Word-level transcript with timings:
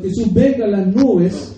Jesús 0.00 0.32
venga 0.32 0.64
a 0.64 0.68
las 0.68 0.86
nubes, 0.86 1.56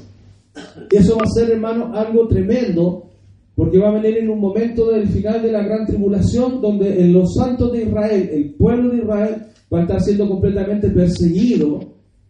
eso 0.91 1.17
va 1.17 1.25
a 1.25 1.29
ser, 1.29 1.51
hermano, 1.51 1.95
algo 1.95 2.27
tremendo, 2.29 3.11
porque 3.55 3.79
va 3.79 3.89
a 3.89 4.01
venir 4.01 4.19
en 4.19 4.31
un 4.31 4.41
momento 4.41 4.91
del 4.91 5.09
final 5.09 5.43
de 5.43 5.53
la 5.53 5.63
gran 5.63 5.87
tribulación, 5.87 6.61
donde 6.61 7.01
en 7.01 7.13
los 7.13 7.35
santos 7.35 7.73
de 7.73 7.85
Israel, 7.85 8.31
el 8.33 8.55
pueblo 8.55 8.91
de 8.91 8.99
Israel, 8.99 9.47
va 9.73 9.79
a 9.79 9.83
estar 9.83 10.01
siendo 10.01 10.29
completamente 10.29 10.91
perseguido 10.91 11.81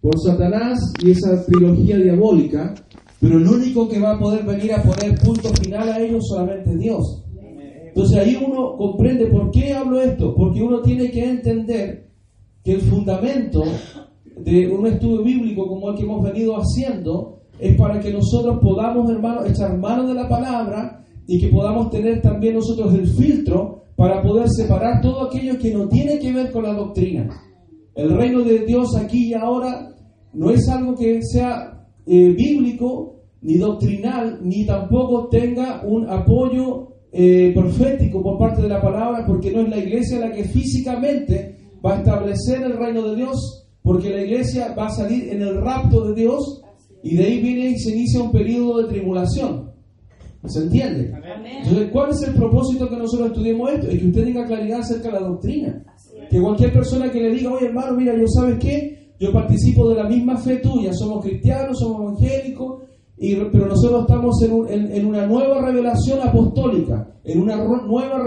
por 0.00 0.19
Satanás 0.20 0.78
y 1.02 1.12
esa 1.12 1.44
trilogía 1.46 1.96
diabólica, 1.96 2.74
pero 3.20 3.38
el 3.38 3.46
único 3.46 3.88
que 3.88 3.98
va 3.98 4.12
a 4.12 4.19
poder 4.19 4.44
venir 4.44 4.72
a 4.74 4.83
poner 4.83 5.19
punto 5.19 5.48
final 5.62 5.88
a 5.88 5.98
ellos 5.98 6.27
solamente 6.28 6.77
Dios. 6.77 7.24
Entonces 7.86 8.19
ahí 8.19 8.36
uno 8.44 8.77
comprende 8.77 9.27
por 9.27 9.50
qué 9.50 9.72
hablo 9.72 10.00
esto, 10.00 10.34
porque 10.34 10.60
uno 10.60 10.83
tiene 10.83 11.10
que 11.10 11.24
entender 11.24 12.10
que 12.62 12.72
el 12.72 12.80
fundamento 12.83 13.62
de 14.37 14.70
un 14.70 14.87
estudio 14.87 15.23
bíblico 15.23 15.66
como 15.66 15.91
el 15.91 15.97
que 15.97 16.02
hemos 16.02 16.23
venido 16.23 16.56
haciendo 16.56 17.41
es 17.59 17.77
para 17.77 18.01
que 18.01 18.12
nosotros 18.12 18.59
podamos, 18.61 19.11
hermano, 19.11 19.45
echar 19.45 19.78
mano 19.78 20.06
de 20.08 20.14
la 20.14 20.28
palabra 20.28 21.05
y 21.27 21.41
que 21.41 21.48
podamos 21.48 21.91
tener 21.91 22.20
también 22.20 22.55
nosotros 22.55 22.92
el 22.95 23.06
filtro 23.06 23.84
para 23.97 24.23
poder 24.23 24.48
separar 24.48 25.00
todo 25.00 25.25
aquello 25.25 25.58
que 25.58 25.73
no 25.73 25.89
tiene 25.89 26.19
que 26.19 26.33
ver 26.33 26.50
con 26.50 26.64
la 26.64 26.75
doctrina. 26.75 27.28
El 27.95 28.17
reino 28.17 28.42
de 28.42 28.67
Dios 28.67 28.97
aquí 28.97 29.28
y 29.28 29.34
ahora 29.34 29.95
no 30.33 30.51
es 30.51 30.69
algo 30.69 30.95
que 30.97 31.23
sea 31.23 31.86
eh, 32.06 32.34
bíblico, 32.36 33.20
ni 33.41 33.56
doctrinal, 33.56 34.41
ni 34.42 34.67
tampoco 34.67 35.28
tenga 35.28 35.83
un 35.86 36.08
apoyo 36.08 36.89
eh, 37.12 37.53
profético 37.55 38.23
por 38.23 38.39
parte 38.39 38.62
de 38.62 38.69
la 38.69 38.80
palabra, 38.80 39.25
porque 39.27 39.53
no 39.53 39.61
es 39.61 39.69
la 39.69 39.78
iglesia 39.78 40.19
la 40.19 40.33
que 40.33 40.45
físicamente 40.45 41.56
va 41.84 41.95
a 41.95 41.98
establecer 41.98 42.62
el 42.62 42.77
reino 42.77 43.03
de 43.03 43.17
Dios, 43.17 43.64
porque 43.84 44.08
la 44.08 44.22
iglesia 44.22 44.74
va 44.74 44.86
a 44.86 44.90
salir 44.90 45.28
en 45.28 45.42
el 45.42 45.60
rapto 45.60 46.08
de 46.08 46.14
Dios 46.14 46.62
y 47.02 47.16
de 47.16 47.24
ahí 47.24 47.42
viene 47.42 47.68
y 47.68 47.78
se 47.78 47.90
inicia 47.90 48.22
un 48.22 48.32
periodo 48.32 48.80
de 48.80 48.88
tribulación. 48.88 49.70
¿Se 50.46 50.60
entiende? 50.60 51.12
Entonces, 51.62 51.90
¿cuál 51.92 52.10
es 52.10 52.22
el 52.22 52.34
propósito 52.34 52.88
que 52.88 52.96
nosotros 52.96 53.28
estudiemos 53.28 53.70
esto? 53.72 53.88
Es 53.88 53.98
que 53.98 54.06
usted 54.06 54.24
tenga 54.24 54.46
claridad 54.46 54.80
acerca 54.80 55.08
de 55.08 55.20
la 55.20 55.27
doctrina. 55.27 55.84
Que 56.30 56.40
cualquier 56.40 56.72
persona 56.72 57.10
que 57.10 57.20
le 57.20 57.30
diga, 57.30 57.52
oye 57.52 57.66
hermano, 57.66 57.94
mira, 57.94 58.16
yo 58.16 58.27
sabes 58.27 58.58
qué, 58.58 59.12
yo 59.20 59.30
participo 59.32 59.88
de 59.90 59.96
la 59.96 60.08
misma 60.08 60.38
fe 60.38 60.56
tuya, 60.56 60.92
somos 60.94 61.22
cristianos, 61.22 61.78
somos 61.78 62.00
evangélicos, 62.00 62.84
y, 63.18 63.36
pero 63.36 63.66
nosotros 63.66 64.00
estamos 64.00 64.42
en, 64.42 64.92
en, 64.92 65.06
una 65.06 65.27
nueva 65.27 65.60
revelación 65.60 66.20
apostólica, 66.27 67.06
en 67.22 67.42
una 67.42 67.56
nueva 67.56 68.18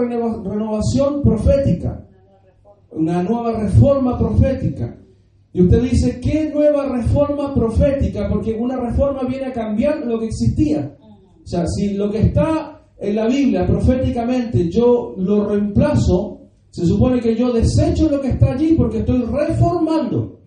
renovación 0.44 1.20
profética, 1.22 2.06
una 2.92 3.24
nueva 3.24 3.60
reforma 3.60 4.16
profética. 4.16 4.97
Y 5.58 5.62
usted 5.62 5.82
dice, 5.82 6.20
¿qué 6.20 6.52
nueva 6.54 6.86
reforma 6.86 7.52
profética? 7.52 8.28
Porque 8.28 8.52
una 8.52 8.76
reforma 8.76 9.22
viene 9.28 9.46
a 9.46 9.52
cambiar 9.52 10.06
lo 10.06 10.20
que 10.20 10.26
existía. 10.26 10.96
O 11.02 11.44
sea, 11.44 11.66
si 11.66 11.94
lo 11.94 12.08
que 12.12 12.20
está 12.20 12.80
en 12.96 13.16
la 13.16 13.26
Biblia 13.26 13.66
proféticamente 13.66 14.70
yo 14.70 15.14
lo 15.16 15.48
reemplazo, 15.48 16.42
se 16.70 16.86
supone 16.86 17.18
que 17.18 17.34
yo 17.34 17.52
desecho 17.52 18.08
lo 18.08 18.20
que 18.20 18.28
está 18.28 18.52
allí 18.52 18.74
porque 18.74 18.98
estoy 18.98 19.20
reformando. 19.22 20.38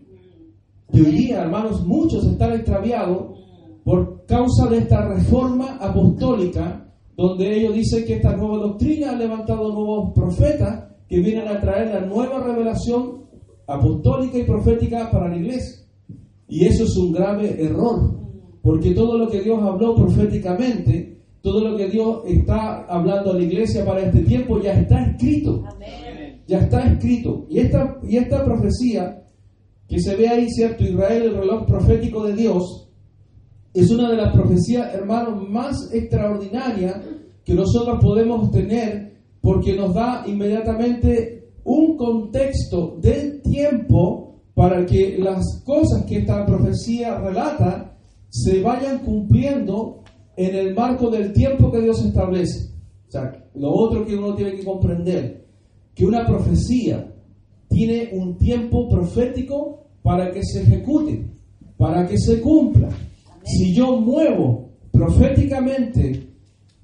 Y 0.93 1.01
hoy 1.01 1.11
día, 1.11 1.41
hermanos, 1.41 1.85
muchos 1.85 2.25
están 2.25 2.53
extraviados 2.53 3.37
por 3.83 4.25
causa 4.25 4.69
de 4.69 4.77
esta 4.77 5.09
reforma 5.09 5.77
apostólica, 5.81 6.89
donde 7.17 7.57
ellos 7.57 7.75
dicen 7.75 8.05
que 8.05 8.13
esta 8.13 8.37
nueva 8.37 8.59
doctrina 8.59 9.11
ha 9.11 9.15
levantado 9.17 9.73
nuevos 9.73 10.13
profetas 10.15 10.85
que 11.09 11.19
vienen 11.19 11.49
a 11.49 11.59
traer 11.59 11.93
la 11.95 11.99
nueva 11.99 12.41
revelación 12.41 13.20
apostólica 13.73 14.37
y 14.37 14.43
profética 14.43 15.09
para 15.11 15.29
la 15.29 15.37
iglesia. 15.37 15.85
Y 16.47 16.65
eso 16.65 16.83
es 16.83 16.97
un 16.97 17.13
grave 17.13 17.63
error, 17.63 18.19
porque 18.61 18.91
todo 18.91 19.17
lo 19.17 19.29
que 19.29 19.41
Dios 19.41 19.61
habló 19.61 19.95
proféticamente, 19.95 21.21
todo 21.41 21.67
lo 21.67 21.77
que 21.77 21.89
Dios 21.89 22.23
está 22.27 22.85
hablando 22.85 23.31
a 23.31 23.35
la 23.35 23.43
iglesia 23.43 23.85
para 23.85 24.01
este 24.01 24.19
tiempo 24.21 24.61
ya 24.61 24.73
está 24.73 25.03
escrito. 25.03 25.63
Ya 26.47 26.59
está 26.59 26.81
escrito. 26.81 27.45
Y 27.49 27.59
esta, 27.59 27.97
y 28.03 28.17
esta 28.17 28.43
profecía 28.43 29.23
que 29.87 29.99
se 29.99 30.15
ve 30.15 30.27
ahí, 30.27 30.49
¿cierto? 30.49 30.83
Israel, 30.83 31.23
el 31.23 31.37
reloj 31.37 31.65
profético 31.65 32.25
de 32.25 32.33
Dios, 32.33 32.89
es 33.73 33.89
una 33.89 34.09
de 34.09 34.17
las 34.17 34.33
profecías, 34.33 34.93
hermanos, 34.93 35.49
más 35.49 35.89
extraordinarias 35.93 37.01
que 37.45 37.53
nosotros 37.53 37.99
podemos 38.01 38.51
tener 38.51 39.11
porque 39.41 39.75
nos 39.75 39.93
da 39.93 40.23
inmediatamente 40.27 41.40
un 41.63 41.97
contexto 41.97 42.97
del 43.01 43.41
tiempo 43.41 44.41
para 44.53 44.85
que 44.85 45.17
las 45.17 45.63
cosas 45.65 46.05
que 46.05 46.19
esta 46.19 46.45
profecía 46.45 47.19
relata 47.19 47.97
se 48.29 48.61
vayan 48.61 48.99
cumpliendo 48.99 50.03
en 50.35 50.55
el 50.55 50.73
marco 50.73 51.09
del 51.09 51.33
tiempo 51.33 51.71
que 51.71 51.81
Dios 51.81 52.03
establece. 52.03 52.69
O 53.07 53.11
sea, 53.11 53.45
lo 53.55 53.71
otro 53.73 54.05
que 54.05 54.15
uno 54.15 54.33
tiene 54.35 54.55
que 54.55 54.63
comprender, 54.63 55.45
que 55.93 56.05
una 56.05 56.25
profecía 56.25 57.13
tiene 57.67 58.09
un 58.13 58.37
tiempo 58.37 58.89
profético 58.89 59.87
para 60.01 60.31
que 60.31 60.41
se 60.43 60.61
ejecute, 60.61 61.25
para 61.77 62.07
que 62.07 62.17
se 62.17 62.41
cumpla. 62.41 62.89
Si 63.43 63.73
yo 63.73 63.99
muevo 63.99 64.69
proféticamente 64.91 66.30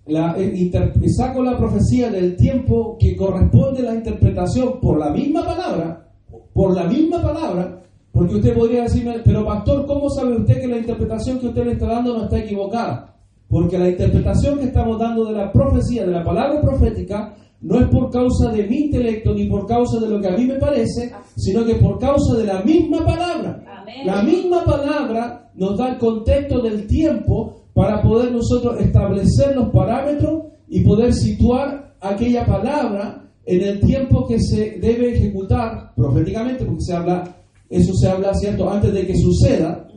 la, 0.08 0.36
eh, 0.38 0.72
saco 1.10 1.44
la 1.44 1.58
profecía 1.58 2.10
del 2.10 2.36
tiempo 2.36 2.98
que 3.00 3.16
corresponde 3.16 3.82
a 3.82 3.92
la 3.92 3.96
interpretación 3.96 4.80
por 4.82 4.98
la 4.98 5.10
misma 5.10 5.46
palabra, 5.46 6.10
por 6.54 6.74
la 6.76 6.86
misma 6.86 7.22
palabra, 7.22 7.82
porque 8.12 8.36
usted 8.36 8.56
podría 8.56 8.84
decirme, 8.84 9.20
pero 9.24 9.46
pastor, 9.46 9.86
¿cómo 9.86 10.10
sabe 10.10 10.38
usted 10.38 10.62
que 10.62 10.68
la 10.68 10.78
interpretación 10.78 11.40
que 11.40 11.48
usted 11.48 11.66
le 11.66 11.74
está 11.74 11.88
dando 11.88 12.18
no 12.18 12.24
está 12.24 12.40
equivocada? 12.40 13.16
Porque 13.48 13.78
la 13.78 13.90
interpretación 13.90 14.58
que 14.58 14.66
estamos 14.66 14.98
dando 15.00 15.26
de 15.26 15.34
la 15.34 15.52
profecía, 15.52 16.06
de 16.06 16.12
la 16.12 16.24
palabra 16.24 16.62
profética, 16.62 17.36
no 17.62 17.80
es 17.80 17.88
por 17.88 18.10
causa 18.10 18.52
de 18.52 18.68
mi 18.68 18.78
intelecto 18.86 19.34
ni 19.34 19.48
por 19.48 19.66
causa 19.66 20.00
de 20.00 20.10
lo 20.10 20.22
que 20.22 20.28
a 20.28 20.38
mí 20.38 20.46
me 20.46 20.56
parece, 20.56 21.12
sino 21.36 21.66
que 21.66 21.76
por 21.76 22.00
causa 22.00 22.36
de 22.38 22.46
la 22.46 22.62
misma 22.62 23.06
palabra. 23.06 23.64
La 24.06 24.22
misma 24.22 24.64
palabra 24.64 25.52
nos 25.56 25.78
da 25.78 25.90
el 25.90 25.98
contexto 25.98 26.62
del 26.62 26.88
tiempo 26.88 27.67
para 27.78 28.02
poder 28.02 28.32
nosotros 28.32 28.82
establecer 28.82 29.56
los 29.56 29.70
parámetros 29.70 30.46
y 30.68 30.80
poder 30.80 31.14
situar 31.14 31.96
aquella 32.02 32.44
palabra 32.44 33.30
en 33.46 33.62
el 33.62 33.80
tiempo 33.82 34.26
que 34.26 34.40
se 34.40 34.80
debe 34.80 35.16
ejecutar 35.16 35.94
proféticamente, 35.96 36.66
porque 36.66 36.82
se 36.82 36.94
habla, 36.96 37.36
eso 37.70 37.94
se 37.94 38.10
habla, 38.10 38.34
¿cierto?, 38.34 38.68
antes 38.68 38.92
de 38.92 39.06
que 39.06 39.16
suceda, 39.16 39.88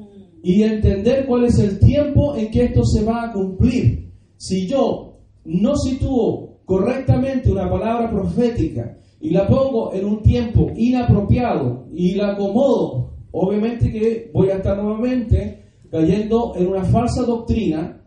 y 0.43 0.63
entender 0.63 1.25
cuál 1.25 1.47
es 1.47 1.59
el 1.59 1.79
tiempo 1.79 2.37
en 2.37 2.51
que 2.51 2.65
esto 2.65 2.85
se 2.85 3.03
va 3.03 3.25
a 3.25 3.33
cumplir. 3.33 4.13
Si 4.37 4.67
yo 4.67 5.17
no 5.47 5.75
sitúo 5.75 6.59
correctamente 6.67 7.51
una 7.51 7.71
palabra 7.71 8.11
profética 8.11 8.99
y 9.23 9.31
la 9.31 9.47
pongo 9.47 9.95
en 9.95 10.05
un 10.05 10.23
tiempo 10.23 10.71
inapropiado 10.77 11.87
y 11.95 12.13
la 12.13 12.33
acomodo, 12.33 13.15
obviamente 13.33 13.91
que 13.91 14.31
voy 14.35 14.51
a 14.51 14.57
estar 14.57 14.77
nuevamente 14.77 15.60
cayendo 15.91 16.53
en 16.57 16.69
una 16.69 16.85
falsa 16.85 17.23
doctrina. 17.25 18.01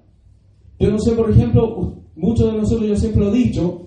Yo 0.79 0.91
no 0.91 0.99
sé, 0.99 1.11
por 1.11 1.29
ejemplo, 1.29 1.95
muchos 2.15 2.51
de 2.51 2.57
nosotros, 2.57 2.87
yo 2.87 2.95
siempre 2.95 3.21
lo 3.23 3.33
he 3.33 3.37
dicho, 3.37 3.81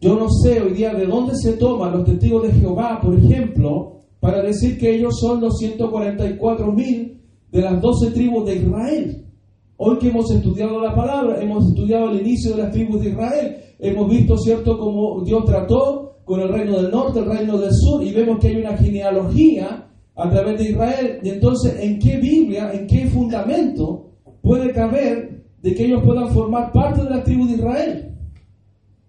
yo 0.00 0.16
no 0.16 0.28
sé 0.30 0.60
hoy 0.62 0.72
día 0.72 0.94
de 0.94 1.06
dónde 1.06 1.34
se 1.34 1.54
toman 1.54 1.92
los 1.92 2.04
testigos 2.04 2.44
de 2.44 2.52
Jehová, 2.52 3.00
por 3.02 3.14
ejemplo, 3.14 3.98
para 4.20 4.42
decir 4.42 4.78
que 4.78 4.94
ellos 4.94 5.18
son 5.20 5.40
los 5.40 5.58
144 5.58 6.72
mil 6.72 7.20
de 7.50 7.60
las 7.60 7.80
12 7.80 8.12
tribus 8.12 8.46
de 8.46 8.56
Israel. 8.56 9.24
Hoy 9.76 9.98
que 9.98 10.08
hemos 10.08 10.30
estudiado 10.30 10.80
la 10.80 10.94
palabra, 10.94 11.40
hemos 11.40 11.68
estudiado 11.68 12.10
el 12.10 12.20
inicio 12.20 12.52
de 12.52 12.62
las 12.62 12.72
tribus 12.72 13.00
de 13.00 13.10
Israel, 13.10 13.56
hemos 13.78 14.10
visto, 14.10 14.36
¿cierto?, 14.38 14.78
cómo 14.78 15.22
Dios 15.22 15.44
trató 15.44 16.18
con 16.24 16.40
el 16.40 16.48
reino 16.48 16.76
del 16.76 16.90
norte, 16.90 17.20
el 17.20 17.26
reino 17.26 17.58
del 17.58 17.72
sur, 17.72 18.02
y 18.02 18.12
vemos 18.12 18.38
que 18.38 18.48
hay 18.48 18.56
una 18.56 18.76
genealogía 18.76 19.87
a 20.18 20.28
través 20.28 20.58
de 20.58 20.70
Israel. 20.70 21.20
Y 21.22 21.30
entonces, 21.30 21.76
¿en 21.80 21.98
qué 21.98 22.18
Biblia, 22.18 22.72
en 22.72 22.86
qué 22.86 23.06
fundamento 23.06 24.10
puede 24.42 24.72
caber 24.72 25.44
de 25.62 25.74
que 25.74 25.86
ellos 25.86 26.02
puedan 26.04 26.28
formar 26.30 26.72
parte 26.72 27.02
de 27.04 27.10
la 27.10 27.22
tribu 27.22 27.46
de 27.46 27.54
Israel? 27.54 28.14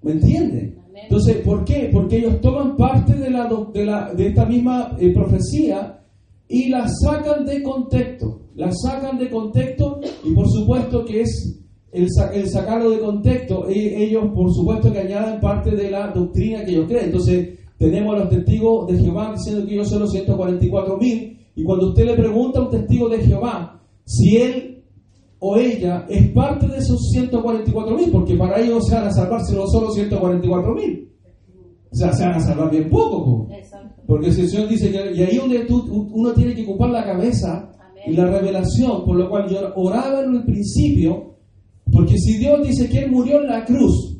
¿Me 0.03 0.13
entiende? 0.13 0.77
Entonces, 1.03 1.37
¿por 1.37 1.65
qué? 1.65 1.89
Porque 1.91 2.17
ellos 2.17 2.39
toman 2.41 2.77
parte 2.77 3.13
de, 3.15 3.29
la, 3.31 3.49
de, 3.73 3.85
la, 3.85 4.13
de 4.13 4.27
esta 4.27 4.45
misma 4.45 4.95
eh, 4.99 5.11
profecía 5.11 5.99
y 6.47 6.69
la 6.69 6.87
sacan 6.87 7.45
de 7.45 7.63
contexto. 7.63 8.41
La 8.55 8.71
sacan 8.71 9.17
de 9.17 9.29
contexto 9.29 9.99
y 10.23 10.33
por 10.33 10.47
supuesto 10.47 11.05
que 11.05 11.21
es 11.21 11.59
el, 11.91 12.07
el 12.33 12.49
sacarlo 12.49 12.91
de 12.91 12.99
contexto. 12.99 13.67
E, 13.67 14.03
ellos 14.03 14.25
por 14.35 14.53
supuesto 14.53 14.91
que 14.91 14.99
añaden 14.99 15.39
parte 15.39 15.71
de 15.71 15.89
la 15.89 16.11
doctrina 16.11 16.63
que 16.65 16.71
ellos 16.71 16.87
creen. 16.87 17.05
Entonces 17.05 17.58
tenemos 17.79 18.13
a 18.13 18.19
los 18.19 18.29
testigos 18.29 18.87
de 18.87 18.99
Jehová 18.99 19.31
diciendo 19.31 19.65
que 19.65 19.73
ellos 19.73 19.89
son 19.89 20.01
los 20.01 20.11
144 20.11 20.97
mil. 20.97 21.39
Y 21.55 21.63
cuando 21.63 21.87
usted 21.87 22.05
le 22.05 22.13
pregunta 22.15 22.59
a 22.59 22.63
un 22.63 22.69
testigo 22.69 23.07
de 23.07 23.19
Jehová 23.19 23.81
si 24.03 24.35
él 24.35 24.83
o 25.39 25.55
ella 25.55 26.05
es 26.09 26.29
parte 26.31 26.67
de 26.67 26.77
esos 26.77 26.99
144 27.13 27.95
mil, 27.95 28.11
porque 28.11 28.35
para 28.35 28.59
ellos 28.59 28.85
se 28.85 28.95
van 28.95 29.07
a 29.07 29.11
salvar 29.11 29.41
si 29.45 29.55
no 29.55 29.65
solo 29.67 29.91
144 29.91 30.75
mil. 30.75 31.09
O 31.89 31.95
sea, 31.95 32.11
se 32.11 32.25
van 32.25 32.35
a 32.35 32.39
salvar 32.41 32.69
bien 32.69 32.89
poco. 32.89 33.47
Porque 34.05 34.27
el 34.27 34.33
Señor 34.33 34.67
dice 34.67 34.91
que, 34.91 35.13
y 35.15 35.23
ahí 35.23 35.37
donde 35.37 35.59
tú, 35.59 36.09
uno 36.11 36.33
tiene 36.33 36.53
que 36.53 36.63
ocupar 36.63 36.89
la 36.89 37.05
cabeza 37.05 37.71
y 38.05 38.11
la 38.11 38.25
revelación, 38.25 39.05
por 39.05 39.15
lo 39.15 39.29
cual 39.29 39.47
yo 39.49 39.59
oraba 39.75 40.21
en 40.23 40.35
el 40.35 40.43
principio, 40.43 41.35
porque 41.89 42.17
si 42.17 42.37
Dios 42.37 42.67
dice 42.67 42.89
que 42.89 42.99
Él 42.99 43.11
murió 43.11 43.39
en 43.41 43.47
la 43.47 43.63
cruz, 43.63 44.17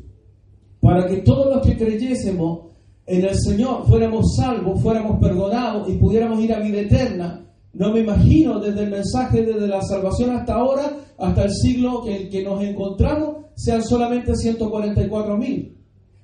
para 0.80 1.06
que 1.06 1.18
todos 1.18 1.54
los 1.54 1.66
que 1.66 1.76
creyésemos 1.76 2.69
en 3.10 3.24
el 3.24 3.34
Señor 3.34 3.86
fuéramos 3.88 4.36
salvos, 4.36 4.80
fuéramos 4.80 5.18
perdonados 5.18 5.88
y 5.88 5.94
pudiéramos 5.94 6.40
ir 6.40 6.54
a 6.54 6.60
vida 6.60 6.80
eterna, 6.80 7.44
no 7.72 7.92
me 7.92 8.00
imagino 8.00 8.60
desde 8.60 8.84
el 8.84 8.90
mensaje 8.90 9.42
desde 9.42 9.66
la 9.66 9.82
salvación 9.82 10.30
hasta 10.30 10.54
ahora, 10.54 10.92
hasta 11.18 11.44
el 11.44 11.50
siglo 11.50 12.02
que, 12.04 12.28
que 12.28 12.44
nos 12.44 12.62
encontramos, 12.62 13.46
sean 13.56 13.82
solamente 13.82 14.34
144 14.36 15.36
mil. 15.36 15.76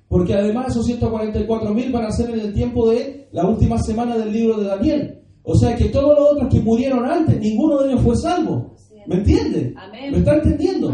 Porque 0.07 0.33
además 0.33 0.69
esos 0.69 0.85
144 0.85 1.73
mil 1.73 1.91
van 1.91 2.05
a 2.05 2.11
ser 2.11 2.29
en 2.29 2.39
el 2.39 2.53
tiempo 2.53 2.89
de 2.89 3.27
la 3.33 3.45
última 3.45 3.77
semana 3.79 4.17
del 4.17 4.31
libro 4.31 4.57
de 4.57 4.67
Daniel. 4.67 5.21
O 5.43 5.55
sea 5.55 5.75
que 5.75 5.85
todos 5.85 6.17
los 6.17 6.31
otros 6.31 6.53
que 6.53 6.61
murieron 6.61 7.05
antes, 7.05 7.37
ninguno 7.39 7.81
de 7.81 7.89
ellos 7.91 8.01
fue 8.01 8.15
salvo. 8.15 8.75
¿Me 9.05 9.15
entiende? 9.15 9.73
¿Me 10.11 10.17
está 10.17 10.35
entendiendo? 10.35 10.93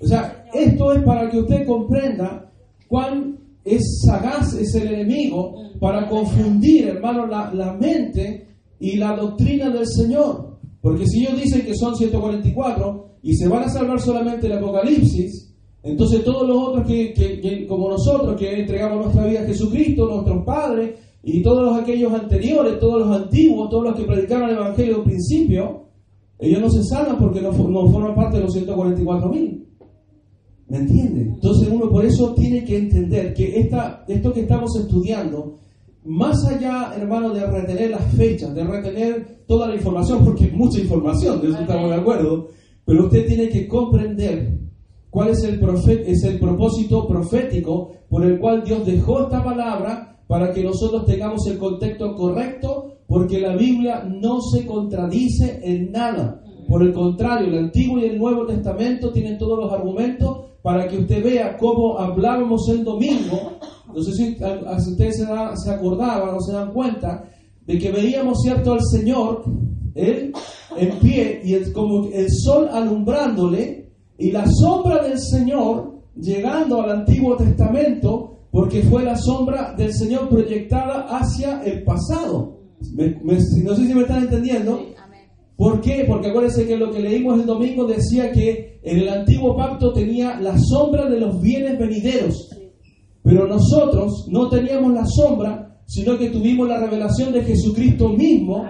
O 0.00 0.06
sea, 0.06 0.44
esto 0.52 0.92
es 0.92 1.02
para 1.04 1.28
que 1.30 1.38
usted 1.38 1.66
comprenda 1.66 2.50
cuán 2.88 3.38
es 3.66 4.00
sagaz 4.04 4.54
es 4.54 4.74
el 4.76 4.94
enemigo 4.94 5.56
para 5.80 6.08
confundir, 6.08 6.88
hermano, 6.88 7.26
la, 7.26 7.52
la 7.52 7.74
mente 7.74 8.46
y 8.78 8.96
la 8.96 9.16
doctrina 9.16 9.70
del 9.70 9.86
Señor. 9.86 10.58
Porque 10.80 11.06
si 11.06 11.24
ellos 11.24 11.42
dicen 11.42 11.66
que 11.66 11.74
son 11.74 11.96
144 11.96 13.18
y 13.22 13.34
se 13.34 13.48
van 13.48 13.64
a 13.64 13.68
salvar 13.68 14.00
solamente 14.00 14.46
el 14.46 14.52
Apocalipsis, 14.52 15.52
entonces 15.82 16.24
todos 16.24 16.46
los 16.46 16.56
otros 16.56 16.86
que, 16.86 17.66
como 17.68 17.88
nosotros, 17.88 18.36
que 18.36 18.60
entregamos 18.60 19.04
nuestra 19.04 19.26
vida 19.26 19.40
a 19.40 19.46
Jesucristo, 19.46 20.06
nuestros 20.06 20.44
padres, 20.44 20.98
y 21.22 21.42
todos 21.42 21.64
los 21.64 21.76
aquellos 21.76 22.12
anteriores, 22.12 22.78
todos 22.78 23.06
los 23.06 23.16
antiguos, 23.16 23.68
todos 23.68 23.84
los 23.84 23.96
que 23.96 24.04
predicaron 24.04 24.50
el 24.50 24.56
Evangelio 24.56 24.96
al 24.96 25.04
principio, 25.04 25.86
ellos 26.38 26.60
no 26.60 26.70
se 26.70 26.84
salvan 26.84 27.18
porque 27.18 27.40
no, 27.40 27.50
no 27.50 27.88
forman 27.90 28.14
parte 28.14 28.36
de 28.36 28.44
los 28.44 28.52
144 28.52 29.28
mil. 29.28 29.65
¿Me 30.68 30.78
entiende? 30.78 31.22
Entonces 31.22 31.68
uno 31.70 31.88
por 31.88 32.04
eso 32.04 32.34
tiene 32.34 32.64
que 32.64 32.76
entender 32.76 33.32
que 33.34 33.60
esta, 33.60 34.04
esto 34.08 34.32
que 34.32 34.40
estamos 34.40 34.76
estudiando 34.76 35.58
más 36.04 36.44
allá, 36.46 36.92
hermano, 36.96 37.32
de 37.32 37.46
retener 37.46 37.90
las 37.90 38.04
fechas, 38.14 38.54
de 38.54 38.64
retener 38.64 39.44
toda 39.46 39.68
la 39.68 39.74
información, 39.74 40.24
porque 40.24 40.44
es 40.46 40.52
mucha 40.52 40.80
información, 40.80 41.40
de 41.40 41.48
eso 41.48 41.60
estamos 41.60 41.90
de 41.90 41.96
acuerdo, 41.96 42.48
pero 42.84 43.06
usted 43.06 43.26
tiene 43.26 43.48
que 43.48 43.66
comprender 43.66 44.58
cuál 45.10 45.30
es 45.30 45.42
el, 45.44 45.60
es 46.06 46.22
el 46.24 46.38
propósito 46.38 47.06
profético 47.06 47.92
por 48.08 48.24
el 48.24 48.38
cual 48.38 48.62
Dios 48.64 48.86
dejó 48.86 49.22
esta 49.22 49.42
palabra 49.42 50.20
para 50.28 50.52
que 50.52 50.62
nosotros 50.62 51.04
tengamos 51.06 51.46
el 51.48 51.58
contexto 51.58 52.14
correcto, 52.14 52.92
porque 53.06 53.40
la 53.40 53.56
Biblia 53.56 54.04
no 54.04 54.40
se 54.40 54.66
contradice 54.66 55.60
en 55.62 55.92
nada. 55.92 56.42
Por 56.68 56.82
el 56.82 56.92
contrario, 56.92 57.48
el 57.48 57.58
Antiguo 57.58 57.98
y 57.98 58.04
el 58.04 58.18
Nuevo 58.18 58.46
Testamento 58.46 59.12
tienen 59.12 59.38
todos 59.38 59.58
los 59.58 59.72
argumentos 59.72 60.45
para 60.66 60.88
que 60.88 60.98
usted 60.98 61.22
vea 61.22 61.56
cómo 61.56 61.96
hablábamos 61.96 62.68
el 62.70 62.82
domingo 62.82 63.52
no 63.94 64.02
sé 64.02 64.12
si, 64.14 64.36
ustedes 64.90 65.24
se, 65.62 65.70
acordaban 65.70 66.34
o 66.34 66.40
se 66.40 66.52
dan 66.52 66.72
cuenta 66.72 67.24
de 67.64 67.78
que 67.78 67.92
veíamos, 67.92 68.42
¿cierto?, 68.42 68.72
al 68.72 68.80
Señor, 68.82 69.44
Él 69.94 70.32
en 70.76 70.98
pie 70.98 71.40
y 71.44 71.54
el, 71.54 71.72
como 71.72 72.08
el 72.12 72.26
sol 72.28 72.68
alumbrándole 72.72 73.90
y 74.18 74.32
la 74.32 74.44
sombra 74.48 75.04
del 75.04 75.20
Señor 75.20 76.00
llegando 76.16 76.82
al 76.82 76.90
Antiguo 76.90 77.36
Testamento 77.36 78.38
porque 78.50 78.82
fue 78.82 79.04
la 79.04 79.16
sombra 79.16 79.72
del 79.72 79.94
Señor 79.94 80.28
proyectada 80.28 81.06
hacia 81.16 81.62
el 81.62 81.84
pasado. 81.84 82.58
no 82.92 83.76
sé 83.76 83.86
si 83.86 83.94
me 83.94 84.02
están 84.02 84.24
entendiendo. 84.24 84.80
¿Por 85.56 85.80
qué? 85.80 86.04
Porque 86.06 86.28
acuérdense 86.28 86.66
que 86.66 86.76
lo 86.76 86.90
que 86.92 87.00
leímos 87.00 87.40
el 87.40 87.46
domingo 87.46 87.86
decía 87.86 88.30
que 88.30 88.78
en 88.82 88.98
el 88.98 89.08
antiguo 89.08 89.56
pacto 89.56 89.92
tenía 89.92 90.38
la 90.38 90.58
sombra 90.58 91.08
de 91.08 91.18
los 91.18 91.40
bienes 91.40 91.78
venideros. 91.78 92.50
Pero 93.22 93.48
nosotros 93.48 94.26
no 94.28 94.48
teníamos 94.50 94.92
la 94.92 95.06
sombra, 95.06 95.80
sino 95.86 96.18
que 96.18 96.30
tuvimos 96.30 96.68
la 96.68 96.78
revelación 96.78 97.32
de 97.32 97.42
Jesucristo 97.42 98.10
mismo, 98.10 98.64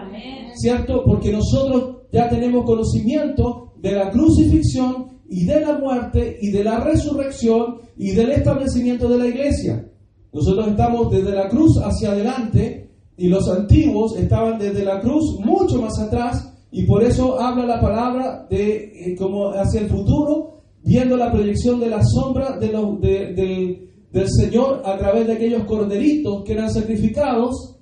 ¿cierto? 0.55 1.03
Porque 1.05 1.33
nosotros 1.33 2.03
ya 2.13 2.29
tenemos 2.29 2.65
conocimiento 2.65 3.73
de 3.79 3.93
la 3.93 4.11
crucifixión 4.11 5.19
y 5.29 5.45
de 5.45 5.61
la 5.61 5.79
muerte 5.79 6.39
y 6.41 6.51
de 6.53 6.63
la 6.63 6.79
resurrección 6.81 7.79
y 7.97 8.13
del 8.13 8.31
establecimiento 8.31 9.09
de 9.09 9.19
la 9.19 9.27
iglesia. 9.27 9.91
Nosotros 10.33 10.69
estamos 10.69 11.11
desde 11.11 11.33
la 11.33 11.49
cruz 11.49 11.79
hacia 11.83 12.13
adelante 12.13 12.91
y 13.17 13.29
los 13.29 13.49
antiguos 13.49 14.17
estaban 14.17 14.59
desde 14.59 14.85
la 14.85 15.01
cruz 15.01 15.41
mucho 15.41 15.81
más 15.81 15.99
atrás 15.99 16.56
y 16.77 16.85
por 16.85 17.03
eso 17.03 17.41
habla 17.41 17.65
la 17.65 17.81
palabra 17.81 18.47
de 18.51 18.93
eh, 18.95 19.17
como 19.17 19.49
hacia 19.49 19.81
el 19.81 19.89
futuro, 19.89 20.61
viendo 20.83 21.17
la 21.17 21.33
proyección 21.33 21.81
de 21.81 21.89
la 21.89 22.03
sombra 22.05 22.59
de 22.59 22.69
los, 22.69 23.01
de, 23.01 23.33
del 23.33 23.87
del 24.13 24.29
Señor 24.31 24.83
a 24.85 24.97
través 24.97 25.27
de 25.27 25.35
aquellos 25.35 25.65
corderitos 25.65 26.45
que 26.45 26.53
eran 26.53 26.71
sacrificados 26.71 27.79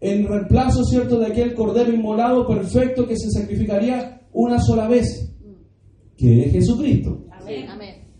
en 0.00 0.26
reemplazo, 0.26 0.84
¿cierto?, 0.84 1.18
de 1.18 1.26
aquel 1.26 1.54
cordero 1.54 1.92
inmolado 1.92 2.46
perfecto 2.46 3.06
que 3.06 3.16
se 3.16 3.30
sacrificaría 3.30 4.22
una 4.32 4.58
sola 4.58 4.88
vez, 4.88 5.30
que 6.16 6.44
es 6.44 6.52
Jesucristo. 6.52 7.18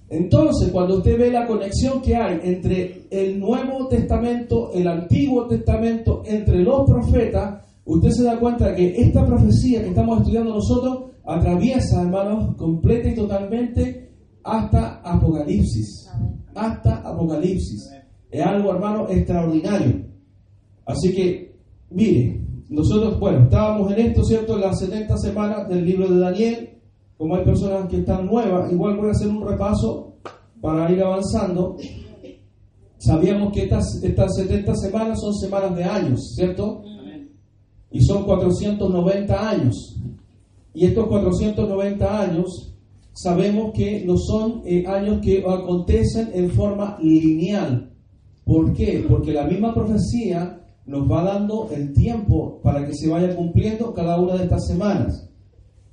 Entonces, 0.09 0.71
cuando 0.71 0.99
usted 0.99 1.19
ve 1.19 1.31
la 1.31 1.47
conexión 1.47 2.03
que 2.03 2.17
hay 2.17 2.41
entre 2.43 3.07
el 3.11 3.39
Nuevo 3.39 3.89
Testamento, 3.89 4.71
el 4.75 4.87
Antiguo 4.87 5.47
Testamento, 5.47 6.23
entre 6.27 6.63
los 6.63 6.85
profetas, 6.85 7.70
usted 7.95 8.11
se 8.11 8.25
da 8.25 8.39
cuenta 8.39 8.75
que 8.75 9.01
esta 9.01 9.25
profecía 9.27 9.83
que 9.83 9.89
estamos 9.89 10.19
estudiando 10.19 10.55
nosotros 10.55 11.11
atraviesa, 11.25 12.03
hermanos, 12.03 12.57
completa 12.57 13.09
y 13.09 13.15
totalmente 13.15 14.11
hasta 14.43 15.01
Apocalipsis 15.03 16.11
hasta 16.55 16.97
Apocalipsis. 16.97 17.91
Es 18.31 18.47
algo, 18.47 18.73
hermano, 18.73 19.09
extraordinario. 19.09 20.05
Así 20.87 21.13
que, 21.13 21.57
mire, 21.91 22.41
nosotros, 22.69 23.19
bueno, 23.19 23.45
estábamos 23.45 23.93
en 23.93 24.07
esto, 24.07 24.25
¿cierto? 24.25 24.55
En 24.55 24.63
las 24.63 24.79
70 24.79 25.17
semanas 25.19 25.69
del 25.69 25.85
libro 25.85 26.09
de 26.09 26.21
Daniel. 26.21 26.71
Como 27.17 27.37
hay 27.37 27.45
personas 27.45 27.89
que 27.89 27.99
están 27.99 28.27
nuevas, 28.27 28.73
igual 28.73 28.97
voy 28.97 29.09
a 29.09 29.11
hacer 29.11 29.29
un 29.29 29.47
repaso 29.47 30.15
para 30.61 30.91
ir 30.91 31.03
avanzando. 31.03 31.77
Sabíamos 32.97 33.53
que 33.53 33.65
estas, 33.65 34.03
estas 34.03 34.37
70 34.37 34.75
semanas 34.75 35.21
son 35.21 35.35
semanas 35.35 35.75
de 35.77 35.85
años, 35.85 36.35
¿cierto? 36.35 36.83
Y 37.91 38.01
son 38.03 38.25
490 38.25 39.49
años. 39.49 39.97
Y 40.75 40.87
estos 40.87 41.07
490 41.07 42.21
años 42.21 42.75
sabemos 43.13 43.73
que 43.73 44.05
no 44.05 44.17
son 44.17 44.63
eh, 44.65 44.85
años 44.87 45.21
que 45.23 45.45
acontecen 45.47 46.31
en 46.33 46.51
forma 46.51 46.99
lineal. 47.03 47.91
¿Por 48.45 48.73
qué? 48.73 49.05
Porque 49.09 49.33
la 49.33 49.45
misma 49.45 49.75
profecía 49.75 50.61
nos 50.87 51.11
va 51.11 51.23
dando 51.23 51.69
el 51.73 51.93
tiempo 51.93 52.61
para 52.63 52.87
que 52.87 52.95
se 52.95 53.09
vaya 53.09 53.35
cumpliendo 53.37 53.93
cada 53.93 54.19
una 54.19 54.37
de 54.37 54.45
estas 54.45 54.67
semanas. 54.67 55.29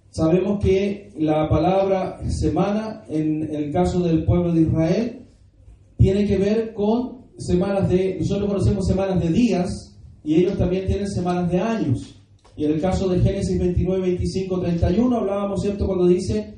Sabemos 0.10 0.60
que 0.64 1.12
la 1.18 1.48
palabra 1.50 2.20
semana, 2.30 3.04
en 3.10 3.54
el 3.54 3.72
caso 3.72 4.00
del 4.00 4.26
pueblo 4.26 4.54
de 4.54 4.62
Israel, 4.62 5.28
tiene 5.98 6.26
que 6.26 6.38
ver 6.38 6.74
con 6.74 7.26
semanas 7.38 7.90
de, 7.90 8.18
nosotros 8.20 8.50
conocemos 8.50 8.88
semanas 8.88 9.22
de 9.22 9.30
días 9.30 9.87
y 10.28 10.36
ellos 10.36 10.58
también 10.58 10.86
tienen 10.86 11.08
semanas 11.08 11.50
de 11.50 11.58
años. 11.58 12.22
Y 12.58 12.66
en 12.66 12.74
el 12.74 12.82
caso 12.82 13.08
de 13.08 13.22
Génesis 13.22 13.58
29, 13.58 14.02
25, 14.02 14.60
31 14.60 15.18
hablábamos, 15.18 15.62
¿cierto?, 15.62 15.86
cuando 15.88 16.06
dice 16.06 16.56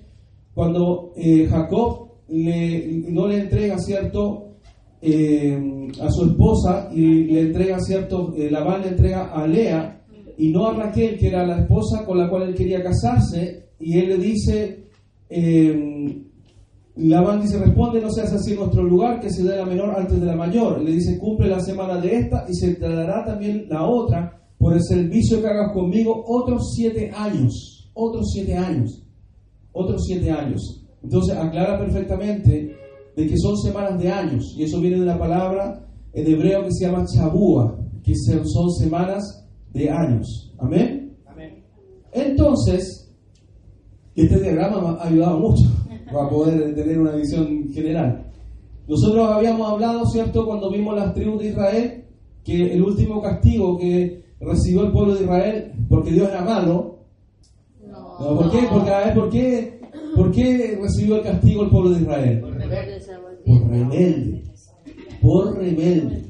cuando 0.56 1.14
eh, 1.16 1.46
Jacob 1.48 2.08
no 2.30 3.28
le 3.28 3.38
entrega, 3.42 3.78
¿cierto?, 3.78 4.56
eh, 5.04 5.88
a 6.02 6.10
su 6.10 6.26
esposa 6.26 6.90
y 6.92 7.26
le 7.26 7.42
entrega, 7.42 7.80
¿cierto?, 7.80 8.34
eh, 8.36 8.50
Labán 8.50 8.82
le 8.82 8.88
entrega 8.88 9.32
a 9.32 9.46
Lea 9.46 10.02
y 10.36 10.50
no 10.50 10.70
a 10.70 10.74
Raquel, 10.74 11.20
que 11.20 11.28
era 11.28 11.46
la 11.46 11.60
esposa 11.60 12.04
con 12.08 12.18
la 12.18 12.28
cual 12.28 12.50
él 12.50 12.56
quería 12.56 12.82
casarse, 12.82 13.68
y 13.80 14.00
él 14.00 14.10
le 14.10 14.18
dice, 14.18 14.86
Labán 17.08 17.42
dice, 17.42 17.58
responde, 17.58 18.02
no 18.02 18.12
seas 18.12 18.34
así 18.34 18.52
en 18.52 18.60
nuestro 18.60 18.84
lugar, 18.84 19.22
que 19.22 19.30
se 19.30 19.44
dé 19.44 19.56
la 19.56 19.66
menor 19.66 19.96
antes 19.98 20.20
de 20.20 20.26
la 20.26 20.36
mayor. 20.36 20.82
le 20.82 20.92
dice, 20.92 21.18
cumple 21.18 21.48
la 21.48 21.62
semana 21.62 22.00
de 22.02 22.18
esta 22.18 22.46
y 22.50 22.54
se 22.54 22.76
te 22.76 22.90
dará 22.90 23.24
también 23.24 23.68
la 23.70 23.88
otra 23.88 24.42
por 24.58 24.74
el 24.74 24.84
servicio 24.84 25.42
que 25.42 25.48
hagas 25.48 25.72
conmigo 25.72 26.24
otros 26.28 26.74
siete 26.76 27.10
años, 27.16 27.90
otros 27.94 28.30
siete 28.34 28.56
años, 28.58 29.02
otros 29.72 30.04
siete 30.06 30.30
años. 30.30 30.86
Entonces 31.02 31.38
aclara 31.38 31.80
perfectamente 31.80 32.76
de 33.16 33.28
que 33.28 33.38
son 33.38 33.58
semanas 33.58 33.98
de 33.98 34.12
años, 34.12 34.54
y 34.58 34.64
eso 34.64 34.82
viene 34.82 35.00
de 35.00 35.06
la 35.06 35.18
palabra 35.18 35.88
en 36.12 36.28
hebreo 36.28 36.66
que 36.66 36.74
se 36.74 36.86
llama 36.86 37.06
chabúa, 37.06 37.80
que 38.04 38.14
son 38.16 38.72
semanas 38.72 39.48
de 39.72 39.90
años. 39.90 40.54
Amén. 40.58 41.16
Amén. 41.26 41.64
Entonces, 42.12 43.10
este 44.16 44.42
diagrama 44.42 44.82
me 44.82 45.00
ha 45.00 45.08
ayudado 45.08 45.40
mucho 45.40 45.79
para 46.12 46.30
poder 46.30 46.76
tener 46.76 47.00
una 47.00 47.16
visión 47.16 47.70
general. 47.72 48.26
Nosotros 48.88 49.30
habíamos 49.30 49.72
hablado, 49.72 50.06
¿cierto?, 50.08 50.46
cuando 50.46 50.72
vimos 50.72 50.96
las 50.96 51.14
tribus 51.14 51.40
de 51.40 51.50
Israel, 51.50 52.04
que 52.44 52.74
el 52.74 52.82
último 52.82 53.22
castigo 53.22 53.78
que 53.78 54.24
recibió 54.40 54.86
el 54.86 54.92
pueblo 54.92 55.16
de 55.16 55.24
Israel, 55.24 55.72
porque 55.88 56.12
Dios 56.12 56.30
era 56.30 56.44
malo, 56.44 57.00
no. 57.88 58.36
¿por 58.36 58.52
qué? 58.52 58.68
Porque, 58.72 58.92
¿por 59.14 59.30
qué, 59.30 59.80
¿por 60.16 60.32
qué 60.32 60.80
recibió 60.82 61.18
el 61.18 61.22
castigo 61.22 61.64
el 61.64 61.70
pueblo 61.70 61.92
de 61.92 62.02
Israel? 62.02 62.40
Por 63.46 63.70
rebelde. 63.70 64.44
Por 65.22 65.58
rebelde. 65.58 66.26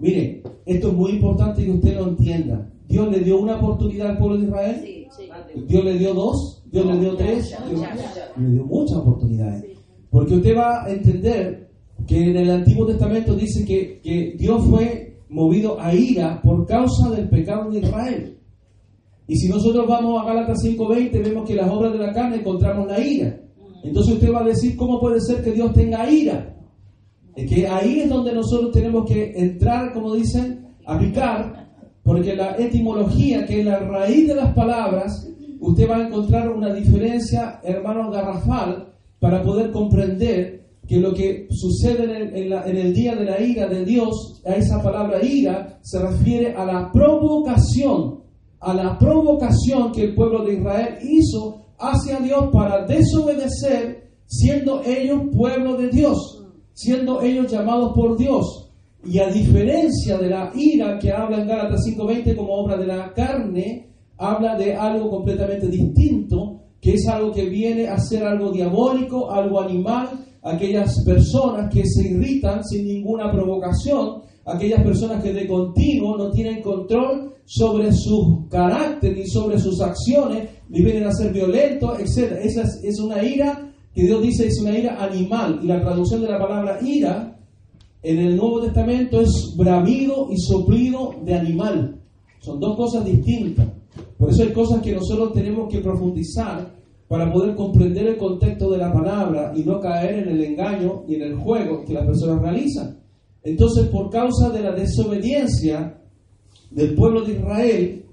Mire, 0.00 0.42
esto 0.66 0.88
es 0.88 0.94
muy 0.94 1.12
importante 1.12 1.64
que 1.64 1.70
usted 1.70 1.96
lo 1.96 2.08
entienda. 2.08 2.70
Dios 2.88 3.10
le 3.10 3.20
dio 3.20 3.40
una 3.40 3.56
oportunidad 3.56 4.10
al 4.10 4.18
pueblo 4.18 4.38
de 4.38 4.44
Israel. 4.44 4.80
Sí, 4.82 5.06
sí. 5.16 5.30
Dios 5.66 5.84
le 5.84 5.98
dio 5.98 6.14
dos, 6.14 6.62
Dios 6.70 6.86
le 6.86 7.00
dio 7.00 7.16
tres, 7.16 7.56
Dios 7.68 7.82
le 8.36 8.50
dio 8.50 8.64
muchas 8.64 8.98
oportunidades. 8.98 9.64
Porque 10.10 10.34
usted 10.34 10.56
va 10.56 10.84
a 10.84 10.90
entender 10.90 11.70
que 12.06 12.30
en 12.30 12.36
el 12.36 12.50
Antiguo 12.50 12.86
Testamento 12.86 13.34
dice 13.34 13.64
que, 13.64 14.00
que 14.00 14.34
Dios 14.38 14.64
fue 14.66 15.18
movido 15.28 15.80
a 15.80 15.94
ira 15.94 16.40
por 16.42 16.66
causa 16.66 17.10
del 17.10 17.28
pecado 17.28 17.70
de 17.70 17.80
Israel. 17.80 18.38
Y 19.26 19.36
si 19.36 19.48
nosotros 19.48 19.86
vamos 19.88 20.20
a 20.20 20.26
Gálatas 20.26 20.58
5.20, 20.62 21.24
vemos 21.24 21.48
que 21.48 21.54
las 21.54 21.70
obras 21.70 21.92
de 21.92 21.98
la 21.98 22.12
carne 22.12 22.36
encontramos 22.36 22.86
la 22.86 23.00
ira. 23.00 23.40
Entonces 23.82 24.14
usted 24.14 24.32
va 24.32 24.40
a 24.40 24.44
decir, 24.44 24.76
¿cómo 24.76 25.00
puede 25.00 25.20
ser 25.20 25.42
que 25.42 25.52
Dios 25.52 25.72
tenga 25.72 26.10
ira? 26.10 26.56
Es 27.34 27.50
que 27.50 27.66
ahí 27.66 28.00
es 28.00 28.08
donde 28.08 28.32
nosotros 28.32 28.70
tenemos 28.70 29.08
que 29.08 29.32
entrar, 29.36 29.92
como 29.92 30.14
dicen, 30.14 30.68
a 30.86 30.98
picar, 30.98 31.63
porque 32.04 32.36
la 32.36 32.56
etimología, 32.58 33.46
que 33.46 33.60
es 33.60 33.66
la 33.66 33.78
raíz 33.78 34.28
de 34.28 34.34
las 34.34 34.54
palabras, 34.54 35.26
usted 35.58 35.90
va 35.90 35.96
a 35.96 36.06
encontrar 36.06 36.50
una 36.50 36.72
diferencia, 36.72 37.60
hermano, 37.64 38.10
garrafal, 38.10 38.92
para 39.18 39.42
poder 39.42 39.72
comprender 39.72 40.66
que 40.86 41.00
lo 41.00 41.14
que 41.14 41.48
sucede 41.50 42.04
en 42.04 42.76
el, 42.76 42.94
día 42.94 43.16
de 43.16 43.24
la 43.24 43.40
ira 43.40 43.66
de 43.68 43.86
Dios, 43.86 44.42
a 44.44 44.54
esa 44.54 44.82
palabra 44.82 45.24
ira, 45.24 45.78
se 45.80 45.98
refiere 45.98 46.54
a 46.54 46.66
la 46.66 46.92
provocación, 46.92 48.20
a 48.60 48.74
la 48.74 48.98
provocación 48.98 49.90
que 49.92 50.04
el 50.04 50.14
pueblo 50.14 50.44
de 50.44 50.54
Israel 50.54 50.98
hizo 51.02 51.64
hacia 51.78 52.20
Dios 52.20 52.50
para 52.52 52.84
desobedecer, 52.84 54.10
siendo 54.26 54.82
ellos 54.84 55.22
pueblo 55.34 55.78
de 55.78 55.88
Dios, 55.88 56.44
siendo 56.74 57.22
ellos 57.22 57.50
llamados 57.50 57.94
por 57.94 58.18
Dios. 58.18 58.63
Y 59.06 59.18
a 59.18 59.28
diferencia 59.28 60.18
de 60.18 60.30
la 60.30 60.50
ira 60.54 60.98
que 60.98 61.12
habla 61.12 61.40
en 61.40 61.48
Gálatas 61.48 61.82
5:20 61.84 62.34
como 62.34 62.54
obra 62.54 62.76
de 62.76 62.86
la 62.86 63.12
carne, 63.12 63.88
habla 64.16 64.56
de 64.56 64.74
algo 64.74 65.10
completamente 65.10 65.68
distinto, 65.68 66.60
que 66.80 66.94
es 66.94 67.06
algo 67.08 67.32
que 67.32 67.46
viene 67.46 67.88
a 67.88 67.98
ser 67.98 68.24
algo 68.24 68.50
diabólico, 68.50 69.30
algo 69.30 69.60
animal, 69.60 70.08
aquellas 70.42 71.02
personas 71.04 71.72
que 71.72 71.82
se 71.86 72.08
irritan 72.08 72.64
sin 72.64 72.86
ninguna 72.86 73.30
provocación, 73.32 74.22
aquellas 74.44 74.82
personas 74.82 75.22
que 75.22 75.32
de 75.32 75.46
continuo 75.46 76.16
no 76.16 76.30
tienen 76.30 76.62
control 76.62 77.34
sobre 77.46 77.92
su 77.92 78.46
carácter 78.50 79.16
ni 79.16 79.26
sobre 79.26 79.58
sus 79.58 79.80
acciones, 79.80 80.48
ni 80.68 80.82
vienen 80.82 81.04
a 81.04 81.12
ser 81.12 81.32
violentos, 81.32 81.98
etc. 81.98 82.38
Esa 82.42 82.62
es, 82.82 83.00
una 83.00 83.22
ira 83.22 83.70
que 83.94 84.02
Dios 84.02 84.22
dice 84.22 84.46
es 84.46 84.60
una 84.60 84.76
ira 84.76 85.02
animal. 85.02 85.60
Y 85.62 85.66
la 85.66 85.80
traducción 85.80 86.22
de 86.22 86.28
la 86.28 86.38
palabra 86.38 86.78
ira 86.82 87.33
en 88.04 88.18
el 88.18 88.36
Nuevo 88.36 88.60
Testamento 88.60 89.20
es 89.22 89.54
bramido 89.56 90.28
y 90.30 90.36
soplido 90.36 91.14
de 91.24 91.34
animal. 91.34 92.00
Son 92.40 92.60
dos 92.60 92.76
cosas 92.76 93.04
distintas. 93.04 93.66
Por 94.18 94.30
eso 94.30 94.42
hay 94.42 94.52
cosas 94.52 94.82
que 94.82 94.92
nosotros 94.92 95.32
tenemos 95.32 95.72
que 95.72 95.80
profundizar 95.80 96.74
para 97.08 97.32
poder 97.32 97.54
comprender 97.54 98.06
el 98.06 98.16
contexto 98.18 98.70
de 98.70 98.78
la 98.78 98.92
palabra 98.92 99.52
y 99.56 99.62
no 99.64 99.80
caer 99.80 100.20
en 100.20 100.28
el 100.28 100.44
engaño 100.44 101.04
y 101.08 101.14
en 101.14 101.22
el 101.22 101.36
juego 101.36 101.84
que 101.84 101.94
las 101.94 102.04
personas 102.04 102.42
realizan. 102.42 102.98
Entonces, 103.42 103.88
por 103.88 104.10
causa 104.10 104.50
de 104.50 104.60
la 104.60 104.72
desobediencia 104.72 105.98
del 106.70 106.94
pueblo 106.94 107.22
de 107.22 107.32
Israel, 107.32 108.04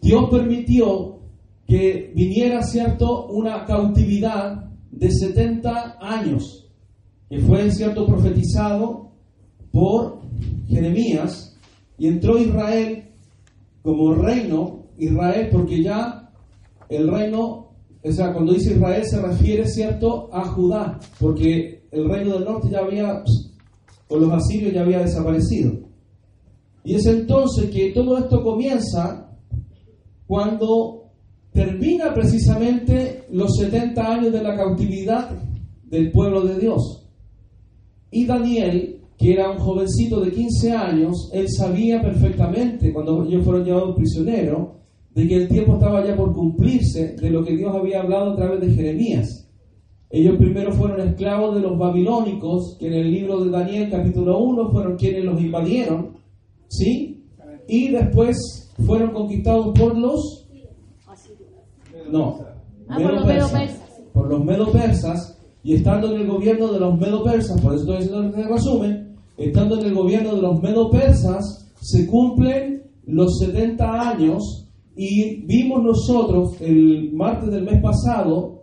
Dios 0.00 0.28
permitió 0.30 1.18
que 1.66 2.12
viniera, 2.14 2.62
cierto, 2.62 3.26
una 3.26 3.64
cautividad 3.64 4.70
de 4.92 5.10
70 5.10 5.98
años, 6.00 6.65
que 7.28 7.38
fue, 7.40 7.70
cierto, 7.70 8.06
profetizado 8.06 9.10
por 9.72 10.20
Jeremías, 10.68 11.56
y 11.98 12.08
entró 12.08 12.38
Israel 12.38 13.04
como 13.82 14.14
reino, 14.14 14.86
Israel, 14.98 15.48
porque 15.50 15.82
ya 15.82 16.30
el 16.88 17.08
reino 17.08 17.66
o 18.08 18.12
sea, 18.12 18.32
cuando 18.32 18.52
dice 18.52 18.74
Israel 18.74 19.04
se 19.04 19.20
refiere, 19.20 19.66
¿cierto?, 19.66 20.28
a 20.32 20.44
Judá, 20.44 20.98
porque 21.18 21.86
el 21.90 22.08
reino 22.08 22.34
del 22.34 22.44
norte 22.44 22.68
ya 22.70 22.78
había, 22.78 23.24
con 24.06 24.20
los 24.20 24.32
asirios 24.32 24.72
ya 24.72 24.82
había 24.82 25.00
desaparecido. 25.00 25.72
Y 26.84 26.94
es 26.94 27.06
entonces 27.06 27.68
que 27.70 27.90
todo 27.90 28.16
esto 28.18 28.44
comienza 28.44 29.28
cuando 30.26 31.10
termina 31.52 32.14
precisamente 32.14 33.24
los 33.32 33.56
70 33.56 34.00
años 34.06 34.32
de 34.32 34.42
la 34.42 34.54
cautividad 34.54 35.30
del 35.84 36.12
pueblo 36.12 36.42
de 36.42 36.60
Dios. 36.60 37.05
Y 38.10 38.26
Daniel, 38.26 39.00
que 39.18 39.32
era 39.32 39.50
un 39.50 39.58
jovencito 39.58 40.20
de 40.20 40.32
15 40.32 40.72
años, 40.72 41.30
él 41.32 41.46
sabía 41.48 42.00
perfectamente, 42.00 42.92
cuando 42.92 43.24
ellos 43.24 43.44
fueron 43.44 43.64
llevados 43.64 43.96
prisioneros, 43.96 44.68
de 45.14 45.26
que 45.26 45.34
el 45.34 45.48
tiempo 45.48 45.74
estaba 45.74 46.04
ya 46.04 46.14
por 46.14 46.34
cumplirse 46.34 47.16
de 47.16 47.30
lo 47.30 47.42
que 47.42 47.56
Dios 47.56 47.74
había 47.74 48.02
hablado 48.02 48.32
a 48.32 48.36
través 48.36 48.60
de 48.60 48.74
Jeremías. 48.74 49.48
Ellos 50.10 50.36
primero 50.36 50.72
fueron 50.72 51.00
esclavos 51.00 51.54
de 51.54 51.62
los 51.62 51.78
babilónicos, 51.78 52.76
que 52.78 52.86
en 52.86 52.94
el 52.94 53.10
libro 53.10 53.42
de 53.42 53.50
Daniel 53.50 53.90
capítulo 53.90 54.38
1 54.38 54.70
fueron 54.70 54.96
quienes 54.96 55.24
los 55.24 55.40
invadieron, 55.40 56.18
¿sí? 56.68 57.24
Y 57.66 57.88
después 57.88 58.72
fueron 58.86 59.12
conquistados 59.12 59.76
por 59.78 59.96
los... 59.96 60.48
No, 62.10 62.38
ah, 62.88 62.98
medo 62.98 63.24
-persas, 63.24 63.70
por 64.12 64.28
los 64.28 64.44
medo-persas, 64.44 65.35
y 65.66 65.74
estando 65.74 66.14
en 66.14 66.20
el 66.20 66.28
gobierno 66.28 66.72
de 66.72 66.78
los 66.78 66.96
medo-persas, 66.96 67.60
por 67.60 67.74
eso 67.74 67.82
estoy 67.82 67.96
diciendo 67.96 68.38
el 68.38 68.48
resumen, 68.48 69.16
estando 69.36 69.80
en 69.80 69.86
el 69.86 69.94
gobierno 69.94 70.36
de 70.36 70.42
los 70.42 70.62
medo-persas, 70.62 71.72
se 71.80 72.06
cumplen 72.06 72.84
los 73.04 73.40
70 73.40 74.10
años 74.10 74.68
y 74.94 75.44
vimos 75.44 75.82
nosotros 75.82 76.60
el 76.60 77.12
martes 77.12 77.50
del 77.50 77.64
mes 77.64 77.82
pasado 77.82 78.62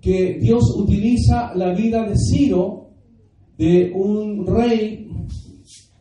que 0.00 0.38
Dios 0.40 0.62
utiliza 0.78 1.52
la 1.56 1.74
vida 1.74 2.08
de 2.08 2.14
Ciro, 2.16 2.90
de 3.58 3.90
un 3.92 4.46
rey 4.46 5.08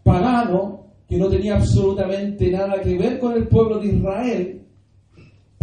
pagano 0.03 0.86
que 1.10 1.17
no 1.17 1.29
tenía 1.29 1.55
absolutamente 1.55 2.51
nada 2.51 2.79
que 2.79 2.95
ver 2.95 3.19
con 3.19 3.33
el 3.33 3.48
pueblo 3.48 3.79
de 3.79 3.88
Israel, 3.88 4.62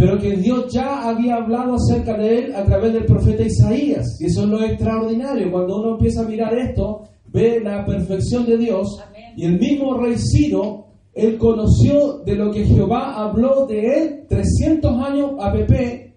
pero 0.00 0.18
que 0.18 0.34
Dios 0.34 0.72
ya 0.72 1.10
había 1.10 1.36
hablado 1.36 1.74
acerca 1.74 2.16
de 2.16 2.38
él 2.38 2.54
a 2.54 2.64
través 2.64 2.94
del 2.94 3.04
profeta 3.04 3.42
Isaías. 3.42 4.18
Y 4.18 4.24
eso 4.24 4.44
es 4.44 4.48
lo 4.48 4.62
extraordinario. 4.64 5.52
Cuando 5.52 5.78
uno 5.78 5.90
empieza 5.90 6.22
a 6.22 6.24
mirar 6.24 6.54
esto, 6.54 7.02
ve 7.26 7.60
la 7.62 7.84
perfección 7.84 8.46
de 8.46 8.56
Dios. 8.56 8.98
Y 9.36 9.44
el 9.44 9.60
mismo 9.60 9.98
rey 9.98 10.16
Ciro 10.16 10.86
él 11.12 11.36
conoció 11.36 12.20
de 12.24 12.34
lo 12.34 12.50
que 12.50 12.64
Jehová 12.64 13.14
habló 13.14 13.66
de 13.66 13.98
él 13.98 14.26
300 14.26 14.90
años 15.02 15.32
a 15.38 15.52
Pepe 15.52 16.16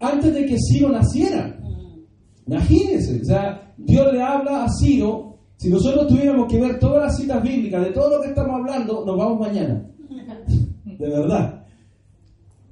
antes 0.00 0.34
de 0.34 0.46
que 0.46 0.56
Ciro 0.58 0.88
naciera. 0.88 1.56
Imagínense, 2.48 3.20
o 3.20 3.24
sea, 3.24 3.74
Dios 3.76 4.12
le 4.12 4.20
habla 4.20 4.64
a 4.64 4.68
Ciro. 4.68 5.36
Si 5.56 5.70
nosotros 5.70 6.08
tuviéramos 6.08 6.50
que 6.50 6.60
ver 6.60 6.80
todas 6.80 7.04
las 7.04 7.16
citas 7.16 7.40
bíblicas 7.44 7.84
de 7.84 7.92
todo 7.92 8.16
lo 8.16 8.22
que 8.22 8.30
estamos 8.30 8.56
hablando, 8.58 9.04
nos 9.06 9.16
vamos 9.16 9.38
mañana. 9.38 9.86
De 10.84 11.08
verdad. 11.08 11.59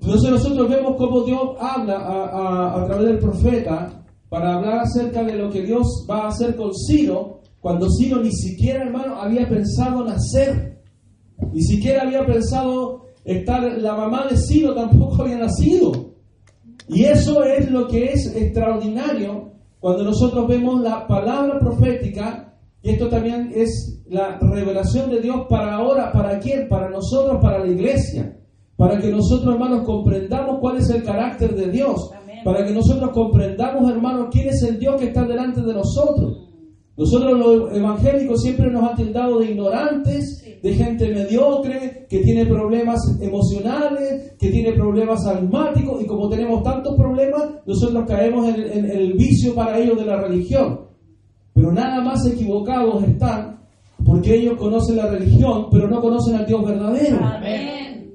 Entonces 0.08 0.30
nosotros 0.30 0.70
vemos 0.70 0.96
cómo 0.96 1.20
Dios 1.20 1.38
habla 1.60 1.98
a, 1.98 2.82
través 2.86 3.08
del 3.08 3.18
profeta 3.18 4.02
para 4.30 4.54
hablar 4.54 4.78
acerca 4.78 5.22
de 5.22 5.36
lo 5.36 5.50
que 5.50 5.60
Dios 5.60 6.06
va 6.10 6.22
a 6.22 6.28
hacer 6.28 6.56
con 6.56 6.70
Ciro, 6.74 7.42
cuando 7.60 7.86
Ciro 7.90 8.22
ni 8.22 8.32
siquiera, 8.32 8.84
hermano, 8.84 9.20
había 9.20 9.46
pensado 9.46 10.02
nacer. 10.02 10.80
Ni 11.52 11.60
siquiera 11.60 12.04
había 12.04 12.24
pensado 12.24 13.02
estar, 13.22 13.62
la 13.62 13.96
mamá 13.96 14.26
de 14.30 14.38
Ciro 14.38 14.74
tampoco 14.74 15.24
había 15.24 15.36
nacido. 15.36 16.14
Y 16.88 17.04
eso 17.04 17.44
es 17.44 17.70
lo 17.70 17.86
que 17.86 18.06
es 18.06 18.34
extraordinario 18.34 19.52
cuando 19.78 20.04
nosotros 20.04 20.48
vemos 20.48 20.80
la 20.80 21.06
palabra 21.06 21.58
profética 21.58 22.56
Y 22.82 22.92
esto 22.92 23.10
también 23.10 23.52
es 23.54 24.02
la 24.08 24.38
revelación 24.38 25.10
de 25.10 25.20
Dios 25.20 25.42
para 25.50 25.74
ahora, 25.74 26.10
¿para 26.12 26.38
quién? 26.38 26.66
Para 26.66 26.88
nosotros, 26.88 27.42
para 27.42 27.58
la 27.58 27.66
iglesia. 27.70 28.38
Para 28.78 29.00
que 29.00 29.10
nosotros, 29.10 29.54
hermanos, 29.54 29.82
comprendamos 29.84 30.60
cuál 30.60 30.76
es 30.76 30.88
el 30.90 31.02
carácter 31.02 31.52
de 31.56 31.68
Dios. 31.68 32.12
Para 32.44 32.64
que 32.64 32.72
nosotros 32.72 33.10
comprendamos, 33.12 33.90
hermanos, 33.90 34.28
quién 34.30 34.50
es 34.50 34.62
el 34.62 34.78
Dios 34.78 34.94
que 35.00 35.08
está 35.08 35.24
delante 35.24 35.60
de 35.62 35.74
nosotros. 35.74 36.46
Nosotros 36.96 37.38
los 37.40 37.76
evangélicos 37.76 38.40
siempre 38.40 38.70
nos 38.70 38.88
han 38.88 38.96
tildado 38.96 39.40
de 39.40 39.50
ignorantes, 39.50 40.44
de 40.62 40.74
gente 40.74 41.12
mediocre, 41.12 42.06
que 42.08 42.20
tiene 42.20 42.46
problemas 42.46 43.00
emocionales, 43.20 44.36
que 44.38 44.48
tiene 44.48 44.72
problemas 44.74 45.26
almáticos, 45.26 46.00
y 46.00 46.06
como 46.06 46.28
tenemos 46.28 46.62
tantos 46.62 46.94
problemas, 46.94 47.48
nosotros 47.66 48.04
caemos 48.06 48.46
en, 48.48 48.90
el 48.90 49.14
vicio 49.14 49.56
para 49.56 49.76
ellos 49.76 49.98
de 49.98 50.06
la 50.06 50.22
religión. 50.22 50.82
Pero 51.52 51.72
nada 51.72 52.00
más 52.00 52.24
equivocados 52.24 53.02
están, 53.02 53.58
porque 54.04 54.36
ellos 54.36 54.56
conocen 54.56 54.98
la 54.98 55.08
religión, 55.08 55.66
pero 55.72 55.88
no 55.88 56.00
conocen 56.00 56.36
al 56.36 56.46
Dios 56.46 56.64
verdadero. 56.64 57.18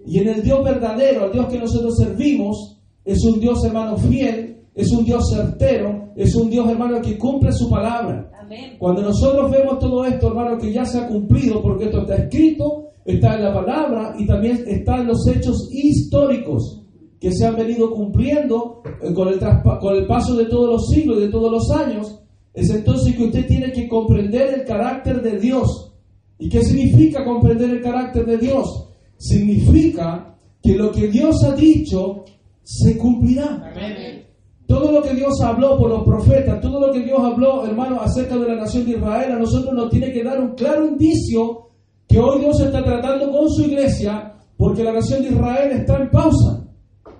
Y 0.05 0.19
en 0.19 0.27
el 0.27 0.43
Dios 0.43 0.63
verdadero, 0.63 1.25
al 1.25 1.31
Dios 1.31 1.48
que 1.48 1.60
nosotros 1.60 1.98
servimos, 1.98 2.79
es 3.05 3.24
un 3.25 3.39
Dios 3.39 3.63
hermano 3.65 3.98
fiel, 3.98 4.62
es 4.75 4.91
un 4.91 5.05
Dios 5.05 5.29
certero, 5.29 6.10
es 6.15 6.36
un 6.36 6.50
Dios 6.50 6.69
hermano 6.69 7.01
que 7.01 7.17
cumple 7.17 7.51
su 7.51 7.69
palabra. 7.69 8.29
Cuando 8.77 9.01
nosotros 9.01 9.50
vemos 9.51 9.79
todo 9.79 10.05
esto, 10.05 10.27
hermano, 10.27 10.57
que 10.57 10.72
ya 10.72 10.86
se 10.86 11.00
ha 11.00 11.07
cumplido, 11.07 11.62
porque 11.62 11.86
esto 11.86 12.01
está 12.01 12.15
escrito, 12.15 12.89
está 13.05 13.36
en 13.36 13.43
la 13.43 13.53
palabra 13.53 14.15
y 14.17 14.25
también 14.25 14.63
está 14.67 14.98
en 14.98 15.07
los 15.07 15.27
hechos 15.27 15.69
históricos 15.72 16.81
que 17.19 17.31
se 17.31 17.45
han 17.45 17.55
venido 17.55 17.91
cumpliendo 17.91 18.81
eh, 19.01 19.13
con 19.13 19.29
el, 19.29 19.39
con 19.39 19.95
el 19.95 20.05
paso 20.05 20.36
de 20.36 20.45
todos 20.45 20.69
los 20.69 20.89
siglos 20.89 21.17
y 21.17 21.22
de 21.22 21.29
todos 21.29 21.51
los 21.51 21.72
años, 21.72 22.19
es 22.53 22.69
entonces 22.69 23.15
que 23.15 23.24
usted 23.24 23.48
tiene 23.48 23.72
que 23.72 23.88
comprender 23.88 24.53
el 24.53 24.65
carácter 24.65 25.22
de 25.22 25.39
Dios. 25.39 25.93
¿Y 26.38 26.50
qué 26.50 26.62
significa 26.62 27.24
comprender 27.24 27.69
el 27.69 27.81
carácter 27.81 28.25
de 28.25 28.38
Dios? 28.38 28.89
Significa 29.24 30.36
que 30.62 30.75
lo 30.75 30.92
que 30.92 31.08
Dios 31.08 31.42
ha 31.46 31.56
dicho 31.56 32.25
se 32.62 32.98
cumplirá. 32.98 33.72
Amén. 33.72 34.25
Todo 34.68 34.92
lo 34.92 35.01
que 35.01 35.13
Dios 35.13 35.39
habló 35.42 35.77
por 35.77 35.89
los 35.89 36.03
profetas, 36.03 36.60
todo 36.60 36.88
lo 36.88 36.92
que 36.92 37.03
Dios 37.03 37.20
habló, 37.22 37.65
hermano, 37.65 38.01
acerca 38.01 38.36
de 38.36 38.50
la 38.50 38.56
nación 38.56 38.86
de 38.86 38.98
Israel, 38.98 39.32
a 39.32 39.39
nosotros 39.39 39.74
nos 39.74 39.89
tiene 39.89 40.12
que 40.12 40.24
dar 40.24 40.42
un 40.42 40.56
claro 40.56 40.86
indicio 40.86 41.70
que 42.06 42.20
hoy 42.20 42.42
Dios 42.42 42.60
está 42.60 42.84
tratando 42.84 43.32
con 43.32 43.50
su 43.50 43.63
iglesia, 43.63 44.36
porque 44.58 44.84
la 44.84 44.92
nación 44.92 45.22
de 45.22 45.30
Israel 45.30 45.72
está 45.72 46.01
en 46.01 46.10
pausa. 46.10 46.68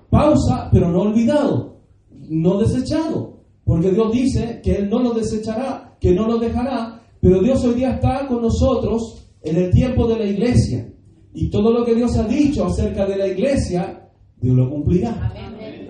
Pausa, 0.10 0.69
pero 0.74 0.91
no 0.91 1.03
olvidado, 1.03 1.77
no 2.10 2.57
desechado. 2.60 3.39
Porque 3.63 3.91
Dios 3.91 4.12
dice 4.12 4.60
que 4.62 4.75
Él 4.75 4.89
no 4.89 5.00
lo 5.00 5.13
desechará, 5.13 5.95
que 6.01 6.12
no 6.12 6.27
lo 6.27 6.38
dejará, 6.38 7.01
pero 7.22 7.41
Dios 7.41 7.63
hoy 7.63 7.75
día 7.75 7.93
está 7.93 8.27
con 8.27 8.41
nosotros 8.41 9.25
en 9.41 9.55
el 9.55 9.72
tiempo 9.72 10.05
de 10.05 10.17
la 10.17 10.25
iglesia. 10.25 10.92
Y 11.33 11.49
todo 11.49 11.71
lo 11.71 11.83
que 11.83 11.95
Dios 11.95 12.15
ha 12.17 12.27
dicho 12.27 12.65
acerca 12.65 13.05
de 13.05 13.17
la 13.17 13.27
iglesia, 13.27 14.09
Dios 14.39 14.55
lo 14.55 14.69
cumplirá. 14.69 15.33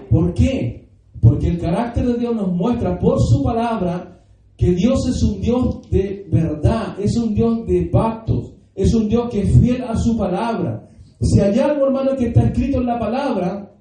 ¿Por 0.10 0.34
qué? 0.34 0.90
Porque 1.20 1.50
el 1.50 1.60
carácter 1.60 2.06
de 2.06 2.18
Dios 2.18 2.36
nos 2.36 2.52
muestra 2.52 3.00
por 3.00 3.20
su 3.20 3.44
palabra 3.44 4.14
que 4.56 4.72
Dios 4.72 5.08
es 5.08 5.22
un 5.24 5.42
Dios 5.42 5.90
de 5.90 6.28
verdad, 6.32 7.00
es 7.00 7.18
un 7.18 7.34
Dios 7.34 7.66
de 7.66 7.90
pactos, 7.92 8.54
es 8.76 8.94
un 8.94 9.10
Dios 9.10 9.30
que 9.30 9.42
es 9.42 9.60
fiel 9.60 9.84
a 9.84 9.96
su 9.98 10.18
palabra. 10.18 10.90
Si 11.20 11.40
hay 11.40 11.58
algo, 11.60 11.88
hermano, 11.88 12.16
que 12.16 12.28
está 12.28 12.44
escrito 12.44 12.80
en 12.80 12.86
la 12.86 13.00
palabra 13.00 13.72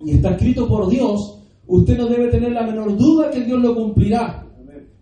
y 0.00 0.12
está 0.12 0.30
escrito 0.30 0.66
por 0.66 0.88
Dios, 0.88 1.40
usted 1.66 1.96
no 1.96 2.06
debe 2.06 2.28
tener 2.28 2.52
la 2.52 2.66
menor 2.66 2.96
duda 2.96 3.30
que 3.30 3.42
Dios 3.42 3.60
lo 3.60 3.74
cumplirá. 3.74 4.46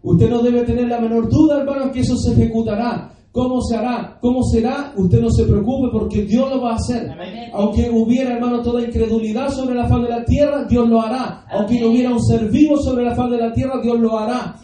Usted 0.02 0.28
no 0.28 0.42
debe 0.42 0.62
tener 0.62 0.86
la 0.88 1.00
menor 1.00 1.30
duda, 1.30 1.60
hermano, 1.60 1.90
que 1.90 2.00
eso 2.00 2.16
se 2.16 2.32
ejecutará. 2.32 3.13
¿Cómo 3.34 3.60
se 3.62 3.74
hará? 3.74 4.16
¿Cómo 4.20 4.44
será? 4.44 4.94
Usted 4.96 5.20
no 5.20 5.28
se 5.28 5.42
preocupe 5.42 5.88
porque 5.90 6.22
Dios 6.22 6.48
lo 6.48 6.62
va 6.62 6.70
a 6.70 6.76
hacer. 6.76 7.10
Aunque 7.52 7.90
hubiera, 7.90 8.34
hermano, 8.34 8.62
toda 8.62 8.80
incredulidad 8.80 9.50
sobre 9.50 9.74
la 9.74 9.88
faz 9.88 10.02
de 10.02 10.08
la 10.08 10.24
tierra, 10.24 10.64
Dios 10.70 10.88
lo 10.88 11.00
hará. 11.00 11.44
Aunque 11.50 11.80
no 11.80 11.88
hubiera 11.88 12.12
un 12.12 12.22
ser 12.22 12.48
vivo 12.48 12.78
sobre 12.78 13.02
la 13.02 13.16
faz 13.16 13.28
de 13.32 13.38
la 13.38 13.52
tierra, 13.52 13.80
Dios 13.82 13.98
lo 13.98 14.16
hará. 14.16 14.54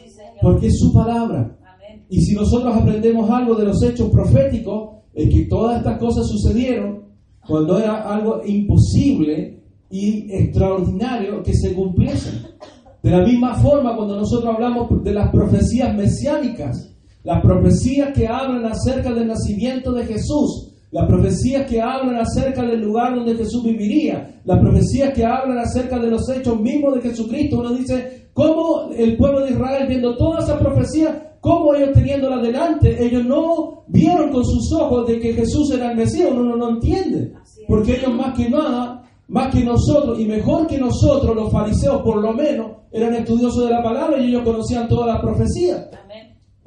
porque 0.41 0.69
es 0.69 0.79
su 0.79 0.93
palabra. 0.93 1.59
Y 2.09 2.21
si 2.21 2.37
nosotros 2.37 2.73
aprendemos 2.73 3.29
algo 3.29 3.57
de 3.57 3.65
los 3.65 3.83
hechos 3.83 4.09
proféticos, 4.09 4.99
es 5.15 5.29
que 5.29 5.47
todas 5.47 5.79
estas 5.79 5.99
cosas 5.99 6.29
sucedieron 6.29 7.07
cuando 7.45 7.77
era 7.77 8.09
algo 8.09 8.41
imposible 8.47 9.65
y 9.91 10.33
extraordinario 10.33 11.43
que 11.43 11.55
se 11.55 11.75
cumpliesen. 11.75 12.47
De 13.03 13.11
la 13.11 13.27
misma 13.27 13.57
forma, 13.57 13.97
cuando 13.97 14.17
nosotros 14.17 14.55
hablamos 14.55 15.03
de 15.03 15.13
las 15.13 15.29
profecías 15.33 15.93
mesiánicas, 15.93 16.90
las 17.23 17.43
profecías 17.43 18.13
que 18.15 18.27
hablan 18.27 18.65
acerca 18.65 19.13
del 19.13 19.29
nacimiento 19.29 19.93
de 19.93 20.07
Jesús, 20.07 20.73
las 20.91 21.07
profecías 21.07 21.67
que 21.67 21.81
hablan 21.81 22.17
acerca 22.17 22.63
del 22.63 22.81
lugar 22.81 23.15
donde 23.15 23.37
Jesús 23.37 23.63
viviría, 23.63 24.41
las 24.45 24.59
profecías 24.59 25.13
que 25.13 25.25
hablan 25.25 25.59
acerca 25.59 25.99
de 25.99 26.11
los 26.11 26.29
hechos 26.31 26.59
mismos 26.61 26.95
de 26.95 27.03
Jesucristo. 27.03 27.61
Uno 27.61 27.75
dice, 27.75 28.29
¿cómo 28.33 28.91
el 28.97 29.17
pueblo 29.17 29.45
de 29.45 29.53
Israel 29.53 29.87
viendo 29.87 30.17
todas 30.17 30.45
esas 30.45 30.59
profecías, 30.59 31.15
cómo 31.41 31.75
ellos 31.75 31.93
teniéndolas 31.93 32.43
delante, 32.43 33.05
ellos 33.05 33.25
no 33.25 33.85
vieron 33.87 34.31
con 34.31 34.45
sus 34.45 34.73
ojos 34.73 35.07
de 35.07 35.21
que 35.21 35.35
Jesús 35.35 35.71
era 35.73 35.91
el 35.91 35.97
Mesías? 35.97 36.31
Uno 36.33 36.45
no, 36.45 36.57
no 36.57 36.71
entiende. 36.71 37.35
Porque 37.69 37.97
ellos 37.97 38.13
más 38.15 38.37
que 38.37 38.49
nada, 38.49 39.05
más 39.29 39.55
que 39.55 39.63
nosotros 39.63 40.19
y 40.19 40.25
mejor 40.25 40.67
que 40.67 40.79
nosotros, 40.79 41.37
los 41.37 41.53
fariseos 41.53 42.03
por 42.03 42.17
lo 42.17 42.33
menos, 42.33 42.79
eran 42.91 43.15
estudiosos 43.15 43.65
de 43.65 43.71
la 43.71 43.83
palabra 43.83 44.19
y 44.19 44.27
ellos 44.27 44.43
conocían 44.43 44.89
todas 44.89 45.07
las 45.07 45.21
profecías 45.21 45.87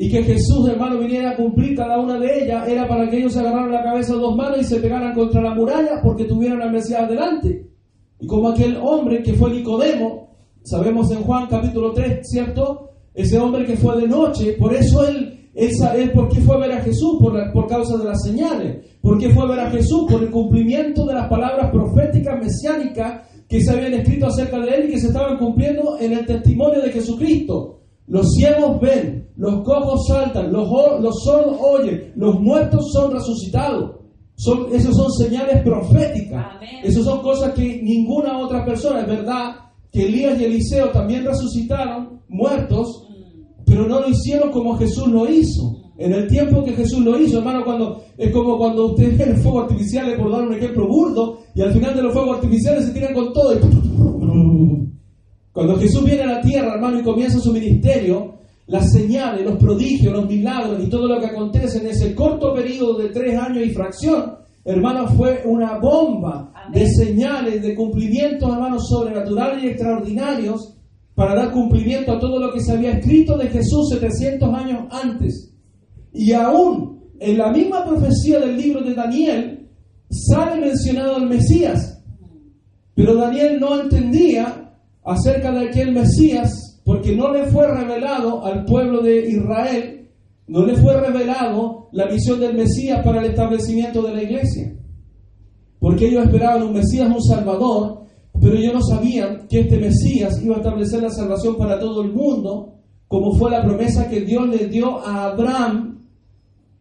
y 0.04 0.10
que 0.10 0.22
Jesús, 0.22 0.68
hermano, 0.68 1.00
viniera 1.00 1.30
a 1.30 1.36
cumplir 1.38 1.78
cada 1.78 1.98
una 1.98 2.20
de 2.20 2.44
ellas, 2.44 2.68
era 2.68 2.86
para 2.86 3.10
que 3.10 3.20
ellos 3.20 3.32
se 3.32 3.40
agarraran 3.40 3.72
la 3.72 3.84
cabeza 3.84 4.16
dos 4.16 4.36
manos 4.36 4.60
y 4.60 4.66
se 4.66 4.82
pegaran 4.82 5.14
contra 5.14 5.42
la 5.42 5.56
muralla 5.56 6.02
porque 6.04 6.26
tuvieran 6.26 6.62
al 6.62 6.74
Mesías 6.74 7.08
delante. 7.08 7.70
Y 8.20 8.28
como 8.28 8.50
aquel 8.50 8.76
hombre 8.84 9.24
que 9.24 9.32
fue 9.32 9.52
Nicodemo, 9.52 10.36
sabemos 10.62 11.10
en 11.12 11.22
Juan 11.22 11.48
capítulo 11.48 11.94
3, 11.94 12.20
¿cierto? 12.22 12.90
Ese 13.14 13.40
hombre 13.40 13.66
que 13.66 13.78
fue 13.78 14.02
de 14.02 14.10
noche, 14.10 14.58
por 14.60 14.74
eso 14.74 15.08
él, 15.08 15.50
él, 15.56 16.12
¿por 16.12 16.28
qué 16.28 16.42
fue 16.42 16.58
a 16.58 16.60
ver 16.60 16.74
a 16.74 16.82
Jesús? 16.82 17.16
Por, 17.22 17.54
por 17.54 17.68
causa 17.68 17.98
de 17.98 18.04
las 18.04 18.22
señales. 18.24 18.86
¿Por 19.00 19.18
qué 19.18 19.30
fue 19.30 19.44
a 19.44 19.48
ver 19.48 19.60
a 19.62 19.72
Jesús? 19.72 20.06
Por 20.12 20.22
el 20.22 20.32
cumplimiento 20.32 21.06
de 21.06 21.14
las 21.14 21.30
palabras 21.30 21.72
proféticas 21.72 22.38
mesiánicas 22.44 23.22
que 23.48 23.62
se 23.62 23.72
habían 23.72 23.94
escrito 23.94 24.26
acerca 24.26 24.60
de 24.60 24.70
él 24.70 24.90
y 24.90 24.92
que 24.92 25.00
se 25.00 25.08
estaban 25.08 25.38
cumpliendo 25.38 25.98
en 25.98 26.12
el 26.12 26.26
testimonio 26.26 26.82
de 26.82 26.92
Jesucristo. 26.92 27.83
Los 28.08 28.34
ciegos 28.34 28.80
ven, 28.82 29.30
los 29.38 29.64
cojos 29.64 30.08
saltan, 30.08 30.52
los, 30.52 30.70
los 31.02 31.24
sordos 31.24 31.58
oyen, 31.62 32.14
los 32.16 32.40
muertos 32.40 32.92
son 32.92 33.12
resucitados. 33.14 34.04
Son, 34.36 34.68
esas 34.74 34.96
son 34.96 35.12
señales 35.12 35.62
proféticas. 35.62 36.46
Esas 36.84 37.04
son 37.04 37.22
cosas 37.22 37.54
que 37.54 37.82
ninguna 37.82 38.40
otra 38.40 38.66
persona, 38.66 39.02
es 39.02 39.08
verdad 39.08 39.56
que 39.92 40.06
Elías 40.08 40.42
y 40.42 40.46
Eliseo 40.46 40.90
también 40.90 41.24
resucitaron 41.24 42.22
muertos, 42.28 43.08
pero 43.66 43.88
no 43.88 44.00
lo 44.02 44.10
hicieron 44.10 44.52
como 44.52 44.76
Jesús 44.78 45.08
lo 45.08 45.30
hizo. 45.30 45.84
En 45.98 46.12
el 46.12 46.28
tiempo 46.28 46.64
que 46.64 46.74
Jesús 46.74 47.00
lo 47.00 47.18
hizo, 47.20 47.38
hermano, 47.38 47.64
cuando 47.64 48.04
es 48.18 48.32
como 48.32 48.58
cuando 48.58 48.88
usted 48.88 49.16
ve 49.16 49.26
el 49.26 49.38
fuego 49.38 49.62
artificial, 49.62 50.12
por 50.18 50.32
dar 50.32 50.48
un 50.48 50.56
ejemplo 50.56 50.88
burdo, 50.88 51.38
y 51.54 51.62
al 51.62 51.72
final 51.72 51.96
de 51.96 52.02
los 52.02 52.14
fuegos 52.14 52.38
artificiales 52.38 52.86
se 52.86 52.92
tiran 52.92 53.14
con 53.14 53.32
todo 53.32 53.54
y 53.54 53.60
cuando 55.54 55.78
Jesús 55.78 56.04
viene 56.04 56.24
a 56.24 56.34
la 56.34 56.42
tierra, 56.42 56.74
hermano, 56.74 57.00
y 57.00 57.04
comienza 57.04 57.40
su 57.40 57.54
ministerio, 57.54 58.34
las 58.68 58.92
señales, 58.92 59.46
los 59.46 59.58
prodigios, 59.58 60.12
los 60.12 60.28
milagros 60.28 60.84
y 60.84 60.90
todo 60.90 61.08
lo 61.08 61.20
que 61.20 61.28
acontece 61.28 61.78
en 61.80 61.88
ese 61.88 62.16
corto 62.16 62.54
periodo 62.56 62.98
de 62.98 63.10
tres 63.10 63.40
años 63.40 63.64
y 63.64 63.70
fracción, 63.70 64.34
hermano, 64.66 65.08
fue 65.10 65.44
una 65.46 65.78
bomba 65.78 66.52
de 66.74 66.88
señales, 66.90 67.62
de 67.62 67.76
cumplimientos, 67.76 68.52
hermanos, 68.52 68.88
sobrenaturales 68.90 69.64
y 69.64 69.68
extraordinarios 69.68 70.76
para 71.14 71.36
dar 71.36 71.52
cumplimiento 71.52 72.14
a 72.14 72.20
todo 72.20 72.40
lo 72.40 72.52
que 72.52 72.62
se 72.62 72.72
había 72.72 72.94
escrito 72.94 73.38
de 73.38 73.50
Jesús 73.50 73.90
700 73.90 74.50
años 74.56 74.88
antes. 74.90 75.54
Y 76.12 76.32
aún 76.32 77.04
en 77.20 77.38
la 77.38 77.52
misma 77.52 77.86
profecía 77.86 78.40
del 78.40 78.58
libro 78.58 78.82
de 78.82 78.96
Daniel 78.96 79.70
sale 80.10 80.60
mencionado 80.60 81.18
el 81.18 81.30
Mesías. 81.30 82.02
Pero 82.96 83.16
Daniel 83.16 83.60
no 83.60 83.80
entendía 83.80 84.63
acerca 85.04 85.52
de 85.52 85.68
aquel 85.68 85.92
Mesías, 85.92 86.82
porque 86.84 87.16
no 87.16 87.32
le 87.32 87.46
fue 87.48 87.68
revelado 87.68 88.46
al 88.46 88.66
pueblo 88.66 89.02
de 89.02 89.30
Israel, 89.30 90.10
no 90.48 90.66
le 90.66 90.76
fue 90.76 91.00
revelado 91.00 91.90
la 91.92 92.08
misión 92.08 92.40
del 92.40 92.56
Mesías 92.56 93.02
para 93.04 93.20
el 93.20 93.32
establecimiento 93.32 94.02
de 94.02 94.14
la 94.14 94.24
iglesia. 94.24 94.74
Porque 95.80 96.08
ellos 96.08 96.26
esperaban 96.26 96.64
un 96.64 96.74
Mesías, 96.74 97.10
un 97.10 97.22
Salvador, 97.22 98.04
pero 98.40 98.56
ellos 98.56 98.74
no 98.74 98.82
sabían 98.82 99.48
que 99.48 99.62
este 99.62 99.78
Mesías 99.78 100.42
iba 100.44 100.56
a 100.56 100.60
establecer 100.60 101.02
la 101.02 101.10
salvación 101.10 101.58
para 101.58 101.80
todo 101.80 102.02
el 102.02 102.12
mundo, 102.12 102.74
como 103.08 103.34
fue 103.36 103.52
la 103.52 103.64
promesa 103.64 104.10
que 104.10 104.22
Dios 104.22 104.48
le 104.48 104.68
dio 104.68 105.00
a 105.00 105.26
Abraham 105.26 106.00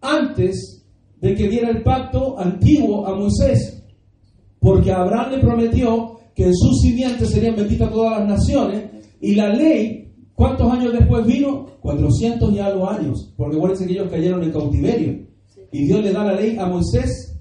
antes 0.00 0.84
de 1.20 1.34
que 1.34 1.48
diera 1.48 1.70
el 1.70 1.82
pacto 1.82 2.38
antiguo 2.38 3.06
a 3.06 3.14
Moisés. 3.14 3.84
Porque 4.58 4.90
Abraham 4.92 5.32
le 5.32 5.38
prometió 5.38 6.11
que 6.34 6.44
en 6.44 6.54
sus 6.54 6.80
simientes 6.80 7.30
serían 7.30 7.56
benditas 7.56 7.90
todas 7.90 8.20
las 8.20 8.28
naciones, 8.28 8.84
y 9.20 9.34
la 9.34 9.48
ley 9.54 10.02
¿Cuántos 10.42 10.72
años 10.72 10.92
después 10.92 11.24
vino? 11.24 11.66
400 11.80 12.52
y 12.52 12.58
algo 12.58 12.90
años, 12.90 13.32
porque 13.36 13.56
acuérdense 13.56 13.86
que 13.86 13.92
ellos 13.92 14.10
cayeron 14.10 14.42
en 14.42 14.50
cautiverio. 14.50 15.20
Y 15.70 15.86
Dios 15.86 16.02
le 16.02 16.12
da 16.12 16.24
la 16.24 16.34
ley 16.34 16.56
a 16.58 16.66
Moisés, 16.66 17.38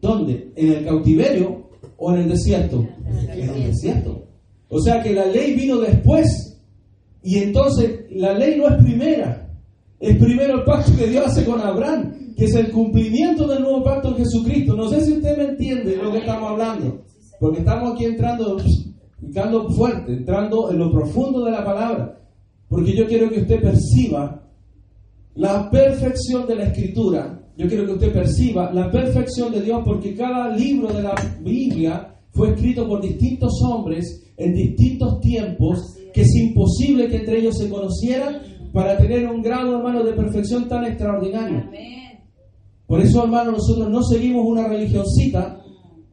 ¿dónde? 0.00 0.52
¿En 0.54 0.72
el 0.72 0.84
cautiverio 0.84 1.68
o 1.96 2.12
en 2.12 2.20
el 2.20 2.28
desierto? 2.28 2.86
En 3.06 3.48
el 3.48 3.66
desierto. 3.66 4.24
O 4.68 4.80
sea 4.80 5.02
que 5.02 5.12
la 5.12 5.26
ley 5.26 5.54
vino 5.54 5.78
después. 5.78 6.60
Y 7.22 7.38
entonces 7.38 8.06
la 8.10 8.34
ley 8.34 8.56
no 8.56 8.68
es 8.68 8.82
primera. 8.84 9.50
Es 9.98 10.16
primero 10.16 10.60
el 10.60 10.64
pacto 10.64 10.92
que 10.96 11.08
Dios 11.08 11.26
hace 11.26 11.44
con 11.44 11.60
Abraham, 11.60 12.34
que 12.36 12.44
es 12.44 12.54
el 12.54 12.70
cumplimiento 12.70 13.48
del 13.48 13.62
nuevo 13.62 13.82
pacto 13.82 14.10
en 14.10 14.16
Jesucristo. 14.18 14.76
No 14.76 14.88
sé 14.88 15.04
si 15.04 15.14
usted 15.14 15.36
me 15.36 15.44
entiende 15.44 15.96
lo 15.96 16.12
que 16.12 16.18
estamos 16.18 16.52
hablando. 16.52 17.02
Porque 17.40 17.60
estamos 17.60 17.94
aquí 17.94 18.04
entrando, 18.04 18.56
entrando 19.22 19.70
fuerte, 19.70 20.12
entrando 20.12 20.70
en 20.70 20.78
lo 20.78 20.90
profundo 20.90 21.44
de 21.44 21.50
la 21.52 21.64
palabra. 21.64 22.20
Porque 22.68 22.94
yo 22.94 23.06
quiero 23.06 23.30
que 23.30 23.40
usted 23.40 23.60
perciba 23.60 24.42
la 25.34 25.70
perfección 25.70 26.46
de 26.46 26.56
la 26.56 26.64
escritura. 26.64 27.40
Yo 27.56 27.66
quiero 27.68 27.86
que 27.86 27.92
usted 27.92 28.12
perciba 28.12 28.72
la 28.72 28.90
perfección 28.90 29.52
de 29.52 29.62
Dios 29.62 29.82
porque 29.84 30.14
cada 30.14 30.54
libro 30.56 30.92
de 30.92 31.02
la 31.02 31.14
Biblia 31.40 32.14
fue 32.30 32.50
escrito 32.50 32.86
por 32.86 33.00
distintos 33.00 33.52
hombres 33.62 34.32
en 34.36 34.54
distintos 34.54 35.20
tiempos 35.20 35.96
que 36.12 36.22
es 36.22 36.34
imposible 36.36 37.08
que 37.08 37.16
entre 37.16 37.38
ellos 37.38 37.58
se 37.58 37.68
conocieran 37.68 38.42
para 38.72 38.96
tener 38.96 39.28
un 39.28 39.42
grado, 39.42 39.76
hermano, 39.76 40.04
de 40.04 40.12
perfección 40.12 40.68
tan 40.68 40.84
extraordinario. 40.84 41.64
Por 42.86 43.00
eso, 43.00 43.22
hermano, 43.24 43.52
nosotros 43.52 43.90
no 43.90 44.02
seguimos 44.02 44.46
una 44.46 44.66
religioncita 44.68 45.60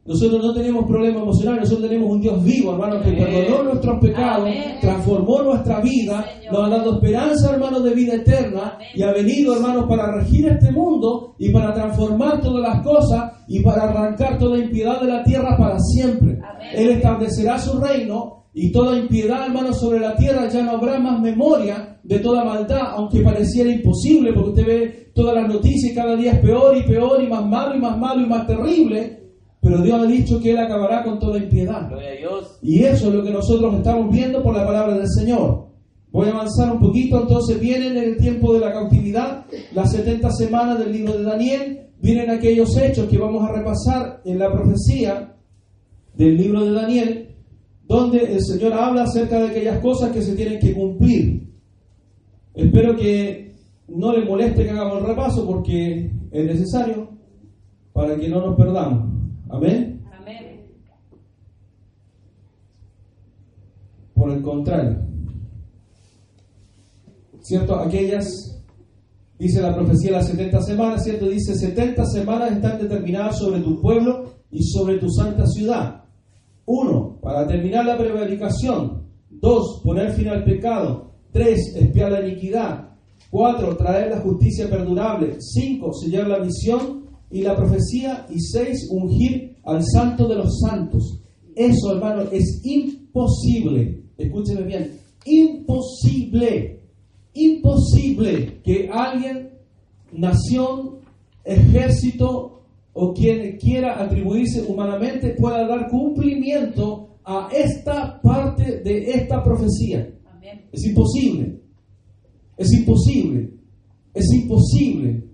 nosotros 0.06 0.40
no 0.40 0.54
tenemos 0.54 0.86
problemas 0.86 1.22
emocionales, 1.22 1.62
nosotros 1.62 1.88
tenemos 1.88 2.10
un 2.10 2.20
Dios 2.20 2.44
vivo, 2.44 2.72
hermano, 2.72 3.02
que 3.02 3.12
perdonó 3.12 3.64
nuestros 3.64 4.00
pecados, 4.00 4.48
transformó 4.80 5.42
nuestra 5.42 5.80
vida, 5.80 6.24
nos 6.52 6.64
ha 6.64 6.68
dado 6.68 6.94
esperanza, 6.94 7.52
hermanos, 7.52 7.82
de 7.82 7.94
vida 7.94 8.14
eterna 8.14 8.78
y 8.94 9.02
ha 9.02 9.12
venido, 9.12 9.56
hermanos, 9.56 9.86
para 9.88 10.12
regir 10.12 10.46
este 10.46 10.70
mundo 10.70 11.34
y 11.38 11.50
para 11.50 11.74
transformar 11.74 12.40
todas 12.40 12.62
las 12.62 12.82
cosas 12.84 13.32
y 13.48 13.60
para 13.60 13.84
arrancar 13.84 14.38
toda 14.38 14.58
impiedad 14.58 15.00
de 15.00 15.08
la 15.08 15.24
tierra 15.24 15.56
para 15.58 15.78
siempre. 15.80 16.38
Él 16.72 16.90
establecerá 16.90 17.58
su 17.58 17.78
reino 17.80 18.44
y 18.54 18.70
toda 18.70 18.96
impiedad, 18.96 19.46
hermanos, 19.46 19.78
sobre 19.78 20.00
la 20.00 20.14
tierra 20.16 20.48
ya 20.48 20.62
no 20.62 20.72
habrá 20.72 20.98
más 20.98 21.20
memoria 21.20 21.98
de 22.02 22.20
toda 22.20 22.44
maldad, 22.44 22.92
aunque 22.92 23.20
pareciera 23.20 23.70
imposible, 23.70 24.32
porque 24.32 24.50
usted 24.50 24.66
ve 24.66 25.10
todas 25.14 25.34
las 25.34 25.48
noticias 25.48 25.92
y 25.92 25.94
cada 25.94 26.14
día 26.14 26.32
es 26.32 26.38
peor 26.38 26.76
y 26.76 26.82
peor 26.84 27.22
y 27.22 27.26
más 27.26 27.44
malo 27.44 27.74
y 27.74 27.80
más 27.80 27.98
malo 27.98 28.22
y 28.22 28.26
más 28.26 28.46
terrible. 28.46 29.25
Pero 29.66 29.82
Dios 29.82 30.00
ha 30.00 30.06
dicho 30.06 30.40
que 30.40 30.52
Él 30.52 30.58
acabará 30.58 31.02
con 31.02 31.18
toda 31.18 31.38
impiedad. 31.38 31.90
Y 32.62 32.84
eso 32.84 33.08
es 33.08 33.14
lo 33.14 33.24
que 33.24 33.32
nosotros 33.32 33.74
estamos 33.74 34.14
viendo 34.14 34.40
por 34.40 34.54
la 34.54 34.64
palabra 34.64 34.96
del 34.96 35.08
Señor. 35.08 35.66
Voy 36.12 36.28
a 36.28 36.34
avanzar 36.34 36.72
un 36.72 36.78
poquito, 36.78 37.20
entonces 37.20 37.58
vienen 37.58 37.96
en 37.96 38.04
el 38.04 38.16
tiempo 38.16 38.54
de 38.54 38.60
la 38.60 38.72
cautividad, 38.72 39.44
las 39.74 39.90
70 39.90 40.30
semanas 40.30 40.78
del 40.78 40.92
libro 40.92 41.18
de 41.18 41.24
Daniel, 41.24 41.88
vienen 42.00 42.30
aquellos 42.30 42.76
hechos 42.76 43.08
que 43.08 43.18
vamos 43.18 43.42
a 43.42 43.52
repasar 43.52 44.22
en 44.24 44.38
la 44.38 44.52
profecía 44.52 45.34
del 46.14 46.36
libro 46.36 46.64
de 46.64 46.70
Daniel, 46.70 47.36
donde 47.88 48.18
el 48.34 48.44
Señor 48.44 48.72
habla 48.72 49.02
acerca 49.02 49.40
de 49.40 49.48
aquellas 49.48 49.80
cosas 49.80 50.12
que 50.12 50.22
se 50.22 50.36
tienen 50.36 50.60
que 50.60 50.74
cumplir. 50.74 51.42
Espero 52.54 52.94
que 52.94 53.56
no 53.88 54.12
le 54.12 54.24
moleste 54.24 54.62
que 54.62 54.70
hagamos 54.70 55.00
el 55.00 55.06
repaso 55.08 55.44
porque 55.44 56.08
es 56.30 56.46
necesario 56.46 57.08
para 57.92 58.14
que 58.14 58.28
no 58.28 58.46
nos 58.46 58.56
perdamos. 58.56 59.15
Amén. 59.48 60.04
Por 64.14 64.30
el 64.30 64.42
contrario, 64.42 64.96
¿cierto? 67.40 67.76
Aquellas, 67.76 68.26
dice 69.38 69.60
la 69.60 69.74
profecía, 69.74 70.12
las 70.12 70.28
70 70.28 70.62
semanas, 70.62 71.04
¿cierto? 71.04 71.28
Dice, 71.28 71.54
70 71.54 72.04
semanas 72.06 72.52
están 72.52 72.78
determinadas 72.78 73.38
sobre 73.38 73.60
tu 73.60 73.80
pueblo 73.80 74.32
y 74.50 74.62
sobre 74.64 74.96
tu 74.98 75.10
santa 75.10 75.46
ciudad. 75.46 76.04
Uno, 76.64 77.18
para 77.22 77.46
terminar 77.46 77.84
la 77.84 77.98
prevaricación. 77.98 79.06
Dos, 79.30 79.82
poner 79.84 80.12
fin 80.12 80.28
al 80.28 80.44
pecado. 80.44 81.12
Tres, 81.30 81.76
espiar 81.76 82.10
la 82.10 82.26
iniquidad. 82.26 82.96
Cuatro, 83.30 83.76
traer 83.76 84.10
la 84.10 84.20
justicia 84.20 84.68
perdurable. 84.68 85.36
Cinco, 85.40 85.92
sellar 85.92 86.26
la 86.26 86.38
visión 86.38 87.05
y 87.30 87.42
la 87.42 87.56
profecía, 87.56 88.26
y 88.30 88.40
seis, 88.40 88.88
ungir 88.90 89.56
al 89.64 89.84
santo 89.84 90.28
de 90.28 90.36
los 90.36 90.60
santos. 90.60 91.22
Eso, 91.54 91.92
hermano, 91.92 92.22
es 92.30 92.60
imposible. 92.64 94.02
Escúcheme 94.16 94.62
bien, 94.62 94.92
imposible, 95.24 96.80
imposible 97.34 98.60
que 98.62 98.88
alguien, 98.92 99.50
nación, 100.12 100.96
ejército 101.44 102.62
o 102.92 103.12
quien 103.12 103.58
quiera 103.58 104.02
atribuirse 104.02 104.62
humanamente 104.66 105.34
pueda 105.38 105.66
dar 105.66 105.88
cumplimiento 105.90 107.18
a 107.24 107.48
esta 107.52 108.20
parte 108.22 108.80
de 108.80 109.10
esta 109.10 109.42
profecía. 109.42 110.08
Es 110.72 110.84
imposible. 110.84 111.60
Es 112.56 112.72
imposible. 112.72 113.50
Es 114.14 114.32
imposible. 114.32 115.25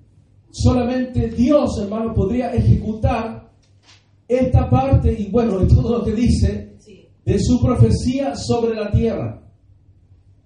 Solamente 0.53 1.29
Dios, 1.29 1.79
hermano, 1.81 2.13
podría 2.13 2.53
ejecutar 2.53 3.51
esta 4.29 4.69
parte 4.69 5.13
y 5.13 5.31
bueno, 5.31 5.59
de 5.59 5.67
todo 5.67 5.99
lo 5.99 6.05
que 6.05 6.13
dice 6.13 6.77
de 7.25 7.39
su 7.39 7.61
profecía 7.61 8.37
sobre 8.37 8.75
la 8.75 8.91
tierra. 8.91 9.43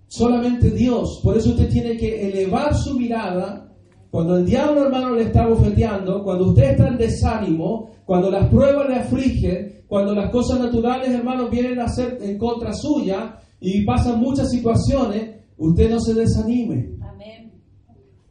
Solamente 0.07 0.71
Dios. 0.71 1.21
Por 1.25 1.37
eso 1.37 1.51
usted 1.51 1.69
tiene 1.69 1.97
que 1.97 2.29
elevar 2.29 2.75
su 2.77 2.97
mirada 2.97 3.67
cuando 4.11 4.37
el 4.37 4.47
diablo, 4.47 4.85
hermano, 4.85 5.15
le 5.15 5.25
está 5.25 5.47
bofeteando, 5.47 6.23
cuando 6.23 6.51
usted 6.51 6.71
está 6.71 6.89
en 6.89 6.97
desánimo, 6.97 7.91
cuando 8.05 8.31
las 8.31 8.49
pruebas 8.49 8.89
le 8.89 8.95
afligen, 8.95 9.83
cuando 9.89 10.15
las 10.15 10.31
cosas 10.31 10.61
naturales, 10.61 11.11
hermano, 11.11 11.51
vienen 11.51 11.81
a 11.81 11.89
ser 11.89 12.19
en 12.23 12.39
contra 12.39 12.73
suya 12.73 13.41
y 13.61 13.85
pasan 13.85 14.21
muchas 14.21 14.51
situaciones, 14.51 15.35
usted 15.59 15.91
no 15.91 16.01
se 16.01 16.15
desanime. 16.15 16.96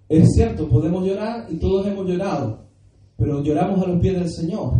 Es 0.07 0.33
cierto, 0.35 0.69
podemos 0.69 1.05
llorar 1.05 1.47
y 1.49 1.55
todos 1.55 1.87
hemos 1.87 2.07
llorado, 2.07 2.65
pero 3.17 3.41
lloramos 3.41 3.83
a 3.83 3.87
los 3.87 3.99
pies 3.99 4.13
del 4.13 4.29
Señor. 4.29 4.73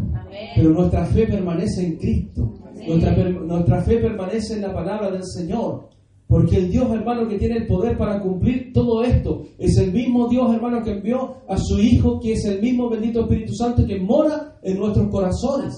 Pero 0.55 0.69
nuestra 0.69 1.05
fe 1.05 1.25
permanece 1.25 1.85
en 1.85 1.97
Cristo. 1.97 2.53
Nuestra, 2.87 3.15
nuestra 3.29 3.81
fe 3.81 3.97
permanece 3.97 4.55
en 4.55 4.61
la 4.61 4.73
palabra 4.73 5.09
del 5.09 5.23
Señor. 5.23 5.89
Porque 6.27 6.57
el 6.57 6.71
Dios, 6.71 6.91
hermano, 6.91 7.27
que 7.27 7.37
tiene 7.37 7.57
el 7.57 7.67
poder 7.67 7.97
para 7.97 8.19
cumplir 8.19 8.71
todo 8.73 9.03
esto, 9.03 9.43
es 9.57 9.77
el 9.77 9.91
mismo 9.91 10.27
Dios, 10.27 10.53
hermano, 10.53 10.83
que 10.83 10.91
envió 10.91 11.37
a 11.47 11.57
su 11.57 11.79
Hijo, 11.79 12.19
que 12.19 12.33
es 12.33 12.45
el 12.45 12.61
mismo 12.61 12.89
bendito 12.89 13.21
Espíritu 13.21 13.53
Santo 13.53 13.85
que 13.85 13.99
mora 13.99 14.57
en 14.63 14.77
nuestros 14.77 15.07
corazones. 15.09 15.75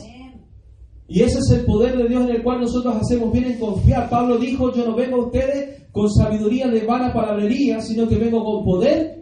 Y 1.09 1.21
ese 1.21 1.39
es 1.39 1.51
el 1.51 1.65
poder 1.65 1.97
de 1.97 2.07
Dios 2.07 2.23
en 2.23 2.35
el 2.35 2.43
cual 2.43 2.61
nosotros 2.61 2.95
hacemos 2.95 3.31
bien 3.31 3.45
en 3.45 3.59
confiar. 3.59 4.09
Pablo 4.09 4.37
dijo, 4.37 4.73
yo 4.73 4.85
no 4.85 4.95
vengo 4.95 5.17
a 5.17 5.25
ustedes 5.25 5.83
con 5.91 6.09
sabiduría 6.11 6.67
de 6.67 6.85
vana 6.85 7.13
palabrería, 7.13 7.81
sino 7.81 8.07
que 8.07 8.17
vengo 8.17 8.43
con 8.43 8.65
poder 8.65 9.16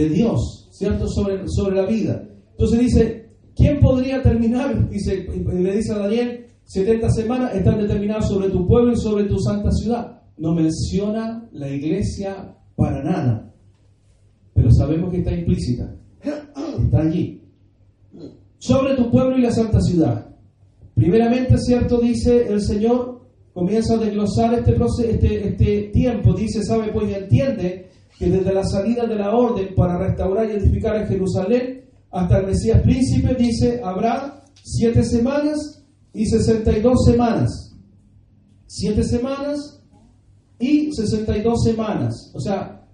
de 0.00 0.08
Dios, 0.08 0.68
¿cierto? 0.70 1.06
Sobre, 1.08 1.42
sobre 1.46 1.76
la 1.76 1.86
vida. 1.86 2.24
Entonces 2.52 2.80
dice, 2.80 3.30
¿quién 3.54 3.80
podría 3.80 4.22
terminar? 4.22 4.88
Dice, 4.90 5.26
le 5.26 5.76
dice 5.76 5.92
a 5.92 5.98
Daniel, 5.98 6.46
70 6.64 7.10
semanas 7.10 7.54
están 7.54 7.78
determinadas 7.78 8.28
sobre 8.28 8.50
tu 8.50 8.66
pueblo 8.66 8.92
y 8.92 8.96
sobre 8.96 9.24
tu 9.24 9.38
santa 9.38 9.70
ciudad. 9.72 10.22
No 10.36 10.54
menciona 10.54 11.48
la 11.52 11.68
iglesia 11.68 12.56
para 12.76 13.02
nada, 13.02 13.52
pero 14.54 14.70
sabemos 14.70 15.10
que 15.10 15.18
está 15.18 15.32
implícita. 15.32 15.94
Está 16.22 17.00
allí. 17.00 17.42
Sobre 18.58 18.94
tu 18.94 19.10
pueblo 19.10 19.36
y 19.36 19.42
la 19.42 19.50
santa 19.50 19.80
ciudad. 19.80 20.34
Primeramente, 20.94 21.58
¿cierto? 21.58 21.98
Dice 21.98 22.52
el 22.52 22.60
Señor, 22.60 23.20
comienza 23.52 23.94
a 23.94 23.98
desglosar 23.98 24.54
este, 24.54 24.76
este, 25.10 25.48
este 25.48 25.80
tiempo. 25.92 26.34
Dice, 26.34 26.62
sabe 26.62 26.92
pues 26.92 27.10
y 27.10 27.14
entiende 27.14 27.90
que 28.20 28.28
desde 28.28 28.52
la 28.52 28.64
salida 28.64 29.06
de 29.06 29.14
la 29.16 29.34
orden 29.34 29.74
para 29.74 29.96
restaurar 29.96 30.46
y 30.46 30.52
edificar 30.52 30.94
a 30.94 31.06
Jerusalén 31.06 31.86
hasta 32.10 32.40
el 32.40 32.48
Mesías 32.48 32.82
príncipe, 32.82 33.34
dice, 33.34 33.80
habrá 33.82 34.44
siete 34.62 35.02
semanas 35.02 35.82
y 36.12 36.26
sesenta 36.26 36.76
y 36.76 36.82
dos 36.82 37.02
semanas. 37.06 37.74
Siete 38.66 39.04
semanas 39.04 39.82
y 40.58 40.92
sesenta 40.92 41.34
y 41.34 41.40
dos 41.40 41.62
semanas. 41.64 42.30
O 42.34 42.40
sea, 42.40 42.86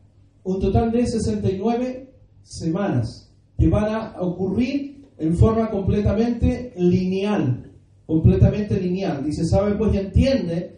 un 0.44 0.60
total 0.60 0.92
de 0.92 1.04
sesenta 1.04 1.50
y 1.50 1.58
nueve 1.58 2.14
semanas 2.44 3.34
que 3.58 3.68
van 3.68 3.92
a 3.92 4.20
ocurrir 4.20 5.08
en 5.18 5.36
forma 5.36 5.72
completamente 5.72 6.72
lineal. 6.76 7.68
Completamente 8.06 8.78
lineal. 8.78 9.24
Dice, 9.24 9.44
sabe 9.44 9.74
pues 9.74 9.92
y 9.92 9.98
entiende 9.98 10.76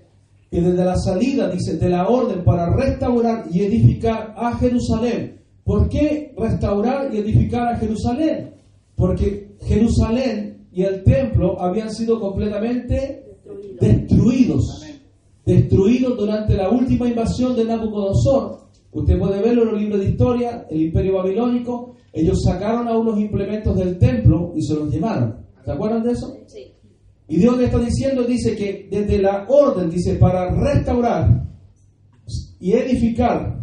que 0.50 0.60
desde 0.60 0.84
la 0.84 0.96
salida, 0.96 1.48
dice, 1.50 1.76
de 1.76 1.88
la 1.88 2.08
orden 2.08 2.42
para 2.42 2.74
restaurar 2.74 3.44
y 3.50 3.62
edificar 3.62 4.34
a 4.36 4.56
Jerusalén. 4.56 5.40
¿Por 5.62 5.88
qué 5.88 6.32
restaurar 6.36 7.14
y 7.14 7.18
edificar 7.18 7.68
a 7.68 7.76
Jerusalén? 7.76 8.54
Porque 8.96 9.56
Jerusalén 9.60 10.66
y 10.72 10.82
el 10.82 11.02
templo 11.04 11.60
habían 11.60 11.92
sido 11.92 12.18
completamente 12.18 13.24
destruidos. 13.80 14.84
destruidos 15.44 16.18
durante 16.18 16.54
la 16.54 16.68
última 16.68 17.08
invasión 17.08 17.56
de 17.56 17.64
Nabucodonosor. 17.64 18.68
Usted 18.92 19.18
puede 19.18 19.40
verlo 19.40 19.62
en 19.62 19.68
los 19.72 19.80
libros 19.80 20.00
de 20.00 20.10
historia, 20.10 20.66
el 20.70 20.82
imperio 20.82 21.14
babilónico. 21.14 21.94
Ellos 22.12 22.42
sacaron 22.42 22.88
a 22.88 22.96
unos 22.96 23.18
implementos 23.18 23.76
del 23.76 23.98
templo 23.98 24.52
y 24.56 24.62
se 24.62 24.74
los 24.74 24.90
llevaron. 24.90 25.36
¿Se 25.64 25.72
acuerdan 25.72 26.02
de 26.02 26.12
eso? 26.12 26.34
Sí. 26.46 26.72
Y 27.28 27.36
Dios 27.36 27.58
le 27.58 27.66
está 27.66 27.78
diciendo, 27.78 28.24
dice 28.24 28.56
que 28.56 28.88
desde 28.90 29.18
la 29.18 29.44
orden, 29.48 29.90
dice, 29.90 30.14
para 30.14 30.50
restaurar 30.50 31.46
y 32.58 32.72
edificar 32.72 33.62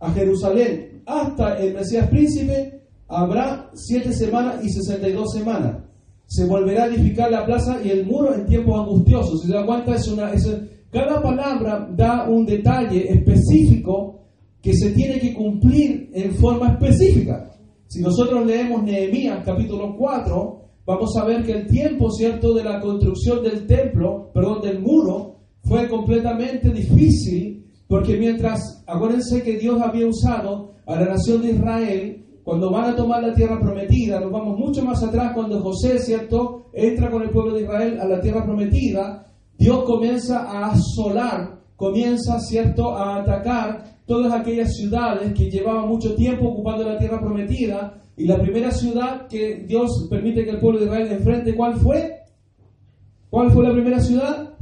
a 0.00 0.10
Jerusalén 0.12 1.02
hasta 1.04 1.58
el 1.58 1.74
Mesías 1.74 2.08
príncipe, 2.08 2.80
habrá 3.06 3.70
siete 3.74 4.14
semanas 4.14 4.64
y 4.64 4.70
sesenta 4.70 5.08
y 5.08 5.12
dos 5.12 5.30
semanas. 5.32 5.84
Se 6.24 6.46
volverá 6.46 6.84
a 6.84 6.86
edificar 6.86 7.30
la 7.30 7.44
plaza 7.44 7.80
y 7.84 7.90
el 7.90 8.06
muro 8.06 8.34
en 8.34 8.46
tiempos 8.46 8.80
angustiosos. 8.80 9.42
Si 9.42 9.48
se 9.48 9.54
da 9.54 9.66
cuenta, 9.66 9.94
es 9.94 10.08
una, 10.08 10.32
es, 10.32 10.48
cada 10.90 11.20
palabra 11.20 11.86
da 11.94 12.28
un 12.30 12.46
detalle 12.46 13.12
específico 13.12 14.20
que 14.62 14.72
se 14.74 14.90
tiene 14.90 15.18
que 15.20 15.34
cumplir 15.34 16.10
en 16.14 16.34
forma 16.34 16.70
específica. 16.72 17.50
Si 17.88 18.00
nosotros 18.00 18.46
leemos 18.46 18.82
Nehemías 18.84 19.44
capítulo 19.44 19.96
4, 19.98 20.59
vamos 20.86 21.16
a 21.16 21.24
ver 21.24 21.44
que 21.44 21.52
el 21.52 21.66
tiempo, 21.66 22.10
¿cierto?, 22.10 22.54
de 22.54 22.64
la 22.64 22.80
construcción 22.80 23.42
del 23.42 23.66
templo, 23.66 24.30
perdón, 24.32 24.62
del 24.62 24.80
muro, 24.80 25.36
fue 25.64 25.88
completamente 25.88 26.70
difícil, 26.70 27.66
porque 27.86 28.16
mientras, 28.16 28.82
acuérdense 28.86 29.42
que 29.42 29.58
Dios 29.58 29.80
había 29.80 30.06
usado 30.06 30.72
a 30.86 30.96
la 30.96 31.06
nación 31.06 31.42
de 31.42 31.52
Israel, 31.52 32.26
cuando 32.42 32.70
van 32.70 32.90
a 32.90 32.96
tomar 32.96 33.22
la 33.22 33.34
tierra 33.34 33.60
prometida, 33.60 34.18
nos 34.18 34.32
vamos 34.32 34.58
mucho 34.58 34.84
más 34.84 35.02
atrás 35.02 35.32
cuando 35.34 35.60
José, 35.60 35.98
¿cierto?, 35.98 36.66
entra 36.72 37.10
con 37.10 37.22
el 37.22 37.30
pueblo 37.30 37.54
de 37.54 37.62
Israel 37.62 38.00
a 38.00 38.06
la 38.06 38.20
tierra 38.20 38.44
prometida, 38.44 39.26
Dios 39.58 39.84
comienza 39.84 40.40
a 40.50 40.72
asolar, 40.72 41.60
comienza, 41.76 42.40
¿cierto?, 42.40 42.96
a 42.96 43.16
atacar 43.16 44.00
todas 44.06 44.32
aquellas 44.32 44.74
ciudades 44.74 45.32
que 45.34 45.50
llevaban 45.50 45.88
mucho 45.88 46.14
tiempo 46.14 46.48
ocupando 46.48 46.84
la 46.84 46.98
tierra 46.98 47.20
prometida, 47.20 48.02
y 48.20 48.26
la 48.26 48.38
primera 48.38 48.70
ciudad 48.70 49.26
que 49.28 49.64
Dios 49.66 50.06
permite 50.10 50.44
que 50.44 50.50
el 50.50 50.60
pueblo 50.60 50.78
de 50.78 50.84
Israel 50.84 51.10
enfrente, 51.10 51.54
¿cuál 51.54 51.76
fue? 51.76 52.18
¿Cuál 53.30 53.50
fue 53.50 53.64
la 53.64 53.72
primera 53.72 53.98
ciudad? 53.98 54.58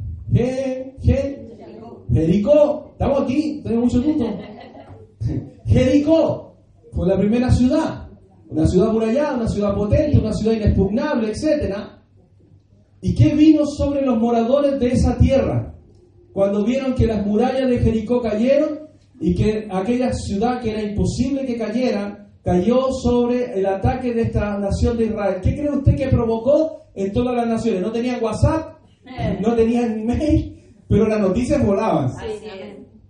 Jericó. 2.12 2.90
Estamos 2.92 3.22
aquí, 3.22 3.60
tenemos 3.64 3.92
mucho 3.92 4.06
gusto. 4.06 4.26
Jericó 5.66 6.56
fue 6.92 7.08
la 7.08 7.18
primera 7.18 7.50
ciudad. 7.50 8.06
Una 8.48 8.64
ciudad 8.64 8.92
murallada, 8.92 9.34
una 9.34 9.48
ciudad 9.48 9.74
potente, 9.74 10.20
una 10.20 10.32
ciudad 10.32 10.54
inexpugnable, 10.54 11.32
etc. 11.32 11.74
¿Y 13.00 13.12
qué 13.12 13.34
vino 13.34 13.66
sobre 13.66 14.02
los 14.02 14.20
moradores 14.20 14.78
de 14.78 14.86
esa 14.86 15.18
tierra? 15.18 15.74
Cuando 16.32 16.64
vieron 16.64 16.94
que 16.94 17.08
las 17.08 17.26
murallas 17.26 17.68
de 17.68 17.80
Jericó 17.80 18.22
cayeron 18.22 18.78
y 19.20 19.34
que 19.34 19.66
aquella 19.68 20.12
ciudad 20.12 20.60
que 20.60 20.70
era 20.70 20.82
imposible 20.84 21.44
que 21.44 21.58
cayera, 21.58 22.27
cayó 22.48 22.90
sobre 22.92 23.58
el 23.58 23.66
ataque 23.66 24.14
de 24.14 24.22
esta 24.22 24.56
nación 24.56 24.96
de 24.96 25.04
Israel. 25.04 25.36
¿Qué 25.42 25.54
cree 25.54 25.68
usted 25.68 25.94
que 25.94 26.08
provocó 26.08 26.80
en 26.94 27.12
todas 27.12 27.36
las 27.36 27.46
naciones? 27.46 27.82
No 27.82 27.92
tenían 27.92 28.24
WhatsApp, 28.24 28.78
eh. 29.04 29.38
no 29.38 29.54
tenían 29.54 30.00
email, 30.00 30.74
pero 30.88 31.06
las 31.06 31.20
noticias 31.20 31.64
volaban. 31.66 32.10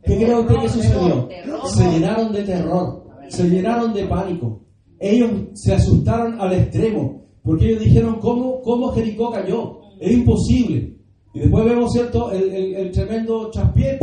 ¿Qué 0.02 0.16
cree 0.16 0.34
usted 0.34 0.56
que 0.56 0.68
sucedió? 0.68 1.28
Se 1.66 1.88
llenaron 1.88 2.32
de 2.32 2.42
terror, 2.42 3.04
se 3.28 3.48
llenaron 3.48 3.94
de 3.94 4.06
pánico. 4.06 4.60
Ellos 4.98 5.30
se 5.54 5.72
asustaron 5.72 6.40
al 6.40 6.54
extremo, 6.54 7.22
porque 7.44 7.68
ellos 7.68 7.84
dijeron, 7.84 8.18
¿cómo, 8.18 8.60
cómo 8.62 8.90
Jericó 8.90 9.30
cayó? 9.30 9.78
Es 10.00 10.10
imposible. 10.10 10.96
Y 11.32 11.38
después 11.38 11.64
vemos, 11.64 11.92
¿cierto?, 11.92 12.32
el, 12.32 12.90
tremendo 12.90 13.52
chaspié 13.52 14.00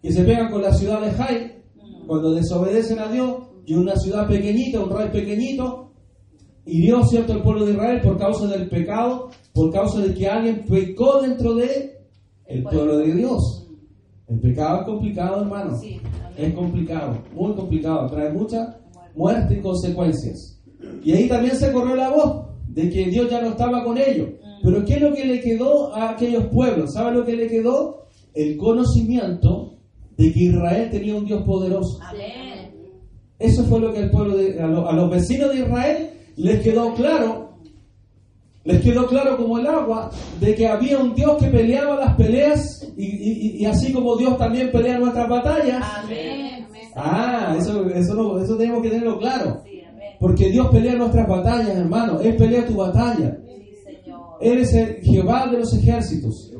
que 0.00 0.12
se 0.12 0.22
pega 0.22 0.48
con 0.48 0.62
la 0.62 0.72
ciudad 0.72 1.00
de 1.00 1.10
Jai, 1.10 1.62
cuando 2.06 2.32
desobedecen 2.32 3.00
a 3.00 3.10
Dios, 3.10 3.47
y 3.68 3.74
una 3.74 3.94
ciudad 3.96 4.26
pequeñita, 4.26 4.80
un 4.80 4.88
rey 4.88 5.10
pequeñito, 5.10 5.90
hirió 6.64 7.04
cierto 7.04 7.34
el 7.34 7.42
pueblo 7.42 7.66
de 7.66 7.72
Israel 7.72 8.00
por 8.00 8.16
causa 8.16 8.46
del 8.46 8.66
pecado, 8.70 9.28
por 9.52 9.70
causa 9.70 10.00
de 10.00 10.14
que 10.14 10.26
alguien 10.26 10.64
pecó 10.66 11.20
dentro 11.20 11.54
de 11.54 11.98
el 12.46 12.62
pueblo 12.62 12.96
de 12.96 13.12
Dios. 13.12 13.68
El 14.26 14.40
pecado 14.40 14.80
es 14.80 14.86
complicado, 14.86 15.42
hermano. 15.42 15.76
es 16.36 16.54
complicado, 16.54 17.18
muy 17.34 17.52
complicado, 17.54 18.06
trae 18.06 18.32
mucha 18.32 18.78
muerte 19.14 19.58
y 19.58 19.60
consecuencias. 19.60 20.58
Y 21.04 21.12
ahí 21.12 21.28
también 21.28 21.54
se 21.54 21.70
corrió 21.70 21.94
la 21.94 22.08
voz 22.08 22.46
de 22.68 22.88
que 22.88 23.04
Dios 23.10 23.30
ya 23.30 23.42
no 23.42 23.48
estaba 23.48 23.84
con 23.84 23.98
ellos. 23.98 24.30
Mm. 24.30 24.64
Pero 24.64 24.84
¿qué 24.86 24.94
es 24.94 25.02
lo 25.02 25.12
que 25.12 25.26
le 25.26 25.40
quedó 25.42 25.94
a 25.94 26.10
aquellos 26.10 26.46
pueblos? 26.46 26.94
¿Sabe 26.94 27.18
lo 27.18 27.24
que 27.26 27.36
le 27.36 27.48
quedó? 27.48 28.06
El 28.32 28.56
conocimiento 28.56 29.76
de 30.16 30.32
que 30.32 30.44
Israel 30.44 30.88
tenía 30.90 31.16
un 31.16 31.26
Dios 31.26 31.42
poderoso. 31.42 31.98
Amén. 32.02 32.57
Eso 33.38 33.64
fue 33.64 33.80
lo 33.80 33.92
que 33.92 34.00
el 34.00 34.10
pueblo 34.10 34.36
de, 34.36 34.60
a, 34.60 34.66
los 34.66 35.10
vecinos 35.10 35.50
de 35.52 35.60
Israel 35.60 36.10
les 36.36 36.60
quedó 36.60 36.94
claro, 36.94 37.50
les 38.64 38.82
quedó 38.82 39.06
claro 39.06 39.36
como 39.36 39.58
el 39.58 39.66
agua, 39.66 40.10
de 40.40 40.54
que 40.54 40.66
había 40.66 40.98
un 40.98 41.14
Dios 41.14 41.36
que 41.38 41.46
peleaba 41.46 41.96
las 41.96 42.16
peleas 42.16 42.86
y, 42.96 43.64
así 43.64 43.92
como 43.92 44.16
Dios 44.16 44.36
también 44.36 44.72
pelea 44.72 44.98
nuestras 44.98 45.28
batallas. 45.28 45.84
Amén. 45.98 46.66
Ah, 46.96 47.54
eso, 47.56 47.88
eso, 47.90 48.40
eso 48.42 48.56
tenemos 48.56 48.82
que 48.82 48.90
tenerlo 48.90 49.18
claro. 49.18 49.62
Porque 50.18 50.50
Dios 50.50 50.66
pelea 50.68 50.94
nuestras 50.94 51.28
batallas, 51.28 51.76
hermano. 51.76 52.20
Él 52.20 52.36
pelea 52.36 52.66
tu 52.66 52.74
batalla. 52.74 53.38
Él 54.40 54.58
es 54.58 54.74
el 54.74 54.96
Jehová 55.02 55.46
de 55.46 55.58
los 55.58 55.72
ejércitos. 55.74 56.52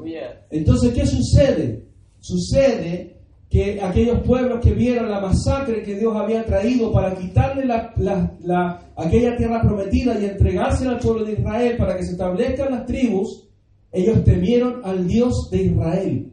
Entonces, 0.50 0.94
¿qué 0.94 1.06
sucede? 1.06 1.84
Sucede 2.20 3.17
que 3.48 3.80
aquellos 3.80 4.20
pueblos 4.20 4.60
que 4.62 4.74
vieron 4.74 5.08
la 5.08 5.20
masacre 5.20 5.82
que 5.82 5.94
Dios 5.94 6.14
había 6.14 6.44
traído 6.44 6.92
para 6.92 7.14
quitarle 7.14 7.64
la, 7.64 8.82
aquella 8.94 9.36
tierra 9.36 9.62
prometida 9.62 10.18
y 10.20 10.26
entregársela 10.26 10.92
al 10.92 10.98
pueblo 10.98 11.24
de 11.24 11.32
Israel 11.32 11.76
para 11.78 11.96
que 11.96 12.04
se 12.04 12.12
establezcan 12.12 12.72
las 12.72 12.84
tribus, 12.84 13.48
ellos 13.90 14.22
temieron 14.24 14.82
al 14.84 15.06
Dios 15.06 15.48
de 15.50 15.62
Israel. 15.62 16.32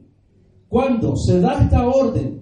Cuando 0.67 1.15
se 1.15 1.39
da 1.39 1.61
esta 1.61 1.87
orden 1.87 2.41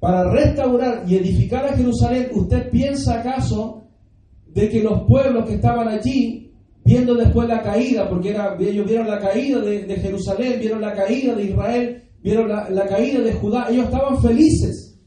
para 0.00 0.30
restaurar 0.30 1.04
y 1.08 1.16
edificar 1.16 1.64
a 1.64 1.74
Jerusalén, 1.74 2.28
¿usted 2.34 2.68
piensa 2.68 3.20
acaso 3.20 3.84
de 4.48 4.68
que 4.68 4.82
los 4.82 5.04
pueblos 5.04 5.46
que 5.46 5.54
estaban 5.54 5.88
allí, 5.88 6.52
viendo 6.84 7.14
después 7.14 7.48
la 7.48 7.62
caída, 7.62 8.06
porque 8.10 8.30
era, 8.30 8.54
ellos 8.60 8.86
vieron 8.86 9.08
la 9.08 9.18
caída 9.18 9.60
de, 9.60 9.84
de 9.84 9.96
Jerusalén, 9.96 10.60
vieron 10.60 10.82
la 10.82 10.92
caída 10.92 11.34
de 11.34 11.44
Israel, 11.44 12.03
vieron 12.24 12.48
la, 12.48 12.86
caída 12.86 13.20
de 13.20 13.34
Judá, 13.34 13.66
ellos 13.70 13.84
estaban 13.84 14.20
felices. 14.20 14.98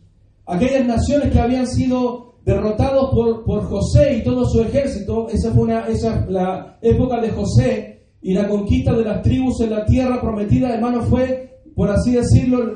Aquellas 0.46 0.86
naciones 0.86 1.32
que 1.32 1.40
habían 1.40 1.68
sido 1.68 2.36
derrotados 2.46 3.10
por, 3.10 3.44
por 3.44 3.64
José 3.64 4.18
y 4.18 4.24
todo 4.24 4.46
su 4.46 4.62
ejército, 4.62 5.28
esa 5.28 5.52
fue 5.52 5.64
una, 5.64 5.88
esa, 5.88 6.26
la 6.30 6.78
época 6.82 7.20
de 7.20 7.32
José 7.32 8.04
y 8.22 8.34
la 8.34 8.48
conquista 8.48 8.94
de 8.94 9.04
las 9.04 9.24
tribus 9.24 9.60
en 9.62 9.72
la 9.72 9.84
tierra 9.84 10.22
prometida, 10.22 10.74
hermano, 10.76 11.02
fue, 11.02 11.60
por 11.76 11.90
así 11.90 12.12
decirlo, 12.12 12.76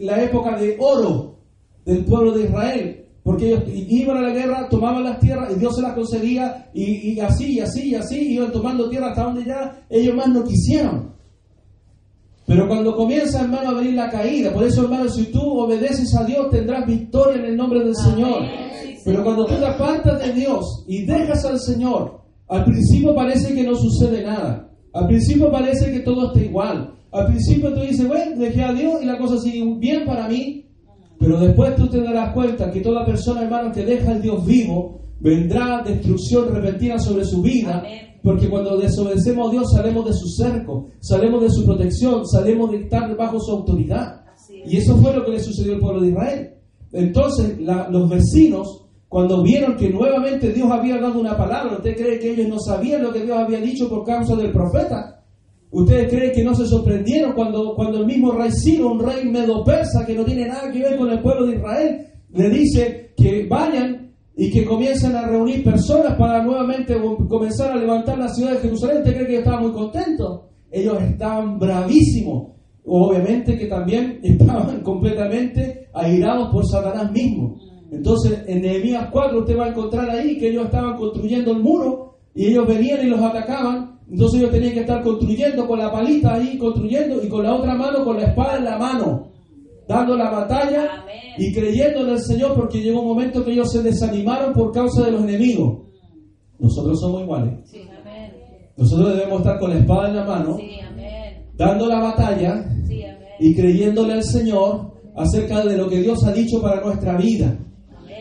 la 0.00 0.22
época 0.22 0.56
de 0.56 0.76
oro 0.78 1.38
del 1.84 2.04
pueblo 2.04 2.32
de 2.32 2.44
Israel. 2.44 2.98
Porque 3.24 3.46
ellos 3.46 3.62
iban 3.66 4.16
a 4.16 4.22
la 4.22 4.34
guerra, 4.34 4.68
tomaban 4.68 5.04
las 5.04 5.20
tierras 5.20 5.52
y 5.54 5.58
Dios 5.58 5.76
se 5.76 5.82
las 5.82 5.94
concedía 5.94 6.70
y, 6.72 7.12
y 7.12 7.20
así, 7.20 7.54
y 7.54 7.60
así, 7.60 7.90
y 7.90 7.94
así, 7.94 8.34
iban 8.34 8.50
tomando 8.50 8.88
tierra 8.88 9.10
hasta 9.10 9.24
donde 9.24 9.44
ya 9.44 9.84
ellos 9.90 10.14
más 10.14 10.28
no 10.28 10.44
quisieron. 10.44 11.12
Pero 12.46 12.68
cuando 12.68 12.96
comienza, 12.96 13.42
hermano, 13.42 13.70
a 13.70 13.74
venir 13.74 13.94
la 13.94 14.10
caída, 14.10 14.52
por 14.52 14.64
eso, 14.64 14.82
hermano, 14.82 15.08
si 15.08 15.26
tú 15.26 15.40
obedeces 15.40 16.14
a 16.16 16.24
Dios, 16.24 16.50
tendrás 16.50 16.86
victoria 16.86 17.36
en 17.36 17.44
el 17.46 17.56
nombre 17.56 17.84
del 17.84 17.94
Señor. 17.94 18.42
Pero 19.04 19.24
cuando 19.24 19.46
tú 19.46 19.54
te 19.54 19.66
apartas 19.66 20.24
de 20.24 20.32
Dios 20.32 20.84
y 20.86 21.04
dejas 21.04 21.44
al 21.44 21.58
Señor, 21.58 22.20
al 22.48 22.64
principio 22.64 23.14
parece 23.14 23.54
que 23.54 23.62
no 23.62 23.74
sucede 23.74 24.22
nada. 24.22 24.70
Al 24.92 25.06
principio 25.06 25.50
parece 25.50 25.90
que 25.90 26.00
todo 26.00 26.28
está 26.28 26.40
igual. 26.40 26.94
Al 27.12 27.26
principio 27.26 27.72
tú 27.72 27.80
dices, 27.80 28.06
bueno, 28.06 28.36
dejé 28.36 28.62
a 28.62 28.72
Dios 28.72 29.02
y 29.02 29.06
la 29.06 29.18
cosa 29.18 29.38
sigue 29.38 29.64
bien 29.78 30.04
para 30.04 30.28
mí. 30.28 30.66
Pero 31.18 31.38
después 31.38 31.76
tú 31.76 31.86
te 31.88 32.02
darás 32.02 32.32
cuenta 32.32 32.70
que 32.70 32.80
toda 32.80 33.06
persona, 33.06 33.42
hermano, 33.42 33.72
que 33.72 33.84
deja 33.84 34.10
al 34.10 34.20
Dios 34.20 34.44
vivo, 34.44 35.00
vendrá 35.22 35.82
destrucción 35.84 36.52
repentina 36.52 36.98
sobre 36.98 37.24
su 37.24 37.40
vida. 37.40 37.82
Porque 38.22 38.48
cuando 38.48 38.76
desobedecemos 38.76 39.48
a 39.48 39.50
Dios 39.52 39.72
salimos 39.74 40.04
de 40.06 40.12
su 40.12 40.28
cerco, 40.28 40.90
salimos 41.00 41.42
de 41.42 41.50
su 41.50 41.64
protección, 41.64 42.26
salimos 42.26 42.70
de 42.70 42.78
estar 42.82 43.16
bajo 43.16 43.40
su 43.40 43.50
autoridad. 43.52 44.24
Y 44.64 44.76
eso 44.76 44.96
fue 44.96 45.14
lo 45.14 45.24
que 45.24 45.32
le 45.32 45.40
sucedió 45.40 45.74
al 45.74 45.80
pueblo 45.80 46.02
de 46.02 46.08
Israel. 46.08 46.50
Entonces 46.92 47.58
los 47.58 48.08
vecinos, 48.10 48.86
cuando 49.08 49.42
vieron 49.42 49.76
que 49.76 49.90
nuevamente 49.90 50.52
Dios 50.52 50.70
había 50.70 50.98
dado 50.98 51.18
una 51.18 51.36
palabra, 51.36 51.76
¿usted 51.76 51.96
cree 51.96 52.18
que 52.18 52.32
ellos 52.32 52.48
no 52.48 52.58
sabían 52.60 53.02
lo 53.02 53.12
que 53.12 53.24
Dios 53.24 53.38
había 53.38 53.60
dicho 53.60 53.88
por 53.88 54.04
causa 54.04 54.36
del 54.36 54.52
profeta? 54.52 55.24
¿Ustedes 55.70 56.10
creen 56.10 56.32
que 56.32 56.44
no 56.44 56.54
se 56.54 56.66
sorprendieron 56.66 57.32
cuando, 57.32 57.74
cuando 57.74 58.00
el 58.00 58.06
mismo 58.06 58.32
rey 58.32 58.50
Ciro, 58.52 58.92
un 58.92 59.00
rey 59.00 59.24
medo-persa 59.24 60.04
que 60.06 60.14
no 60.14 60.24
tiene 60.24 60.46
nada 60.46 60.70
que 60.70 60.80
ver 60.80 60.98
con 60.98 61.10
el 61.10 61.22
pueblo 61.22 61.46
de 61.46 61.56
Israel, 61.56 62.06
le 62.30 62.50
dice 62.50 63.14
que 63.16 63.46
vayan 63.48 64.11
y 64.36 64.50
que 64.50 64.64
comienzan 64.64 65.14
a 65.14 65.26
reunir 65.26 65.62
personas 65.62 66.14
para 66.16 66.42
nuevamente 66.42 66.96
comenzar 67.28 67.72
a 67.72 67.76
levantar 67.76 68.18
la 68.18 68.28
ciudad 68.28 68.52
de 68.52 68.60
Jerusalén, 68.60 68.98
¿usted 68.98 69.14
cree 69.14 69.26
que 69.26 69.38
estaban 69.38 69.62
muy 69.62 69.72
contentos? 69.72 70.42
Ellos 70.70 71.02
estaban 71.02 71.58
bravísimos, 71.58 72.52
obviamente 72.84 73.58
que 73.58 73.66
también 73.66 74.20
estaban 74.22 74.80
completamente 74.80 75.88
airados 75.92 76.50
por 76.50 76.66
Satanás 76.66 77.12
mismo. 77.12 77.58
Entonces, 77.90 78.44
en 78.46 78.62
Nehemías 78.62 79.08
4 79.12 79.40
usted 79.40 79.58
va 79.58 79.66
a 79.66 79.68
encontrar 79.68 80.08
ahí 80.08 80.38
que 80.38 80.48
ellos 80.48 80.64
estaban 80.64 80.96
construyendo 80.96 81.52
el 81.52 81.60
muro 81.60 82.16
y 82.34 82.46
ellos 82.46 82.66
venían 82.66 83.06
y 83.06 83.10
los 83.10 83.20
atacaban. 83.20 84.00
Entonces 84.10 84.40
ellos 84.40 84.52
tenían 84.52 84.72
que 84.72 84.80
estar 84.80 85.02
construyendo 85.02 85.66
con 85.66 85.78
la 85.78 85.92
palita 85.92 86.34
ahí, 86.34 86.56
construyendo 86.56 87.22
y 87.22 87.28
con 87.28 87.42
la 87.44 87.54
otra 87.54 87.74
mano, 87.74 88.02
con 88.04 88.16
la 88.16 88.28
espada 88.28 88.56
en 88.56 88.64
la 88.64 88.78
mano, 88.78 89.31
dando 89.88 90.16
la 90.16 90.30
batalla 90.30 91.04
y 91.38 91.52
creyendo 91.52 92.00
en 92.02 92.10
el 92.10 92.20
Señor 92.20 92.54
porque 92.54 92.80
llegó 92.80 93.00
un 93.00 93.08
momento 93.08 93.44
que 93.44 93.52
ellos 93.52 93.70
se 93.70 93.82
desanimaron 93.82 94.52
por 94.52 94.72
causa 94.72 95.04
de 95.04 95.12
los 95.12 95.22
enemigos. 95.22 95.82
Nosotros 96.58 97.00
somos 97.00 97.22
iguales. 97.22 97.54
Nosotros 98.76 99.16
debemos 99.16 99.40
estar 99.40 99.58
con 99.58 99.70
la 99.70 99.78
espada 99.78 100.08
en 100.08 100.16
la 100.16 100.24
mano, 100.24 100.58
dando 101.54 101.86
la 101.86 102.00
batalla 102.00 102.64
y 103.38 103.54
creyéndole 103.54 104.14
al 104.14 104.24
Señor 104.24 104.92
acerca 105.14 105.64
de 105.64 105.76
lo 105.76 105.88
que 105.88 106.00
Dios 106.00 106.24
ha 106.24 106.32
dicho 106.32 106.60
para 106.60 106.80
nuestra 106.80 107.16
vida. 107.16 107.58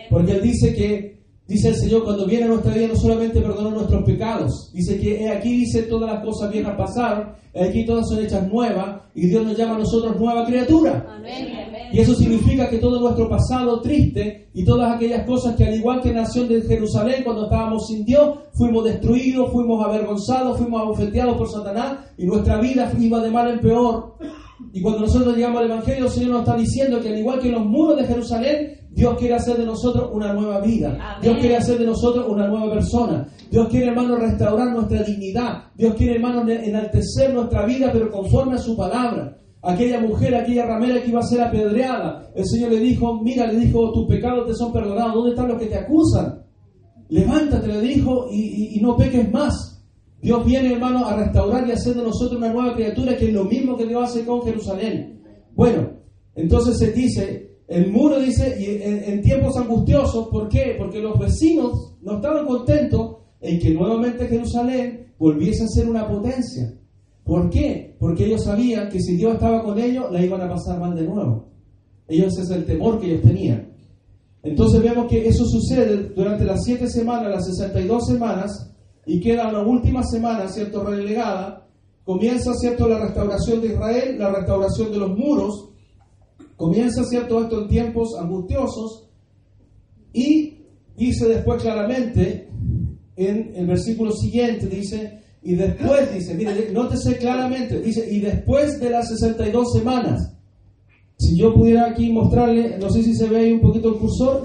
Porque 0.09 0.33
Él 0.33 0.41
dice 0.41 0.73
que, 0.73 1.10
dice 1.51 1.67
el 1.69 1.75
Señor, 1.75 2.05
cuando 2.05 2.25
viene 2.25 2.45
a 2.45 2.47
nuestra 2.47 2.73
vida 2.73 2.87
no 2.87 2.95
solamente 2.95 3.41
perdona 3.41 3.71
nuestros 3.71 4.03
pecados, 4.03 4.71
dice 4.73 4.97
que 4.97 5.29
aquí 5.29 5.51
dice 5.51 5.83
todas 5.83 6.09
las 6.09 6.23
cosas 6.23 6.51
viejas 6.51 6.75
pasaron, 6.77 7.33
aquí 7.53 7.85
todas 7.85 8.07
son 8.07 8.23
hechas 8.23 8.47
nuevas 8.47 9.01
y 9.13 9.27
Dios 9.27 9.45
nos 9.45 9.57
llama 9.57 9.75
a 9.75 9.79
nosotros 9.79 10.17
nueva 10.17 10.45
criatura. 10.45 11.05
Y 11.91 11.99
eso 11.99 12.15
significa 12.15 12.69
que 12.69 12.77
todo 12.77 13.01
nuestro 13.01 13.27
pasado 13.27 13.81
triste 13.81 14.47
y 14.53 14.63
todas 14.63 14.95
aquellas 14.95 15.25
cosas 15.25 15.57
que 15.57 15.65
al 15.65 15.75
igual 15.75 16.01
que 16.01 16.13
nación 16.13 16.47
de 16.47 16.61
Jerusalén 16.61 17.23
cuando 17.25 17.43
estábamos 17.43 17.85
sin 17.87 18.05
Dios, 18.05 18.39
fuimos 18.53 18.85
destruidos, 18.85 19.51
fuimos 19.51 19.85
avergonzados, 19.85 20.57
fuimos 20.57 20.81
abofeteados 20.81 21.37
por 21.37 21.49
Satanás 21.49 21.97
y 22.17 22.25
nuestra 22.25 22.61
vida 22.61 22.89
iba 22.97 23.19
de 23.19 23.29
mal 23.29 23.51
en 23.51 23.59
peor. 23.59 24.15
Y 24.71 24.81
cuando 24.81 25.01
nosotros 25.01 25.35
llegamos 25.35 25.59
al 25.59 25.65
Evangelio, 25.65 26.05
el 26.05 26.11
Señor 26.11 26.29
nos 26.29 26.39
está 26.41 26.55
diciendo 26.55 27.01
que 27.01 27.09
al 27.09 27.19
igual 27.19 27.39
que 27.41 27.49
los 27.49 27.65
muros 27.65 27.97
de 27.97 28.05
Jerusalén, 28.05 28.80
Dios 28.91 29.17
quiere 29.17 29.35
hacer 29.35 29.57
de 29.57 29.65
nosotros 29.65 30.09
una 30.13 30.33
nueva 30.33 30.59
vida. 30.59 31.17
Dios 31.21 31.37
quiere 31.39 31.55
hacer 31.55 31.79
de 31.79 31.85
nosotros 31.85 32.25
una 32.27 32.47
nueva 32.47 32.73
persona. 32.73 33.25
Dios 33.49 33.69
quiere, 33.69 33.87
hermano, 33.87 34.17
restaurar 34.17 34.73
nuestra 34.73 35.01
dignidad. 35.03 35.63
Dios 35.75 35.95
quiere, 35.95 36.15
hermano, 36.15 36.47
enaltecer 36.47 37.33
nuestra 37.33 37.65
vida, 37.65 37.89
pero 37.91 38.11
conforme 38.11 38.55
a 38.55 38.59
su 38.59 38.75
palabra. 38.75 39.37
Aquella 39.61 40.01
mujer, 40.01 40.35
aquella 40.35 40.65
ramera 40.65 41.01
que 41.01 41.09
iba 41.09 41.19
a 41.19 41.23
ser 41.23 41.41
apedreada, 41.41 42.31
el 42.35 42.45
Señor 42.45 42.71
le 42.71 42.79
dijo, 42.79 43.21
mira, 43.21 43.47
le 43.47 43.59
dijo, 43.59 43.91
tus 43.93 44.07
pecados 44.07 44.47
te 44.47 44.55
son 44.55 44.73
perdonados. 44.73 45.13
¿Dónde 45.13 45.29
están 45.31 45.47
los 45.47 45.59
que 45.59 45.67
te 45.67 45.77
acusan? 45.77 46.43
Levántate, 47.07 47.67
le 47.67 47.81
dijo, 47.81 48.27
y, 48.29 48.77
y 48.77 48.81
no 48.81 48.97
peques 48.97 49.31
más. 49.31 49.85
Dios 50.21 50.45
viene, 50.45 50.73
hermano, 50.73 51.05
a 51.05 51.15
restaurar 51.15 51.67
y 51.67 51.71
hacer 51.71 51.95
de 51.95 52.03
nosotros 52.03 52.37
una 52.37 52.51
nueva 52.51 52.75
criatura, 52.75 53.15
que 53.15 53.27
es 53.27 53.33
lo 53.33 53.45
mismo 53.45 53.77
que 53.77 53.87
Dios 53.87 54.03
hace 54.03 54.25
con 54.25 54.41
Jerusalén. 54.41 55.21
Bueno, 55.55 55.89
entonces 56.35 56.77
se 56.77 56.91
dice, 56.91 57.50
el 57.71 57.89
muro 57.89 58.19
dice, 58.19 58.53
en, 59.09 59.21
tiempos 59.21 59.55
angustiosos, 59.55 60.27
¿por 60.27 60.49
qué? 60.49 60.75
Porque 60.77 60.99
los 60.99 61.17
vecinos 61.17 61.95
no 62.01 62.15
estaban 62.15 62.45
contentos 62.45 63.19
en 63.39 63.59
que 63.59 63.71
nuevamente 63.71 64.27
Jerusalén 64.27 65.13
volviese 65.17 65.63
a 65.63 65.67
ser 65.67 65.87
una 65.87 66.05
potencia. 66.05 66.73
¿Por 67.23 67.49
qué? 67.49 67.95
Porque 67.97 68.25
ellos 68.25 68.43
sabían 68.43 68.89
que 68.89 68.99
si 68.99 69.15
Dios 69.15 69.35
estaba 69.35 69.63
con 69.63 69.79
ellos, 69.79 70.11
la 70.11 70.21
iban 70.21 70.41
a 70.41 70.49
pasar 70.49 70.81
mal 70.81 70.93
de 70.93 71.03
nuevo. 71.03 71.47
Ellos 72.09 72.37
es 72.37 72.49
el 72.49 72.65
temor 72.65 72.99
que 72.99 73.07
ellos 73.07 73.21
tenían. 73.21 73.71
Entonces 74.43 74.83
vemos 74.83 75.07
que 75.07 75.25
eso 75.25 75.45
sucede 75.45 76.09
durante 76.13 76.43
las 76.43 76.65
siete 76.65 76.89
semanas, 76.89 77.31
las 77.31 77.45
62 77.45 78.05
semanas, 78.05 78.75
y 79.05 79.21
queda 79.21 79.49
la 79.49 79.61
última 79.61 80.03
semana, 80.03 80.49
¿cierto?, 80.49 80.83
relegada. 80.83 81.69
Comienza, 82.03 82.53
¿cierto?, 82.53 82.89
la 82.89 82.99
restauración 82.99 83.61
de 83.61 83.67
Israel, 83.67 84.19
la 84.19 84.29
restauración 84.29 84.91
de 84.91 84.97
los 84.97 85.17
muros, 85.17 85.70
Comienza, 86.61 87.03
¿cierto?, 87.05 87.41
esto 87.41 87.63
en 87.63 87.67
tiempos 87.69 88.15
angustiosos 88.19 89.09
y 90.13 90.59
dice 90.95 91.27
después 91.27 91.59
claramente 91.59 92.49
en 93.15 93.53
el 93.55 93.65
versículo 93.65 94.11
siguiente, 94.11 94.67
dice, 94.67 95.21
y 95.41 95.55
después, 95.55 96.13
dice, 96.13 96.35
mire, 96.35 96.71
nótese 96.71 97.17
claramente, 97.17 97.81
dice, 97.81 98.07
y 98.13 98.19
después 98.19 98.79
de 98.79 98.91
las 98.91 99.09
62 99.09 99.73
semanas, 99.73 100.35
si 101.17 101.35
yo 101.35 101.51
pudiera 101.51 101.89
aquí 101.89 102.11
mostrarle, 102.11 102.77
no 102.77 102.91
sé 102.91 103.01
si 103.01 103.15
se 103.15 103.27
ve 103.27 103.39
ahí 103.39 103.53
un 103.53 103.61
poquito 103.61 103.89
el 103.89 103.95
cursor, 103.95 104.43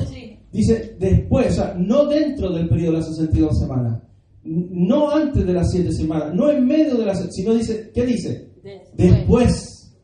dice 0.51 0.97
después, 0.99 1.49
o 1.49 1.55
sea, 1.57 1.75
no 1.79 2.07
dentro 2.07 2.51
del 2.51 2.67
periodo 2.67 2.93
de 2.93 2.99
las 3.01 3.09
62 3.15 3.59
semanas, 3.59 4.03
no 4.43 5.11
antes 5.11 5.45
de 5.45 5.53
las 5.53 5.71
7 5.71 5.93
semanas, 5.93 6.35
no 6.35 6.51
en 6.51 6.67
medio 6.67 6.97
de 6.97 7.05
las, 7.05 7.29
sino 7.35 7.53
dice, 7.53 7.91
¿qué 7.93 8.07
dice? 8.07 8.53
Después, 8.95 9.95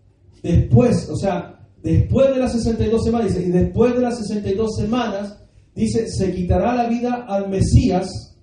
después, 0.42 1.08
o 1.08 1.16
sea, 1.16 1.61
Después 1.82 2.30
de 2.30 2.38
las 2.38 2.52
62 2.52 3.04
semanas, 3.04 3.34
dice, 3.34 3.48
y 3.48 3.50
después 3.50 3.94
de 3.94 4.02
las 4.02 4.18
62 4.18 4.76
semanas, 4.76 5.42
dice, 5.74 6.06
se 6.08 6.32
quitará 6.32 6.76
la 6.76 6.88
vida 6.88 7.26
al 7.28 7.50
Mesías, 7.50 8.38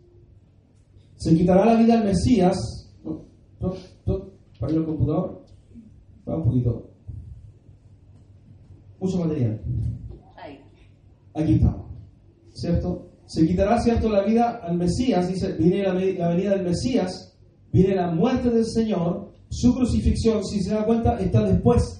se 1.15 1.35
quitará 1.35 1.65
la 1.65 1.75
vida 1.75 1.99
al 1.99 2.05
Mesías, 2.05 2.57
para 4.59 4.73
el 4.73 4.85
computador, 4.85 5.45
va 6.27 6.37
un 6.37 6.43
poquito, 6.43 6.89
mucho 8.99 9.19
material. 9.19 9.61
Aquí 11.33 11.53
estamos, 11.53 11.85
¿cierto? 12.51 13.07
Se 13.25 13.47
quitará, 13.47 13.79
¿cierto?, 13.79 14.09
la 14.09 14.25
vida 14.25 14.59
al 14.63 14.77
Mesías, 14.77 15.29
dice, 15.29 15.53
viene 15.53 15.83
la, 15.83 15.93
la 15.93 16.29
venida 16.29 16.49
del 16.57 16.63
Mesías, 16.63 17.37
viene 17.71 17.95
la 17.95 18.11
muerte 18.11 18.49
del 18.49 18.65
Señor, 18.65 19.31
su 19.47 19.73
crucifixión, 19.73 20.43
si 20.43 20.61
se 20.61 20.73
da 20.73 20.85
cuenta, 20.85 21.17
está 21.19 21.43
después 21.43 21.98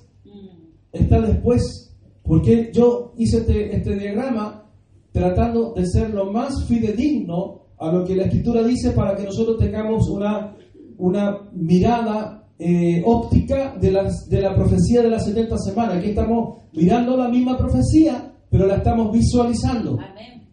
está 0.91 1.21
después. 1.21 1.95
Porque 2.23 2.71
yo 2.73 3.13
hice 3.17 3.37
este, 3.37 3.75
este, 3.75 3.95
diagrama 3.95 4.65
tratando 5.11 5.73
de 5.73 5.87
ser 5.87 6.11
lo 6.11 6.31
más 6.31 6.65
fidedigno 6.67 7.61
a 7.79 7.91
lo 7.91 8.05
que 8.05 8.15
la 8.15 8.23
escritura 8.23 8.61
dice 8.61 8.91
para 8.91 9.15
que 9.15 9.23
nosotros 9.23 9.57
tengamos 9.57 10.07
una, 10.09 10.55
una 10.97 11.49
mirada 11.53 12.47
eh, 12.59 13.01
óptica 13.05 13.75
de, 13.79 13.91
las, 13.91 14.27
de 14.29 14.41
la 14.41 14.53
profecía 14.53 15.01
de 15.01 15.09
las 15.09 15.25
70 15.25 15.57
semanas. 15.57 15.97
Aquí 15.97 16.09
estamos 16.09 16.59
mirando 16.73 17.17
la 17.17 17.29
misma 17.29 17.57
profecía, 17.57 18.33
pero 18.49 18.67
la 18.67 18.75
estamos 18.75 19.11
visualizando. 19.11 19.97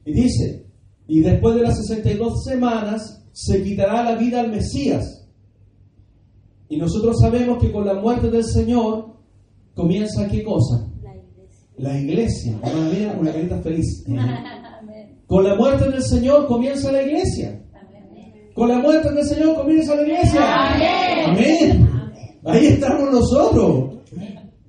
Y 0.04 0.12
dice, 0.12 0.66
y 1.08 1.20
después 1.20 1.56
de 1.56 1.62
las 1.62 1.76
62 1.78 2.44
semanas 2.44 3.24
se 3.32 3.62
quitará 3.62 4.02
la 4.02 4.14
vida 4.14 4.40
al 4.40 4.50
Mesías. 4.50 5.28
Y 6.68 6.78
nosotros 6.78 7.16
sabemos 7.20 7.58
que 7.58 7.70
con 7.70 7.84
la 7.84 7.94
muerte 7.94 8.30
del 8.30 8.44
Señor 8.44 9.15
comienza 9.76 10.26
qué 10.26 10.42
cosa? 10.42 10.88
La 11.02 11.14
iglesia. 11.14 12.58
La 12.62 12.72
iglesia. 12.72 13.16
una 13.20 13.32
carita 13.32 13.58
feliz. 13.58 14.04
Con 15.26 15.44
la 15.44 15.54
muerte 15.54 15.90
del 15.90 16.02
Señor 16.02 16.46
comienza 16.46 16.90
la 16.90 17.02
iglesia. 17.02 17.62
Con 18.54 18.68
la 18.70 18.78
muerte 18.78 19.12
del 19.12 19.24
Señor 19.24 19.54
comienza 19.54 19.94
la 19.94 20.02
iglesia. 20.02 21.26
Amén. 21.26 21.88
Ahí 22.44 22.66
estamos 22.66 23.12
nosotros. 23.12 23.98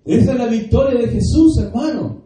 Esta 0.05 0.31
es 0.33 0.37
la 0.37 0.47
victoria 0.47 0.99
de 0.99 1.07
Jesús, 1.07 1.57
hermano. 1.61 2.25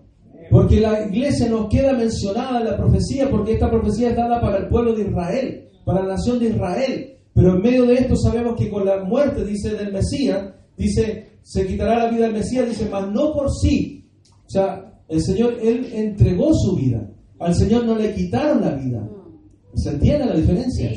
Porque 0.50 0.80
la 0.80 1.06
iglesia 1.08 1.48
nos 1.50 1.70
queda 1.70 1.94
mencionada 1.94 2.60
en 2.60 2.66
la 2.66 2.78
profecía, 2.78 3.30
porque 3.30 3.54
esta 3.54 3.70
profecía 3.70 4.10
está 4.10 4.24
dada 4.24 4.42
para 4.42 4.58
el 4.58 4.70
pueblo 4.70 4.96
de 4.96 5.04
Israel, 5.04 5.70
para 5.86 6.02
la 6.02 6.16
nación 6.16 6.40
de 6.40 6.50
Israel. 6.50 7.18
Pero 7.34 7.56
en 7.56 7.62
medio 7.62 7.86
de 7.86 7.94
esto 7.94 8.16
sabemos 8.16 8.56
que 8.58 8.70
con 8.70 8.86
la 8.86 9.04
muerte, 9.04 9.46
dice 9.46 9.76
del 9.76 9.94
Mesías, 9.94 10.54
dice, 10.76 11.31
se 11.44 11.66
quitará 11.66 11.98
la 11.98 12.12
vida 12.12 12.26
del 12.26 12.34
Mesías, 12.34 12.68
dice, 12.68 12.88
mas 12.90 13.10
no 13.12 13.34
por 13.34 13.52
sí. 13.52 14.10
O 14.46 14.50
sea, 14.50 15.02
el 15.08 15.22
Señor, 15.22 15.58
Él 15.62 15.90
entregó 15.94 16.54
su 16.54 16.76
vida. 16.76 17.10
Al 17.40 17.56
Señor 17.56 17.86
no 17.86 17.96
le 17.96 18.14
quitaron 18.14 18.62
la 18.62 18.72
vida. 18.76 19.08
¿Se 19.76 19.90
entiende 19.90 20.26
la 20.26 20.36
diferencia? 20.36 20.92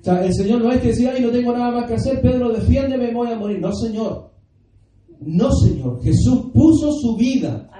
o 0.00 0.04
sea, 0.04 0.24
el 0.24 0.34
Señor 0.34 0.62
no 0.62 0.70
es 0.70 0.80
que 0.80 0.88
decía, 0.88 1.12
ay, 1.14 1.22
no 1.22 1.30
tengo 1.30 1.52
nada 1.52 1.72
más 1.72 1.86
que 1.86 1.94
hacer, 1.94 2.20
Pedro, 2.20 2.52
defiéndeme, 2.52 3.12
voy 3.12 3.30
a 3.30 3.36
morir. 3.36 3.60
No, 3.60 3.72
Señor. 3.74 4.32
No, 5.20 5.50
Señor. 5.52 6.02
Jesús 6.02 6.50
puso 6.52 6.92
su 6.92 7.16
vida. 7.16 7.70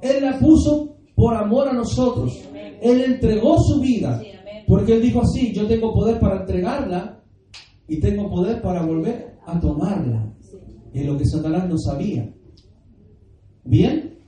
Él 0.00 0.22
la 0.22 0.38
puso 0.38 0.98
por 1.14 1.34
amor 1.34 1.68
a 1.68 1.72
nosotros. 1.72 2.38
Él 2.80 3.02
entregó 3.02 3.58
su 3.58 3.80
vida. 3.80 4.22
Porque 4.66 4.94
Él 4.94 5.02
dijo 5.02 5.22
así, 5.22 5.52
yo 5.52 5.66
tengo 5.66 5.94
poder 5.94 6.20
para 6.20 6.40
entregarla 6.40 7.22
y 7.88 7.98
tengo 8.00 8.28
poder 8.28 8.60
para 8.60 8.84
volver 8.84 9.38
a 9.46 9.58
tomarla 9.58 10.34
en 11.00 11.06
lo 11.06 11.16
que 11.16 11.26
Satanás 11.26 11.68
no 11.68 11.78
sabía. 11.78 12.28
Bien, 13.64 14.18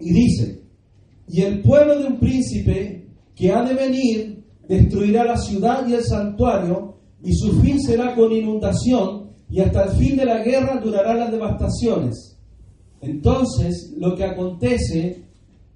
y 0.00 0.12
dice, 0.12 0.62
y 1.28 1.42
el 1.42 1.60
pueblo 1.60 1.98
de 1.98 2.06
un 2.06 2.18
príncipe 2.18 3.08
que 3.34 3.52
ha 3.52 3.62
de 3.62 3.74
venir 3.74 4.44
destruirá 4.68 5.24
la 5.24 5.36
ciudad 5.36 5.86
y 5.86 5.94
el 5.94 6.04
santuario, 6.04 6.96
y 7.22 7.32
su 7.34 7.60
fin 7.60 7.80
será 7.80 8.14
con 8.14 8.32
inundación, 8.32 9.30
y 9.50 9.60
hasta 9.60 9.84
el 9.84 9.90
fin 9.90 10.16
de 10.16 10.24
la 10.24 10.42
guerra 10.42 10.80
durarán 10.80 11.20
las 11.20 11.30
devastaciones. 11.30 12.38
Entonces, 13.00 13.94
lo 13.98 14.16
que 14.16 14.24
acontece 14.24 15.24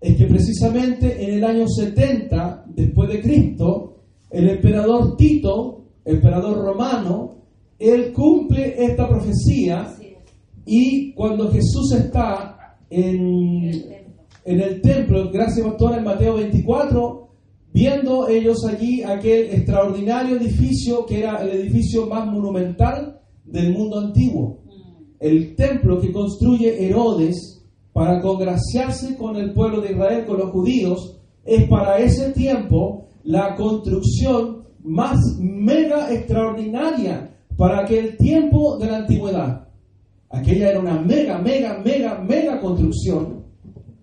es 0.01 0.17
que 0.17 0.27
precisamente 0.27 1.25
en 1.25 1.35
el 1.35 1.45
año 1.45 1.67
70 1.69 2.67
después 2.69 3.09
de 3.11 3.21
Cristo, 3.21 3.97
el 4.31 4.49
emperador 4.49 5.17
Tito, 5.17 5.85
emperador 6.05 6.59
romano, 6.59 7.37
él 7.79 8.13
cumple 8.13 8.83
esta 8.83 9.09
profecía 9.09 9.93
Y 10.67 11.13
cuando 11.13 11.51
Jesús 11.53 11.93
está 11.93 12.77
en, 12.91 13.85
el 14.45 14.81
templo, 14.83 15.31
gracias 15.31 15.65
pastor, 15.65 15.97
en 15.97 16.05
Mateo 16.05 16.35
24, 16.35 17.29
viendo 17.73 18.29
ellos 18.29 18.67
allí 18.67 19.05
aquel 19.05 19.55
extraordinario 19.55 20.37
edificio 20.37 21.07
que 21.07 21.21
era 21.21 21.41
el 21.43 21.51
edificio 21.51 22.07
más 22.07 22.27
monumental 22.27 23.21
del 23.45 23.73
mundo 23.73 24.01
antiguo. 24.01 24.59
El 25.21 25.55
templo 25.55 26.01
que 26.01 26.13
construye 26.13 26.85
Herodes 26.85 27.65
para 27.93 28.21
congraciarse 28.21 29.17
con 29.17 29.37
el 29.37 29.53
pueblo 29.55 29.81
de 29.81 29.93
Israel, 29.93 30.27
con 30.27 30.39
los 30.39 30.51
judíos, 30.51 31.21
es 31.45 31.69
para 31.69 31.99
ese 31.99 32.33
tiempo 32.33 33.07
la 33.23 33.55
construcción 33.55 34.65
más 34.83 35.17
mega 35.39 36.13
extraordinaria 36.13 37.31
para 37.57 37.81
aquel 37.81 38.17
tiempo 38.17 38.79
de 38.79 38.87
la 38.87 38.97
antigüedad. 38.99 39.66
Aquella 40.31 40.71
era 40.71 40.81
una 40.81 41.01
mega, 41.01 41.39
mega, 41.39 41.79
mega, 41.79 42.19
mega 42.19 42.61
construcción 42.61 43.45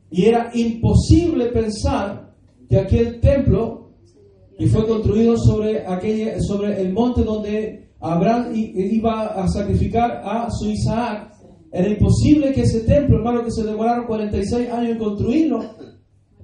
y 0.09 0.25
era 0.25 0.51
imposible 0.53 1.47
pensar 1.47 2.33
que 2.69 2.77
aquel 2.77 3.19
templo 3.19 3.89
que 4.57 4.67
fue 4.67 4.87
construido 4.87 5.35
sobre, 5.37 5.85
aquella, 5.87 6.39
sobre 6.39 6.79
el 6.79 6.93
monte 6.93 7.23
donde 7.23 7.89
Abraham 7.99 8.51
iba 8.53 9.27
a 9.27 9.47
sacrificar 9.47 10.21
a 10.23 10.51
su 10.51 10.69
Isaac, 10.69 11.33
era 11.71 11.89
imposible 11.89 12.53
que 12.53 12.61
ese 12.61 12.81
templo, 12.81 13.17
hermano, 13.17 13.43
que 13.43 13.51
se 13.51 13.63
demoraron 13.63 14.05
46 14.05 14.69
años 14.69 14.91
en 14.91 14.97
construirlo, 14.99 15.63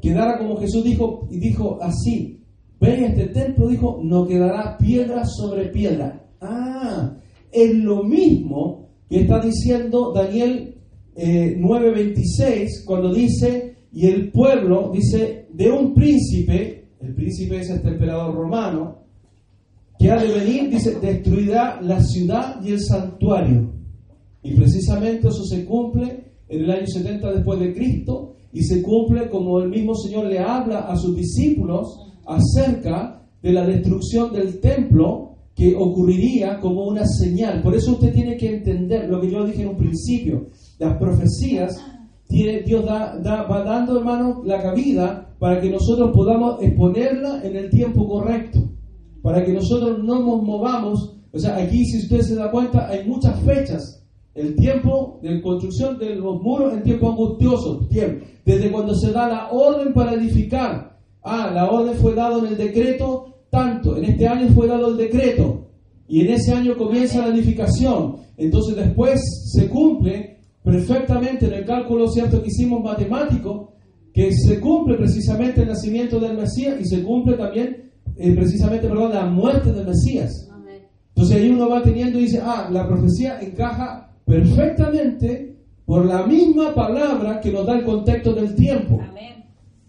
quedara 0.01 0.39
como 0.39 0.57
Jesús 0.57 0.83
dijo, 0.83 1.27
y 1.29 1.37
dijo 1.37 1.77
así, 1.79 2.43
ven 2.79 3.03
este 3.03 3.27
templo, 3.27 3.67
dijo, 3.67 3.99
no 4.03 4.25
quedará 4.25 4.77
piedra 4.79 5.25
sobre 5.25 5.67
piedra. 5.67 6.25
Ah, 6.41 7.13
es 7.51 7.75
lo 7.75 8.03
mismo 8.03 8.88
que 9.09 9.21
está 9.21 9.39
diciendo 9.39 10.13
Daniel 10.13 10.75
9:26 11.15 12.41
eh, 12.45 12.67
cuando 12.85 13.13
dice, 13.13 13.75
y 13.91 14.05
el 14.05 14.31
pueblo, 14.31 14.91
dice, 14.93 15.47
de 15.51 15.71
un 15.71 15.93
príncipe, 15.93 16.89
el 17.01 17.15
príncipe 17.15 17.59
es 17.59 17.69
este 17.69 17.89
emperador 17.89 18.35
romano, 18.35 18.99
que 19.97 20.11
ha 20.11 20.21
de 20.21 20.31
venir, 20.31 20.69
dice, 20.69 20.99
destruirá 20.99 21.81
la 21.81 22.01
ciudad 22.01 22.61
y 22.63 22.71
el 22.71 22.79
santuario. 22.79 23.73
Y 24.43 24.53
precisamente 24.53 25.27
eso 25.27 25.43
se 25.43 25.65
cumple 25.65 26.23
en 26.47 26.63
el 26.63 26.71
año 26.71 26.87
70 26.87 27.33
después 27.33 27.59
de 27.59 27.73
Cristo 27.73 28.35
y 28.53 28.63
se 28.63 28.81
cumple 28.81 29.29
como 29.29 29.59
el 29.59 29.69
mismo 29.69 29.95
Señor 29.95 30.27
le 30.27 30.39
habla 30.39 30.79
a 30.79 30.95
sus 30.95 31.15
discípulos 31.15 32.13
acerca 32.25 33.21
de 33.41 33.51
la 33.51 33.65
destrucción 33.65 34.31
del 34.33 34.59
templo 34.59 35.28
que 35.59 35.75
ocurriría 35.75 36.57
como 36.61 36.85
una 36.85 37.05
señal. 37.05 37.61
Por 37.61 37.75
eso 37.75 37.91
usted 37.91 38.13
tiene 38.13 38.37
que 38.37 38.55
entender 38.55 39.09
lo 39.09 39.19
que 39.19 39.29
yo 39.29 39.45
dije 39.45 39.63
en 39.63 39.67
un 39.67 39.77
principio. 39.77 40.47
Las 40.79 40.97
profecías, 40.97 41.77
tiene, 42.29 42.61
Dios 42.61 42.85
da, 42.85 43.43
va 43.43 43.63
dando, 43.65 43.97
hermano, 43.97 44.41
la 44.45 44.61
cabida 44.61 45.35
para 45.37 45.59
que 45.59 45.69
nosotros 45.69 46.11
podamos 46.15 46.63
exponerla 46.63 47.41
en 47.43 47.57
el 47.57 47.69
tiempo 47.69 48.07
correcto. 48.07 48.69
Para 49.21 49.43
que 49.43 49.51
nosotros 49.51 50.01
no 50.01 50.21
nos 50.21 50.43
movamos. 50.43 51.17
O 51.33 51.37
sea, 51.37 51.57
aquí, 51.57 51.83
si 51.83 52.05
usted 52.05 52.21
se 52.21 52.35
da 52.35 52.49
cuenta, 52.49 52.87
hay 52.87 53.05
muchas 53.05 53.37
fechas. 53.41 54.01
El 54.35 54.55
tiempo 54.55 55.19
de 55.21 55.41
construcción 55.41 55.99
de 55.99 56.15
los 56.15 56.41
muros, 56.41 56.73
el 56.73 56.83
tiempo 56.83 57.09
angustioso, 57.09 57.85
tiempo. 57.89 58.25
Desde 58.45 58.71
cuando 58.71 58.95
se 58.95 59.11
da 59.11 59.27
la 59.27 59.49
orden 59.51 59.93
para 59.93 60.13
edificar. 60.13 60.97
Ah, 61.21 61.51
la 61.53 61.69
orden 61.69 61.95
fue 61.95 62.15
dada 62.15 62.39
en 62.39 62.45
el 62.45 62.55
decreto 62.55 63.28
tanto. 63.49 63.97
En 63.97 64.05
este 64.05 64.27
año 64.27 64.47
fue 64.49 64.67
dado 64.67 64.89
el 64.89 64.97
decreto 64.97 65.67
y 66.07 66.21
en 66.21 66.33
ese 66.33 66.53
año 66.53 66.75
comienza 66.77 67.19
la 67.19 67.33
edificación. 67.33 68.17
Entonces 68.37 68.75
después 68.75 69.21
se 69.51 69.67
cumple 69.67 70.39
perfectamente 70.63 71.45
en 71.45 71.53
el 71.53 71.65
cálculo 71.65 72.07
cierto 72.07 72.41
que 72.41 72.49
hicimos 72.49 72.83
matemático, 72.83 73.73
que 74.13 74.31
se 74.33 74.59
cumple 74.59 74.97
precisamente 74.97 75.61
el 75.61 75.67
nacimiento 75.67 76.19
del 76.19 76.37
Mesías 76.37 76.79
y 76.79 76.85
se 76.85 77.03
cumple 77.03 77.37
también 77.37 77.91
eh, 78.17 78.33
precisamente 78.35 78.87
perdón, 78.87 79.13
la 79.13 79.25
muerte 79.25 79.71
del 79.71 79.87
Mesías. 79.87 80.49
Entonces 81.09 81.37
ahí 81.37 81.49
uno 81.49 81.69
va 81.69 81.81
teniendo 81.81 82.17
y 82.17 82.23
dice, 82.23 82.41
ah, 82.41 82.69
la 82.71 82.87
profecía 82.87 83.41
encaja 83.41 84.11
perfectamente 84.25 85.57
por 85.85 86.05
la 86.05 86.25
misma 86.25 86.73
palabra 86.73 87.41
que 87.41 87.51
nos 87.51 87.65
da 87.65 87.77
el 87.77 87.83
contexto 87.83 88.33
del 88.33 88.55
tiempo. 88.55 88.99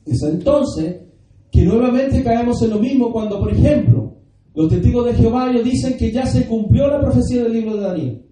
Es 0.04 0.22
entonces 0.22 1.02
que 1.51 1.62
nuevamente 1.64 2.22
caemos 2.22 2.62
en 2.62 2.70
lo 2.70 2.78
mismo 2.78 3.12
cuando, 3.12 3.38
por 3.38 3.53
ejemplo, 3.53 4.14
los 4.55 4.68
testigos 4.68 5.07
de 5.07 5.14
Jehová 5.14 5.51
ellos 5.51 5.64
dicen 5.64 5.96
que 5.96 6.11
ya 6.11 6.26
se 6.26 6.46
cumplió 6.46 6.88
la 6.88 7.01
profecía 7.01 7.42
del 7.44 7.53
libro 7.53 7.76
de 7.76 7.82
Daniel. 7.82 8.22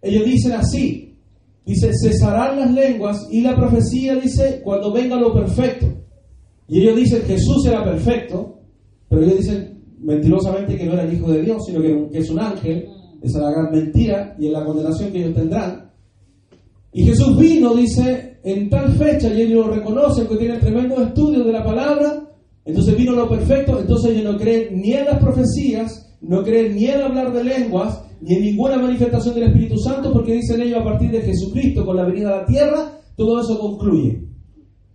Ellos 0.00 0.24
dicen 0.24 0.52
así, 0.52 1.16
dice, 1.64 1.90
cesarán 1.92 2.58
las 2.60 2.72
lenguas 2.72 3.28
y 3.30 3.40
la 3.42 3.56
profecía 3.56 4.14
dice, 4.16 4.60
cuando 4.64 4.92
venga 4.92 5.16
lo 5.16 5.32
perfecto. 5.32 5.86
Y 6.68 6.80
ellos 6.80 6.96
dicen, 6.96 7.22
Jesús 7.26 7.66
era 7.66 7.84
perfecto, 7.84 8.60
pero 9.08 9.22
ellos 9.22 9.38
dicen 9.38 9.82
mentirosamente 10.00 10.76
que 10.76 10.84
no 10.84 10.92
era 10.92 11.04
el 11.04 11.14
Hijo 11.14 11.32
de 11.32 11.42
Dios, 11.42 11.64
sino 11.66 11.80
que, 11.80 12.08
es 12.12 12.30
un 12.30 12.40
ángel. 12.40 12.86
Esa 13.22 13.38
es 13.38 13.44
la 13.44 13.50
gran 13.50 13.72
mentira 13.72 14.36
y 14.38 14.46
es 14.46 14.52
la 14.52 14.64
condenación 14.64 15.10
que 15.10 15.18
ellos 15.18 15.34
tendrán. 15.34 15.90
Y 16.92 17.04
Jesús 17.04 17.36
vino, 17.36 17.74
dice, 17.74 18.38
en 18.42 18.70
tal 18.70 18.92
fecha, 18.92 19.32
y 19.32 19.42
ellos 19.42 19.66
lo 19.66 19.74
reconocen, 19.74 20.26
que 20.26 20.36
tienen 20.36 20.60
tremendo 20.60 21.02
estudio 21.02 21.44
de 21.44 21.52
la 21.52 21.64
palabra, 21.64 22.27
entonces 22.68 22.98
vino 22.98 23.12
lo 23.12 23.30
perfecto, 23.30 23.80
entonces 23.80 24.10
ellos 24.10 24.30
no 24.30 24.38
creen 24.38 24.78
ni 24.78 24.92
en 24.92 25.06
las 25.06 25.18
profecías, 25.18 26.14
no 26.20 26.42
creen 26.42 26.76
ni 26.76 26.84
en 26.84 27.00
hablar 27.00 27.32
de 27.32 27.42
lenguas, 27.42 27.98
ni 28.20 28.34
en 28.34 28.42
ninguna 28.42 28.76
manifestación 28.76 29.34
del 29.34 29.44
Espíritu 29.44 29.78
Santo, 29.78 30.12
porque 30.12 30.34
dicen 30.34 30.60
ellos 30.60 30.82
a 30.82 30.84
partir 30.84 31.10
de 31.10 31.22
Jesucristo 31.22 31.86
con 31.86 31.96
la 31.96 32.04
venida 32.04 32.28
a 32.28 32.40
la 32.42 32.44
tierra, 32.44 32.92
todo 33.16 33.40
eso 33.40 33.58
concluye. 33.58 34.22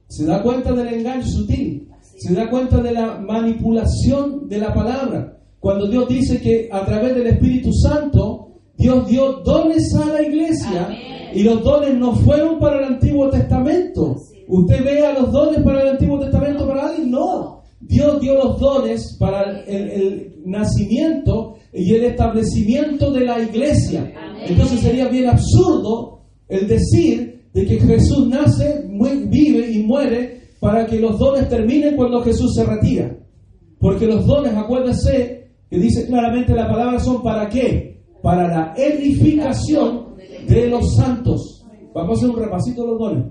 Se 0.08 0.24
da 0.24 0.44
cuenta 0.44 0.72
del 0.74 1.00
engaño 1.00 1.26
sutil, 1.26 1.90
se 2.16 2.36
da 2.36 2.48
cuenta 2.48 2.78
de 2.78 2.92
la 2.92 3.18
manipulación 3.18 4.48
de 4.48 4.60
la 4.60 4.72
palabra. 4.72 5.40
Cuando 5.60 5.90
Dios 5.90 6.08
dice 6.08 6.40
que 6.42 6.70
a 6.72 6.86
través 6.86 7.16
del 7.16 7.26
Espíritu 7.26 7.74
Santo, 7.74 8.50
Dios 8.78 9.08
dio 9.08 9.42
dones 9.44 9.96
a 9.96 10.06
la 10.14 10.22
iglesia 10.22 10.90
y 11.34 11.42
los 11.42 11.64
dones 11.64 11.96
no 11.96 12.16
fueron 12.18 12.60
para 12.60 12.78
el 12.78 12.94
Antiguo 12.94 13.32
Testamento. 13.32 14.16
Usted 14.48 14.84
ve 14.86 15.04
a 15.04 15.20
los 15.20 15.32
dones 15.32 15.64
para 15.64 15.82
el 15.82 15.88
Antiguo 15.90 16.20
Testamento 16.20 16.68
para 16.68 16.90
alguien, 16.90 17.10
no. 17.10 17.63
Dios 17.94 18.20
dio 18.22 18.34
los 18.34 18.60
dones 18.60 19.16
para 19.20 19.62
el, 19.68 20.42
nacimiento 20.46 21.56
y 21.72 21.94
el 21.94 22.06
establecimiento 22.06 23.12
de 23.12 23.24
la 23.24 23.40
iglesia. 23.40 24.12
Entonces 24.48 24.80
sería 24.80 25.08
bien 25.10 25.30
absurdo 25.30 26.24
el 26.50 26.68
decir 26.68 27.44
de 27.54 27.66
que 27.66 27.80
Jesús 27.80 28.28
nace, 28.28 28.84
vive 29.28 29.72
y 29.72 29.84
muere 29.84 30.42
para 30.60 30.88
que 30.88 31.00
los 31.00 31.20
dones 31.20 31.48
terminen 31.48 31.96
cuando 31.96 32.24
Jesús 32.24 32.56
se 32.56 32.66
retira. 32.66 33.16
Porque 33.80 34.08
los 34.08 34.26
dones, 34.26 34.54
acuérdese 34.56 35.52
que 35.70 35.78
dice 35.78 36.08
claramente 36.08 36.54
la 36.54 36.68
palabra, 36.68 37.00
son 37.00 37.22
para 37.22 37.48
qué? 37.48 38.02
Para 38.24 38.48
la 38.48 38.74
edificación 38.76 40.16
de 40.48 40.68
los 40.68 40.96
santos. 40.96 41.64
Vamos 41.94 42.18
a 42.18 42.26
hacer 42.26 42.36
un 42.36 42.44
repasito 42.44 42.82
de 42.82 42.88
los 42.88 43.00
dones. 43.00 43.26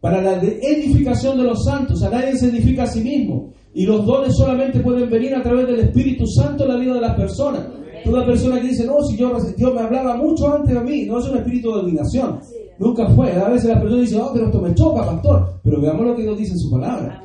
Para 0.00 0.20
la 0.20 0.42
edificación 0.42 1.38
de 1.38 1.44
los 1.44 1.64
santos. 1.64 2.02
A 2.02 2.10
nadie 2.10 2.36
se 2.36 2.48
edifica 2.48 2.82
a 2.82 2.86
sí 2.88 3.02
mismo. 3.02 3.52
Y 3.72 3.86
los 3.86 4.04
dones 4.04 4.34
solamente 4.36 4.80
pueden 4.80 5.08
venir 5.08 5.34
a 5.34 5.42
través 5.42 5.66
del 5.66 5.80
Espíritu 5.80 6.26
Santo 6.26 6.64
en 6.64 6.70
la 6.70 6.76
vida 6.76 6.94
de 6.94 7.00
las 7.00 7.14
personas. 7.14 7.66
Toda 8.04 8.26
persona 8.26 8.60
que 8.60 8.68
dice, 8.68 8.86
no, 8.86 9.02
si 9.02 9.16
yo, 9.16 9.32
Dios 9.56 9.74
me 9.74 9.80
hablaba 9.80 10.16
mucho 10.16 10.52
antes 10.52 10.74
de 10.74 10.80
mí, 10.80 11.04
no 11.06 11.18
es 11.18 11.26
un 11.26 11.36
espíritu 11.36 11.72
de 11.72 11.80
adivinación. 11.80 12.40
Nunca 12.78 13.08
fue. 13.10 13.32
A 13.32 13.48
veces 13.48 13.68
la 13.68 13.80
persona 13.80 14.00
dice, 14.00 14.18
oh, 14.20 14.30
pero 14.32 14.46
esto 14.46 14.60
me 14.60 14.74
choca, 14.74 15.04
pastor. 15.04 15.60
Pero 15.62 15.80
veamos 15.80 16.06
lo 16.06 16.16
que 16.16 16.22
Dios 16.22 16.38
dice 16.38 16.52
en 16.52 16.58
su 16.58 16.70
palabra. 16.70 17.22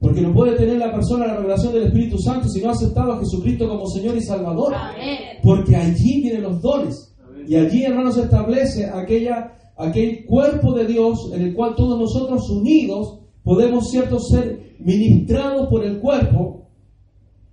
Porque 0.00 0.20
no 0.20 0.34
puede 0.34 0.56
tener 0.56 0.76
la 0.76 0.92
persona 0.92 1.26
la 1.26 1.36
revelación 1.36 1.72
del 1.72 1.84
Espíritu 1.84 2.18
Santo 2.18 2.48
si 2.48 2.60
no 2.60 2.68
ha 2.68 2.72
aceptado 2.72 3.12
a 3.12 3.18
Jesucristo 3.20 3.68
como 3.68 3.86
Señor 3.86 4.16
y 4.16 4.22
Salvador. 4.22 4.74
Porque 5.42 5.76
allí 5.76 6.20
vienen 6.20 6.42
los 6.42 6.60
dones. 6.60 7.14
Y 7.46 7.56
allí, 7.56 7.84
hermanos, 7.84 8.16
se 8.16 8.22
establece 8.22 8.86
aquella, 8.86 9.52
aquel 9.78 10.24
cuerpo 10.26 10.72
de 10.72 10.86
Dios 10.86 11.30
en 11.32 11.42
el 11.42 11.54
cual 11.54 11.74
todos 11.76 11.98
nosotros 11.98 12.50
unidos 12.50 13.20
podemos, 13.44 13.90
cierto, 13.90 14.18
ser 14.18 14.74
ministrados 14.80 15.68
por 15.68 15.84
el 15.84 16.00
cuerpo. 16.00 16.62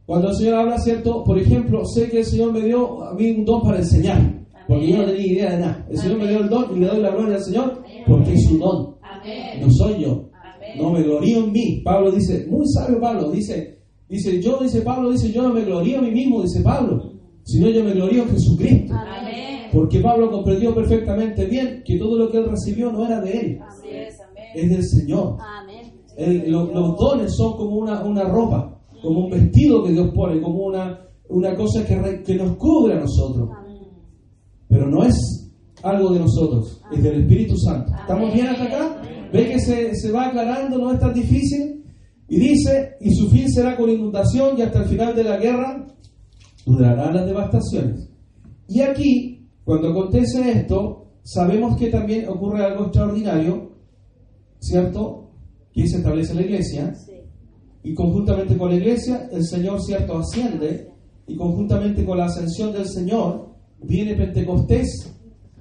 Cuando 0.06 0.30
el 0.30 0.36
Señor 0.36 0.56
habla, 0.56 0.78
cierto, 0.80 1.24
por 1.24 1.38
ejemplo, 1.38 1.86
sé 1.86 2.10
que 2.10 2.20
el 2.20 2.26
Señor 2.26 2.52
me 2.54 2.62
dio 2.62 3.04
a 3.04 3.14
mí 3.14 3.32
un 3.32 3.46
don 3.46 3.62
para 3.62 3.78
enseñar, 3.78 4.46
porque 4.68 4.88
yo 4.88 4.98
no 4.98 5.06
tenía 5.06 5.28
idea 5.28 5.52
de 5.52 5.60
nada. 5.60 5.86
El 5.90 5.98
Señor 5.98 6.18
me 6.18 6.28
dio 6.28 6.40
el 6.40 6.50
don 6.50 6.76
y 6.76 6.80
le 6.80 6.88
doy 6.88 7.02
la 7.02 7.12
gloria 7.12 7.36
al 7.36 7.44
Señor 7.44 7.84
porque 8.08 8.34
es 8.34 8.48
su 8.48 8.58
don. 8.58 8.96
No 9.62 9.72
soy 9.72 10.02
yo. 10.02 10.30
No 10.78 10.92
me 10.92 11.04
glorío 11.04 11.44
en 11.44 11.52
mí. 11.52 11.82
Pablo 11.84 12.12
dice, 12.12 12.48
muy 12.50 12.66
sabio 12.68 13.00
Pablo, 13.00 13.30
dice, 13.32 13.80
dice, 14.10 14.42
yo, 14.42 14.58
dice 14.62 14.82
Pablo, 14.82 15.12
dice, 15.12 15.32
yo 15.32 15.44
no 15.44 15.54
me 15.54 15.64
glorío 15.64 16.00
a 16.00 16.02
mí 16.02 16.12
mismo, 16.12 16.42
dice 16.42 16.62
Pablo, 16.62 17.14
sino 17.44 17.70
yo 17.70 17.84
me 17.84 17.94
glorío 17.94 18.24
en 18.24 18.30
Jesucristo. 18.30 18.94
Porque 19.72 20.00
Pablo 20.00 20.30
comprendió 20.30 20.74
perfectamente 20.76 21.46
bien 21.46 21.84
que 21.86 21.98
todo 21.98 22.18
lo 22.18 22.30
que 22.30 22.38
él 22.38 22.50
recibió 22.50 22.92
no 22.92 23.06
era 23.06 23.22
de 23.22 23.40
él, 23.40 23.60
es 24.56 24.70
del 24.70 24.84
Señor 24.84 25.38
los, 26.48 26.98
dones 26.98 27.36
son 27.36 27.54
como 27.58 27.78
una, 27.78 28.04
una 28.04 28.24
ropa, 28.24 28.80
como 29.02 29.26
un 29.26 29.32
vestido 29.32 29.84
que 29.84 29.92
Dios 29.92 30.12
pone, 30.14 30.42
como 30.42 30.66
una, 30.66 31.00
una 31.30 31.56
cosa 31.56 31.86
que, 31.86 32.24
que 32.24 32.36
nos 32.36 32.58
cubre 32.58 32.96
a 32.96 33.00
nosotros. 33.00 33.50
Pero 34.68 34.88
no 34.90 35.04
es 35.04 35.16
algo 35.84 36.12
de 36.12 36.20
nosotros, 36.20 36.82
es 36.92 37.04
del 37.04 37.22
Espíritu 37.22 37.58
Santo. 37.58 37.92
¿Estamos 38.00 38.34
bien 38.34 38.48
hasta 38.48 38.64
acá? 38.64 39.02
¿Ve 39.34 39.50
que 39.50 39.60
se, 39.60 39.96
se 39.96 40.12
va 40.12 40.28
aclarando? 40.28 40.78
¿No 40.78 40.92
es 40.92 41.00
tan 41.00 41.14
difícil? 41.14 41.84
Y 42.28 42.40
dice, 42.40 42.96
y 43.02 43.14
su 43.14 43.30
fin 43.30 43.50
será 43.50 43.76
con 43.76 43.90
inundación 43.90 44.58
y 44.58 44.62
hasta 44.62 44.80
el 44.80 44.86
final 44.86 45.16
de 45.16 45.24
la 45.24 45.38
guerra 45.38 45.86
durarán 46.66 47.14
las 47.14 47.26
devastaciones. 47.26 48.10
Y 48.68 48.82
aquí, 48.82 49.50
cuando 49.66 49.90
acontece 49.90 50.52
esto, 50.52 51.08
sabemos 51.24 51.78
que 51.78 51.90
también 51.90 52.30
ocurre 52.30 52.64
algo 52.64 52.86
extraordinario, 52.86 53.72
¿cierto? 54.60 55.21
Que 55.74 55.88
se 55.88 55.98
establece 55.98 56.34
la 56.34 56.42
iglesia. 56.42 56.94
Y 57.84 57.94
conjuntamente 57.94 58.58
con 58.58 58.70
la 58.70 58.76
iglesia, 58.76 59.30
el 59.32 59.44
Señor, 59.46 59.82
¿cierto?, 59.82 60.18
asciende. 60.18 60.92
Y 61.28 61.36
conjuntamente 61.36 62.06
con 62.06 62.18
la 62.18 62.26
ascensión 62.26 62.74
del 62.74 62.88
Señor, 62.88 63.50
viene 63.82 64.16
Pentecostés, 64.16 65.16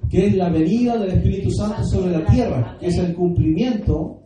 que 0.09 0.27
es 0.27 0.35
la 0.35 0.49
venida 0.49 0.97
del 0.97 1.11
Espíritu 1.11 1.51
Santo 1.51 1.83
sobre 1.85 2.11
la 2.11 2.25
tierra, 2.25 2.77
que 2.79 2.87
es 2.87 2.97
el 2.97 3.15
cumplimiento 3.15 4.19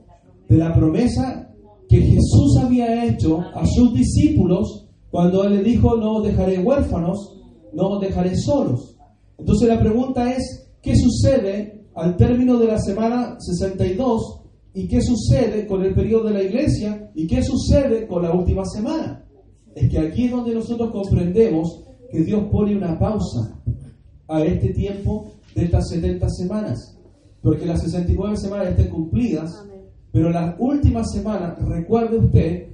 de 0.50 0.58
la 0.58 0.74
promesa 0.74 1.54
que 1.88 2.02
Jesús 2.02 2.58
había 2.62 3.06
hecho 3.06 3.40
a 3.40 3.66
sus 3.66 3.94
discípulos 3.94 4.88
cuando 5.12 5.44
Él 5.44 5.58
le 5.58 5.64
dijo, 5.64 5.96
no 5.96 6.18
os 6.18 6.28
dejaré 6.28 6.60
huérfanos, 6.60 7.38
no 7.74 7.90
os 7.92 8.02
dejaré 8.02 8.36
solos. 8.36 8.98
Entonces 9.38 9.68
la 9.68 9.80
pregunta 9.80 10.32
es, 10.32 10.68
¿qué 10.82 10.96
sucede 10.96 11.86
al 11.94 12.18
término 12.18 12.58
de 12.58 12.68
la 12.68 12.80
semana 12.80 13.38
62 13.40 14.42
y 14.76 14.90
qué 14.90 15.02
sucede 15.02 15.66
con 15.66 15.84
el 15.84 15.96
periodo 15.96 16.26
de 16.26 16.34
la 16.34 16.44
iglesia 16.44 17.10
y 17.16 17.26
qué 17.26 17.42
sucede 17.42 18.06
con 18.06 18.22
la 18.22 18.34
última 18.34 18.66
semana? 18.66 19.26
Es 19.74 19.90
que 19.90 20.00
aquí 20.00 20.26
es 20.26 20.32
donde 20.32 20.54
nosotros 20.54 20.92
comprendemos 20.92 21.86
que 22.12 22.24
Dios 22.24 22.44
pone 22.52 22.76
una 22.76 23.00
pausa 23.00 23.58
a 24.28 24.44
este 24.44 24.74
tiempo 24.74 25.32
de 25.56 25.64
estas 25.64 25.90
70 25.90 26.30
semanas, 26.30 27.00
porque 27.42 27.66
las 27.66 27.82
69 27.84 28.36
semanas 28.36 28.70
estén 28.70 28.90
cumplidas, 28.90 29.66
pero 30.12 30.30
las 30.30 30.56
últimas 30.60 31.10
semanas, 31.12 31.58
recuerde 31.66 32.18
usted, 32.18 32.68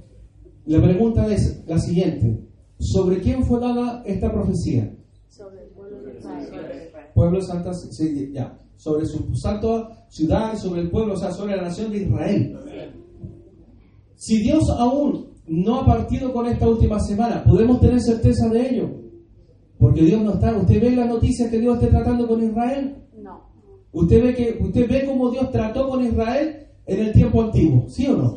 la 0.66 0.82
pregunta 0.82 1.32
es 1.32 1.62
la 1.66 1.78
siguiente, 1.78 2.40
¿sobre 2.78 3.20
quién 3.20 3.44
fue 3.44 3.60
dada 3.60 4.02
esta 4.04 4.32
profecía? 4.32 4.92
Sobre 5.28 5.62
el 5.62 5.68
pueblo 5.68 6.02
de 6.02 6.18
Israel. 6.18 6.90
Pueblo 7.14 7.38
de 7.38 7.46
Santa, 7.46 7.72
sí, 7.74 8.32
ya, 8.32 8.58
sobre 8.82 9.06
su 9.06 9.32
santa 9.36 10.06
ciudad, 10.08 10.56
sobre 10.56 10.80
el 10.80 10.90
pueblo, 10.90 11.14
o 11.14 11.16
sea, 11.16 11.30
sobre 11.30 11.54
la 11.54 11.62
nación 11.62 11.92
de 11.92 11.98
Israel. 11.98 12.58
Si 14.16 14.42
Dios 14.42 14.68
aún 14.76 15.28
no 15.46 15.80
ha 15.80 15.86
partido 15.86 16.32
con 16.32 16.46
esta 16.46 16.68
última 16.68 16.98
semana, 16.98 17.44
¿podemos 17.44 17.80
tener 17.80 18.00
certeza 18.00 18.48
de 18.48 18.70
ello? 18.70 18.90
Porque 19.78 20.02
Dios 20.02 20.20
no 20.22 20.32
está. 20.32 20.56
¿Usted 20.56 20.80
ve 20.80 20.96
las 20.96 21.06
noticias 21.06 21.48
que 21.48 21.60
Dios 21.60 21.76
esté 21.76 21.88
tratando 21.88 22.26
con 22.26 22.42
Israel? 22.42 22.96
No. 23.22 23.42
¿Usted 23.92 24.20
ve, 24.20 24.34
que, 24.34 24.58
¿Usted 24.60 24.88
ve 24.88 25.06
cómo 25.06 25.30
Dios 25.30 25.48
trató 25.52 25.88
con 25.88 26.04
Israel 26.04 26.66
en 26.84 27.00
el 27.06 27.12
tiempo 27.12 27.40
antiguo? 27.40 27.84
¿Sí 27.88 28.08
o 28.08 28.16
no? 28.16 28.36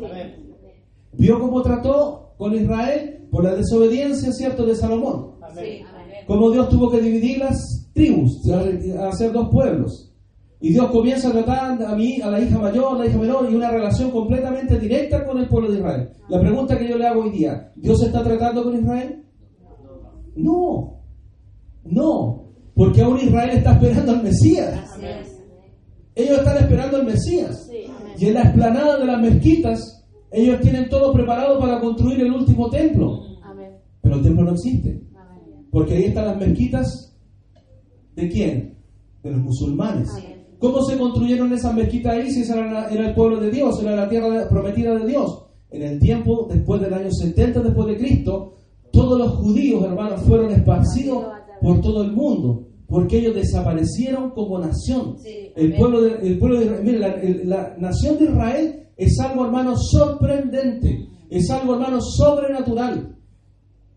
¿Vio 1.13 1.39
cómo 1.39 1.63
trató 1.63 2.35
con 2.37 2.53
Israel 2.53 3.27
por 3.31 3.43
la 3.43 3.55
desobediencia, 3.55 4.31
cierto, 4.31 4.63
de 4.63 4.75
Salomón? 4.75 5.37
Sí. 5.55 5.81
Cómo 6.27 6.51
Dios 6.51 6.69
tuvo 6.69 6.91
que 6.91 7.01
dividir 7.01 7.39
las 7.39 7.89
tribus, 7.93 8.47
hacer 9.09 9.31
dos 9.31 9.49
pueblos. 9.49 10.11
Y 10.61 10.69
Dios 10.69 10.89
comienza 10.89 11.29
a 11.29 11.31
tratar 11.31 11.83
a 11.83 11.95
mí, 11.95 12.21
a 12.21 12.31
la 12.31 12.39
hija 12.39 12.57
mayor, 12.57 12.95
a 12.95 12.99
la 12.99 13.05
hija 13.07 13.17
menor, 13.17 13.47
y 13.51 13.55
una 13.55 13.69
relación 13.69 14.09
completamente 14.11 14.79
directa 14.79 15.25
con 15.25 15.37
el 15.39 15.47
pueblo 15.47 15.71
de 15.71 15.79
Israel. 15.79 16.09
La 16.29 16.39
pregunta 16.39 16.77
que 16.77 16.87
yo 16.87 16.97
le 16.97 17.07
hago 17.07 17.23
hoy 17.23 17.31
día, 17.31 17.71
¿Dios 17.75 18.01
está 18.01 18.23
tratando 18.23 18.63
con 18.63 18.75
Israel? 18.75 19.23
No, 20.35 21.01
no, 21.83 22.45
porque 22.73 23.01
aún 23.01 23.19
Israel 23.19 23.51
está 23.51 23.73
esperando 23.73 24.11
al 24.11 24.23
Mesías. 24.23 24.97
Ellos 26.15 26.39
están 26.39 26.57
esperando 26.57 26.97
al 26.97 27.05
Mesías. 27.05 27.67
Sí. 27.69 27.85
Y 28.17 28.27
en 28.27 28.33
la 28.33 28.41
explanada 28.43 28.97
de 28.97 29.05
las 29.05 29.21
mezquitas, 29.21 30.07
ellos 30.31 30.61
tienen 30.61 30.89
todo 30.89 31.13
preparado 31.13 31.59
para 31.59 31.79
construir 31.79 32.21
el 32.21 32.31
último 32.31 32.69
templo. 32.69 33.21
Pero 34.01 34.15
el 34.15 34.21
templo 34.21 34.43
no 34.45 34.51
existe. 34.51 35.01
Porque 35.71 35.95
ahí 35.95 36.03
están 36.05 36.25
las 36.25 36.37
mezquitas 36.37 37.17
de 38.15 38.29
quién? 38.29 38.77
De 39.23 39.31
los 39.31 39.41
musulmanes. 39.41 40.09
¿Cómo 40.71 40.83
se 40.83 40.97
construyeron 40.97 41.53
esas 41.53 41.73
mezquitas 41.75 42.13
ahí 42.13 42.31
si 42.31 42.41
esa 42.41 42.55
era, 42.59 42.87
el 42.89 43.13
pueblo 43.13 43.39
de 43.39 43.51
Dios, 43.51 43.81
era 43.83 43.95
la 43.95 44.09
tierra 44.09 44.47
prometida 44.49 44.95
de 44.97 45.05
Dios? 45.07 45.43
En 45.71 45.81
el 45.83 45.99
tiempo, 45.99 46.47
después 46.49 46.81
del 46.81 46.93
año 46.93 47.11
70 47.11 47.61
después 47.61 47.87
de 47.87 47.97
Cristo, 47.97 48.53
todos 48.91 49.19
los 49.19 49.31
judíos, 49.35 49.83
hermanos, 49.83 50.21
fueron 50.21 50.51
esparcidos 50.51 51.23
por 51.61 51.81
todo 51.81 52.01
el 52.03 52.13
mundo, 52.13 52.67
porque 52.87 53.17
ellos 53.19 53.35
desaparecieron 53.35 54.31
como 54.31 54.57
nación. 54.59 55.17
Sí, 55.21 55.51
El 55.55 55.73
pueblo 55.75 56.01
de, 56.01 56.27
el 56.27 56.39
pueblo 56.39 56.59
de 56.59 56.65
Israel, 56.65 56.83
mire, 56.83 56.99
la, 56.99 57.07
el- 57.21 57.49
la 57.49 57.75
nación 57.77 58.17
de 58.17 58.25
Israel 58.25 58.79
es 58.97 59.19
algo, 59.19 59.45
hermano, 59.45 59.75
sorprendente, 59.77 61.09
es 61.29 61.49
algo, 61.49 61.73
hermano, 61.75 61.99
sobrenatural. 62.01 63.15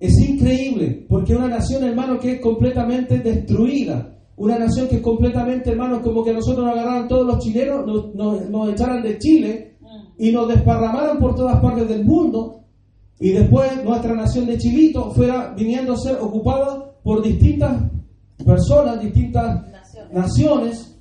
Es 0.01 0.19
increíble, 0.21 1.07
porque 1.09 1.35
una 1.35 1.49
nación, 1.49 1.85
hermano, 1.85 2.19
que 2.19 2.33
es 2.33 2.41
completamente 2.41 3.19
destruida. 3.19 4.18
Una 4.39 4.59
nación 4.59 4.89
que 4.89 4.97
es 4.97 5.03
completamente, 5.03 5.71
hermano, 5.71 6.01
como 6.01 6.25
que 6.25 6.33
nosotros 6.33 6.65
nos 6.65 6.75
agarraran 6.75 7.09
todos 7.09 7.27
los 7.27 7.39
chilenos, 7.41 7.85
nos, 7.87 8.15
nos- 8.15 8.49
nos 8.49 8.71
echaran 8.71 9.03
de 9.03 9.19
Chile 9.19 9.77
y 10.17 10.31
nos 10.33 10.49
desparramaran 10.49 11.19
por 11.19 11.35
todas 11.35 11.61
partes 11.61 11.89
del 11.89 12.05
mundo. 12.05 12.61
Y 13.21 13.31
después 13.31 13.83
nuestra 13.85 14.15
nación 14.15 14.47
de 14.47 14.57
Chilito 14.59 15.11
fuera 15.11 15.53
viniendo 15.57 15.95
a 15.95 15.97
ser 15.97 16.17
ocupada 16.21 16.93
por 17.03 17.21
distintas 17.23 17.83
personas, 18.47 19.01
distintas 19.03 19.61
Naciones. 19.73 20.13
naciones. 20.13 20.95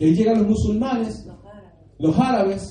Y 0.00 0.14
llegan 0.14 0.38
los 0.38 0.48
musulmanes, 0.48 1.26
Los 1.26 1.36
árabes. 1.44 1.70
los 1.98 2.18
árabes. 2.18 2.70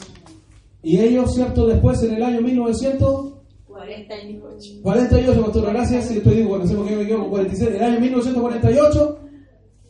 Y 0.84 1.00
ellos, 1.00 1.34
cierto, 1.34 1.66
después 1.68 2.02
en 2.04 2.16
el 2.16 2.24
año 2.24 2.42
1900 2.42 3.34
48. 3.68 4.82
48, 4.84 5.42
pastor, 5.46 5.66
gracias. 5.72 6.06
Si 6.08 6.18
estoy 6.18 6.36
digo, 6.38 6.58
no 6.58 6.68
sé 6.68 6.76
por 6.76 6.86
qué 6.88 6.96
me 6.96 7.04
equivoco, 7.04 7.30
46. 7.30 7.70
El 7.76 7.84
año 7.84 8.00
1948, 8.02 9.19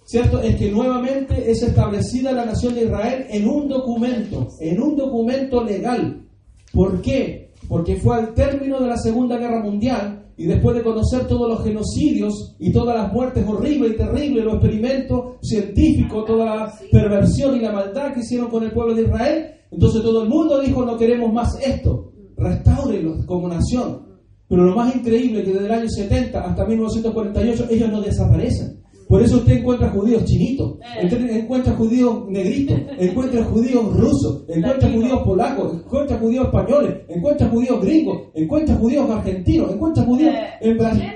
¿cierto? 0.09 0.41
Es 0.41 0.55
que 0.55 0.71
nuevamente 0.71 1.51
es 1.51 1.61
establecida 1.61 2.31
la 2.31 2.43
nación 2.43 2.73
de 2.73 2.85
Israel 2.85 3.27
en 3.29 3.47
un 3.47 3.67
documento, 3.67 4.47
en 4.59 4.81
un 4.81 4.95
documento 4.95 5.63
legal. 5.63 6.25
¿Por 6.73 6.99
qué? 6.99 7.53
Porque 7.67 7.97
fue 7.97 8.15
al 8.15 8.33
término 8.33 8.79
de 8.79 8.87
la 8.87 8.97
Segunda 8.97 9.37
Guerra 9.37 9.61
Mundial 9.61 10.31
y 10.35 10.47
después 10.47 10.75
de 10.75 10.81
conocer 10.81 11.27
todos 11.27 11.47
los 11.47 11.63
genocidios 11.63 12.55
y 12.57 12.71
todas 12.71 12.95
las 12.95 13.13
muertes 13.13 13.47
horribles 13.47 13.91
y 13.91 13.97
terribles, 13.97 14.45
los 14.45 14.55
experimentos 14.55 15.35
científicos, 15.43 16.25
toda 16.25 16.45
la 16.55 16.73
perversión 16.91 17.57
y 17.57 17.59
la 17.59 17.71
maldad 17.71 18.11
que 18.11 18.21
hicieron 18.21 18.49
con 18.49 18.63
el 18.63 18.71
pueblo 18.71 18.95
de 18.95 19.03
Israel, 19.03 19.51
entonces 19.69 20.01
todo 20.01 20.23
el 20.23 20.29
mundo 20.29 20.59
dijo 20.59 20.83
no 20.83 20.97
queremos 20.97 21.31
más 21.31 21.55
esto, 21.63 22.13
restáurenlos 22.35 23.27
como 23.27 23.47
nación. 23.47 24.07
Pero 24.47 24.63
lo 24.63 24.75
más 24.75 24.95
increíble 24.95 25.41
es 25.41 25.45
que 25.45 25.53
desde 25.53 25.67
el 25.67 25.71
año 25.71 25.87
70 25.87 26.41
hasta 26.41 26.65
1948 26.65 27.67
ellos 27.69 27.91
no 27.91 28.01
desaparecen. 28.01 28.79
Por 29.09 29.23
eso 29.23 29.37
usted 29.37 29.53
encuentra 29.57 29.89
judíos 29.89 30.23
chinitos, 30.23 30.77
usted 31.03 31.29
encuentra 31.31 31.73
judíos 31.73 32.29
negritos, 32.29 32.77
encuentra 32.99 33.43
judíos 33.43 33.97
rusos, 33.97 34.43
encuentra 34.47 34.87
judíos 34.87 35.23
polacos, 35.23 35.81
encuentra 35.83 36.19
judíos 36.19 36.45
españoles, 36.45 36.95
encuentra 37.09 37.49
judíos 37.49 37.81
gringos, 37.81 38.21
encuentra 38.35 38.75
judíos 38.75 39.09
argentinos, 39.09 39.73
encuentra 39.73 40.03
judíos 40.03 40.35
en 40.61 40.77
Brasil, 40.77 41.09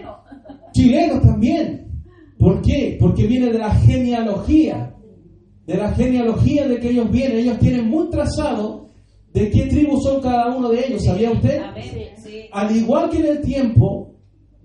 chilenos 0.72 1.22
también. 1.22 1.88
¿Por 2.40 2.64
qué? 2.64 2.98
Porque 3.00 3.28
viene 3.28 3.52
de 3.52 3.60
la 3.60 3.70
genealogía, 3.76 4.96
de 5.68 5.78
la 5.78 5.92
genealogía 5.92 6.68
de 6.68 6.80
que 6.80 6.90
ellos 6.90 7.12
vienen. 7.12 7.38
Ellos 7.38 7.60
tienen 7.60 7.88
muy 7.88 8.10
trazado 8.10 8.88
de 9.34 9.52
qué 9.52 9.68
tribu 9.68 10.02
son 10.02 10.20
cada 10.20 10.48
uno 10.56 10.70
de 10.70 10.88
ellos. 10.88 11.04
¿Sabía 11.06 11.30
usted? 11.30 11.62
Al 12.54 12.76
igual 12.76 13.12
que 13.12 13.20
en 13.20 13.26
el 13.28 13.42
tiempo 13.42 14.13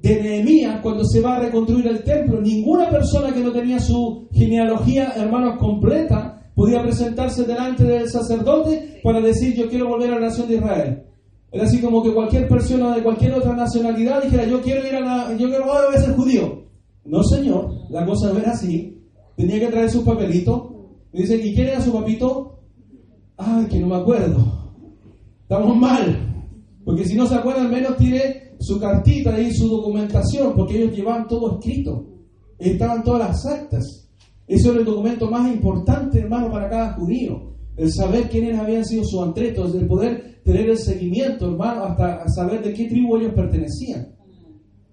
de 0.00 0.22
Nehemías, 0.22 0.80
cuando 0.80 1.04
se 1.04 1.20
va 1.20 1.36
a 1.36 1.40
reconstruir 1.40 1.86
el 1.88 2.02
templo, 2.04 2.40
ninguna 2.40 2.88
persona 2.88 3.32
que 3.32 3.40
no 3.40 3.50
tenía 3.50 3.80
su 3.80 4.28
genealogía, 4.32 5.12
hermanos, 5.16 5.58
completa, 5.58 6.50
podía 6.54 6.82
presentarse 6.82 7.44
delante 7.44 7.84
del 7.84 8.08
sacerdote 8.08 9.00
para 9.02 9.20
decir 9.20 9.54
yo 9.54 9.68
quiero 9.68 9.88
volver 9.88 10.10
a 10.10 10.14
la 10.14 10.26
nación 10.26 10.48
de 10.48 10.56
Israel. 10.56 11.02
Era 11.50 11.64
así 11.64 11.80
como 11.80 12.02
que 12.02 12.12
cualquier 12.12 12.46
persona 12.46 12.94
de 12.94 13.02
cualquier 13.02 13.34
otra 13.34 13.54
nacionalidad 13.54 14.22
dijera 14.22 14.44
yo 14.44 14.60
quiero 14.60 14.86
ir 14.86 14.94
a 14.96 15.00
la, 15.00 15.36
yo 15.36 15.48
quiero 15.48 15.72
a 15.72 15.98
ser 15.98 16.14
judío. 16.14 16.64
No 17.04 17.22
señor, 17.22 17.70
la 17.90 18.04
cosa 18.04 18.32
no 18.32 18.38
era 18.38 18.52
así. 18.52 19.02
Tenía 19.36 19.58
que 19.60 19.68
traer 19.68 19.90
su 19.90 20.04
papelito. 20.04 20.74
Y 21.12 21.22
dice, 21.22 21.36
¿y 21.36 21.54
quién 21.54 21.68
era 21.68 21.80
su 21.80 21.92
papito? 21.92 22.58
Ay, 23.36 23.66
que 23.66 23.78
no 23.78 23.86
me 23.86 23.96
acuerdo. 23.96 24.44
Estamos 25.42 25.76
mal. 25.76 26.44
Porque 26.84 27.04
si 27.04 27.16
no 27.16 27.26
se 27.26 27.36
acuerda, 27.36 27.62
al 27.62 27.70
menos 27.70 27.96
tiene 27.96 28.47
su 28.58 28.78
cartita 28.78 29.40
y 29.40 29.52
su 29.52 29.68
documentación, 29.68 30.54
porque 30.54 30.82
ellos 30.82 30.96
llevaban 30.96 31.28
todo 31.28 31.58
escrito. 31.58 32.06
Estaban 32.58 33.02
todas 33.04 33.28
las 33.28 33.46
actas. 33.46 34.08
Eso 34.46 34.70
era 34.70 34.80
el 34.80 34.86
documento 34.86 35.30
más 35.30 35.52
importante, 35.52 36.20
hermano, 36.20 36.50
para 36.50 36.68
cada 36.68 36.94
judío. 36.94 37.54
El 37.76 37.92
saber 37.92 38.28
quiénes 38.28 38.58
habían 38.58 38.84
sido 38.84 39.04
sus 39.04 39.22
antretos, 39.22 39.74
el 39.74 39.86
poder 39.86 40.40
tener 40.42 40.70
el 40.70 40.78
seguimiento, 40.78 41.46
hermano, 41.46 41.84
hasta 41.84 42.26
saber 42.28 42.62
de 42.62 42.72
qué 42.72 42.88
tribu 42.88 43.16
ellos 43.16 43.34
pertenecían. 43.34 44.08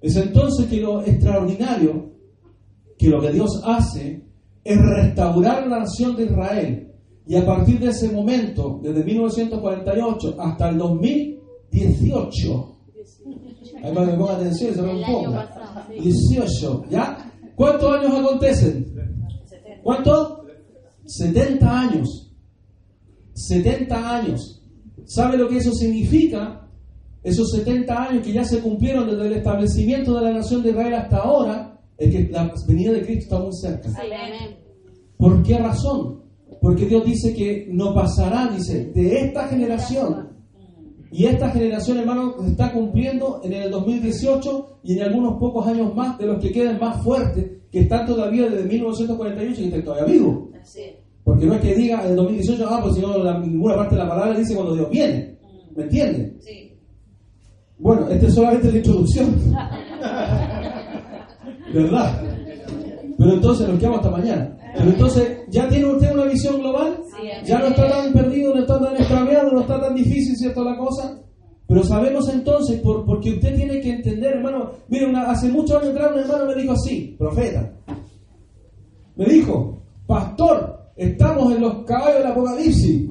Es 0.02 0.16
entonces 0.18 0.68
que 0.68 0.82
lo 0.82 1.02
extraordinario, 1.02 2.12
que 2.98 3.10
lo 3.10 3.22
que 3.22 3.32
Dios 3.32 3.62
hace, 3.66 4.24
es 4.64 4.78
restaurar 4.78 5.68
la 5.68 5.80
nación 5.80 6.16
de 6.16 6.26
Israel. 6.26 6.92
Y 7.28 7.36
a 7.36 7.46
partir 7.46 7.80
de 7.80 7.90
ese 7.90 8.12
momento, 8.12 8.80
desde 8.84 9.04
1948 9.04 10.36
hasta 10.40 10.70
el 10.70 10.78
2018, 10.78 12.76
me 13.92 14.14
ponga 14.14 14.34
atención, 14.34 14.74
se 14.74 14.82
me 14.82 15.06
sí. 15.06 16.02
18, 16.02 16.86
¿ya? 16.90 17.32
¿Cuántos 17.56 17.96
años 17.96 18.20
acontecen? 18.20 18.94
¿Cuánto? 19.84 20.46
70 21.06 21.80
años. 21.80 22.32
70 23.34 24.16
años. 24.18 24.64
¿Sabe 25.06 25.38
lo 25.38 25.48
que 25.48 25.58
eso 25.58 25.72
significa? 25.74 26.68
Esos 27.24 27.52
70 27.52 28.04
años 28.04 28.24
que 28.24 28.34
ya 28.34 28.44
se 28.44 28.60
cumplieron 28.60 29.08
desde 29.08 29.28
el 29.28 29.34
establecimiento 29.34 30.16
de 30.16 30.22
la 30.26 30.32
nación 30.32 30.64
de 30.64 30.70
Israel 30.70 30.94
hasta 30.94 31.18
ahora, 31.18 31.80
es 31.98 32.12
que 32.12 32.30
la 32.32 32.54
venida 32.68 32.92
de 32.92 33.06
Cristo 33.06 33.24
está 33.24 33.40
muy 33.40 33.54
cerca. 33.54 33.90
¿Por 35.18 35.44
qué 35.44 35.58
razón? 35.58 36.24
Porque 36.62 36.86
Dios 36.86 37.06
dice 37.06 37.34
que 37.34 37.68
no 37.72 37.94
pasará, 37.94 38.48
dice, 38.48 38.92
de 38.94 39.22
esta 39.22 39.48
generación. 39.48 40.35
Y 41.18 41.26
esta 41.28 41.50
generación, 41.50 41.98
hermano, 42.00 42.36
se 42.44 42.50
está 42.52 42.74
cumpliendo 42.74 43.40
en 43.44 43.54
el 43.54 43.72
2018 43.72 44.80
y 44.84 44.98
en 44.98 45.04
algunos 45.04 45.40
pocos 45.40 45.66
años 45.66 45.96
más 45.96 46.18
de 46.18 46.26
los 46.26 46.42
que 46.42 46.52
queden 46.52 46.78
más 46.78 47.02
fuertes, 47.04 47.52
que 47.72 47.80
están 47.80 48.06
todavía 48.06 48.50
desde 48.50 48.68
1948 48.68 49.62
y 49.62 49.66
están 49.66 49.84
todavía 49.86 50.14
vivos. 50.14 50.50
Porque 51.24 51.46
no 51.46 51.54
es 51.56 51.62
que 51.62 51.74
diga 51.74 52.04
en 52.04 52.10
el 52.12 52.16
2018, 52.18 52.68
ah, 52.70 52.80
pues 52.84 52.96
si 52.96 53.02
no, 53.02 53.18
la- 53.18 53.40
ninguna 53.40 53.76
parte 53.76 53.96
de 53.96 54.04
la 54.04 54.10
palabra 54.10 54.38
dice 54.38 54.56
cuando 54.56 54.76
Dios 54.76 54.90
viene. 54.90 55.38
¿Me 55.76 55.84
entienden? 55.84 56.38
Sí. 56.42 56.74
Bueno, 57.80 58.08
esta 58.10 58.28
es 58.28 58.34
solamente 58.34 58.72
la 58.72 58.78
introducción. 58.78 59.36
¿Verdad? 61.74 62.22
Pero 63.18 63.34
entonces 63.34 63.68
nos 63.70 63.80
quedamos 63.80 64.00
hasta 64.00 64.12
mañana. 64.12 64.58
Pero 64.78 64.90
entonces, 64.90 65.38
¿ya 65.50 65.68
tiene 65.70 65.86
usted 65.86 66.14
una 66.14 66.26
visión 66.26 66.60
global? 66.60 66.98
Sí. 67.18 67.28
Ya 67.46 67.60
no 67.60 67.68
está 67.68 67.88
Pero 71.76 71.88
sabemos 71.88 72.30
entonces, 72.30 72.80
por, 72.80 73.04
porque 73.04 73.32
usted 73.32 73.54
tiene 73.54 73.82
que 73.82 73.96
entender, 73.96 74.36
hermano. 74.36 74.72
Mire, 74.88 75.12
hace 75.18 75.50
muchos 75.50 75.76
años 75.76 75.94
atrás 75.94 76.14
un 76.14 76.20
hermano 76.22 76.46
me 76.46 76.56
dijo 76.56 76.72
así, 76.72 77.14
profeta. 77.20 77.70
Me 79.18 79.26
dijo, 79.26 79.84
pastor, 80.08 80.94
estamos 80.96 81.54
en 81.54 81.60
los 81.60 81.84
caballos 81.84 82.20
del 82.20 82.28
apocalipsis. 82.28 83.10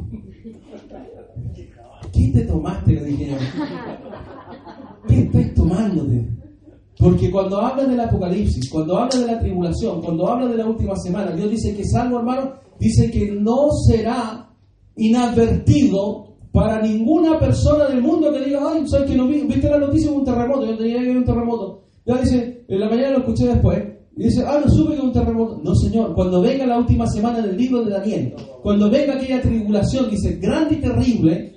¿Qué 2.11 2.31
te 2.33 2.45
tomaste? 2.45 2.95
Le 2.95 3.05
dije. 3.05 3.37
¿Qué 5.09 5.21
estás 5.21 5.55
tomándote? 5.55 6.27
Porque 6.99 7.31
cuando 7.31 7.59
habla 7.59 7.85
del 7.85 8.01
apocalipsis, 8.01 8.71
cuando 8.71 8.97
habla 8.97 9.21
de 9.21 9.27
la 9.27 9.41
tribulación, 9.41 10.01
cuando 10.01 10.27
habla 10.27 10.47
de 10.47 10.57
la 10.57 10.65
última 10.65 10.97
semana, 10.97 11.33
Dios 11.33 11.51
dice 11.51 11.77
que 11.77 11.85
salvo, 11.85 12.21
hermano, 12.21 12.55
dice 12.81 13.11
que 13.11 13.31
no 13.31 13.69
será 13.87 14.49
inadvertido 14.97 16.34
para 16.55 16.81
ninguna 16.81 17.37
persona 17.37 17.89
del 17.89 18.01
mundo 18.01 18.33
que 18.33 18.45
diga, 18.45 18.61
ay, 18.65 18.87
¿sabes 18.87 19.11
que 19.11 19.17
no 19.17 19.27
vi? 19.27 19.41
¿Viste 19.41 19.69
la 19.69 19.77
noticia 19.77 20.09
de 20.09 20.17
un 20.19 20.25
terremoto? 20.25 20.65
Yo 20.65 20.79
tenía 20.79 21.01
que 21.01 21.09
ver 21.09 21.17
un 21.17 21.25
terremoto. 21.25 21.83
Ya 22.07 22.17
dice, 22.19 22.65
en 22.69 22.79
la 22.79 22.89
mañana 22.89 23.11
lo 23.11 23.19
escuché 23.19 23.49
después, 23.49 23.83
y 24.17 24.23
dice, 24.23 24.45
ah, 24.47 24.61
no 24.65 24.71
supe 24.71 24.95
que 24.95 25.01
un 25.01 25.13
terremoto. 25.13 25.61
No, 25.65 25.75
señor, 25.75 26.15
cuando 26.15 26.41
venga 26.41 26.65
la 26.65 26.79
última 26.79 27.09
semana 27.09 27.41
del 27.41 27.57
libro 27.57 27.85
de 27.85 27.91
Daniel, 27.91 28.37
cuando 28.63 28.89
venga 28.89 29.15
aquella 29.15 29.43
tribulación, 29.43 30.09
dice, 30.09 30.37
grande 30.37 30.77
y 30.77 30.81
terrible, 30.81 31.57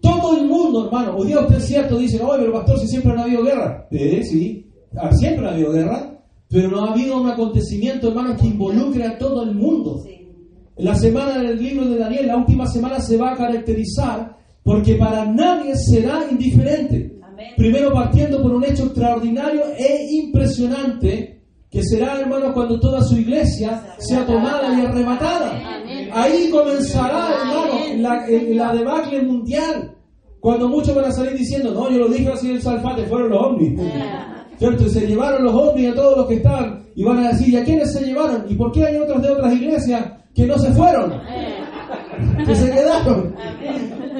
todo 0.00 0.38
el 0.38 0.46
mundo, 0.46 0.86
hermano, 0.86 1.16
hoy 1.18 1.26
día 1.26 1.40
usted 1.40 1.56
es 1.56 1.66
cierto, 1.66 1.98
dice, 1.98 2.18
oye, 2.22 2.38
pero 2.38 2.52
pastor, 2.54 2.78
si 2.78 2.88
siempre 2.88 3.12
no 3.12 3.20
ha 3.20 3.24
habido 3.24 3.44
guerra. 3.44 3.86
Eh, 3.90 4.22
sí, 4.24 4.66
ah, 4.96 5.12
siempre 5.12 5.46
ha 5.46 5.52
habido 5.52 5.72
guerra, 5.72 6.22
pero 6.48 6.70
no 6.70 6.86
ha 6.86 6.92
habido 6.92 7.20
un 7.20 7.28
acontecimiento, 7.28 8.08
hermano, 8.08 8.34
que 8.34 8.46
involucre 8.46 9.04
a 9.04 9.18
todo 9.18 9.42
el 9.42 9.54
mundo. 9.54 10.00
Sí. 10.02 10.26
La 10.78 10.94
semana 10.94 11.36
del 11.36 11.58
libro 11.62 11.86
de 11.86 11.98
Daniel, 11.98 12.28
la 12.28 12.38
última 12.38 12.66
semana, 12.66 12.98
se 12.98 13.18
va 13.18 13.32
a 13.32 13.36
caracterizar 13.36 14.37
porque 14.68 14.96
para 14.96 15.24
nadie 15.24 15.74
será 15.76 16.26
indiferente. 16.30 17.18
Amén. 17.22 17.54
Primero 17.56 17.90
partiendo 17.90 18.42
por 18.42 18.52
un 18.52 18.62
hecho 18.62 18.84
extraordinario 18.84 19.62
e 19.78 20.08
impresionante, 20.10 21.40
que 21.70 21.82
será, 21.82 22.20
hermano, 22.20 22.52
cuando 22.52 22.78
toda 22.78 23.00
su 23.00 23.16
iglesia 23.16 23.82
sea 23.96 24.26
tomada 24.26 24.78
y 24.78 24.84
arrebatada. 24.84 25.52
Amén. 25.52 26.10
Ahí 26.12 26.50
comenzará, 26.50 27.30
hermano, 27.40 28.26
la, 28.54 28.74
debacle 28.74 29.22
mundial. 29.22 29.94
Cuando 30.38 30.68
muchos 30.68 30.94
van 30.94 31.06
a 31.06 31.12
salir 31.12 31.32
diciendo, 31.32 31.72
no, 31.72 31.90
yo 31.90 32.00
lo 32.00 32.08
dije 32.08 32.28
así 32.28 32.50
en 32.50 32.56
el 32.56 32.62
Salfate, 32.62 33.06
fueron 33.06 33.30
los 33.30 33.42
ovnis. 33.42 33.80
¿Cierto? 34.58 34.84
Y 34.84 34.90
se 34.90 35.06
llevaron 35.06 35.44
los 35.44 35.54
ovnis 35.54 35.92
a 35.92 35.94
todos 35.94 36.18
los 36.18 36.26
que 36.26 36.34
estaban. 36.34 36.84
Y 36.94 37.04
van 37.04 37.24
a 37.24 37.28
decir, 37.28 37.48
¿y 37.48 37.56
a 37.56 37.64
quiénes 37.64 37.90
se 37.90 38.04
llevaron? 38.04 38.44
¿Y 38.46 38.54
por 38.54 38.70
qué 38.72 38.84
hay 38.84 38.96
otros 38.98 39.22
de 39.22 39.30
otras 39.30 39.54
iglesias 39.54 40.04
que 40.34 40.44
no 40.44 40.58
se 40.58 40.70
fueron? 40.72 41.14
Que 42.44 42.54
se 42.54 42.70
quedaron. 42.70 43.34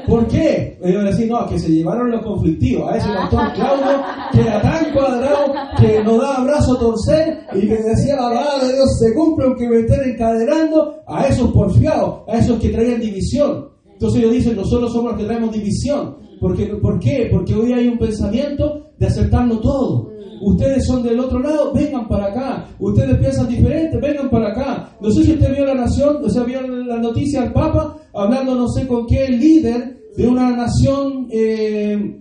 ¿Por 0.08 0.26
qué? 0.26 0.78
Ellos 0.82 1.04
decir, 1.04 1.28
no, 1.28 1.46
que 1.46 1.58
se 1.58 1.68
llevaron 1.68 2.10
los 2.10 2.22
conflictivos. 2.22 2.90
A 2.90 2.96
ese 2.96 3.08
pastor 3.08 3.52
Claudio, 3.54 4.02
que 4.32 4.40
era 4.40 4.62
tan 4.62 4.92
cuadrado, 4.92 5.52
que 5.78 6.02
nos 6.02 6.20
da 6.20 6.36
abrazo 6.36 6.76
a 6.76 6.78
torcer 6.78 7.38
y 7.54 7.60
que 7.68 7.76
decía 7.76 8.16
la 8.16 8.22
palabra 8.22 8.66
de 8.66 8.74
Dios 8.74 8.98
se 8.98 9.14
cumple 9.14 9.46
aunque 9.46 9.68
me 9.68 9.80
estén 9.80 10.10
encadenando. 10.10 10.94
A 11.06 11.26
esos 11.26 11.50
porfiados, 11.52 12.20
a 12.28 12.38
esos 12.38 12.58
que 12.58 12.70
traían 12.70 13.00
división. 13.00 13.68
Entonces 13.92 14.20
ellos 14.20 14.32
dicen, 14.32 14.56
nosotros 14.56 14.92
somos 14.92 15.12
los 15.12 15.20
que 15.20 15.26
traemos 15.26 15.52
división. 15.52 16.16
Porque, 16.40 16.66
¿Por 16.66 16.98
qué? 17.00 17.28
Porque 17.30 17.54
hoy 17.54 17.72
hay 17.72 17.88
un 17.88 17.98
pensamiento 17.98 18.90
de 18.98 19.06
aceptarlo 19.06 19.58
todo. 19.60 20.10
Ustedes 20.40 20.86
son 20.86 21.02
del 21.02 21.18
otro 21.18 21.40
lado, 21.40 21.72
vengan 21.74 22.06
para 22.06 22.26
acá. 22.26 22.68
Ustedes 22.78 23.18
piensan 23.18 23.48
diferente, 23.48 23.98
vengan 23.98 24.30
para 24.30 24.50
acá. 24.50 24.90
No 25.00 25.10
sé 25.10 25.24
si 25.24 25.32
usted 25.32 25.52
vio 25.52 25.64
la 25.64 25.74
nación, 25.74 26.18
o 26.22 26.28
sea, 26.28 26.44
vio 26.44 26.60
la 26.62 26.98
noticia 26.98 27.42
al 27.42 27.52
Papa 27.52 27.96
hablando 28.14 28.54
no 28.54 28.68
sé 28.68 28.86
con 28.86 29.06
qué 29.06 29.28
líder 29.28 29.97
de 30.18 30.26
una 30.26 30.50
nación 30.50 31.28
eh, 31.30 32.20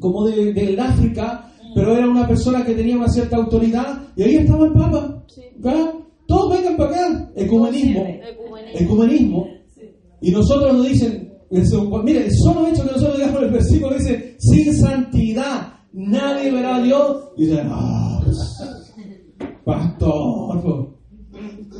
como 0.00 0.26
de, 0.26 0.52
del 0.52 0.78
África, 0.80 1.50
pero 1.74 1.96
era 1.96 2.08
una 2.08 2.26
persona 2.26 2.64
que 2.64 2.74
tenía 2.74 2.96
una 2.96 3.08
cierta 3.08 3.36
autoridad 3.36 4.02
y 4.16 4.22
ahí 4.24 4.36
estaba 4.36 4.66
el 4.66 4.72
Papa. 4.72 5.24
Todos 6.26 6.52
vengan 6.58 6.76
para 6.76 6.90
acá. 6.90 7.30
Ecumenismo. 7.36 8.00
Ecumenismo. 8.74 9.46
Y 10.20 10.30
nosotros 10.32 10.72
nos 10.74 10.88
dicen, 10.88 11.32
mire, 12.04 12.24
el 12.26 12.32
solo 12.44 12.66
hecho 12.66 12.82
que 12.84 12.90
nosotros 12.92 13.16
digamos 13.18 13.42
el 13.42 13.50
versículo 13.50 13.94
dice, 13.94 14.36
sin 14.38 14.74
santidad 14.74 15.74
nadie 15.92 16.50
verá 16.50 16.76
a 16.76 16.82
Dios. 16.82 17.18
Y 17.36 17.46
dicen, 17.46 17.68
ah, 17.70 18.20
pastor. 19.64 20.60
pues". 20.62 20.74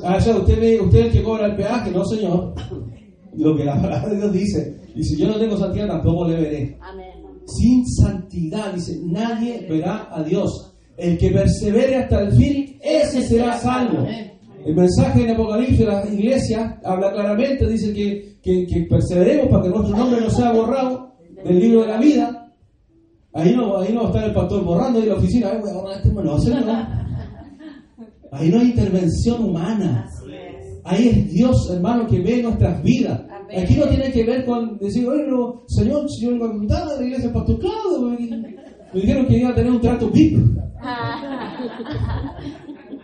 Ah, 0.05 0.19
ya, 0.19 0.37
usted, 0.37 0.59
me- 0.61 0.81
usted 0.81 0.99
es 1.01 1.07
el 1.07 1.13
que 1.13 1.23
cobra 1.25 1.47
el 1.47 1.57
peaje, 1.57 1.91
no 1.91 2.05
señor. 2.05 2.55
Lo 3.39 3.57
que 3.57 3.65
la 3.65 3.81
palabra 3.81 4.09
de 4.11 4.17
Dios 4.17 4.33
dice. 4.33 4.81
Y 4.95 5.03
si 5.05 5.17
yo 5.17 5.29
no 5.29 5.39
tengo 5.39 5.57
santidad, 5.57 5.87
tampoco 5.87 6.27
le 6.29 6.37
veré. 6.37 6.79
Amén. 6.81 7.07
Sin 7.47 7.87
santidad, 7.87 8.73
dice, 8.75 9.01
nadie 9.05 9.67
verá 9.71 10.09
a 10.11 10.23
Dios. 10.23 10.75
El 10.97 11.17
que 11.17 11.31
persevere 11.31 11.97
hasta 11.97 12.21
el 12.23 12.33
fin, 12.33 12.77
ese 12.83 13.23
será 13.23 13.57
salvo. 13.59 14.05
El 14.67 14.75
mensaje 14.75 15.23
en 15.23 15.31
Apocalipsis 15.31 15.79
de 15.79 15.87
la 15.87 16.05
iglesia 16.13 16.79
habla 16.85 17.13
claramente, 17.13 17.67
dice 17.69 17.93
que, 17.93 18.37
que, 18.43 18.67
que 18.67 18.87
perseveremos 18.91 19.47
para 19.49 19.63
que 19.63 19.69
nuestro 19.69 19.97
nombre 19.97 20.21
no 20.21 20.31
sea 20.31 20.53
borrado 20.53 21.15
del 21.45 21.61
libro 21.61 21.83
de 21.83 21.87
la 21.87 21.99
vida. 21.99 22.53
Ahí 23.33 23.55
no, 23.55 23.79
ahí 23.79 23.93
no 23.93 24.01
va 24.01 24.07
a 24.09 24.11
estar 24.11 24.25
el 24.25 24.35
pastor 24.35 24.65
borrando 24.65 24.99
ahí 24.99 25.05
en 25.05 25.11
la 25.11 25.15
oficina. 25.17 25.51
"Ay, 25.53 25.61
este 25.97 26.09
hermano", 26.09 26.33
no, 26.33 26.39
señor, 26.41 26.67
no. 26.67 26.89
Ahí 28.33 28.51
no 28.51 28.61
hay 28.61 28.67
intervención 28.67 29.45
humana. 29.45 30.07
Ahí 30.91 31.09
es 31.09 31.33
Dios, 31.33 31.71
hermano, 31.71 32.07
que 32.07 32.19
ve 32.21 32.43
nuestras 32.43 32.83
vidas. 32.83 33.21
Amén. 33.31 33.63
Aquí 33.63 33.75
no 33.75 33.85
tiene 33.87 34.11
que 34.11 34.25
ver 34.25 34.45
con 34.47 34.79
decir, 34.79 35.07
oye, 35.07 35.27
no, 35.29 35.63
Señor, 35.67 36.09
si 36.11 36.23
yo 36.25 36.31
vengo 36.31 36.47
a 36.47 36.53
contar 36.53 36.89
de 36.89 36.97
la 37.01 37.05
iglesia 37.07 37.33
Pastor 37.33 37.59
Claudio, 37.59 38.01
me 38.11 38.17
me 38.95 39.01
dijeron 39.03 39.27
que 39.27 39.39
iba 39.39 39.51
a 39.51 39.55
tener 39.55 39.71
un 39.71 39.81
trato 39.83 40.09
VIP. 40.09 40.39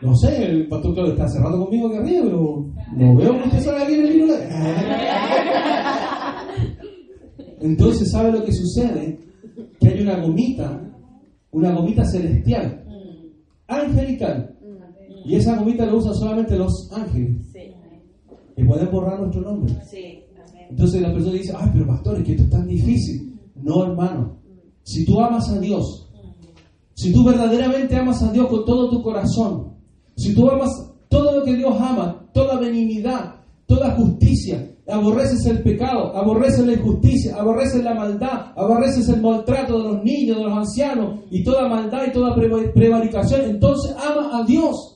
No 0.00 0.14
sé, 0.16 0.44
el 0.50 0.66
Pastor 0.68 0.94
Claudio 0.94 1.12
está 1.12 1.28
cerrado 1.28 1.62
conmigo 1.64 1.88
aquí 1.88 1.96
arriba, 1.98 2.22
pero 2.24 2.66
no 2.96 3.16
veo 3.16 3.38
que 3.42 3.48
usted 3.48 3.60
salga 3.60 3.82
aquí 3.84 3.94
en 3.94 4.00
el 4.06 4.12
libro. 4.18 4.32
de- 4.34 4.48
Entonces, 7.60 8.10
¿sabe 8.10 8.32
lo 8.32 8.44
que 8.44 8.52
sucede? 8.52 9.18
Que 9.80 9.88
hay 9.88 10.00
una 10.02 10.16
gomita, 10.20 10.80
una 11.50 11.72
gomita 11.72 12.04
celestial, 12.04 12.84
angelical, 13.66 14.54
y 15.24 15.36
esa 15.36 15.56
gomita 15.56 15.86
la 15.86 15.94
usan 15.94 16.14
solamente 16.14 16.56
los 16.56 16.90
ángeles, 16.94 17.50
Que 18.56 18.64
pueden 18.64 18.90
borrar 18.90 19.20
nuestro 19.20 19.40
nombre. 19.42 19.74
Sí. 19.90 20.22
Amén. 20.48 20.66
Entonces 20.70 21.00
la 21.02 21.12
persona 21.12 21.34
dice, 21.34 21.54
ay, 21.58 21.70
pero 21.72 21.86
pastor, 21.86 22.18
es 22.18 22.24
que 22.24 22.32
esto 22.32 22.44
es 22.44 22.50
tan 22.50 22.66
difícil. 22.66 23.38
No, 23.62 23.84
hermano. 23.84 24.36
Si 24.82 25.04
tú 25.04 25.20
amas 25.20 25.48
a 25.50 25.58
Dios, 25.58 26.08
si 26.94 27.12
tú 27.12 27.24
verdaderamente 27.24 27.96
amas 27.96 28.22
a 28.22 28.30
Dios 28.32 28.46
con 28.48 28.64
todo 28.64 28.90
tu 28.90 29.02
corazón, 29.02 29.74
si 30.16 30.34
tú 30.34 30.48
amas 30.48 30.70
todo 31.08 31.38
lo 31.38 31.44
que 31.44 31.56
Dios 31.56 31.74
ama, 31.80 32.26
toda 32.32 32.58
benignidad, 32.58 33.36
toda 33.66 33.92
justicia, 33.92 34.70
aborreces 34.86 35.46
el 35.46 35.62
pecado, 35.62 36.14
aborreces 36.14 36.66
la 36.66 36.74
injusticia, 36.74 37.36
aborreces 37.36 37.82
la 37.82 37.94
maldad, 37.94 38.52
aborreces 38.56 39.08
el 39.08 39.22
maltrato 39.22 39.78
de 39.78 39.84
los 39.94 40.04
niños, 40.04 40.36
de 40.36 40.44
los 40.44 40.52
ancianos 40.58 41.20
y 41.30 41.42
toda 41.42 41.68
maldad 41.68 42.02
y 42.06 42.12
toda 42.12 42.36
preva- 42.36 42.72
prevaricación, 42.74 43.40
entonces 43.42 43.96
ama 43.96 44.38
a 44.38 44.44
Dios. 44.44 44.93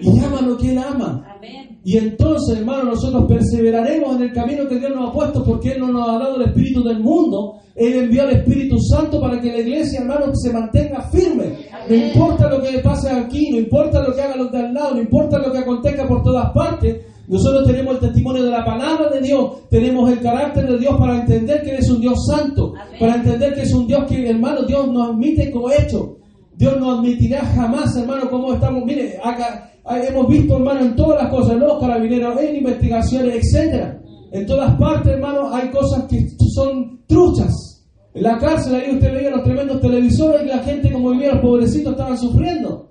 Y 0.00 0.18
ama 0.18 0.40
lo 0.42 0.56
que 0.56 0.70
Él 0.70 0.78
ama. 0.78 1.38
Y 1.84 1.96
entonces, 1.96 2.58
hermano, 2.58 2.84
nosotros 2.84 3.24
perseveraremos 3.26 4.16
en 4.16 4.22
el 4.22 4.32
camino 4.32 4.68
que 4.68 4.78
Dios 4.78 4.92
nos 4.94 5.10
ha 5.10 5.12
puesto 5.12 5.44
porque 5.44 5.72
Él 5.72 5.80
no 5.80 5.88
nos 5.88 6.08
ha 6.08 6.18
dado 6.18 6.36
el 6.36 6.48
Espíritu 6.48 6.82
del 6.82 7.00
mundo. 7.00 7.60
Él 7.74 8.04
envió 8.04 8.22
al 8.22 8.30
Espíritu 8.30 8.78
Santo 8.78 9.20
para 9.20 9.40
que 9.40 9.50
la 9.50 9.58
iglesia, 9.58 10.00
hermano, 10.00 10.34
se 10.34 10.52
mantenga 10.52 11.00
firme. 11.10 11.56
No 11.88 11.94
importa 11.94 12.50
lo 12.50 12.60
que 12.60 12.78
pase 12.80 13.10
aquí, 13.10 13.50
no 13.50 13.58
importa 13.58 14.02
lo 14.02 14.14
que 14.14 14.20
hagan 14.20 14.38
los 14.38 14.52
de 14.52 14.58
al 14.58 14.74
lado, 14.74 14.94
no 14.94 15.00
importa 15.00 15.38
lo 15.38 15.50
que 15.50 15.58
acontezca 15.58 16.06
por 16.06 16.22
todas 16.22 16.50
partes. 16.52 16.98
Nosotros 17.26 17.66
tenemos 17.66 17.94
el 17.94 18.00
testimonio 18.00 18.42
de 18.42 18.50
la 18.50 18.64
palabra 18.64 19.08
de 19.08 19.20
Dios, 19.20 19.68
tenemos 19.70 20.10
el 20.10 20.20
carácter 20.20 20.66
de 20.66 20.78
Dios 20.78 20.96
para 20.98 21.20
entender 21.20 21.62
que 21.62 21.70
Él 21.70 21.76
es 21.78 21.88
un 21.88 22.00
Dios 22.00 22.26
santo, 22.26 22.74
para 22.98 23.14
entender 23.14 23.54
que 23.54 23.62
es 23.62 23.72
un 23.72 23.86
Dios 23.86 24.04
que, 24.06 24.28
hermano, 24.28 24.62
Dios 24.64 24.88
nos 24.88 25.10
admite 25.10 25.50
como 25.50 25.70
hecho. 25.70 26.16
Dios 26.60 26.78
no 26.78 26.90
admitirá 26.90 27.42
jamás, 27.42 27.96
hermano, 27.96 28.28
como 28.28 28.52
estamos. 28.52 28.84
Mire, 28.84 29.16
acá 29.24 29.72
ah, 29.82 29.98
hemos 29.98 30.28
visto, 30.28 30.56
hermano, 30.58 30.80
en 30.80 30.94
todas 30.94 31.22
las 31.22 31.32
cosas, 31.32 31.54
en 31.54 31.60
los 31.60 31.80
carabineros, 31.80 32.38
en 32.38 32.56
investigaciones, 32.56 33.36
etcétera. 33.36 33.98
En 34.30 34.44
todas 34.44 34.78
partes, 34.78 35.10
hermano, 35.10 35.54
hay 35.54 35.70
cosas 35.70 36.04
que 36.04 36.28
son 36.54 37.00
truchas. 37.06 37.88
En 38.12 38.24
la 38.24 38.36
cárcel, 38.36 38.74
ahí 38.74 38.94
usted 38.94 39.10
veía 39.10 39.30
los 39.30 39.42
tremendos 39.42 39.80
televisores 39.80 40.42
y 40.42 40.48
la 40.48 40.58
gente, 40.58 40.92
como 40.92 41.12
vivía, 41.12 41.32
los 41.32 41.40
pobrecitos 41.40 41.92
estaban 41.92 42.18
sufriendo. 42.18 42.90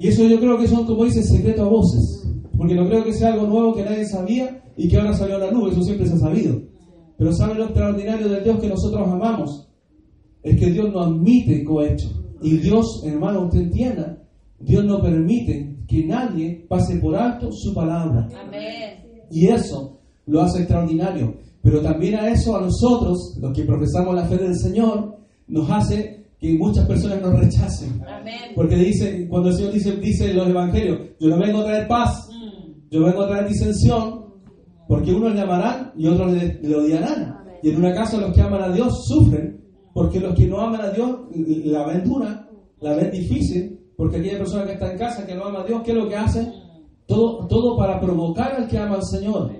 Y 0.00 0.08
eso 0.08 0.24
yo 0.24 0.40
creo 0.40 0.58
que 0.58 0.66
son, 0.66 0.84
como 0.84 1.04
dice, 1.04 1.22
secretos 1.22 1.64
a 1.64 1.70
voces. 1.70 2.28
Porque 2.58 2.74
no 2.74 2.88
creo 2.88 3.04
que 3.04 3.12
sea 3.12 3.34
algo 3.34 3.46
nuevo 3.46 3.72
que 3.72 3.84
nadie 3.84 4.04
sabía 4.04 4.64
y 4.76 4.88
que 4.88 4.98
ahora 4.98 5.12
salió 5.12 5.36
a 5.36 5.38
la 5.38 5.52
luz. 5.52 5.74
Eso 5.74 5.82
siempre 5.84 6.08
se 6.08 6.14
ha 6.14 6.18
sabido. 6.18 6.60
Pero 7.18 7.32
¿saben 7.32 7.58
lo 7.58 7.66
extraordinario 7.66 8.28
del 8.28 8.42
Dios 8.42 8.58
que 8.58 8.68
nosotros 8.68 9.06
amamos? 9.06 9.65
Es 10.46 10.58
que 10.60 10.70
Dios 10.70 10.92
no 10.92 11.00
admite 11.00 11.64
cohecho. 11.64 12.08
Y 12.42 12.58
Dios, 12.58 13.02
hermano, 13.04 13.46
usted 13.46 13.60
entienda, 13.60 14.22
Dios 14.60 14.84
no 14.84 15.00
permite 15.02 15.76
que 15.88 16.04
nadie 16.06 16.64
pase 16.68 16.96
por 16.96 17.16
alto 17.16 17.50
su 17.52 17.74
palabra. 17.74 18.28
Amén. 18.40 19.26
Y 19.30 19.46
eso 19.48 19.98
lo 20.26 20.42
hace 20.42 20.60
extraordinario. 20.60 21.34
Pero 21.62 21.80
también 21.80 22.14
a 22.14 22.28
eso, 22.30 22.56
a 22.56 22.60
nosotros, 22.60 23.36
los 23.40 23.52
que 23.52 23.64
profesamos 23.64 24.14
la 24.14 24.24
fe 24.26 24.36
del 24.36 24.54
Señor, 24.56 25.16
nos 25.48 25.68
hace 25.70 26.26
que 26.38 26.54
muchas 26.56 26.86
personas 26.86 27.20
nos 27.22 27.38
rechacen. 27.40 28.00
Amén. 28.06 28.52
Porque 28.54 28.76
dice, 28.76 29.26
cuando 29.28 29.48
el 29.48 29.56
Señor 29.56 29.72
dice, 29.72 29.96
dice 29.96 30.30
en 30.30 30.36
los 30.36 30.48
evangelios, 30.48 30.98
yo 31.18 31.28
no 31.28 31.38
vengo 31.38 31.60
a 31.60 31.64
traer 31.64 31.88
paz, 31.88 32.28
Mm. 32.30 32.88
yo 32.90 33.04
vengo 33.04 33.22
a 33.22 33.28
traer 33.28 33.48
disensión, 33.48 34.26
porque 34.86 35.12
unos 35.12 35.34
le 35.34 35.40
amarán 35.40 35.92
y 35.96 36.06
otros 36.06 36.32
le, 36.32 36.60
le 36.62 36.76
odiarán. 36.76 37.38
Y 37.62 37.70
en 37.70 37.76
una 37.78 37.92
casa 37.94 38.18
los 38.20 38.32
que 38.32 38.42
aman 38.42 38.62
a 38.62 38.72
Dios 38.72 39.06
sufren, 39.08 39.65
porque 39.96 40.20
los 40.20 40.34
que 40.34 40.46
no 40.46 40.60
aman 40.60 40.82
a 40.82 40.90
Dios 40.90 41.20
la 41.64 41.86
ven 41.86 42.04
dura, 42.04 42.46
la 42.80 42.94
ven 42.94 43.10
difícil, 43.10 43.80
porque 43.96 44.18
aquella 44.18 44.36
persona 44.36 44.66
que 44.66 44.72
está 44.72 44.92
en 44.92 44.98
casa 44.98 45.26
que 45.26 45.34
no 45.34 45.46
ama 45.46 45.62
a 45.62 45.64
Dios, 45.64 45.80
¿qué 45.82 45.92
es 45.92 45.96
lo 45.96 46.06
que 46.06 46.16
hace? 46.16 46.52
Todo, 47.06 47.46
todo 47.46 47.78
para 47.78 47.98
provocar 47.98 48.56
al 48.56 48.68
que 48.68 48.76
ama 48.76 48.96
al 48.96 49.04
Señor. 49.04 49.52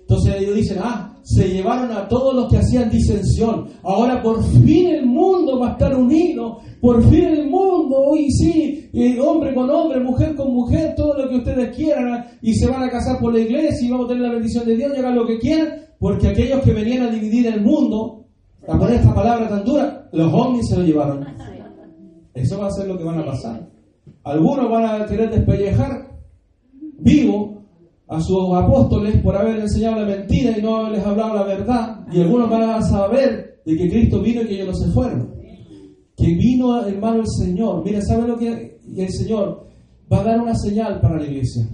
Entonces 0.00 0.34
ellos 0.40 0.56
dicen, 0.56 0.78
ah, 0.80 1.16
se 1.22 1.48
llevaron 1.48 1.92
a 1.92 2.08
todos 2.08 2.34
los 2.34 2.50
que 2.50 2.56
hacían 2.56 2.90
disensión. 2.90 3.68
Ahora 3.84 4.20
por 4.20 4.42
fin 4.64 4.88
el 4.88 5.06
mundo 5.06 5.60
va 5.60 5.68
a 5.68 5.72
estar 5.74 5.96
unido. 5.96 6.58
Por 6.80 7.08
fin 7.08 7.22
el 7.22 7.48
mundo, 7.48 7.98
hoy 7.98 8.28
sí, 8.32 8.90
hombre 9.22 9.54
con 9.54 9.70
hombre, 9.70 10.00
mujer 10.00 10.34
con 10.34 10.52
mujer, 10.52 10.96
todo 10.96 11.16
lo 11.16 11.28
que 11.28 11.36
ustedes 11.36 11.76
quieran. 11.76 12.24
Y 12.42 12.52
se 12.54 12.66
van 12.66 12.82
a 12.82 12.90
casar 12.90 13.20
por 13.20 13.32
la 13.32 13.38
iglesia 13.38 13.86
y 13.86 13.90
vamos 13.92 14.06
a 14.06 14.08
tener 14.08 14.24
la 14.24 14.32
bendición 14.32 14.66
de 14.66 14.74
Dios 14.74 14.90
y 14.92 14.98
hagan 14.98 15.14
lo 15.14 15.24
que 15.24 15.38
quieran. 15.38 15.68
Porque 16.00 16.26
aquellos 16.26 16.62
que 16.62 16.72
venían 16.72 17.04
a 17.04 17.10
dividir 17.10 17.46
el 17.46 17.60
mundo, 17.60 18.25
a 18.68 18.78
poner 18.78 18.96
esta 18.96 19.14
palabra 19.14 19.48
tan 19.48 19.64
dura, 19.64 20.08
los 20.12 20.32
ovnis 20.32 20.68
se 20.68 20.76
lo 20.76 20.84
llevaron. 20.84 21.24
Eso 22.34 22.58
va 22.58 22.66
a 22.66 22.70
ser 22.70 22.88
lo 22.88 22.98
que 22.98 23.04
van 23.04 23.20
a 23.20 23.24
pasar. 23.24 23.70
Algunos 24.24 24.70
van 24.70 25.02
a 25.02 25.06
querer 25.06 25.30
despellejar 25.30 26.18
vivo 26.98 27.62
a 28.08 28.20
sus 28.20 28.54
apóstoles 28.54 29.20
por 29.22 29.36
haber 29.36 29.58
enseñado 29.60 30.00
la 30.00 30.06
mentira 30.06 30.56
y 30.56 30.62
no 30.62 30.76
haberles 30.76 31.04
hablado 31.04 31.34
la 31.34 31.42
verdad. 31.44 32.06
Y 32.12 32.20
algunos 32.20 32.50
van 32.50 32.62
a 32.62 32.82
saber 32.82 33.60
de 33.64 33.76
que 33.76 33.88
Cristo 33.88 34.20
vino 34.20 34.42
y 34.42 34.46
que 34.46 34.54
ellos 34.54 34.68
no 34.68 34.74
se 34.74 34.92
fueron. 34.92 35.34
Que 36.16 36.26
vino, 36.34 36.84
hermano, 36.86 37.20
el 37.20 37.28
Señor. 37.28 37.84
Mira, 37.84 38.00
¿sabe 38.02 38.28
lo 38.28 38.36
que 38.36 38.78
el 38.96 39.10
Señor 39.10 39.66
va 40.12 40.20
a 40.20 40.24
dar 40.24 40.40
una 40.40 40.54
señal 40.54 41.00
para 41.00 41.18
la 41.18 41.24
iglesia? 41.24 41.68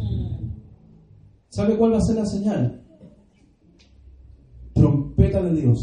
¿Sabe 1.48 1.76
cuál 1.76 1.92
va 1.92 1.98
a 1.98 2.02
ser 2.02 2.16
la 2.16 2.26
señal? 2.26 2.82
Trompeta 4.74 5.42
de 5.42 5.60
Dios. 5.60 5.78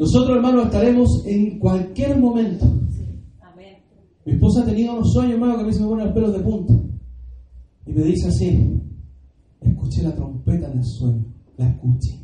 Nosotros, 0.00 0.34
hermanos, 0.34 0.64
estaremos 0.64 1.26
en 1.26 1.58
cualquier 1.58 2.18
momento. 2.18 2.64
Amén. 3.42 3.76
Mi 4.24 4.32
esposa 4.32 4.62
ha 4.62 4.64
tenido 4.64 4.94
unos 4.94 5.12
sueños, 5.12 5.34
hermano, 5.34 5.56
que 5.56 5.62
a 5.62 5.66
mí 5.66 5.72
se 5.74 5.82
me 5.82 5.88
ponen 5.88 6.06
los 6.06 6.14
pelos 6.14 6.32
de 6.32 6.40
punta. 6.40 6.72
Y 7.84 7.92
me 7.92 8.04
dice 8.04 8.28
así, 8.28 8.80
escuché 9.60 10.02
la 10.02 10.14
trompeta 10.14 10.72
en 10.72 10.78
el 10.78 10.84
sueño, 10.86 11.26
la 11.58 11.68
escuché, 11.68 12.18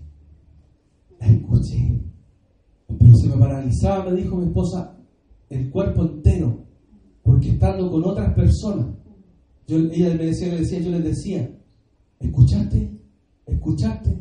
la 1.20 1.26
escuché. 1.26 2.00
Pero 2.98 3.14
se 3.14 3.28
me 3.28 3.36
paralizaba, 3.36 4.10
me 4.10 4.22
dijo 4.22 4.36
mi 4.36 4.46
esposa, 4.46 4.96
el 5.50 5.70
cuerpo 5.70 6.02
entero, 6.02 6.64
porque 7.22 7.50
estando 7.50 7.90
con 7.90 8.02
otras 8.06 8.32
personas, 8.32 8.86
yo, 9.66 9.76
ella 9.76 10.14
me 10.14 10.24
decía, 10.24 10.48
le 10.48 10.60
decía, 10.60 10.80
yo 10.80 10.92
les 10.92 11.04
decía, 11.04 11.50
¿escuchaste? 12.20 12.98
¿Escuchaste? 13.44 14.18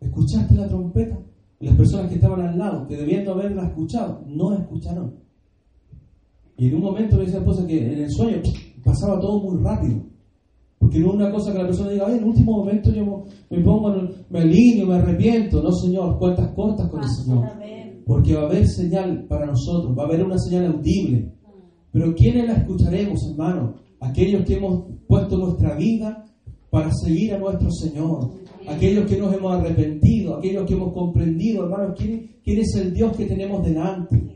¿Escuchaste 0.00 0.54
la 0.54 0.68
trompeta? 0.68 1.18
Y 1.64 1.66
las 1.68 1.76
personas 1.76 2.10
que 2.10 2.16
estaban 2.16 2.42
al 2.42 2.58
lado, 2.58 2.86
que 2.86 2.94
debiendo 2.94 3.32
haberla 3.32 3.64
escuchado, 3.64 4.22
no 4.26 4.50
la 4.50 4.58
escucharon. 4.58 5.14
Y 6.58 6.68
en 6.68 6.74
un 6.74 6.82
momento 6.82 7.16
me 7.16 7.22
dice 7.22 7.36
la 7.36 7.38
esposa 7.38 7.66
que 7.66 7.90
en 7.90 8.02
el 8.02 8.10
sueño 8.10 8.42
pasaba 8.84 9.18
todo 9.18 9.40
muy 9.40 9.62
rápido. 9.64 10.02
Porque 10.78 10.98
no 11.00 11.08
es 11.08 11.14
una 11.14 11.32
cosa 11.32 11.52
que 11.52 11.58
la 11.60 11.64
persona 11.64 11.88
diga, 11.88 12.04
"Ay, 12.06 12.16
en 12.16 12.18
el 12.18 12.28
último 12.28 12.58
momento 12.58 12.92
yo 12.92 13.24
me 13.48 13.60
pongo, 13.60 13.94
en 13.94 14.00
el- 14.00 14.14
me 14.28 14.40
alineo, 14.40 14.86
me 14.88 14.94
arrepiento. 14.96 15.62
No, 15.62 15.72
Señor, 15.72 16.18
cuentas 16.18 16.50
cortas 16.54 16.86
con 16.90 17.02
el 17.02 17.08
Señor. 17.08 17.46
Porque 18.04 18.34
va 18.34 18.42
a 18.42 18.44
haber 18.44 18.66
señal 18.68 19.24
para 19.26 19.46
nosotros, 19.46 19.96
va 19.96 20.02
a 20.02 20.06
haber 20.06 20.22
una 20.22 20.36
señal 20.36 20.66
audible. 20.66 21.32
Pero 21.92 22.14
¿quiénes 22.14 22.46
la 22.46 22.56
escucharemos, 22.56 23.26
hermano? 23.30 23.76
Aquellos 24.00 24.44
que 24.44 24.56
hemos 24.56 24.84
puesto 25.08 25.38
nuestra 25.38 25.74
vida 25.76 26.26
para 26.68 26.90
seguir 26.92 27.32
a 27.32 27.38
nuestro 27.38 27.70
Señor. 27.70 28.32
Aquellos 28.68 29.06
que 29.06 29.18
nos 29.18 29.34
hemos 29.34 29.54
arrepentido, 29.54 30.36
aquellos 30.36 30.66
que 30.66 30.74
hemos 30.74 30.92
comprendido, 30.92 31.64
hermanos, 31.64 31.94
¿quién, 31.96 32.36
quién 32.42 32.58
es 32.58 32.74
el 32.76 32.94
Dios 32.94 33.16
que 33.16 33.26
tenemos 33.26 33.64
delante? 33.64 34.34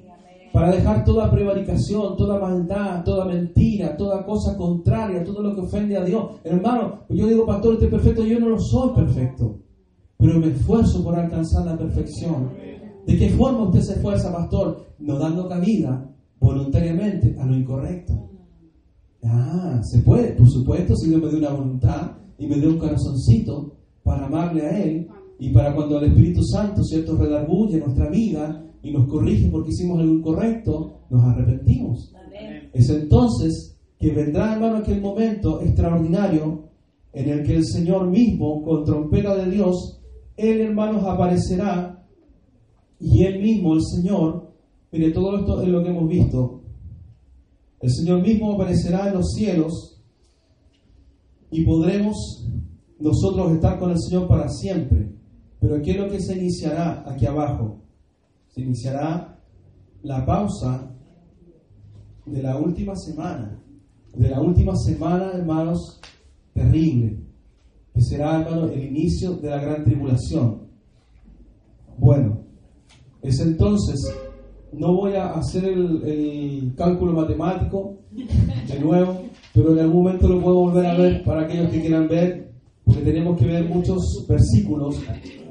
para 0.58 0.72
dejar 0.72 1.04
toda 1.04 1.30
prevaricación, 1.30 2.16
toda 2.16 2.40
maldad, 2.40 3.04
toda 3.04 3.24
mentira, 3.26 3.96
toda 3.96 4.26
cosa 4.26 4.56
contraria, 4.56 5.22
todo 5.22 5.40
lo 5.40 5.54
que 5.54 5.60
ofende 5.60 5.96
a 5.96 6.04
Dios. 6.04 6.32
Hermano, 6.42 7.00
yo 7.10 7.28
digo, 7.28 7.46
pastor, 7.46 7.74
usted 7.74 7.86
es 7.86 7.92
perfecto, 7.92 8.24
yo 8.24 8.40
no 8.40 8.48
lo 8.48 8.58
soy 8.58 8.90
perfecto, 8.92 9.60
pero 10.16 10.40
me 10.40 10.48
esfuerzo 10.48 11.04
por 11.04 11.14
alcanzar 11.14 11.64
la 11.64 11.78
perfección. 11.78 12.50
¿De 13.06 13.16
qué 13.16 13.28
forma 13.30 13.68
usted 13.68 13.82
se 13.82 13.92
esfuerza, 13.94 14.32
pastor? 14.32 14.84
No 14.98 15.16
dando 15.16 15.48
cabida 15.48 16.10
voluntariamente 16.40 17.36
a 17.38 17.46
lo 17.46 17.56
incorrecto. 17.56 18.28
Ah, 19.22 19.80
se 19.84 20.00
puede, 20.00 20.32
por 20.32 20.48
supuesto, 20.48 20.96
si 20.96 21.08
Dios 21.08 21.22
me 21.22 21.28
dio 21.28 21.38
una 21.38 21.50
voluntad 21.50 22.12
y 22.36 22.48
me 22.48 22.56
dio 22.56 22.70
un 22.70 22.78
corazoncito 22.78 23.77
para 24.02 24.26
amarle 24.26 24.62
a 24.62 24.84
Él 24.84 25.08
y 25.38 25.50
para 25.50 25.74
cuando 25.74 25.98
el 25.98 26.10
Espíritu 26.10 26.42
Santo, 26.42 26.82
¿cierto?, 26.82 27.16
redarguye 27.16 27.78
nuestra 27.78 28.08
vida 28.10 28.64
y 28.82 28.92
nos 28.92 29.08
corrige 29.08 29.48
porque 29.48 29.70
hicimos 29.70 30.00
algo 30.00 30.14
incorrecto, 30.14 31.00
nos 31.10 31.24
arrepentimos. 31.24 32.12
Amén. 32.14 32.70
Es 32.72 32.88
entonces 32.90 33.76
que 33.98 34.12
vendrá, 34.12 34.54
hermano, 34.54 34.78
aquel 34.78 35.00
momento 35.00 35.60
extraordinario 35.60 36.68
en 37.12 37.28
el 37.28 37.44
que 37.44 37.56
el 37.56 37.64
Señor 37.64 38.08
mismo, 38.08 38.62
con 38.62 38.84
trompeta 38.84 39.34
de 39.36 39.50
Dios, 39.50 40.00
Él, 40.36 40.60
hermanos, 40.60 41.04
aparecerá 41.04 42.06
y 43.00 43.24
Él 43.24 43.40
mismo, 43.40 43.74
el 43.74 43.82
Señor, 43.82 44.52
mire, 44.92 45.10
todo 45.10 45.38
esto 45.38 45.62
es 45.62 45.68
lo 45.68 45.82
que 45.82 45.90
hemos 45.90 46.08
visto. 46.08 46.62
El 47.80 47.90
Señor 47.90 48.22
mismo 48.22 48.52
aparecerá 48.52 49.08
en 49.08 49.14
los 49.14 49.32
cielos 49.32 50.02
y 51.50 51.64
podremos 51.64 52.46
nosotros 52.98 53.52
estar 53.52 53.78
con 53.78 53.90
el 53.90 53.98
Señor 53.98 54.28
para 54.28 54.48
siempre. 54.48 55.12
Pero 55.60 55.80
¿qué 55.82 55.92
es 55.92 55.96
lo 55.98 56.08
que 56.08 56.20
se 56.20 56.38
iniciará 56.38 57.04
aquí 57.06 57.26
abajo? 57.26 57.78
Se 58.48 58.60
iniciará 58.60 59.38
la 60.02 60.24
pausa 60.24 60.90
de 62.26 62.42
la 62.42 62.56
última 62.56 62.94
semana, 62.94 63.58
de 64.14 64.28
la 64.28 64.40
última 64.40 64.76
semana, 64.76 65.32
hermanos, 65.32 66.00
terrible, 66.52 67.18
que 67.94 68.00
será, 68.00 68.40
hermanos, 68.40 68.70
el 68.72 68.84
inicio 68.84 69.34
de 69.36 69.50
la 69.50 69.60
gran 69.60 69.84
tribulación. 69.84 70.68
Bueno, 71.98 72.40
es 73.22 73.40
entonces, 73.40 74.14
no 74.72 74.94
voy 74.94 75.14
a 75.14 75.32
hacer 75.32 75.64
el, 75.64 76.02
el 76.04 76.74
cálculo 76.76 77.12
matemático 77.12 77.96
de 78.12 78.80
nuevo, 78.80 79.22
pero 79.52 79.72
en 79.72 79.80
algún 79.80 80.04
momento 80.04 80.28
lo 80.28 80.40
puedo 80.40 80.56
volver 80.60 80.86
a 80.86 80.96
ver 80.96 81.24
para 81.24 81.42
aquellos 81.42 81.70
que 81.70 81.80
quieran 81.80 82.08
ver, 82.08 82.47
porque 82.88 83.02
tenemos 83.02 83.38
que 83.38 83.46
ver 83.46 83.68
muchos 83.68 84.24
versículos 84.28 84.98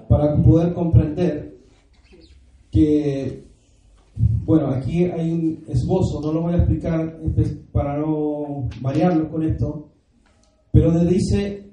para 0.10 0.36
poder 0.42 0.74
comprender 0.74 1.56
que 2.72 3.46
bueno, 4.46 4.68
aquí 4.70 5.04
hay 5.06 5.32
un 5.32 5.64
esbozo, 5.68 6.20
no 6.22 6.34
lo 6.34 6.42
voy 6.42 6.54
a 6.56 6.58
explicar 6.58 7.20
espe- 7.22 7.62
para 7.72 7.98
no 8.00 8.68
variarlo 8.82 9.30
con 9.30 9.44
esto, 9.44 9.90
pero 10.72 10.92
donde 10.92 11.14
dice, 11.14 11.70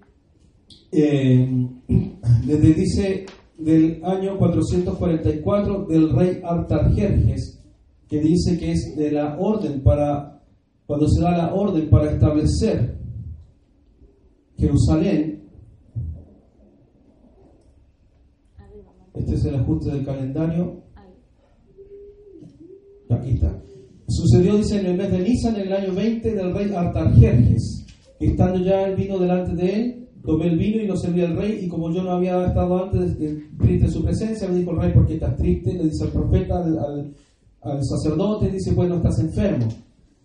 eh, 0.93 1.67
desde 2.47 2.75
dice 2.75 3.27
del 3.57 4.05
año 4.05 4.37
444 4.37 5.87
del 5.87 6.11
rey 6.11 6.41
Artajerjes, 6.45 7.63
que 8.09 8.21
dice 8.21 8.59
que 8.59 8.73
es 8.73 8.95
de 8.97 9.11
la 9.13 9.39
orden 9.39 9.83
para, 9.83 10.43
cuando 10.87 11.09
se 11.09 11.23
da 11.23 11.31
la 11.39 11.55
orden 11.55 11.89
para 11.89 12.11
establecer 12.11 12.99
Jerusalén, 14.59 15.34
este 19.15 19.35
es 19.35 19.45
el 19.45 19.55
ajuste 19.57 19.91
del 19.93 20.05
calendario, 20.05 20.83
aquí 23.11 23.31
está. 23.31 23.61
Sucedió, 24.09 24.57
dice, 24.57 24.81
en 24.81 24.87
el 24.87 24.97
mes 24.97 25.11
de 25.13 25.19
Nisan, 25.21 25.57
en 25.57 25.63
el 25.69 25.73
año 25.73 25.95
20 25.95 26.35
del 26.35 26.55
rey 26.55 26.73
Artajerjes, 26.75 27.87
que 28.19 28.27
estando 28.27 28.59
ya 28.59 28.87
el 28.87 28.97
vino 28.97 29.19
delante 29.19 29.55
de 29.55 29.75
él, 29.75 30.09
tomé 30.25 30.49
el 30.49 30.59
vino 30.59 30.83
y 30.83 30.87
lo 30.87 30.97
serví 30.97 31.23
al 31.23 31.37
rey, 31.37 31.61
y 31.65 31.69
como 31.69 31.91
yo 31.93 32.03
no 32.03 32.11
había 32.13 32.45
estado 32.47 32.85
antes 32.85 33.17
triste 33.59 33.87
en 33.87 33.91
su 33.91 34.03
presencia, 34.03 34.49
me 34.49 34.59
dijo 34.59 34.73
el 34.73 34.79
rey, 34.79 34.93
¿por 34.93 35.07
qué 35.07 35.15
estás 35.15 35.37
triste? 35.37 35.73
Le 35.75 35.85
dice 35.85 36.05
al 36.05 36.11
profeta, 36.11 36.63
al, 36.63 36.79
al- 36.79 37.15
al 37.63 37.81
sacerdote, 37.83 38.51
dice, 38.51 38.73
pues 38.75 38.89
no 38.91 38.97
estás 38.97 39.19
enfermo. 39.21 39.67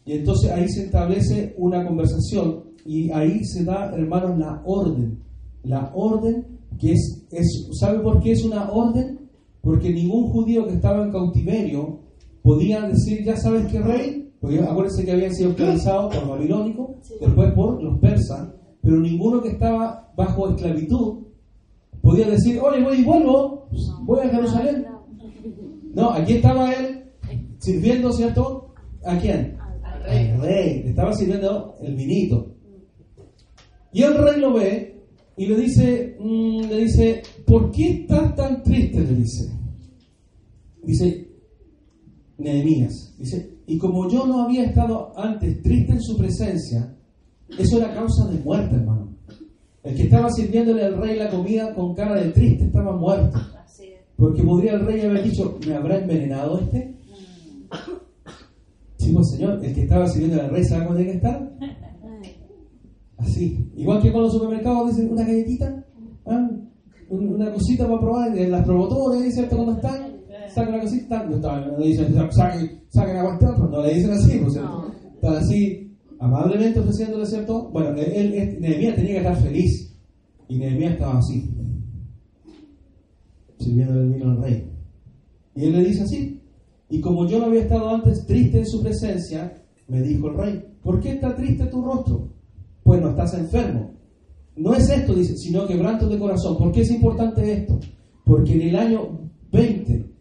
Y 0.06 0.12
entonces 0.14 0.52
ahí 0.52 0.68
se 0.68 0.86
establece 0.86 1.54
una 1.58 1.86
conversación, 1.88 2.64
y 2.86 3.10
ahí 3.12 3.44
se 3.46 3.64
da, 3.64 3.94
hermanos, 3.96 4.38
la 4.38 4.62
orden. 4.66 5.20
La 5.64 5.92
orden 5.94 6.49
que 6.80 6.94
es, 6.94 7.26
es 7.32 7.68
¿sabe 7.80 8.00
por 8.00 8.22
qué 8.22 8.32
es 8.32 8.44
una 8.44 8.72
orden? 8.72 9.30
Porque 9.62 9.92
ningún 9.92 10.32
judío 10.32 10.66
que 10.66 10.76
estaba 10.76 11.04
en 11.04 11.12
cautiverio 11.12 12.00
podía 12.42 12.82
decir, 12.82 13.24
ya 13.24 13.36
sabes 13.36 13.68
qué 13.72 13.80
rey, 13.80 14.32
porque 14.40 14.60
acuérdense 14.60 15.06
que 15.06 15.12
habían 15.12 15.36
sido 15.36 15.50
esclavizados 15.50 16.16
por 16.16 16.30
babilónico, 16.30 16.96
después 17.20 17.52
por 17.54 17.84
los 17.84 18.00
persas, 18.00 18.50
pero 18.82 18.98
ninguno 18.98 19.42
que 19.42 19.50
estaba 19.50 20.12
bajo 20.16 20.50
esclavitud 20.50 21.20
podía 22.02 22.30
decir, 22.30 22.60
oye, 22.62 22.82
voy 22.82 23.00
y 23.00 23.04
vuelvo, 23.04 23.68
voy 24.04 24.20
a 24.22 24.30
Jerusalén. 24.30 24.86
No, 25.94 26.12
aquí 26.12 26.34
estaba 26.34 26.72
él 26.74 27.04
sirviendo, 27.58 28.12
¿cierto? 28.14 28.74
¿A 29.04 29.18
quién? 29.18 29.58
Al 29.84 30.06
Al 30.06 30.42
rey, 30.42 30.84
le 30.84 30.90
estaba 30.92 31.14
sirviendo 31.14 31.76
el 31.82 31.96
vinito. 31.96 32.56
Y 33.92 34.04
el 34.04 34.16
rey 34.16 34.40
lo 34.40 34.54
ve 34.54 34.99
y 35.40 35.46
le 35.46 35.56
dice, 35.56 36.18
mm, 36.20 36.68
le 36.68 36.78
dice, 36.80 37.22
¿por 37.46 37.72
qué 37.72 38.02
estás 38.02 38.36
tan 38.36 38.62
triste? 38.62 39.00
Le 39.00 39.16
dice. 39.16 39.50
Dice, 40.84 41.30
Nehemías, 42.38 43.16
dice, 43.18 43.50
y 43.66 43.78
como 43.78 44.10
yo 44.10 44.28
no 44.28 44.42
había 44.42 44.66
estado 44.66 45.18
antes 45.18 45.62
triste 45.62 45.94
en 45.94 46.02
su 46.02 46.18
presencia, 46.18 46.94
eso 47.58 47.78
era 47.78 47.94
causa 47.94 48.28
de 48.28 48.38
muerte, 48.40 48.76
hermano. 48.76 49.16
El 49.82 49.96
que 49.96 50.04
estaba 50.04 50.30
sirviéndole 50.30 50.84
al 50.84 50.98
rey 50.98 51.18
la 51.18 51.30
comida 51.30 51.74
con 51.74 51.96
cara 51.96 52.22
de 52.22 52.32
triste 52.32 52.66
estaba 52.66 52.98
muerto. 52.98 53.40
Porque 54.18 54.44
podría 54.44 54.74
el 54.74 54.86
rey 54.86 55.00
haber 55.00 55.24
dicho, 55.24 55.58
¿me 55.66 55.74
habrá 55.74 56.00
envenenado 56.00 56.60
este? 56.60 56.96
Sí, 58.98 59.14
pues 59.14 59.30
señor, 59.32 59.64
el 59.64 59.74
que 59.74 59.84
estaba 59.84 60.06
sirviendo 60.06 60.42
al 60.42 60.50
rey, 60.50 60.66
¿sabe 60.66 60.86
tiene 60.88 61.06
que 61.06 61.18
estar? 61.18 61.50
Así. 63.20 63.70
Igual 63.76 64.02
que 64.02 64.12
con 64.12 64.24
los 64.24 64.34
supermercados 64.34 64.90
dicen 64.92 65.12
una 65.12 65.24
galletita, 65.26 65.86
¿ah? 66.26 66.50
Un- 67.10 67.34
una 67.36 67.52
cosita 67.52 67.88
para 67.88 68.00
probar, 68.00 68.38
en 68.38 68.52
las 68.52 68.66
promotoras, 68.66 69.34
¿cierto? 69.34 69.58
¿Cómo 69.58 69.72
están? 69.74 70.20
Sacan 70.54 70.74
una 70.74 70.84
cosita, 70.84 71.24
no, 71.26 71.36
están, 71.36 71.68
no 71.72 71.78
dicen, 71.84 72.14
saquen, 72.32 72.82
saquen 72.90 73.24
cuestión, 73.26 73.56
pues 73.58 73.70
no 73.72 73.84
le 73.84 73.94
dicen 73.94 74.12
así, 74.12 74.38
pues, 74.40 74.54
¿cierto? 74.54 74.92
Están 75.16 75.36
así, 75.36 75.98
amablemente 76.20 76.80
ofreciéndole, 76.80 77.26
¿cierto? 77.26 77.70
Bueno, 77.72 77.90
él, 77.92 78.34
él- 78.34 78.58
Nehemías 78.62 78.96
tenía 78.96 79.12
que 79.14 79.18
estar 79.18 79.36
feliz. 79.38 79.96
Y 80.48 80.58
Nehemías 80.58 80.94
estaba 80.94 81.18
así, 81.20 81.50
sirviendo 83.60 84.02
el 84.02 84.14
vino 84.14 84.32
al 84.32 84.42
rey. 84.42 84.72
Y 85.56 85.66
él 85.66 85.74
le 85.74 85.84
dice 85.84 86.04
así, 86.04 86.42
y 86.90 87.02
como 87.02 87.28
yo 87.28 87.40
no 87.40 87.46
había 87.46 87.62
estado 87.62 87.90
antes 87.90 88.26
triste 88.26 88.60
en 88.60 88.66
su 88.66 88.82
presencia, 88.82 89.54
me 89.88 90.02
dijo 90.02 90.30
el 90.30 90.38
rey, 90.38 90.64
¿por 90.82 91.00
qué 91.00 91.12
está 91.14 91.36
triste 91.36 91.66
tu 91.68 91.82
rostro? 91.84 92.30
Pues 92.90 93.04
no 93.04 93.10
estás 93.10 93.36
enfermo. 93.36 93.92
No 94.56 94.74
es 94.74 94.90
esto, 94.90 95.14
dice, 95.14 95.38
sino 95.38 95.68
quebranto 95.68 96.10
de 96.10 96.18
corazón. 96.18 96.58
¿Por 96.58 96.72
qué 96.72 96.82
es 96.82 96.90
importante 96.90 97.54
esto? 97.54 97.80
Porque 98.26 98.54
en 98.54 98.70
el 98.70 98.76
año 98.76 99.30
20, 99.52 100.12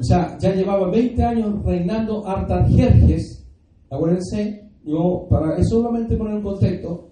o 0.00 0.02
sea, 0.02 0.38
ya 0.38 0.54
llevaba 0.54 0.90
20 0.90 1.22
años 1.22 1.62
reinando 1.62 2.26
Artajerjes, 2.26 3.46
acuérdense, 3.90 4.70
yo 4.86 5.26
para 5.28 5.58
eso 5.58 5.82
solamente 5.82 6.16
poner 6.16 6.36
un 6.36 6.42
contexto, 6.42 7.10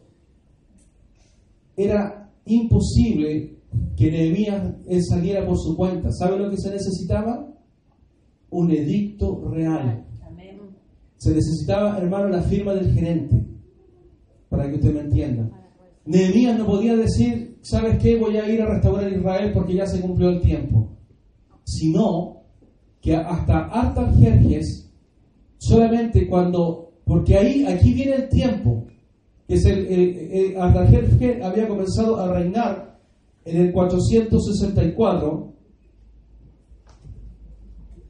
era 1.77 2.33
imposible 2.47 3.59
que 3.95 4.11
Nehemías 4.11 4.77
saliera 5.11 5.45
por 5.47 5.59
su 5.59 5.77
cuenta. 5.77 6.11
¿Sabe 6.11 6.39
lo 6.39 6.49
que 6.49 6.57
se 6.57 6.71
necesitaba? 6.71 7.53
Un 8.49 8.71
edicto 8.71 9.47
real. 9.51 10.07
Se 11.19 11.35
necesitaba, 11.35 11.99
hermano, 11.99 12.31
la 12.31 12.41
firma 12.41 12.73
del 12.73 12.95
gerente, 12.95 13.52
para 14.53 14.69
que 14.69 14.75
usted 14.77 14.93
me 14.95 15.01
entienda. 15.01 15.49
Nehemías 16.05 16.59
no 16.59 16.67
podía 16.67 16.95
decir, 16.95 17.57
¿sabes 17.63 17.99
qué? 18.03 18.17
Voy 18.19 18.37
a 18.37 18.47
ir 18.49 18.61
a 18.61 18.67
restaurar 18.75 19.11
Israel 19.11 19.51
porque 19.55 19.75
ya 19.75 19.87
se 19.87 20.01
cumplió 20.01 20.29
el 20.29 20.41
tiempo. 20.43 20.91
Sino 21.65 22.43
que 23.01 23.17
hasta 23.17 23.65
Artajerjes, 23.65 24.93
solamente 25.59 26.29
cuando, 26.29 26.93
porque 27.07 27.37
ahí, 27.37 27.65
aquí 27.65 27.95
viene 27.95 28.17
el 28.17 28.29
tiempo, 28.29 28.85
que 29.49 29.55
es 29.55 29.65
el, 29.65 29.87
el- 29.87 30.17
el- 30.33 30.57
Artajerjes 30.61 31.43
había 31.43 31.67
comenzado 31.67 32.17
a 32.21 32.33
reinar 32.33 32.99
en 33.45 33.57
el 33.63 33.73
464, 33.73 35.53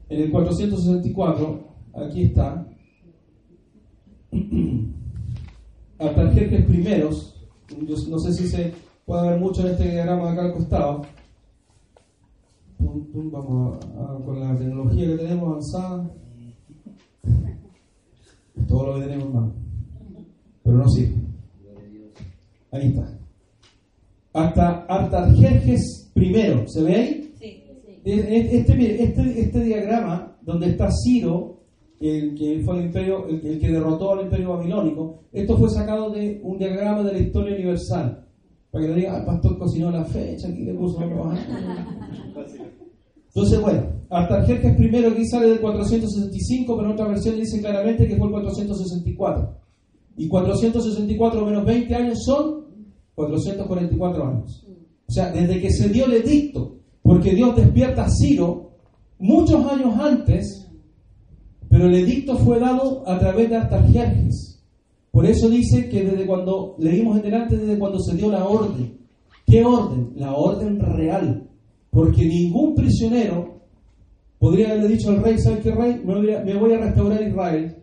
en 0.09 0.21
el 0.21 0.31
464, 0.31 1.67
aquí 1.93 2.23
está, 2.23 2.67
Artajerjes 6.03 6.65
primeros, 6.65 7.35
yo 7.87 7.95
no 8.09 8.19
sé 8.19 8.33
si 8.33 8.47
se 8.47 8.73
puede 9.05 9.29
ver 9.29 9.39
mucho 9.39 9.61
en 9.61 9.67
este 9.73 9.89
diagrama 9.91 10.25
de 10.25 10.29
acá 10.31 10.41
al 10.45 10.53
costado. 10.53 11.01
Pum, 12.77 13.05
pum, 13.11 13.31
Vamos 13.31 13.79
a- 13.85 14.03
a- 14.13 14.19
con 14.25 14.39
la 14.39 14.55
tecnología 14.57 15.07
que 15.07 15.15
tenemos 15.17 15.47
avanzada. 15.49 16.09
Todo 18.67 18.87
lo 18.87 18.95
que 18.95 19.01
tenemos 19.07 19.25
en 19.27 19.33
mano. 19.33 19.53
Pero 20.63 20.77
no 20.77 20.89
sirve. 20.89 21.15
Ahí 22.71 22.87
está. 22.87 23.19
Hasta 24.33 24.85
Artajerjes 24.85 26.11
primero, 26.13 26.67
¿se 26.67 26.81
ve 26.83 26.95
ahí? 26.95 27.33
Sí, 27.39 27.63
sí. 27.85 28.01
Este, 28.03 28.57
este, 28.57 29.03
este, 29.03 29.41
este 29.41 29.63
diagrama 29.63 30.35
donde 30.41 30.69
está 30.69 30.89
Ciro, 30.91 31.52
el 31.99 32.35
que 32.35 32.61
fue 32.65 32.79
el 32.79 32.85
imperio, 32.85 33.27
el, 33.27 33.45
el 33.45 33.59
que 33.59 33.71
derrotó 33.71 34.13
al 34.13 34.25
imperio 34.25 34.49
babilónico, 34.49 35.23
esto 35.31 35.57
fue 35.57 35.69
sacado 35.69 36.09
de 36.11 36.41
un 36.43 36.57
diagrama 36.57 37.03
de 37.03 37.13
la 37.13 37.19
historia 37.19 37.55
universal. 37.55 38.25
Para 38.71 38.85
que 38.85 38.89
no 38.89 38.95
diga, 38.95 39.15
"Ah, 39.15 39.19
el 39.19 39.25
pastor 39.25 39.57
cocinó 39.57 39.91
la 39.91 40.03
fecha, 40.03 40.47
aquí 40.47 40.63
le 40.63 40.73
puso 40.73 40.99
algo, 40.99 41.25
ajá". 41.25 41.39
Entonces, 43.27 43.61
bueno, 43.61 43.93
Artajerjes 44.13 44.75
primero 44.75 45.09
aquí 45.09 45.25
sale 45.25 45.47
del 45.47 45.59
465, 45.59 46.75
pero 46.75 46.87
en 46.87 46.93
otra 46.93 47.07
versión 47.07 47.35
dice 47.35 47.59
claramente 47.59 48.07
que 48.07 48.15
fue 48.15 48.27
el 48.27 48.33
464. 48.33 49.57
Y 50.17 50.27
464 50.27 51.43
menos 51.43 51.65
20 51.65 51.95
años 51.95 52.23
son 52.23 52.65
444 53.15 54.27
años. 54.27 54.67
O 55.07 55.11
sea, 55.11 55.31
desde 55.31 55.59
que 55.59 55.71
se 55.71 55.89
dio 55.89 56.05
el 56.05 56.13
edicto, 56.13 56.75
porque 57.01 57.33
Dios 57.33 57.55
despierta 57.55 58.05
a 58.05 58.09
Ciro 58.11 58.73
muchos 59.17 59.65
años 59.65 59.99
antes, 59.99 60.62
pero 61.73 61.87
el 61.87 61.95
edicto 61.95 62.37
fue 62.37 62.59
dado 62.59 63.01
a 63.07 63.17
través 63.17 63.49
de 63.49 63.55
Artajerjes. 63.55 64.63
Por 65.09 65.25
eso 65.25 65.49
dice 65.49 65.89
que 65.89 66.03
desde 66.03 66.27
cuando 66.27 66.75
leímos 66.77 67.17
en 67.17 67.23
delante, 67.23 67.57
desde 67.57 67.79
cuando 67.79 67.97
se 67.99 68.15
dio 68.15 68.29
la 68.29 68.45
orden. 68.45 68.95
¿Qué 69.47 69.65
orden? 69.65 70.11
La 70.15 70.35
orden 70.35 70.79
real. 70.79 71.49
Porque 71.89 72.25
ningún 72.25 72.75
prisionero 72.75 73.57
podría 74.37 74.69
haberle 74.69 74.89
dicho 74.89 75.09
al 75.09 75.23
rey, 75.23 75.39
¿sabes 75.39 75.61
qué 75.61 75.71
rey? 75.71 75.99
Me 76.05 76.53
voy 76.53 76.73
a, 76.73 76.77
restaurar 76.77 77.27
Israel. 77.27 77.75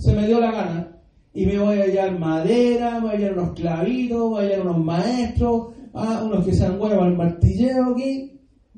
Se 0.00 0.12
me- 0.12 0.26
dio 0.26 0.40
la 0.40 0.50
gana. 0.50 0.96
Y 1.32 1.46
me 1.46 1.56
voy 1.56 1.78
a 1.78 1.84
hallar 1.84 2.18
madera, 2.18 2.98
voy 2.98 3.10
a 3.10 3.12
hallar 3.12 3.38
unos 3.38 3.52
clavitos, 3.52 4.30
voy 4.30 4.40
a 4.40 4.42
hallar 4.48 4.62
unos 4.62 4.84
maestros, 4.84 5.68
ah, 5.92 6.24
unos 6.26 6.44
que 6.44 6.52
sean 6.52 6.76
buenos 6.76 6.98
para 6.98 7.10
el 7.12 7.16
martilleo 7.16 7.92
aquí, 7.92 8.32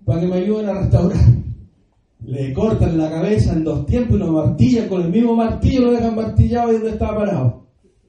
para 0.05 0.21
que 0.21 0.27
me 0.27 0.37
ayuden 0.37 0.69
a 0.69 0.81
restaurar. 0.83 1.36
Le 2.27 2.53
cortan 2.53 2.99
la 2.99 3.09
cabeza 3.09 3.53
en 3.53 3.63
dos 3.63 3.87
tiempos 3.87 4.17
y 4.17 4.19
lo 4.19 4.33
martillan 4.33 4.89
con 4.89 5.01
el 5.03 5.13
mismo 5.13 5.37
martillo, 5.37 5.83
lo 5.83 5.93
dejan 5.93 6.17
martillado 6.17 6.71
y 6.71 6.75
donde 6.75 6.91
estaba 6.91 7.19
parado. 7.19 7.67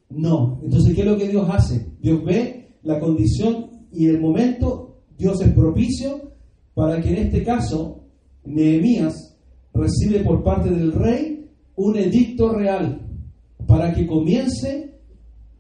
No. 0.10 0.60
Entonces, 0.64 0.96
¿qué 0.96 1.02
es 1.02 1.08
lo 1.08 1.18
que 1.18 1.28
Dios 1.28 1.48
hace? 1.48 1.92
Dios 2.02 2.26
ve 2.26 2.78
la 2.82 3.00
condición 3.00 3.68
y 3.92 4.08
el 4.08 4.20
momento, 4.20 5.02
Dios 5.20 5.40
es 5.42 5.54
propicio 5.54 6.32
para 6.74 7.00
que 7.00 7.10
en 7.10 7.18
este 7.28 7.44
caso 7.44 8.06
Nehemías 8.44 9.38
recibe 9.72 10.22
por 10.22 10.44
parte 10.44 10.72
del 10.72 10.94
rey 10.94 11.50
un 11.76 11.96
edicto 11.96 12.54
real 12.54 13.02
para 13.68 13.94
que 13.94 14.08
comience 14.08 14.96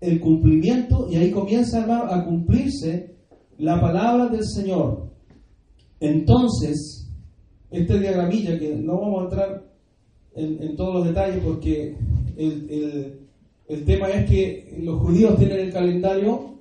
el 0.01 0.19
cumplimiento 0.19 1.07
y 1.11 1.17
ahí 1.17 1.29
comienza 1.29 1.85
a 1.85 2.25
cumplirse 2.25 3.17
la 3.59 3.79
palabra 3.79 4.29
del 4.29 4.45
Señor. 4.45 5.11
Entonces, 5.99 7.06
este 7.71 7.99
diagramilla 7.99 8.57
que 8.59 8.75
no 8.75 8.99
vamos 8.99 9.21
a 9.21 9.23
entrar 9.25 9.63
en, 10.35 10.63
en 10.63 10.75
todos 10.75 10.93
los 10.95 11.05
detalles 11.07 11.43
porque 11.43 11.95
el, 12.37 12.67
el- 12.69 13.19
el 13.67 13.83
tema 13.83 14.07
es 14.07 14.29
que 14.29 14.77
los 14.81 15.01
judíos 15.01 15.37
tienen 15.37 15.59
el 15.59 15.73
calendario 15.73 16.53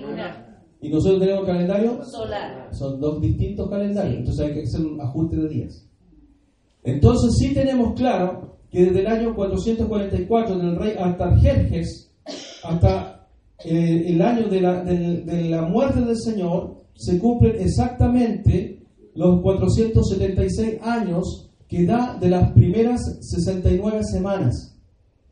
lunar. 0.00 0.62
y 0.80 0.88
nosotros 0.88 1.20
tenemos 1.20 1.46
calendario 1.46 2.04
Solar. 2.04 2.68
son 2.74 3.00
dos 3.00 3.20
distintos 3.20 3.70
calendarios, 3.70 4.14
Sí. 4.14 4.18
entonces 4.18 4.46
hay 4.46 4.54
que 4.54 4.62
hacer 4.62 4.80
un 4.84 5.00
ajuste 5.00 5.36
de 5.36 5.48
días. 5.48 5.84
Entonces 6.82 7.36
sí 7.38 7.54
tenemos 7.54 7.94
claro 7.94 8.56
que 8.70 8.86
desde 8.86 9.00
el 9.00 9.06
año 9.06 9.34
444 9.36 10.58
del 10.58 10.76
rey 10.76 10.94
Artajerjes 10.98 12.10
hasta 12.64 13.28
eh, 13.64 14.04
el 14.08 14.20
año 14.22 14.48
de 14.48 14.60
la, 14.60 14.82
de- 14.82 15.22
de 15.22 15.44
la 15.50 15.62
muerte 15.62 16.00
del 16.00 16.16
Señor 16.16 16.82
se 16.94 17.18
cumplen 17.18 17.54
exactamente 17.60 18.77
los 19.18 19.42
476 19.42 20.80
años 20.80 21.50
que 21.66 21.84
da 21.84 22.16
de 22.20 22.30
las 22.30 22.52
primeras 22.52 23.00
69 23.20 24.04
semanas. 24.04 24.78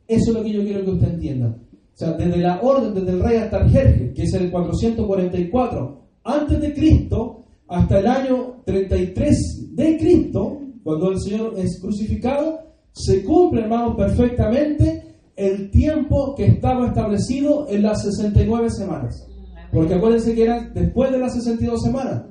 Eso 0.09 0.31
es 0.31 0.37
lo 0.37 0.43
que 0.43 0.53
yo 0.53 0.63
quiero 0.65 0.85
que 0.85 0.91
usted 0.91 1.15
entienda. 1.15 1.57
O 1.57 1.97
sea, 1.97 2.15
desde 2.15 2.39
la 2.39 2.61
orden 2.63 2.95
desde 2.95 3.13
el 3.13 3.23
rey 3.23 3.37
Artajerjes, 3.37 4.13
que 4.13 4.25
es 4.25 4.35
el 4.35 4.51
444 4.51 6.01
antes 6.25 6.61
de 6.61 6.75
Cristo, 6.75 7.45
hasta 7.69 8.01
el 8.01 8.09
año 8.09 8.57
33 8.65 9.77
de 9.77 9.99
Cristo, 9.99 10.63
cuando 10.83 11.13
el 11.13 11.21
Señor 11.21 11.55
es 11.57 11.81
crucificado, 11.81 12.59
se 12.91 13.23
cumple, 13.23 13.63
hermano, 13.63 13.97
perfectamente 13.97 15.15
el 15.37 15.71
tiempo 15.71 16.35
que 16.35 16.47
estaba 16.47 16.89
establecido 16.89 17.69
en 17.69 17.83
las 17.83 18.03
69 18.03 18.69
semanas. 18.69 19.29
Porque 19.73 19.95
acuérdense 19.95 20.35
que 20.35 20.43
eran 20.43 20.75
después 20.75 21.13
de 21.13 21.19
las 21.19 21.35
62 21.35 21.83
semanas. 21.83 22.25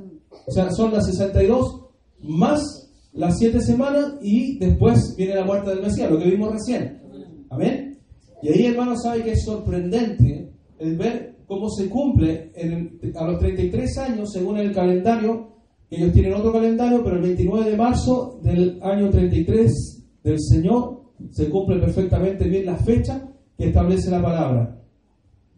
O 0.46 0.52
sea, 0.52 0.72
son 0.72 0.94
las 0.94 1.06
62 1.06 1.82
más 2.20 2.92
las 3.14 3.38
7 3.38 3.62
semanas 3.62 4.16
y 4.22 4.58
después 4.60 5.16
viene 5.18 5.36
la 5.36 5.46
muerte 5.46 5.70
del 5.70 5.82
Mesías, 5.82 6.12
lo 6.12 6.20
que 6.20 6.30
vimos 6.30 6.52
recién. 6.52 7.02
Amén. 7.50 8.00
Y 8.42 8.50
ahí, 8.50 8.66
hermano, 8.66 8.96
sabe 8.98 9.24
que 9.24 9.32
es 9.32 9.44
sorprendente 9.44 10.52
el 10.80 10.98
ver 10.98 11.38
cómo 11.48 11.70
se 11.70 11.88
cumple 11.88 12.52
en 12.56 13.00
el- 13.02 13.18
a 13.18 13.26
los 13.26 13.40
33 13.40 13.98
años, 13.98 14.32
según 14.32 14.58
el 14.58 14.74
calendario. 14.74 15.56
Ellos 15.90 16.12
tienen 16.12 16.34
otro 16.34 16.52
calendario, 16.52 17.04
pero 17.04 17.16
el 17.18 17.22
29 17.22 17.70
de 17.70 17.78
marzo 17.78 18.40
del 18.44 18.80
año 18.82 19.10
33 19.10 20.04
del 20.24 20.40
Señor 20.42 21.02
se 21.32 21.50
cumple 21.50 21.80
perfectamente 21.80 22.48
bien 22.48 22.66
la 22.66 22.76
fecha 22.76 23.30
que 23.58 23.68
establece 23.68 24.12
la 24.12 24.22
palabra. 24.22 24.82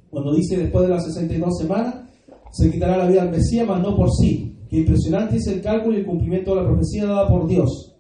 Cuando 0.10 0.36
dice 0.36 0.58
después 0.58 0.84
de 0.84 0.94
las 0.94 1.06
62 1.06 1.58
semanas, 1.58 1.96
se 2.52 2.72
quitará 2.72 2.98
la 2.98 3.08
vida 3.08 3.24
al 3.24 3.32
Mesías, 3.32 3.68
mas 3.68 3.82
no 3.82 3.96
por 3.96 4.10
sí. 4.12 4.57
Qué 4.70 4.78
impresionante 4.80 5.38
es 5.38 5.48
el 5.48 5.62
cálculo 5.62 5.96
y 5.96 6.02
el 6.02 6.06
cumplimiento 6.06 6.56
de 6.56 6.62
la 6.62 6.68
profecía 6.68 7.06
dada 7.06 7.28
por 7.28 7.48
Dios. 7.48 7.96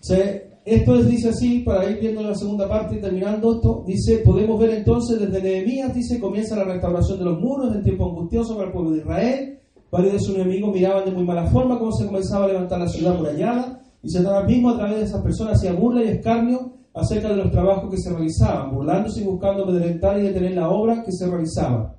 Sea, 0.00 0.42
esto 0.64 0.96
es, 0.96 1.08
dice 1.08 1.30
así, 1.30 1.60
para 1.60 1.90
ir 1.90 1.98
viendo 1.98 2.22
la 2.22 2.34
segunda 2.34 2.68
parte 2.68 2.96
y 2.96 3.00
terminando 3.00 3.54
esto, 3.54 3.84
dice, 3.86 4.18
podemos 4.18 4.60
ver 4.60 4.70
entonces 4.70 5.18
desde 5.18 5.42
Nehemías, 5.42 5.94
dice, 5.94 6.20
comienza 6.20 6.56
la 6.56 6.64
restauración 6.64 7.18
de 7.18 7.24
los 7.24 7.40
muros 7.40 7.74
en 7.74 7.82
tiempo 7.82 8.08
angustioso 8.08 8.54
para 8.54 8.66
el 8.66 8.72
pueblo 8.72 8.90
de 8.90 8.98
Israel. 8.98 9.58
Varios 9.90 10.12
de 10.12 10.20
sus 10.20 10.34
enemigos 10.34 10.74
miraban 10.74 11.06
de 11.06 11.10
muy 11.10 11.24
mala 11.24 11.46
forma 11.46 11.78
cómo 11.78 11.92
se 11.92 12.06
comenzaba 12.06 12.44
a 12.44 12.48
levantar 12.48 12.80
la 12.80 12.88
ciudad 12.88 13.16
murallada 13.16 13.80
y 14.02 14.10
Satanás 14.10 14.46
mismo 14.46 14.70
a 14.70 14.76
través 14.76 14.98
de 14.98 15.04
esas 15.04 15.22
personas 15.22 15.54
hacía 15.54 15.72
burla 15.72 16.04
y 16.04 16.08
escarnio 16.08 16.72
acerca 16.94 17.28
de 17.28 17.36
los 17.36 17.50
trabajos 17.50 17.90
que 17.90 17.96
se 17.96 18.10
realizaban, 18.10 18.74
burlándose 18.74 19.22
y 19.22 19.24
buscando 19.24 19.64
amedrentar 19.64 20.18
y 20.18 20.24
detener 20.24 20.52
la 20.52 20.68
obra 20.68 21.02
que 21.02 21.12
se 21.12 21.26
realizaba. 21.26 21.97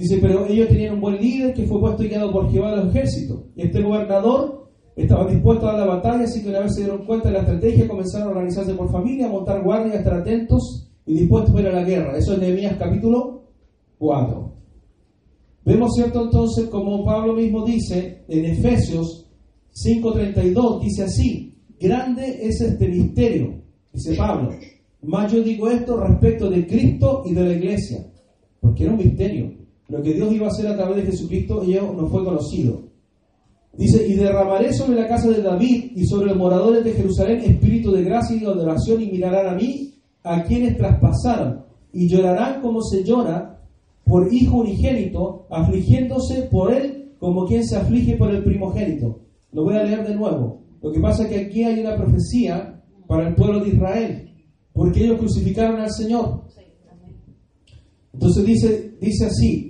Dice, 0.00 0.16
pero 0.16 0.46
ellos 0.46 0.68
tenían 0.68 0.94
un 0.94 1.02
buen 1.02 1.20
líder 1.20 1.52
que 1.52 1.66
fue 1.66 1.78
puesto 1.78 2.02
y 2.02 2.08
guiado 2.08 2.32
por 2.32 2.50
Jehová 2.50 2.70
de 2.70 2.84
los 2.84 2.96
ejércitos. 2.96 3.42
Y 3.54 3.60
este 3.60 3.82
gobernador 3.82 4.70
estaba 4.96 5.30
dispuesto 5.30 5.68
a 5.68 5.72
dar 5.72 5.86
la 5.86 5.94
batalla, 5.96 6.24
así 6.24 6.42
que 6.42 6.48
una 6.48 6.60
vez 6.60 6.74
se 6.74 6.84
dieron 6.84 7.04
cuenta 7.04 7.28
de 7.28 7.34
la 7.34 7.40
estrategia, 7.40 7.86
comenzaron 7.86 8.28
a 8.28 8.30
organizarse 8.30 8.72
por 8.72 8.90
familia, 8.90 9.26
a 9.26 9.28
montar 9.30 9.62
guardia, 9.62 9.92
a 9.92 9.96
estar 9.98 10.14
atentos 10.14 10.90
y 11.04 11.12
dispuestos 11.12 11.54
a 11.54 11.60
ir 11.60 11.66
a 11.66 11.72
la 11.72 11.84
guerra. 11.84 12.16
Eso 12.16 12.32
es 12.32 12.38
Nehemías 12.38 12.78
capítulo 12.78 13.42
4. 13.98 14.54
Vemos, 15.66 15.94
¿cierto? 15.94 16.22
Entonces, 16.22 16.64
como 16.70 17.04
Pablo 17.04 17.34
mismo 17.34 17.62
dice 17.66 18.24
en 18.26 18.46
Efesios 18.46 19.28
5.32, 19.74 20.80
dice 20.80 21.02
así, 21.02 21.58
grande 21.78 22.38
es 22.40 22.58
este 22.62 22.88
misterio, 22.88 23.60
dice 23.92 24.14
Pablo. 24.14 24.48
Más 25.02 25.30
yo 25.30 25.42
digo 25.42 25.68
esto 25.68 25.98
respecto 25.98 26.48
de 26.48 26.66
Cristo 26.66 27.22
y 27.26 27.34
de 27.34 27.44
la 27.44 27.52
iglesia, 27.52 28.06
porque 28.62 28.84
era 28.84 28.92
un 28.92 28.98
misterio. 28.98 29.59
Lo 29.90 30.00
que 30.02 30.14
Dios 30.14 30.32
iba 30.32 30.46
a 30.46 30.50
hacer 30.50 30.68
a 30.68 30.76
través 30.76 30.96
de 30.96 31.10
Jesucristo 31.10 31.62
ello 31.62 31.92
no 31.92 32.06
fue 32.06 32.24
conocido. 32.24 32.82
Dice, 33.76 34.06
y 34.06 34.14
derramaré 34.14 34.72
sobre 34.72 35.00
la 35.00 35.08
casa 35.08 35.28
de 35.28 35.42
David 35.42 35.92
y 35.96 36.06
sobre 36.06 36.26
los 36.26 36.36
moradores 36.36 36.84
de 36.84 36.92
Jerusalén 36.92 37.40
espíritu 37.40 37.90
de 37.90 38.04
gracia 38.04 38.36
y 38.36 38.40
de 38.40 38.46
adoración 38.46 39.02
y 39.02 39.10
mirarán 39.10 39.48
a 39.48 39.54
mí 39.56 39.94
a 40.22 40.44
quienes 40.44 40.76
traspasaron 40.76 41.64
y 41.92 42.08
llorarán 42.08 42.60
como 42.60 42.82
se 42.82 43.02
llora 43.02 43.60
por 44.04 44.32
hijo 44.32 44.58
unigénito, 44.58 45.46
afligiéndose 45.50 46.42
por 46.42 46.72
él 46.72 47.12
como 47.18 47.46
quien 47.46 47.64
se 47.64 47.76
aflige 47.76 48.16
por 48.16 48.30
el 48.30 48.44
primogénito. 48.44 49.20
Lo 49.52 49.64
voy 49.64 49.74
a 49.76 49.82
leer 49.82 50.06
de 50.06 50.14
nuevo. 50.14 50.62
Lo 50.82 50.92
que 50.92 51.00
pasa 51.00 51.24
es 51.24 51.30
que 51.30 51.40
aquí 51.46 51.64
hay 51.64 51.80
una 51.80 51.96
profecía 51.96 52.80
para 53.06 53.28
el 53.28 53.34
pueblo 53.34 53.60
de 53.60 53.70
Israel, 53.70 54.30
porque 54.72 55.04
ellos 55.04 55.18
crucificaron 55.18 55.80
al 55.80 55.90
Señor. 55.90 56.44
Entonces 58.12 58.44
dice, 58.44 58.94
dice 59.00 59.26
así, 59.26 59.69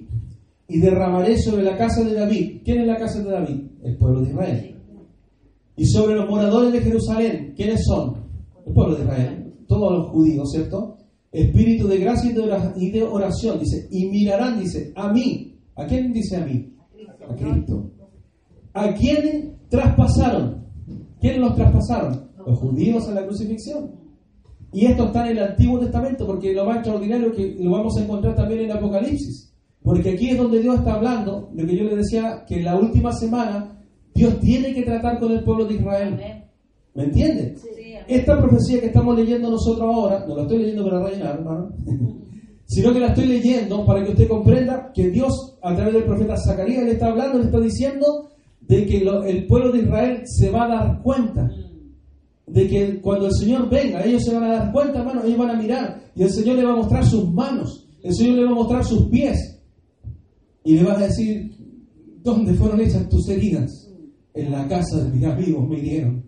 y 0.70 0.78
derramaré 0.78 1.36
sobre 1.36 1.64
la 1.64 1.76
casa 1.76 2.04
de 2.04 2.14
David. 2.14 2.62
¿Quién 2.64 2.80
es 2.82 2.86
la 2.86 2.96
casa 2.96 3.20
de 3.22 3.30
David? 3.30 3.60
El 3.82 3.96
pueblo 3.96 4.20
de 4.20 4.30
Israel. 4.30 4.76
Y 5.76 5.84
sobre 5.84 6.14
los 6.14 6.30
moradores 6.30 6.72
de 6.72 6.80
Jerusalén, 6.80 7.54
¿quiénes 7.56 7.84
son? 7.84 8.24
El 8.64 8.72
pueblo 8.72 8.94
de 8.94 9.02
Israel, 9.02 9.54
todos 9.66 9.92
los 9.92 10.10
judíos, 10.10 10.48
¿cierto? 10.52 10.96
Espíritu 11.32 11.88
de 11.88 11.98
gracia 11.98 12.30
y 12.76 12.90
de 12.90 13.02
oración, 13.02 13.58
dice, 13.58 13.88
y 13.90 14.06
mirarán, 14.10 14.60
dice, 14.60 14.92
a 14.94 15.12
mí. 15.12 15.58
¿A 15.74 15.86
quién 15.86 16.12
dice 16.12 16.36
a 16.36 16.44
mí? 16.44 16.72
A 17.28 17.34
Cristo. 17.34 17.90
¿A 18.72 18.94
quiénes 18.94 19.68
traspasaron? 19.68 20.66
¿Quiénes 21.20 21.40
los 21.40 21.54
traspasaron? 21.56 22.30
Los 22.46 22.58
judíos 22.58 23.08
en 23.08 23.14
la 23.16 23.26
crucifixión. 23.26 23.90
Y 24.72 24.86
esto 24.86 25.06
está 25.06 25.28
en 25.28 25.36
el 25.36 25.44
Antiguo 25.44 25.80
Testamento, 25.80 26.26
porque 26.26 26.52
lo 26.52 26.64
más 26.64 26.76
extraordinario 26.76 27.32
que 27.32 27.56
lo 27.58 27.72
vamos 27.72 27.96
a 27.96 28.04
encontrar 28.04 28.36
también 28.36 28.60
en 28.60 28.72
Apocalipsis. 28.72 29.49
Porque 29.82 30.10
aquí 30.10 30.30
es 30.30 30.38
donde 30.38 30.60
Dios 30.60 30.78
está 30.78 30.94
hablando, 30.94 31.50
lo 31.54 31.66
que 31.66 31.76
yo 31.76 31.84
le 31.84 31.96
decía, 31.96 32.44
que 32.46 32.56
en 32.56 32.64
la 32.64 32.76
última 32.76 33.12
semana 33.12 33.78
Dios 34.14 34.38
tiene 34.40 34.74
que 34.74 34.82
tratar 34.82 35.18
con 35.18 35.32
el 35.32 35.42
pueblo 35.42 35.64
de 35.64 35.74
Israel. 35.74 36.14
Amén. 36.14 36.44
¿Me 36.94 37.04
entienden? 37.04 37.56
Sí, 37.56 37.68
amén. 37.94 38.04
Esta 38.08 38.38
profecía 38.38 38.80
que 38.80 38.86
estamos 38.86 39.16
leyendo 39.16 39.50
nosotros 39.50 39.82
ahora, 39.82 40.24
no 40.26 40.36
la 40.36 40.42
estoy 40.42 40.58
leyendo 40.58 40.84
para 40.84 41.02
rellenar, 41.02 41.36
hermano, 41.36 41.70
sino 42.66 42.92
que 42.92 43.00
la 43.00 43.06
estoy 43.08 43.26
leyendo 43.26 43.84
para 43.86 44.04
que 44.04 44.10
usted 44.12 44.28
comprenda 44.28 44.92
que 44.94 45.08
Dios, 45.10 45.56
a 45.62 45.74
través 45.74 45.94
del 45.94 46.04
profeta 46.04 46.36
Zacarías, 46.36 46.84
le 46.84 46.92
está 46.92 47.06
hablando, 47.08 47.38
le 47.38 47.44
está 47.46 47.58
diciendo 47.60 48.06
de 48.60 48.86
que 48.86 49.00
lo- 49.00 49.24
el 49.24 49.46
pueblo 49.46 49.72
de 49.72 49.78
Israel 49.80 50.22
se 50.24 50.50
va 50.50 50.64
a 50.64 50.68
dar 50.68 51.02
cuenta 51.02 51.50
de 52.46 52.68
que 52.68 53.00
cuando 53.00 53.26
el 53.26 53.32
Señor 53.32 53.68
venga, 53.70 54.04
ellos 54.04 54.24
se 54.24 54.34
van 54.34 54.44
a 54.44 54.52
dar 54.58 54.72
cuenta, 54.72 54.98
hermano, 55.00 55.22
ellos 55.24 55.38
van 55.38 55.50
a 55.50 55.54
mirar 55.60 56.00
y 56.14 56.22
el 56.22 56.30
Señor 56.30 56.56
le 56.56 56.64
va 56.64 56.72
a 56.72 56.76
mostrar 56.76 57.04
sus 57.04 57.32
manos, 57.32 57.88
el 58.02 58.14
Señor 58.14 58.36
le 58.36 58.44
va 58.44 58.50
a 58.50 58.54
mostrar 58.54 58.84
sus 58.84 59.06
pies 59.08 59.49
y 60.64 60.74
le 60.74 60.84
va 60.84 60.98
a 60.98 61.06
decir, 61.06 61.56
¿dónde 62.22 62.54
fueron 62.54 62.80
hechas 62.80 63.08
tus 63.08 63.28
heridas? 63.28 63.88
En 64.34 64.50
la 64.50 64.68
casa 64.68 65.04
de 65.04 65.10
mis 65.10 65.24
amigos 65.24 65.68
me 65.68 65.78
hirieron. 65.78 66.24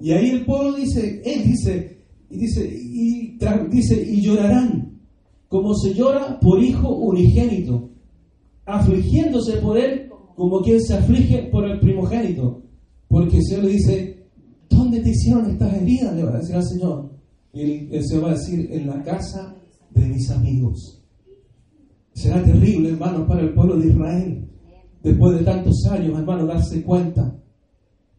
Y 0.00 0.12
ahí 0.12 0.30
el 0.30 0.44
pueblo 0.44 0.74
dice, 0.74 1.22
él 1.24 1.44
dice, 1.44 2.04
y 2.30 2.38
dice, 2.38 2.68
y 2.68 3.38
dice, 3.70 4.02
y 4.02 4.20
llorarán, 4.22 5.00
como 5.48 5.74
se 5.74 5.94
llora 5.94 6.38
por 6.40 6.62
hijo 6.62 6.96
unigénito, 6.96 7.90
afligiéndose 8.64 9.56
por 9.56 9.78
él 9.78 10.10
como 10.36 10.62
quien 10.62 10.80
se 10.80 10.94
aflige 10.94 11.48
por 11.50 11.64
el 11.68 11.80
primogénito. 11.80 12.62
Porque 13.08 13.38
el 13.38 13.44
Señor 13.44 13.64
le 13.64 13.72
dice, 13.72 14.26
¿dónde 14.70 15.00
te 15.00 15.10
hicieron 15.10 15.50
estas 15.50 15.74
heridas? 15.74 16.14
Le 16.14 16.22
va 16.22 16.30
a 16.30 16.38
decir 16.38 16.56
al 16.56 16.64
Señor. 16.64 17.10
Y 17.52 17.60
el, 17.60 17.94
el 17.94 18.24
va 18.24 18.30
a 18.30 18.34
decir, 18.34 18.68
en 18.72 18.86
la 18.86 19.02
casa 19.02 19.56
de 19.90 20.06
mis 20.06 20.30
amigos. 20.30 20.99
Será 22.12 22.42
terrible, 22.42 22.90
hermanos, 22.90 23.26
para 23.26 23.42
el 23.42 23.54
pueblo 23.54 23.76
de 23.76 23.88
Israel, 23.88 24.48
después 25.02 25.38
de 25.38 25.44
tantos 25.44 25.86
años, 25.90 26.18
hermanos, 26.18 26.48
darse 26.48 26.82
cuenta 26.82 27.34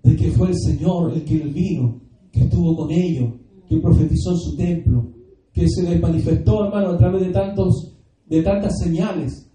de 0.03 0.15
que 0.15 0.31
fue 0.31 0.49
el 0.49 0.57
Señor 0.57 1.13
el 1.13 1.23
que 1.23 1.37
vino, 1.37 2.01
que 2.31 2.41
estuvo 2.41 2.75
con 2.75 2.91
ellos, 2.91 3.33
que 3.67 3.77
profetizó 3.77 4.31
en 4.31 4.37
su 4.37 4.55
templo, 4.55 5.11
que 5.53 5.67
se 5.67 5.83
les 5.83 6.01
manifestó, 6.01 6.65
hermano, 6.65 6.91
a 6.91 6.97
través 6.97 7.21
de 7.21 7.31
tantos, 7.31 7.97
de 8.27 8.41
tantas 8.41 8.79
señales, 8.79 9.49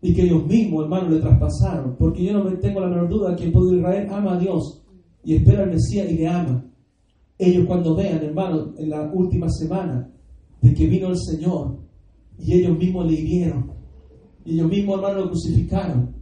y 0.00 0.14
que 0.14 0.22
ellos 0.22 0.46
mismos, 0.46 0.84
hermano, 0.84 1.10
le 1.10 1.20
traspasaron, 1.20 1.96
porque 1.98 2.24
yo 2.24 2.32
no 2.32 2.44
me 2.44 2.56
tengo 2.56 2.80
la 2.80 2.88
menor 2.88 3.08
duda 3.08 3.36
que 3.36 3.44
el 3.44 3.52
pueblo 3.52 3.72
de 3.72 3.78
Israel 3.78 4.08
ama 4.10 4.34
a 4.34 4.38
Dios, 4.38 4.82
y 5.22 5.34
espera 5.34 5.64
al 5.64 5.70
Mesías 5.70 6.10
y 6.10 6.14
le 6.14 6.26
ama. 6.26 6.64
Ellos 7.38 7.66
cuando 7.66 7.94
vean, 7.94 8.22
hermano, 8.22 8.72
en 8.78 8.90
la 8.90 9.10
última 9.12 9.48
semana 9.48 10.10
de 10.60 10.74
que 10.74 10.86
vino 10.86 11.08
el 11.08 11.18
Señor 11.18 11.78
y 12.38 12.54
ellos 12.54 12.76
mismos 12.78 13.06
le 13.06 13.14
hirieron, 13.14 13.72
y 14.44 14.54
ellos 14.54 14.70
mismos, 14.70 14.96
hermano, 14.96 15.20
lo 15.20 15.30
crucificaron, 15.30 16.14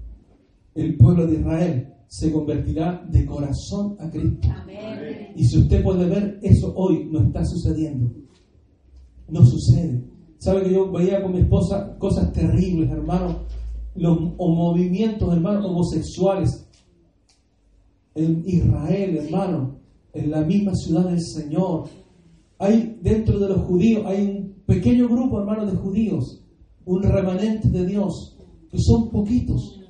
el 0.75 0.97
pueblo 0.97 1.27
de 1.27 1.39
Israel 1.41 1.95
se 2.09 2.33
convertirá 2.33 3.07
de 3.11 3.27
corazón 3.27 3.97
a 4.01 4.11
Cristo. 4.11 4.49
Amén. 4.51 5.33
Y 5.37 5.45
si 5.45 5.59
usted 5.59 5.83
puede 5.83 6.07
ver, 6.07 6.41
eso 6.43 6.73
hoy 6.75 7.09
no 7.11 7.21
está 7.21 7.45
sucediendo. 7.45 8.11
No 9.29 9.45
sucede. 9.45 10.03
¿Sabe 10.39 10.65
que 10.65 10.73
yo 10.73 10.91
veía 10.91 11.23
con 11.23 11.33
mi 11.33 11.41
esposa 11.41 11.97
cosas 11.99 12.33
terribles, 12.33 12.91
hermano? 12.91 13.41
Los 13.95 14.19
o 14.37 14.55
movimientos, 14.55 15.33
hermano, 15.33 15.67
homosexuales 15.69 16.67
en 18.15 18.43
Israel, 18.47 19.17
hermano, 19.17 19.79
en 20.13 20.31
la 20.31 20.43
misma 20.43 20.75
ciudad 20.75 21.09
del 21.09 21.21
Señor. 21.21 21.89
Hay 22.59 22.99
dentro 23.03 23.39
de 23.39 23.49
los 23.49 23.63
judíos, 23.63 24.05
hay 24.07 24.27
un 24.27 24.63
pequeño 24.67 25.09
grupo, 25.09 25.41
hermano, 25.41 25.67
de 25.67 25.77
judíos, 25.77 26.43
un 26.89 27.03
remanente 27.03 27.69
de 27.69 27.87
Dios, 27.87 28.37
que 28.71 28.79
son 28.79 29.11
poquitos, 29.11 29.81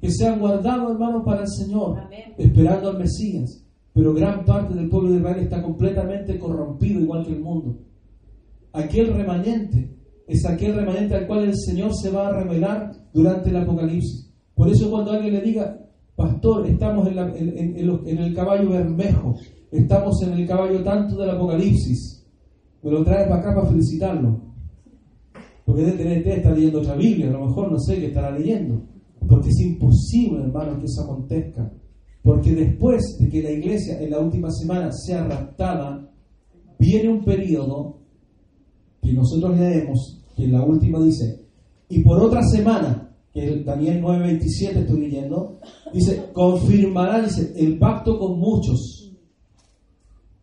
que 0.00 0.10
se 0.10 0.26
han 0.26 0.40
guardado, 0.40 0.90
hermano, 0.92 1.22
para 1.24 1.42
el 1.42 1.48
Señor, 1.48 1.98
Amén. 1.98 2.34
esperando 2.38 2.88
al 2.90 2.98
Mesías. 2.98 3.64
Pero 3.92 4.14
gran 4.14 4.44
parte 4.44 4.74
del 4.74 4.88
pueblo 4.88 5.10
de 5.10 5.18
Israel 5.18 5.42
está 5.42 5.62
completamente 5.62 6.38
corrompido, 6.38 7.00
igual 7.00 7.26
que 7.26 7.32
el 7.32 7.40
mundo. 7.40 7.76
Aquel 8.72 9.12
remanente 9.14 9.96
es 10.26 10.46
aquel 10.46 10.74
remanente 10.76 11.14
al 11.16 11.26
cual 11.26 11.44
el 11.44 11.56
Señor 11.56 11.90
se 11.94 12.10
va 12.10 12.28
a 12.28 12.32
revelar 12.42 12.92
durante 13.12 13.50
el 13.50 13.56
Apocalipsis. 13.56 14.30
Por 14.54 14.68
eso 14.68 14.90
cuando 14.90 15.10
alguien 15.12 15.34
le 15.34 15.40
diga, 15.42 15.78
pastor, 16.14 16.66
estamos 16.66 17.08
en, 17.08 17.16
la- 17.16 17.36
en- 17.36 17.58
en- 17.58 17.76
en 17.78 17.86
los- 17.86 18.06
en 18.06 18.18
el 18.18 18.34
caballo 18.34 18.70
bermejo, 18.70 19.34
estamos 19.72 20.22
en 20.22 20.32
el 20.34 20.46
caballo 20.46 20.82
tanto 20.84 21.16
del 21.16 21.30
Apocalipsis, 21.30 22.24
me 22.82 22.90
lo 22.92 23.02
trae 23.04 23.26
para 23.28 23.40
acá 23.40 23.54
para 23.54 23.66
felicitarlo. 23.68 24.49
Porque 25.70 25.84
debe 25.84 25.98
tener 25.98 26.26
estar 26.26 26.52
leyendo 26.52 26.80
otra 26.80 26.96
Biblia, 26.96 27.28
a 27.28 27.32
lo 27.32 27.46
mejor 27.46 27.70
no 27.70 27.78
sé 27.78 28.00
qué 28.00 28.06
estará 28.06 28.36
leyendo. 28.36 28.82
Porque 29.28 29.50
es 29.50 29.60
imposible, 29.60 30.42
hermano, 30.42 30.76
que 30.80 30.86
eso 30.86 31.02
acontezca. 31.02 31.72
Porque 32.24 32.52
después 32.56 33.16
de 33.20 33.28
que 33.28 33.40
la 33.40 33.52
iglesia 33.52 34.00
en 34.00 34.10
la 34.10 34.18
última 34.18 34.50
semana 34.50 34.90
sea 34.90 35.28
raptada, 35.28 36.10
viene 36.76 37.08
un 37.08 37.24
periodo 37.24 38.00
que 39.00 39.12
nosotros 39.12 39.56
leemos, 39.56 40.24
que 40.34 40.46
en 40.46 40.52
la 40.54 40.64
última 40.64 41.00
dice, 41.04 41.40
y 41.88 42.02
por 42.02 42.20
otra 42.20 42.42
semana, 42.42 43.14
que 43.32 43.46
el 43.46 43.64
Daniel 43.64 44.02
9:27 44.02 44.76
estoy 44.76 45.00
leyendo, 45.02 45.60
dice, 45.94 46.30
confirmará, 46.32 47.22
dice, 47.22 47.52
el 47.56 47.78
pacto 47.78 48.18
con 48.18 48.40
muchos. 48.40 49.14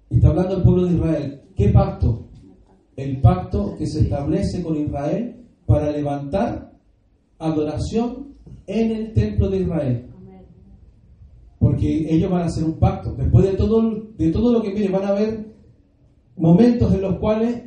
Está 0.09 0.30
hablando 0.30 0.55
el 0.55 0.63
pueblo 0.63 0.86
de 0.86 0.93
Israel. 0.93 1.41
¿Qué 1.53 1.67
pacto? 1.67 2.26
El 2.98 3.22
pacto 3.22 3.76
que 3.78 3.88
se 3.88 4.02
establece 4.02 4.62
con 4.62 4.76
Israel 4.76 5.45
para 5.66 5.91
levantar 5.91 6.74
adoración 7.38 8.34
en 8.66 8.91
el 8.91 9.14
templo 9.14 9.50
de 9.50 9.60
Israel. 9.60 10.10
Porque 11.60 12.14
ellos 12.14 12.32
van 12.32 12.41
a 12.41 12.45
hacer 12.45 12.64
un 12.64 12.80
pacto. 12.80 13.14
Después 13.14 13.45
de 13.45 13.54
todo, 13.54 13.82
de 14.18 14.32
todo 14.32 14.52
lo 14.52 14.62
que 14.62 14.74
viene, 14.74 14.89
van 14.89 15.06
a 15.06 15.10
haber 15.10 15.54
momentos 16.36 16.93
en 16.93 17.02
los 17.02 17.20
cuales 17.20 17.64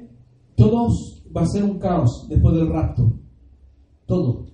todos 0.57 1.22
va 1.35 1.43
a 1.43 1.47
ser 1.47 1.64
un 1.64 1.78
caos 1.78 2.26
después 2.28 2.55
del 2.57 2.68
rapto. 2.68 3.12
Todo. 4.07 4.47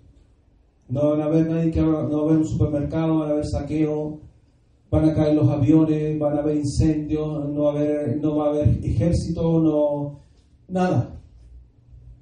No 0.88 1.10
van 1.10 1.20
a 1.22 1.24
haber 1.24 1.48
nadie 1.48 1.70
que 1.70 1.80
no 1.80 1.92
va 1.92 2.00
a 2.00 2.24
haber 2.26 2.36
un 2.36 2.46
supermercado, 2.46 3.18
van 3.18 3.30
a 3.30 3.32
haber 3.32 3.46
saqueo, 3.46 4.20
van 4.90 5.08
a 5.08 5.14
caer 5.14 5.34
los 5.34 5.48
aviones, 5.48 6.18
van 6.18 6.36
a 6.36 6.40
haber 6.40 6.56
incendios, 6.58 7.48
no 7.48 7.64
va 7.64 7.72
a 7.72 7.74
haber, 7.76 8.20
no 8.20 8.36
va 8.36 8.46
a 8.46 8.48
haber 8.50 8.68
ejército, 8.84 9.60
no 9.60 10.25
nada. 10.68 11.20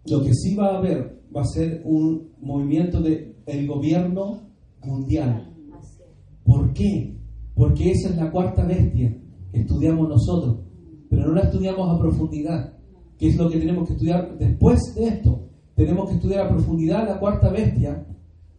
Lo 0.07 0.23
que 0.23 0.35
sí 0.35 0.55
va 0.55 0.75
a 0.75 0.79
haber 0.79 1.23
va 1.35 1.43
a 1.43 1.47
ser 1.47 1.83
un 1.85 2.31
movimiento 2.41 3.01
del 3.01 3.35
el 3.47 3.67
gobierno 3.67 4.41
mundial. 4.83 5.53
Es. 5.79 6.03
¿Por 6.45 6.73
qué? 6.73 7.17
Porque 7.55 7.91
esa 7.91 8.11
es 8.11 8.17
la 8.17 8.31
cuarta 8.31 8.65
bestia 8.65 9.17
que 9.53 9.61
estudiamos 9.61 10.09
nosotros, 10.09 10.61
pero 11.09 11.27
no 11.27 11.35
la 11.35 11.43
estudiamos 11.43 11.89
a 11.89 11.99
profundidad, 11.99 12.75
que 13.19 13.29
es 13.29 13.37
lo 13.37 13.49
que 13.49 13.59
tenemos 13.59 13.87
que 13.87 13.95
estudiar 13.95 14.37
después 14.39 14.81
de 14.95 15.09
esto. 15.09 15.49
Tenemos 15.75 16.09
que 16.09 16.17
estudiar 16.17 16.47
a 16.47 16.49
profundidad 16.51 17.07
la 17.09 17.19
cuarta 17.19 17.51
bestia 17.51 18.07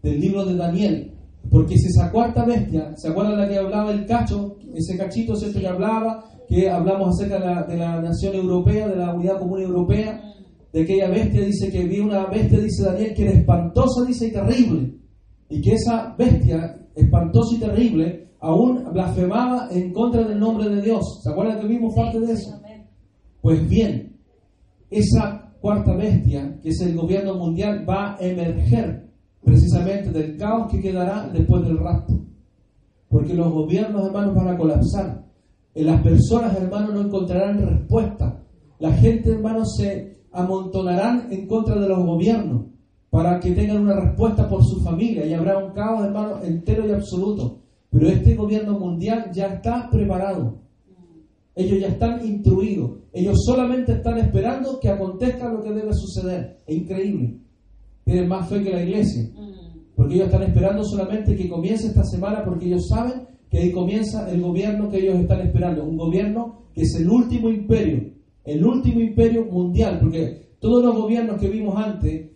del 0.01 0.19
libro 0.19 0.45
de 0.45 0.55
Daniel, 0.55 1.13
porque 1.49 1.77
si 1.77 1.87
esa 1.87 2.11
cuarta 2.11 2.45
bestia, 2.45 2.95
¿se 2.95 3.09
acuerdan 3.09 3.37
la 3.37 3.47
que 3.47 3.57
hablaba 3.57 3.91
el 3.91 4.05
cacho? 4.05 4.57
Ese 4.73 4.97
cachito 4.97 5.35
siempre 5.35 5.61
que 5.61 5.67
hablaba, 5.67 6.25
que 6.47 6.69
hablamos 6.69 7.09
acerca 7.09 7.39
de 7.39 7.45
la, 7.45 7.63
de 7.63 7.77
la 7.77 8.01
nación 8.01 8.35
europea, 8.35 8.87
de 8.87 8.95
la 8.95 9.13
unidad 9.13 9.39
común 9.39 9.61
europea, 9.61 10.21
de 10.71 10.81
aquella 10.81 11.09
bestia, 11.09 11.41
dice 11.41 11.71
que 11.71 11.85
vi 11.85 11.99
una 11.99 12.25
bestia, 12.25 12.59
dice 12.59 12.83
Daniel, 12.83 13.13
que 13.13 13.23
era 13.23 13.31
espantosa, 13.31 14.05
dice, 14.05 14.27
y 14.27 14.31
terrible. 14.31 14.93
Y 15.49 15.61
que 15.61 15.73
esa 15.73 16.13
bestia, 16.17 16.87
espantosa 16.93 17.55
y 17.55 17.59
terrible, 17.59 18.27
aún 18.41 18.83
blasfemaba 18.91 19.69
en 19.71 19.93
contra 19.93 20.23
del 20.23 20.39
nombre 20.39 20.69
de 20.69 20.81
Dios. 20.81 21.21
¿Se 21.23 21.29
acuerdan 21.29 21.61
que 21.61 21.67
vimos 21.67 21.95
parte 21.95 22.19
de 22.19 22.33
eso? 22.33 22.59
Pues 23.41 23.67
bien, 23.69 24.17
esa 24.89 25.53
cuarta 25.61 25.95
bestia, 25.95 26.59
que 26.61 26.69
es 26.69 26.81
el 26.81 26.95
gobierno 26.95 27.35
mundial, 27.35 27.85
va 27.87 28.15
a 28.15 28.17
emerger 28.19 29.07
precisamente 29.43 30.11
del 30.11 30.37
caos 30.37 30.71
que 30.71 30.81
quedará 30.81 31.29
después 31.29 31.63
del 31.63 31.77
rapto. 31.77 32.19
Porque 33.07 33.33
los 33.33 33.51
gobiernos, 33.51 34.07
hermanos, 34.07 34.35
van 34.35 34.47
a 34.49 34.57
colapsar. 34.57 35.24
Las 35.83 36.01
personas, 36.01 36.55
hermanos, 36.55 36.93
no 36.93 37.01
encontrarán 37.01 37.59
respuesta. 37.59 38.41
La 38.79 38.93
gente, 38.93 39.31
hermanos, 39.31 39.75
se 39.77 40.15
amontonarán 40.31 41.27
en 41.31 41.47
contra 41.47 41.79
de 41.79 41.87
los 41.87 42.05
gobiernos 42.05 42.67
para 43.09 43.39
que 43.39 43.51
tengan 43.51 43.83
una 43.83 43.99
respuesta 43.99 44.47
por 44.47 44.63
su 44.63 44.81
familia 44.81 45.25
y 45.25 45.33
habrá 45.33 45.57
un 45.57 45.73
caos, 45.73 46.05
hermano, 46.05 46.43
entero 46.43 46.87
y 46.87 46.91
absoluto. 46.91 47.59
Pero 47.89 48.07
este 48.07 48.35
gobierno 48.35 48.77
mundial 48.79 49.31
ya 49.33 49.47
está 49.47 49.89
preparado. 49.89 50.59
Ellos 51.55 51.79
ya 51.79 51.87
están 51.87 52.25
instruidos. 52.25 52.91
Ellos 53.13 53.37
solamente 53.45 53.93
están 53.93 54.17
esperando 54.17 54.79
que 54.79 54.89
acontezca 54.89 55.49
lo 55.49 55.63
que 55.63 55.71
debe 55.71 55.93
suceder. 55.93 56.59
Es 56.67 56.75
increíble. 56.75 57.37
Tienen 58.03 58.27
más 58.27 58.49
fe 58.49 58.61
que 58.61 58.71
la 58.71 58.83
iglesia. 58.83 59.29
Mm. 59.33 59.55
Porque 59.95 60.15
ellos 60.15 60.27
están 60.27 60.43
esperando 60.43 60.83
solamente 60.83 61.35
que 61.35 61.47
comience 61.47 61.87
esta 61.87 62.03
semana 62.03 62.43
porque 62.43 62.65
ellos 62.65 62.85
saben 62.89 63.34
que 63.55 63.61
ahí 63.61 63.71
comienza 63.71 64.29
el 64.29 64.41
gobierno 64.41 64.89
que 64.89 64.97
ellos 64.97 65.15
están 65.15 65.39
esperando. 65.39 65.85
Un 65.85 65.95
gobierno 65.95 66.63
que 66.73 66.81
es 66.81 66.93
el 66.99 67.09
último 67.09 67.49
imperio. 67.49 68.11
El 68.43 68.65
último 68.65 68.99
imperio 68.99 69.45
mundial. 69.45 69.97
Porque 70.01 70.57
todos 70.59 70.83
los 70.83 70.93
gobiernos 70.93 71.39
que 71.39 71.47
vimos 71.47 71.73
antes, 71.77 72.31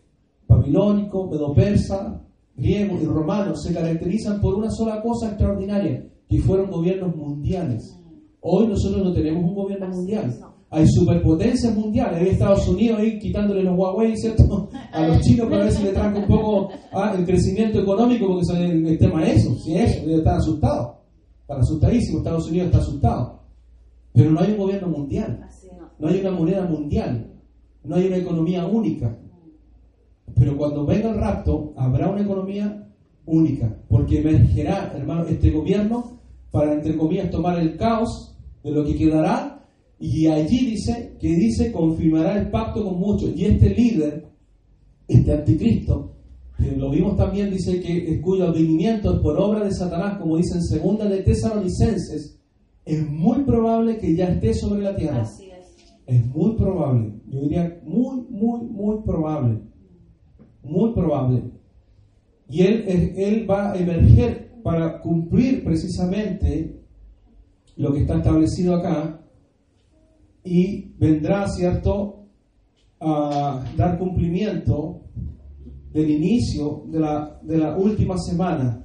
babilónico, 0.48 1.28
medo-persa, 1.30 2.22
griego 2.56 2.98
y 3.02 3.06
romano, 3.06 3.54
se 3.58 3.74
caracterizan 3.74 4.40
por 4.40 4.56
una 4.56 4.72
sola 4.72 5.02
cosa 5.02 5.28
extraordinaria, 5.28 6.08
que 6.30 6.40
fueron 6.40 6.72
gobiernos 6.72 7.14
mundiales. 7.14 8.00
Hoy 8.40 8.68
nosotros 8.68 9.04
no 9.04 9.12
tenemos 9.12 9.44
un 9.44 9.56
gobierno 9.56 9.90
mundial. 9.90 10.34
Hay 10.70 10.88
superpotencias 10.88 11.76
mundiales. 11.76 12.22
Hay 12.22 12.30
Estados 12.30 12.66
Unidos 12.70 12.98
ahí 12.98 13.20
quitándole 13.20 13.64
los 13.64 13.78
Huawei, 13.78 14.16
¿cierto? 14.16 14.70
A 14.94 15.06
los 15.06 15.20
chinos 15.20 15.50
para 15.50 15.66
ver 15.66 15.74
si 15.74 15.84
le 15.84 15.92
tranca 15.92 16.18
un 16.18 16.28
poco 16.28 16.70
ah, 16.94 17.14
el 17.18 17.26
crecimiento 17.26 17.80
económico, 17.80 18.26
porque 18.26 18.54
el 18.54 18.98
tema 18.98 19.28
es 19.28 19.44
eso. 19.44 19.54
Si 19.58 19.76
es 19.76 19.92
eso, 19.92 20.06
ellos 20.06 20.20
están 20.20 20.38
asustados. 20.38 20.99
Están 21.50 21.62
asustadísimos. 21.62 22.20
Estados 22.20 22.48
Unidos 22.48 22.68
está 22.68 22.78
asustado. 22.78 23.40
Pero 24.14 24.30
no 24.30 24.40
hay 24.40 24.52
un 24.52 24.58
gobierno 24.60 24.88
mundial. 24.88 25.48
No. 25.98 26.08
Hay 26.08 26.20
una 26.20 26.30
moneda 26.30 26.64
mundial. 26.66 27.34
No 27.84 27.96
hay 27.96 28.06
una 28.06 28.18
economía 28.18 28.68
única. 28.68 29.18
Pero 30.36 30.56
cuando 30.56 30.86
venga 30.86 31.10
el 31.10 31.18
rapto, 31.18 31.74
habrá 31.76 32.08
una 32.08 32.22
economía 32.22 32.88
única. 33.26 33.76
Porque 33.88 34.20
emergerá, 34.20 34.94
hermano, 34.96 35.24
este 35.24 35.50
gobierno 35.50 36.20
para, 36.52 36.72
entre 36.72 36.96
comillas, 36.96 37.32
tomar 37.32 37.58
el 37.58 37.78
caos 37.78 38.38
de 38.64 38.70
lo 38.70 38.86
que 38.86 38.96
quedará. 38.96 39.66
Y 40.00 40.28
allí 40.28 40.68
dice 40.68 41.18
que 41.20 41.30
dice 41.30 41.72
confirmará 41.72 42.38
el 42.40 42.52
pacto 42.52 42.84
con 42.84 43.00
muchos. 43.00 43.36
Y 43.36 43.46
este 43.46 43.72
líder, 43.72 44.30
este 45.08 45.34
anticristo, 45.34 46.12
lo 46.78 46.90
vimos 46.92 47.16
también, 47.18 47.50
dice 47.52 47.80
que 47.82 48.14
es 48.14 48.22
cuyo 48.22 48.46
advenimiento 48.50 49.16
es 49.16 49.20
por 49.22 49.40
obra 49.40 49.64
de 49.64 49.72
Satanás, 49.72 50.18
como 50.20 50.38
dice 50.38 50.56
en 50.56 50.64
segunda 50.64 51.06
de 51.06 51.22
Tesalonicenses, 51.24 52.38
es 52.86 53.08
muy 53.10 53.44
probable 53.44 53.98
que 53.98 54.16
ya 54.16 54.26
esté 54.30 54.54
sobre 54.54 54.82
la 54.82 54.96
tierra. 54.96 55.22
Así 55.22 55.50
es. 55.52 55.76
Es 56.06 56.26
muy 56.26 56.56
probable, 56.56 57.14
yo 57.28 57.42
diría 57.42 57.80
muy, 57.84 58.22
muy, 58.30 58.62
muy 58.62 59.02
probable. 59.04 59.60
Muy 60.64 60.94
probable. 60.94 61.44
Y 62.50 62.62
él, 62.64 62.84
él- 62.88 63.14
él 63.16 63.50
va 63.50 63.72
a 63.72 63.78
emerger 63.78 64.52
para 64.64 65.00
cumplir 65.02 65.64
precisamente 65.64 66.82
lo 67.78 67.94
que 67.94 68.02
está 68.02 68.18
establecido 68.18 68.76
acá 68.76 69.22
y 70.44 70.94
vendrá, 70.98 71.48
¿cierto?, 71.48 72.16
a 73.00 73.64
dar 73.78 73.98
cumplimiento 73.98 75.04
del 75.94 76.10
inicio 76.10 76.84
de 76.88 77.00
la, 77.00 77.40
de 77.42 77.58
la 77.58 77.78
última 77.78 78.18
semana, 78.18 78.84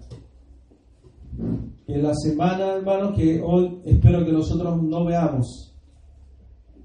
que 1.86 1.98
la 1.98 2.14
semana, 2.14 2.74
hermanos, 2.74 3.14
que 3.16 3.40
hoy 3.42 3.80
espero 3.84 4.24
que 4.24 4.32
nosotros 4.32 4.82
no 4.82 5.04
veamos. 5.04 5.74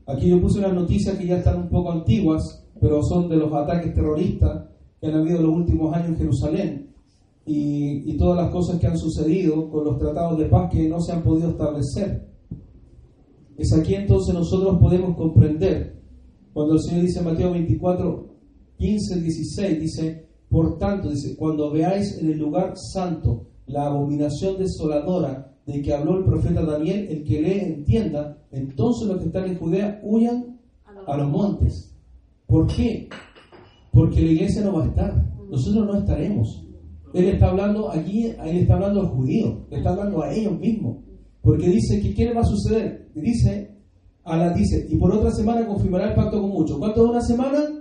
Aquí 0.06 0.30
yo 0.30 0.42
puse 0.42 0.60
unas 0.60 0.74
noticias 0.74 1.18
que 1.18 1.28
ya 1.28 1.38
están 1.38 1.62
un 1.62 1.70
poco 1.70 1.92
antiguas, 1.92 2.66
pero 2.82 3.02
son 3.04 3.30
de 3.30 3.38
los 3.38 3.54
ataques 3.54 3.94
terroristas 3.94 4.66
que 5.00 5.08
han 5.08 5.16
habido 5.16 5.38
en 5.38 5.44
los 5.44 5.56
últimos 5.56 5.96
años 5.96 6.10
en 6.10 6.18
Jerusalén 6.18 6.90
y, 7.46 8.12
y 8.12 8.18
todas 8.18 8.44
las 8.44 8.52
cosas 8.52 8.80
que 8.80 8.88
han 8.88 8.98
sucedido 8.98 9.70
con 9.70 9.86
los 9.86 9.98
tratados 9.98 10.38
de 10.38 10.46
paz 10.46 10.70
que 10.72 10.90
no 10.90 11.00
se 11.00 11.14
han 11.14 11.24
podido 11.24 11.52
establecer. 11.52 12.28
Es 13.58 13.74
aquí 13.74 13.94
entonces 13.96 14.34
nosotros 14.34 14.78
podemos 14.80 15.16
comprender 15.16 16.00
cuando 16.54 16.74
el 16.74 16.82
Señor 16.82 17.04
dice 17.04 17.20
en 17.20 17.26
Mateo 17.26 17.52
24, 17.52 18.28
15, 18.80 19.20
16, 19.20 19.80
dice, 19.80 20.26
por 20.50 20.78
tanto, 20.78 21.10
dice, 21.10 21.36
cuando 21.36 21.70
veáis 21.70 22.18
en 22.18 22.32
el 22.32 22.40
lugar 22.40 22.74
santo 22.76 23.46
la 23.68 23.88
abominación 23.88 24.58
desoladora 24.58 25.54
de 25.66 25.82
que 25.82 25.94
habló 25.94 26.18
el 26.18 26.24
profeta 26.24 26.64
Daniel, 26.64 27.08
el 27.10 27.24
que 27.24 27.42
lee 27.42 27.60
entienda, 27.60 28.38
entonces 28.52 29.08
los 29.08 29.20
que 29.20 29.26
están 29.26 29.50
en 29.50 29.60
Judea 29.60 30.00
huyan 30.04 30.60
a 31.06 31.18
los 31.18 31.30
montes. 31.30 31.94
¿Por 32.48 32.68
qué? 32.68 33.10
Porque 33.92 34.22
la 34.22 34.32
iglesia 34.32 34.64
no 34.64 34.74
va 34.74 34.86
a 34.86 34.88
estar, 34.88 35.26
nosotros 35.50 35.86
no 35.86 35.98
estaremos. 36.00 36.66
Él 37.14 37.26
está 37.26 37.50
hablando 37.50 37.92
aquí, 37.92 38.28
él 38.28 38.58
está 38.58 38.76
hablando 38.76 39.02
a 39.02 39.04
los 39.04 39.12
judíos, 39.12 39.56
le 39.70 39.78
está 39.78 39.90
hablando 39.90 40.24
a 40.24 40.34
ellos 40.34 40.58
mismos. 40.58 40.98
Porque 41.42 41.68
dice 41.68 42.02
que 42.02 42.14
¿qué 42.14 42.26
le 42.26 42.34
va 42.34 42.42
a 42.42 42.46
suceder? 42.46 43.10
Dice, 43.14 43.76
a 44.24 44.38
la, 44.38 44.54
dice, 44.54 44.88
y 44.90 44.96
por 44.96 45.12
otra 45.12 45.32
semana 45.32 45.68
confirmará 45.68 46.10
el 46.10 46.16
pacto 46.16 46.40
con 46.42 46.50
muchos. 46.50 46.78
¿Cuánto 46.78 47.04
de 47.04 47.10
una 47.10 47.22
semana? 47.22 47.79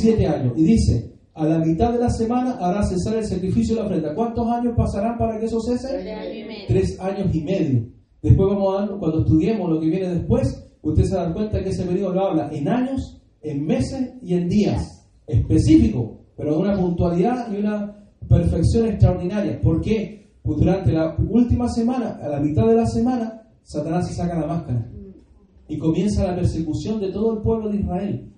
Siete 0.00 0.26
años. 0.26 0.52
Y 0.56 0.64
dice, 0.64 1.12
a 1.34 1.44
la 1.44 1.58
mitad 1.58 1.92
de 1.92 1.98
la 1.98 2.10
semana 2.10 2.58
hará 2.60 2.82
cesar 2.82 3.16
el 3.16 3.24
sacrificio 3.24 3.74
de 3.74 3.80
la 3.80 3.86
ofrenda. 3.86 4.14
¿Cuántos 4.14 4.46
años 4.48 4.74
pasarán 4.76 5.18
para 5.18 5.38
que 5.38 5.46
eso 5.46 5.60
cese? 5.60 5.88
Tres 5.88 6.06
años 6.06 6.34
y 6.34 6.44
medio. 6.44 6.64
Tres 6.68 7.00
años 7.00 7.34
y 7.34 7.40
medio. 7.42 7.86
Después 8.22 8.48
vamos 8.48 8.74
a 8.74 8.80
dar, 8.80 8.98
cuando 8.98 9.20
estudiemos 9.20 9.70
lo 9.70 9.80
que 9.80 9.86
viene 9.86 10.08
después, 10.08 10.68
usted 10.82 11.04
se 11.04 11.14
da 11.14 11.32
cuenta 11.32 11.62
que 11.62 11.70
ese 11.70 11.84
periodo 11.84 12.14
lo 12.14 12.26
habla 12.26 12.50
en 12.52 12.68
años, 12.68 13.22
en 13.42 13.64
meses 13.64 14.14
y 14.22 14.34
en 14.34 14.48
días. 14.48 15.08
Específico, 15.26 16.20
pero 16.36 16.54
de 16.54 16.58
una 16.58 16.76
puntualidad 16.76 17.52
y 17.52 17.56
una 17.58 18.04
perfección 18.28 18.86
extraordinaria. 18.86 19.60
¿Por 19.60 19.80
qué? 19.80 20.30
Pues 20.42 20.58
durante 20.58 20.92
la 20.92 21.14
última 21.18 21.68
semana, 21.68 22.18
a 22.22 22.28
la 22.28 22.40
mitad 22.40 22.66
de 22.66 22.74
la 22.74 22.86
semana, 22.86 23.42
Satanás 23.62 24.08
se 24.08 24.14
saca 24.14 24.40
la 24.40 24.46
máscara 24.46 24.88
y 25.68 25.76
comienza 25.76 26.24
la 26.24 26.34
persecución 26.34 26.98
de 26.98 27.12
todo 27.12 27.34
el 27.34 27.42
pueblo 27.42 27.68
de 27.68 27.76
Israel. 27.78 28.32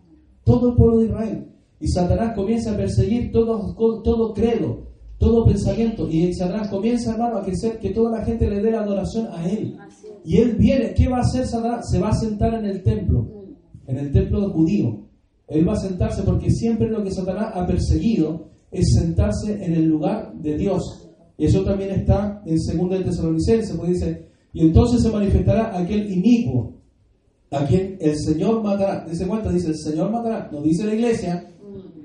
Todo 0.45 0.71
el 0.71 0.77
pueblo 0.77 0.99
de 0.99 1.07
Israel. 1.07 1.50
Y 1.81 1.89
Satanás 1.89 2.35
comienza 2.35 2.73
a 2.73 2.77
perseguir 2.77 3.33
todo, 3.33 3.75
todo 4.03 4.35
credo, 4.35 4.87
todo 5.19 5.47
pensamiento. 5.47 6.09
Y 6.09 6.33
Satanás 6.35 6.69
comienza, 6.69 7.13
hermano, 7.13 7.39
a 7.39 7.43
crecer 7.43 7.79
que 7.79 7.91
toda 7.91 8.19
la 8.19 8.25
gente 8.25 8.49
le 8.49 8.61
dé 8.61 8.71
la 8.71 8.83
adoración 8.83 9.29
a 9.33 9.49
él. 9.49 9.77
Y 10.25 10.37
él 10.37 10.57
viene, 10.57 10.93
¿qué 10.95 11.09
va 11.09 11.19
a 11.19 11.23
hacer 11.23 11.47
Satanás? 11.47 11.91
Se 11.91 11.99
va 11.99 12.11
a 12.11 12.15
sentar 12.15 12.55
en 12.55 12.67
el 12.67 12.83
templo, 12.83 13.27
en 13.87 13.97
el 13.97 14.13
templo 14.13 14.51
judío. 14.51 15.07
Él 15.49 15.67
va 15.67 15.73
a 15.73 15.81
sentarse 15.81 16.23
porque 16.23 16.51
siempre 16.51 16.89
lo 16.89 17.03
que 17.03 17.11
Satanás 17.11 17.53
ha 17.55 17.67
perseguido 17.67 18.51
es 18.71 18.95
sentarse 18.95 19.65
en 19.65 19.73
el 19.73 19.87
lugar 19.87 20.35
de 20.35 20.57
Dios. 20.57 21.09
Y 21.37 21.47
eso 21.47 21.65
también 21.65 21.91
está 21.91 22.43
en 22.45 22.57
2 22.57 22.91
de 22.91 23.05
Tesalonicenses, 23.05 23.75
pues 23.77 23.91
dice, 23.91 24.29
y 24.53 24.61
entonces 24.61 25.03
se 25.03 25.11
manifestará 25.11 25.77
aquel 25.77 26.13
inicuo, 26.13 26.75
a 27.51 27.65
quien 27.65 27.97
el 28.01 28.17
Señor 28.17 28.63
matará. 28.63 29.07
Dice 29.09 29.27
cuenta, 29.27 29.51
dice 29.51 29.69
el 29.69 29.79
Señor 29.79 30.11
matará, 30.11 30.49
no 30.53 30.63
dice 30.63 30.85
la 30.85 30.95
iglesia, 30.95 31.49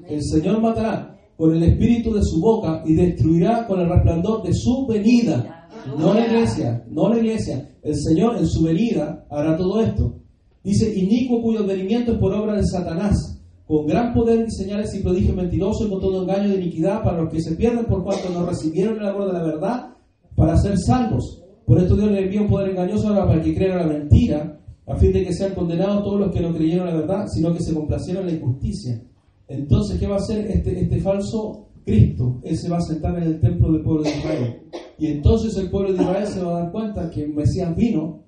el 0.08 0.24
Señor 0.24 0.62
matará 0.62 1.18
con 1.38 1.54
el 1.54 1.64
espíritu 1.64 2.14
de 2.14 2.22
su 2.24 2.40
boca 2.40 2.84
y 2.86 2.94
destruirá 2.94 3.68
con 3.68 3.80
el 3.82 3.90
resplandor 3.90 4.44
de 4.44 4.54
su 4.54 4.86
venida. 4.88 5.68
No 5.98 6.14
la 6.14 6.26
iglesia, 6.26 6.84
no 6.90 7.10
la 7.10 7.18
iglesia. 7.18 7.70
El 7.82 7.96
Señor 7.96 8.38
en 8.38 8.48
su 8.48 8.64
venida 8.64 9.26
hará 9.30 9.58
todo 9.58 9.82
esto. 9.82 10.16
Dice, 10.64 10.98
inicuo 10.98 11.42
cuyo 11.42 11.60
advenimiento 11.60 12.14
es 12.14 12.18
por 12.18 12.34
obra 12.34 12.56
de 12.56 12.66
Satanás, 12.66 13.40
con 13.68 13.86
gran 13.86 14.14
poder 14.14 14.48
y 14.48 14.52
señales 14.52 14.96
y 14.96 15.04
prodigios 15.04 15.36
mentirosos 15.36 15.88
y 15.88 15.90
con 15.90 16.00
todo 16.00 16.24
engaño 16.24 16.50
de 16.50 16.56
iniquidad 16.56 17.04
para 17.04 17.22
los 17.22 17.32
que 17.32 17.42
se 17.42 17.56
pierden 17.56 17.86
por 17.86 18.04
cuanto 18.04 18.30
no 18.30 18.46
recibieron 18.46 18.98
el 18.98 19.08
amor 19.08 19.28
de 19.28 19.34
la 19.34 19.44
verdad 19.44 19.90
para 20.36 20.58
ser 20.58 20.78
salvos. 20.80 21.44
Por 21.66 21.80
esto 21.80 21.96
Dios 21.96 22.12
le 22.12 22.24
envía 22.24 22.42
un 22.42 22.48
poder 22.48 22.70
engañoso 22.70 23.14
para 23.14 23.42
que 23.42 23.54
crean 23.54 23.80
la 23.80 23.86
mentira, 23.86 24.60
a 24.88 24.96
fin 24.96 25.12
de 25.12 25.24
que 25.24 25.34
sean 25.34 25.54
condenados 25.54 26.04
todos 26.04 26.20
los 26.20 26.32
que 26.32 26.42
no 26.42 26.54
creyeron 26.54 26.88
la 26.88 26.96
verdad, 26.96 27.26
sino 27.28 27.54
que 27.54 27.62
se 27.62 27.74
complacieron 27.74 28.24
en 28.24 28.30
la 28.30 28.38
injusticia. 28.40 29.02
Entonces, 29.48 30.00
¿qué 30.00 30.08
va 30.08 30.16
a 30.16 30.20
hacer 30.20 30.48
este, 30.48 30.80
este 30.82 31.00
falso 31.02 31.68
Cristo? 31.86 32.40
Él 32.44 32.58
se 32.58 32.70
va 32.70 32.78
a 32.78 32.82
sentar 32.82 33.18
en 33.18 33.24
el 33.24 33.40
templo 33.40 33.72
del 33.72 33.84
pueblo 33.84 34.04
de 34.04 34.18
Israel. 34.18 34.62
Y 34.98 35.08
entonces 35.08 35.56
el 35.58 35.70
pueblo 35.70 35.94
de 35.94 36.02
Israel 36.02 36.28
se 36.28 36.42
va 36.42 36.58
a 36.58 36.64
dar 36.64 36.72
cuenta 36.72 37.10
que 37.10 37.24
el 37.24 37.34
Mesías 37.34 37.76
vino 37.76 38.24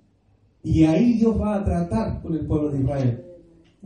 y 0.64 0.84
ahí 0.84 1.14
Dios 1.14 1.40
va 1.40 1.56
a 1.56 1.64
tratar 1.64 2.22
con 2.22 2.36
el 2.36 2.46
pueblo 2.46 2.72
de 2.72 2.82
Israel. 2.82 3.24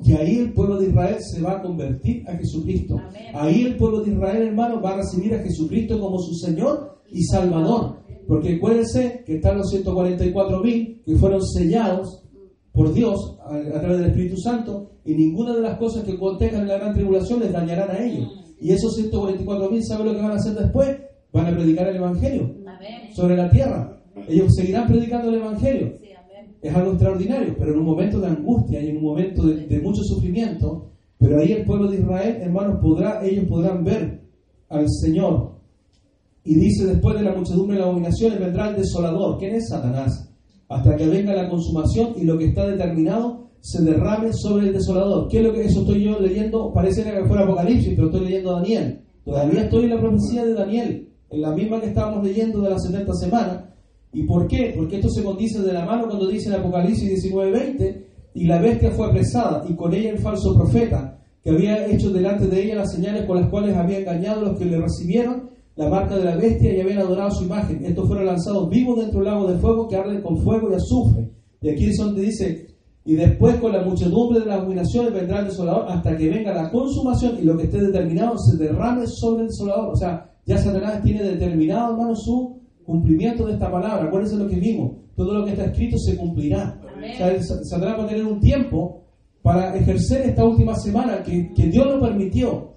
Y 0.04 0.14
ahí 0.14 0.38
el 0.38 0.54
pueblo 0.54 0.78
de 0.78 0.88
Israel 0.88 1.18
se 1.20 1.42
va 1.42 1.58
a 1.58 1.62
convertir 1.62 2.28
a 2.28 2.34
Jesucristo. 2.34 2.98
Amén. 2.98 3.36
Ahí 3.36 3.64
el 3.64 3.78
pueblo 3.78 4.02
de 4.02 4.12
Israel, 4.12 4.48
hermano, 4.48 4.82
va 4.82 4.94
a 4.94 4.98
recibir 4.98 5.34
a 5.36 5.40
Jesucristo 5.40 6.00
como 6.00 6.20
su 6.20 6.34
Señor 6.34 7.02
y 7.12 7.24
Salvador. 7.24 8.00
Porque 8.28 8.56
acuérdense 8.56 9.24
que 9.26 9.36
están 9.36 9.58
los 9.58 9.70
144 9.70 10.60
mil 10.62 11.02
que 11.06 11.16
fueron 11.18 11.46
sellados 11.46 12.24
por 12.72 12.94
Dios 12.94 13.38
a, 13.46 13.56
a 13.56 13.82
través 13.82 14.00
del 14.00 14.10
Espíritu 14.10 14.38
Santo 14.38 14.91
y 15.04 15.16
ninguna 15.16 15.56
de 15.56 15.62
las 15.62 15.78
cosas 15.78 16.04
que 16.04 16.18
contengan 16.18 16.62
en 16.62 16.68
la 16.68 16.78
gran 16.78 16.94
tribulación 16.94 17.40
les 17.40 17.52
dañarán 17.52 17.92
a 17.92 18.04
ellos. 18.04 18.30
Y 18.60 18.72
esos 18.72 18.96
144 18.96 19.72
mil, 19.72 19.84
¿saben 19.84 20.08
lo 20.08 20.14
que 20.14 20.22
van 20.22 20.32
a 20.32 20.36
hacer 20.36 20.54
después? 20.54 20.98
Van 21.34 21.48
a 21.48 21.56
predicar 21.56 21.88
el 21.88 21.96
Evangelio 21.96 22.56
sobre 23.14 23.36
la 23.36 23.50
tierra. 23.50 24.02
Ellos 24.28 24.54
seguirán 24.56 24.88
predicando 24.88 25.30
el 25.30 25.36
Evangelio. 25.36 25.94
Es 26.62 26.76
algo 26.76 26.92
extraordinario, 26.92 27.56
pero 27.58 27.74
en 27.74 27.80
un 27.80 27.86
momento 27.86 28.20
de 28.20 28.28
angustia 28.28 28.82
y 28.82 28.90
en 28.90 28.98
un 28.98 29.04
momento 29.04 29.44
de, 29.48 29.66
de 29.66 29.82
mucho 29.82 30.04
sufrimiento, 30.04 30.92
pero 31.18 31.40
ahí 31.40 31.54
el 31.54 31.66
pueblo 31.66 31.90
de 31.90 31.98
Israel, 31.98 32.38
hermanos, 32.42 32.80
podrá, 32.82 33.26
ellos 33.26 33.46
podrán 33.46 33.84
ver 33.84 34.22
al 34.70 34.86
Señor. 34.90 35.56
Y 36.44 36.56
dice, 36.56 36.86
después 36.86 37.18
de 37.18 37.24
la 37.24 37.36
muchedumbre 37.36 37.76
de 37.76 37.82
las 37.82 37.90
abominaciones 37.90 38.40
vendrá 38.40 38.70
el 38.70 38.78
desolador. 38.78 39.38
¿Quién 39.40 39.56
es 39.56 39.70
Satanás? 39.70 40.32
Hasta 40.70 40.96
que 40.96 41.08
venga 41.08 41.34
la 41.34 41.50
consumación 41.50 42.14
y 42.18 42.24
lo 42.24 42.38
que 42.38 42.46
está 42.46 42.68
determinado 42.68 43.51
se 43.62 43.84
derrame 43.84 44.34
sobre 44.34 44.68
el 44.68 44.74
desolador. 44.74 45.28
¿Qué 45.30 45.38
es 45.38 45.44
lo 45.44 45.54
que 45.54 45.66
eso 45.66 45.82
estoy 45.82 46.04
yo 46.04 46.20
leyendo? 46.20 46.74
Parece 46.74 47.04
que 47.04 47.26
fuera 47.26 47.44
Apocalipsis, 47.44 47.94
pero 47.96 48.08
estoy 48.08 48.26
leyendo 48.26 48.54
Daniel. 48.54 49.02
Todavía 49.24 49.64
estoy 49.64 49.84
en 49.84 49.90
la 49.92 50.00
profecía 50.00 50.46
de 50.46 50.54
Daniel, 50.54 51.10
en 51.30 51.42
la 51.42 51.52
misma 51.52 51.80
que 51.80 51.88
estábamos 51.88 52.24
leyendo 52.24 52.60
de 52.62 52.72
las 52.72 52.84
70 52.84 53.14
semanas. 53.14 53.66
¿Y 54.14 54.24
por 54.24 54.48
qué? 54.48 54.74
Porque 54.76 54.96
esto 54.96 55.10
se 55.10 55.24
condice 55.24 55.62
de 55.62 55.74
la 55.74 55.86
mano 55.86 56.08
cuando 56.08 56.28
dice 56.28 56.50
en 56.50 56.56
Apocalipsis 56.56 57.24
19:20, 57.24 58.08
y 58.34 58.46
la 58.46 58.60
bestia 58.60 58.92
fue 58.92 59.08
apresada, 59.08 59.64
y 59.70 59.76
con 59.76 59.94
ella 59.94 60.10
el 60.10 60.20
falso 60.20 60.56
profeta, 60.56 61.20
que 61.44 61.52
había 61.52 61.86
hecho 61.86 62.12
delante 62.12 62.48
de 62.48 62.64
ella 62.64 62.76
las 62.76 62.92
señales 62.92 63.26
con 63.26 63.40
las 63.40 63.50
cuales 63.50 63.76
había 63.76 64.00
engañado 64.00 64.42
a 64.42 64.50
los 64.50 64.60
que 64.60 64.66
le 64.66 64.80
recibieron 64.80 65.52
la 65.76 65.88
marca 65.88 66.18
de 66.18 66.26
la 66.26 66.36
bestia 66.36 66.74
y 66.74 66.82
habían 66.82 67.00
adorado 67.00 67.32
su 67.32 67.46
imagen. 67.46 67.86
Estos 67.86 68.08
fueron 68.08 68.26
lanzados 68.26 68.70
vivos 68.70 69.00
dentro 69.00 69.20
del 69.20 69.30
lago 69.30 69.52
de 69.52 69.58
fuego 69.58 69.88
que 69.88 69.96
arden 69.96 70.22
con 70.22 70.38
fuego 70.44 70.70
y 70.72 70.76
azufre. 70.76 71.30
Y 71.62 71.70
aquí 71.70 71.86
es 71.86 71.98
donde 71.98 72.22
dice, 72.22 72.68
y 73.04 73.16
después 73.16 73.56
con 73.56 73.72
la 73.72 73.84
muchedumbre 73.84 74.40
de 74.40 74.46
las 74.46 74.60
abominaciones 74.60 75.14
vendrá 75.14 75.40
el 75.40 75.46
desolador 75.46 75.86
hasta 75.90 76.16
que 76.16 76.30
venga 76.30 76.54
la 76.54 76.70
consumación 76.70 77.38
y 77.40 77.44
lo 77.44 77.58
que 77.58 77.64
esté 77.64 77.82
determinado 77.82 78.38
se 78.38 78.58
derrame 78.58 79.08
sobre 79.08 79.44
el 79.44 79.48
desolador. 79.48 79.94
O 79.94 79.96
sea, 79.96 80.30
ya 80.46 80.58
Satanás 80.58 81.02
tiene 81.02 81.24
determinado, 81.24 81.94
hermano, 81.94 82.16
su 82.16 82.60
cumplimiento 82.86 83.48
de 83.48 83.54
esta 83.54 83.72
palabra. 83.72 84.06
Acuérdense 84.06 84.38
lo 84.38 84.48
que 84.48 84.58
vimos. 84.58 84.92
Todo 85.16 85.34
lo 85.34 85.46
que 85.46 85.52
está 85.52 85.66
escrito 85.66 85.98
se 85.98 86.16
cumplirá. 86.16 86.80
Amén. 86.96 87.14
O 87.14 87.18
sea, 87.18 87.64
Satanás 87.64 88.00
va 88.00 88.04
a 88.04 88.08
tener 88.08 88.26
un 88.26 88.40
tiempo 88.40 89.02
para 89.42 89.76
ejercer 89.76 90.22
esta 90.22 90.46
última 90.46 90.76
semana 90.76 91.24
que, 91.24 91.52
que 91.54 91.68
Dios 91.68 91.88
lo 91.88 92.00
permitió, 92.00 92.74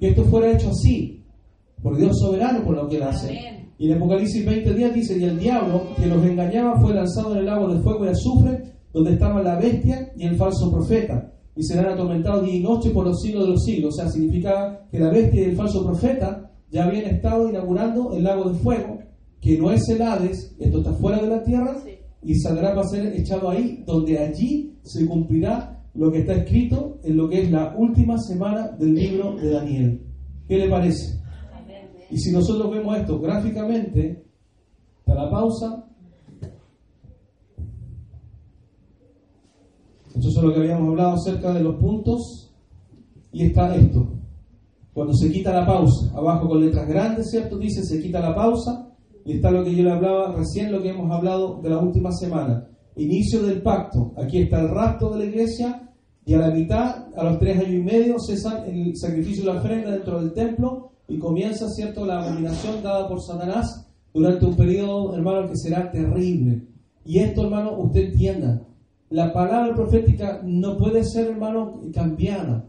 que 0.00 0.08
esto 0.08 0.24
fuera 0.24 0.50
hecho 0.50 0.70
así, 0.70 1.24
por 1.80 1.96
Dios 1.96 2.18
soberano 2.18 2.64
por 2.64 2.74
lo 2.74 2.88
que 2.88 2.96
él 2.96 3.04
hace. 3.04 3.28
Amén. 3.28 3.58
Y 3.78 3.92
en 3.92 3.96
Apocalipsis 3.96 4.44
20 4.44 4.74
días 4.74 4.92
dice, 4.92 5.16
y 5.16 5.22
el 5.22 5.38
diablo 5.38 5.82
que 5.96 6.06
los 6.06 6.24
engañaba 6.24 6.80
fue 6.80 6.92
lanzado 6.92 7.32
en 7.32 7.38
el 7.38 7.46
lago 7.46 7.72
de 7.72 7.80
fuego 7.80 8.04
y 8.04 8.08
azufre, 8.08 8.77
donde 8.92 9.12
estaba 9.12 9.42
la 9.42 9.58
bestia 9.58 10.12
y 10.16 10.26
el 10.26 10.36
falso 10.36 10.70
profeta, 10.70 11.32
y 11.54 11.62
serán 11.62 11.86
atormentados 11.86 12.44
día 12.44 12.54
y 12.56 12.60
noche 12.62 12.90
por 12.90 13.04
los 13.04 13.20
siglos 13.20 13.44
de 13.44 13.50
los 13.50 13.64
siglos. 13.64 13.94
O 13.94 13.96
sea, 13.96 14.08
significa 14.10 14.86
que 14.90 14.98
la 14.98 15.10
bestia 15.10 15.42
y 15.42 15.44
el 15.50 15.56
falso 15.56 15.84
profeta 15.84 16.50
ya 16.70 16.84
habían 16.84 17.06
estado 17.06 17.48
inaugurando 17.48 18.12
el 18.12 18.24
lago 18.24 18.50
de 18.50 18.58
fuego, 18.58 18.98
que 19.40 19.58
no 19.58 19.70
es 19.70 19.88
el 19.88 20.02
Hades, 20.02 20.54
esto 20.58 20.78
está 20.78 20.92
fuera 20.94 21.20
de 21.20 21.28
la 21.28 21.42
tierra, 21.42 21.76
Sí. 21.84 21.90
y 22.22 22.34
Satanás 22.38 22.76
va 22.76 22.80
a 22.82 22.88
ser 22.88 23.06
echado 23.16 23.50
ahí, 23.50 23.82
donde 23.86 24.18
allí 24.18 24.76
se 24.82 25.06
cumplirá 25.06 25.82
lo 25.94 26.12
que 26.12 26.18
está 26.20 26.34
escrito 26.34 26.98
en 27.02 27.16
lo 27.16 27.28
que 27.28 27.42
es 27.42 27.50
la 27.50 27.74
última 27.76 28.18
semana 28.18 28.68
del 28.78 28.94
libro 28.94 29.34
de 29.36 29.50
Daniel. 29.50 30.02
¿Qué 30.46 30.58
le 30.58 30.68
parece? 30.68 31.18
Y 32.10 32.18
si 32.18 32.32
nosotros 32.32 32.70
vemos 32.70 32.96
esto 32.96 33.18
gráficamente, 33.20 34.24
está 35.00 35.14
la 35.14 35.30
pausa. 35.30 35.84
Eso 40.18 40.40
es 40.40 40.44
lo 40.44 40.52
que 40.52 40.60
habíamos 40.60 40.88
hablado 40.88 41.14
acerca 41.14 41.52
de 41.52 41.62
los 41.62 41.76
puntos. 41.76 42.52
Y 43.32 43.46
está 43.46 43.74
esto. 43.74 44.08
Cuando 44.92 45.14
se 45.14 45.30
quita 45.30 45.52
la 45.52 45.66
pausa, 45.66 46.10
abajo 46.14 46.48
con 46.48 46.60
letras 46.60 46.88
grandes, 46.88 47.30
¿cierto? 47.30 47.56
Dice 47.56 47.84
se 47.84 48.02
quita 48.02 48.20
la 48.20 48.34
pausa 48.34 48.90
y 49.24 49.34
está 49.34 49.50
lo 49.50 49.62
que 49.62 49.74
yo 49.74 49.84
le 49.84 49.92
hablaba 49.92 50.32
recién, 50.32 50.72
lo 50.72 50.82
que 50.82 50.88
hemos 50.88 51.10
hablado 51.10 51.60
de 51.62 51.70
la 51.70 51.78
última 51.78 52.10
semana. 52.10 52.66
Inicio 52.96 53.42
del 53.42 53.62
pacto. 53.62 54.12
Aquí 54.16 54.38
está 54.38 54.60
el 54.60 54.70
rapto 54.70 55.10
de 55.10 55.18
la 55.18 55.24
iglesia 55.26 55.88
y 56.24 56.34
a 56.34 56.38
la 56.38 56.50
mitad, 56.50 57.06
a 57.16 57.24
los 57.24 57.38
tres 57.38 57.58
años 57.58 57.74
y 57.74 57.82
medio, 57.82 58.18
cesa 58.18 58.66
el 58.66 58.96
sacrificio 58.96 59.44
de 59.44 59.52
la 59.52 59.60
ofrenda 59.60 59.92
dentro 59.92 60.20
del 60.20 60.32
templo 60.32 60.90
y 61.06 61.18
comienza, 61.18 61.68
¿cierto?, 61.68 62.04
la 62.04 62.22
abominación 62.22 62.82
dada 62.82 63.08
por 63.08 63.22
Satanás 63.22 63.88
durante 64.12 64.44
un 64.44 64.56
periodo, 64.56 65.14
hermano, 65.14 65.48
que 65.48 65.56
será 65.56 65.90
terrible. 65.90 66.66
Y 67.04 67.20
esto, 67.20 67.44
hermano, 67.44 67.78
usted 67.78 68.10
entienda, 68.10 68.62
la 69.10 69.32
palabra 69.32 69.74
profética 69.74 70.40
no 70.44 70.76
puede 70.76 71.04
ser, 71.04 71.28
hermano, 71.28 71.80
cambiada. 71.92 72.68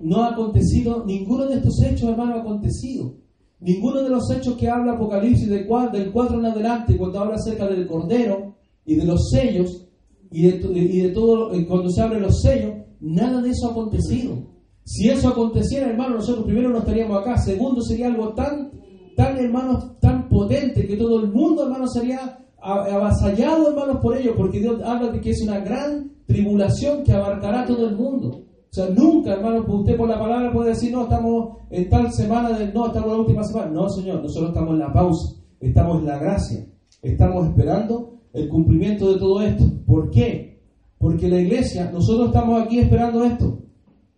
No 0.00 0.22
ha 0.22 0.32
acontecido, 0.32 1.04
ninguno 1.06 1.46
de 1.46 1.56
estos 1.56 1.82
hechos, 1.82 2.10
hermano, 2.10 2.34
ha 2.34 2.40
acontecido. 2.40 3.14
Ninguno 3.60 4.02
de 4.02 4.10
los 4.10 4.30
hechos 4.30 4.56
que 4.56 4.68
habla 4.68 4.92
Apocalipsis 4.92 5.48
del 5.48 5.66
4 5.66 6.38
en 6.38 6.46
adelante, 6.46 6.96
cuando 6.96 7.20
habla 7.20 7.36
acerca 7.36 7.66
del 7.66 7.86
Cordero 7.86 8.56
y 8.84 8.94
de 8.94 9.04
los 9.04 9.30
sellos, 9.30 9.86
y 10.30 10.42
de, 10.42 10.78
y 10.78 11.00
de 11.00 11.08
todo, 11.10 11.52
eh, 11.52 11.66
cuando 11.66 11.90
se 11.90 12.00
abren 12.00 12.22
los 12.22 12.40
sellos, 12.40 12.74
nada 13.00 13.42
de 13.42 13.50
eso 13.50 13.68
ha 13.68 13.72
acontecido. 13.72 14.50
Si 14.84 15.08
eso 15.08 15.28
aconteciera, 15.28 15.88
hermano, 15.88 16.16
nosotros 16.16 16.44
primero 16.44 16.70
no 16.70 16.78
estaríamos 16.78 17.20
acá. 17.20 17.36
Segundo, 17.38 17.82
sería 17.82 18.06
algo 18.06 18.32
tan, 18.34 18.70
tan, 19.16 19.38
hermano, 19.38 19.96
tan 20.00 20.28
potente 20.28 20.86
que 20.86 20.96
todo 20.96 21.20
el 21.20 21.30
mundo, 21.30 21.64
hermano, 21.64 21.86
sería 21.88 22.38
avasallado, 22.62 23.70
hermanos, 23.70 23.98
por 24.02 24.16
ello, 24.16 24.34
porque 24.36 24.60
Dios 24.60 24.80
habla 24.84 25.10
de 25.12 25.20
que 25.20 25.30
es 25.30 25.42
una 25.42 25.60
gran 25.60 26.12
tribulación 26.26 27.02
que 27.02 27.12
abarcará 27.12 27.64
todo 27.66 27.88
el 27.88 27.96
mundo. 27.96 28.44
O 28.70 28.72
sea, 28.72 28.88
nunca, 28.88 29.32
hermano, 29.32 29.64
usted 29.66 29.96
por 29.96 30.08
la 30.08 30.18
palabra 30.18 30.52
puede 30.52 30.70
decir, 30.70 30.92
no, 30.92 31.02
estamos 31.02 31.56
en 31.70 31.88
tal 31.88 32.12
semana, 32.12 32.50
del, 32.56 32.72
no, 32.72 32.86
estamos 32.86 33.08
en 33.08 33.14
la 33.14 33.20
última 33.20 33.42
semana. 33.42 33.70
No, 33.72 33.88
Señor, 33.88 34.22
nosotros 34.22 34.50
estamos 34.50 34.74
en 34.74 34.78
la 34.78 34.92
pausa, 34.92 35.36
estamos 35.58 35.98
en 35.98 36.06
la 36.06 36.18
gracia, 36.18 36.66
estamos 37.02 37.48
esperando 37.48 38.20
el 38.32 38.48
cumplimiento 38.48 39.12
de 39.12 39.18
todo 39.18 39.42
esto. 39.42 39.64
¿Por 39.86 40.10
qué? 40.10 40.60
Porque 40.98 41.28
la 41.28 41.40
iglesia, 41.40 41.90
nosotros 41.90 42.28
estamos 42.28 42.62
aquí 42.62 42.78
esperando 42.78 43.24
esto. 43.24 43.58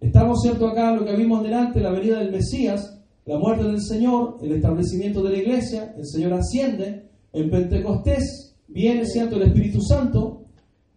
Estamos, 0.00 0.42
cierto, 0.42 0.66
acá 0.66 0.94
lo 0.94 1.04
que 1.04 1.16
vimos 1.16 1.42
delante, 1.42 1.80
la 1.80 1.90
venida 1.90 2.18
del 2.18 2.32
Mesías, 2.32 3.02
la 3.24 3.38
muerte 3.38 3.64
del 3.64 3.80
Señor, 3.80 4.36
el 4.42 4.52
establecimiento 4.52 5.22
de 5.22 5.30
la 5.30 5.38
iglesia, 5.38 5.94
el 5.96 6.04
Señor 6.04 6.34
asciende, 6.34 7.08
en 7.32 7.50
Pentecostés 7.50 8.56
viene, 8.68 9.04
¿cierto?, 9.06 9.36
el 9.36 9.42
Espíritu 9.42 9.80
Santo 9.80 10.44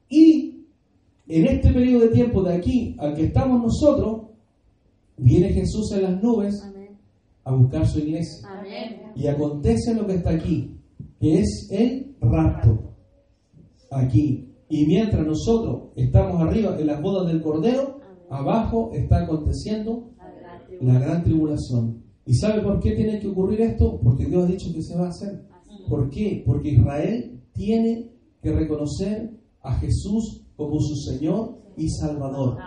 y 0.10 0.66
en 1.28 1.48
este 1.48 1.74
periodo 1.74 2.06
de 2.06 2.10
tiempo 2.10 2.44
de 2.44 2.56
aquí 2.56 2.95
al 2.99 3.16
que 3.16 3.26
estamos 3.26 3.62
nosotros, 3.62 4.30
viene 5.18 5.49
Jesús 5.49 5.91
en 5.94 6.03
las 6.03 6.22
nubes 6.22 6.53
a 7.44 7.53
buscar 7.53 7.88
su 7.88 7.99
iglesia. 7.99 8.48
Y 9.16 9.28
acontece 9.28 9.94
lo 9.94 10.06
que 10.06 10.16
está 10.16 10.32
aquí, 10.32 10.78
que 11.20 11.40
es 11.40 11.68
el 11.72 12.16
rapto. 12.22 12.91
Aquí. 13.91 14.52
Y 14.68 14.86
mientras 14.88 15.26
nosotros 15.26 15.91
estamos 15.95 16.41
arriba 16.41 16.76
en 16.80 16.88
las 16.88 17.02
bodas 17.02 17.28
del 17.32 17.41
Cordero, 17.41 17.99
abajo 18.30 18.91
está 18.94 19.24
aconteciendo 19.24 20.10
la 20.82 20.99
gran 20.99 21.24
tribulación. 21.24 22.03
¿Y 22.26 22.34
sabe 22.36 22.62
por 22.62 22.80
qué 22.80 22.91
tiene 22.91 23.20
que 23.20 23.28
ocurrir 23.28 23.62
esto? 23.62 23.99
Porque 24.03 24.26
Dios 24.26 24.44
ha 24.44 24.48
dicho 24.48 24.74
que 24.74 24.82
se 24.82 24.98
va 24.98 25.06
a 25.06 25.10
hacer. 25.10 25.45
¿Por 25.88 26.10
qué? 26.10 26.44
Porque 26.45 26.70
Israel 26.70 27.40
tiene 27.53 28.10
que 28.41 28.52
reconocer 28.52 29.32
a 29.62 29.74
Jesús 29.80 30.41
como 30.56 30.80
su 30.80 30.95
Señor 30.95 31.57
y 31.78 31.90
Salvador. 31.90 32.57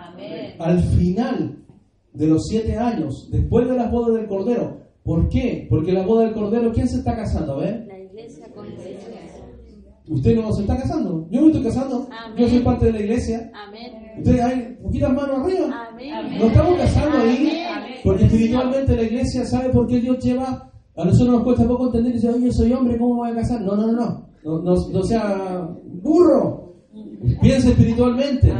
Al 0.59 0.83
final 0.83 1.63
de 2.13 2.27
los 2.27 2.47
siete 2.47 2.77
años, 2.77 3.29
después 3.31 3.67
de 3.67 3.75
las 3.75 3.91
bodas 3.91 4.15
del 4.15 4.27
Cordero, 4.27 4.77
¿por 5.03 5.29
qué? 5.29 5.67
Porque 5.69 5.93
la 5.93 6.05
boda 6.05 6.25
del 6.25 6.33
Cordero, 6.33 6.71
¿quién 6.71 6.87
se 6.87 6.97
está 6.97 7.15
casando? 7.15 7.53
A 7.53 7.57
ver. 7.57 7.85
La 7.87 7.99
iglesia 7.99 8.51
con 8.53 8.67
la 8.67 8.73
iglesia. 8.73 9.09
Usted 10.07 10.35
no 10.35 10.51
se 10.53 10.61
está 10.61 10.75
casando. 10.75 11.27
Yo 11.29 11.41
me 11.41 11.47
estoy 11.47 11.63
casando. 11.63 12.09
Yo 12.35 12.49
soy 12.49 12.59
parte 12.59 12.87
de 12.87 12.93
la 12.93 12.99
iglesia. 12.99 13.51
Amén. 13.53 13.93
Ustedes 14.17 14.41
hay 14.41 14.77
poquitas 14.81 15.13
manos 15.13 15.39
arriba. 15.39 15.87
Amén. 15.89 16.39
Nos 16.39 16.47
estamos 16.47 16.77
casando 16.79 17.17
ahí. 17.19 17.63
Porque 18.03 18.23
espiritualmente 18.25 18.95
la 18.95 19.03
iglesia 19.03 19.45
sabe 19.45 19.69
por 19.69 19.85
qué 19.85 19.99
Dios 19.99 20.17
lleva 20.23 20.68
a 20.99 21.05
nosotros 21.05 21.35
nos 21.35 21.43
cuesta 21.43 21.65
poco 21.65 21.85
entender 21.85 22.11
y 22.11 22.15
decir, 22.15 22.29
oye, 22.29 22.45
yo 22.47 22.51
soy 22.51 22.73
hombre, 22.73 22.97
¿cómo 22.97 23.15
voy 23.15 23.31
a 23.31 23.35
casar? 23.35 23.61
No, 23.61 23.75
no, 23.75 23.87
no, 23.87 23.93
no. 23.93 24.29
No, 24.43 24.61
no, 24.61 25.03
sea 25.03 25.69
burro. 26.01 26.73
Piensa 27.41 27.69
espiritualmente. 27.69 28.53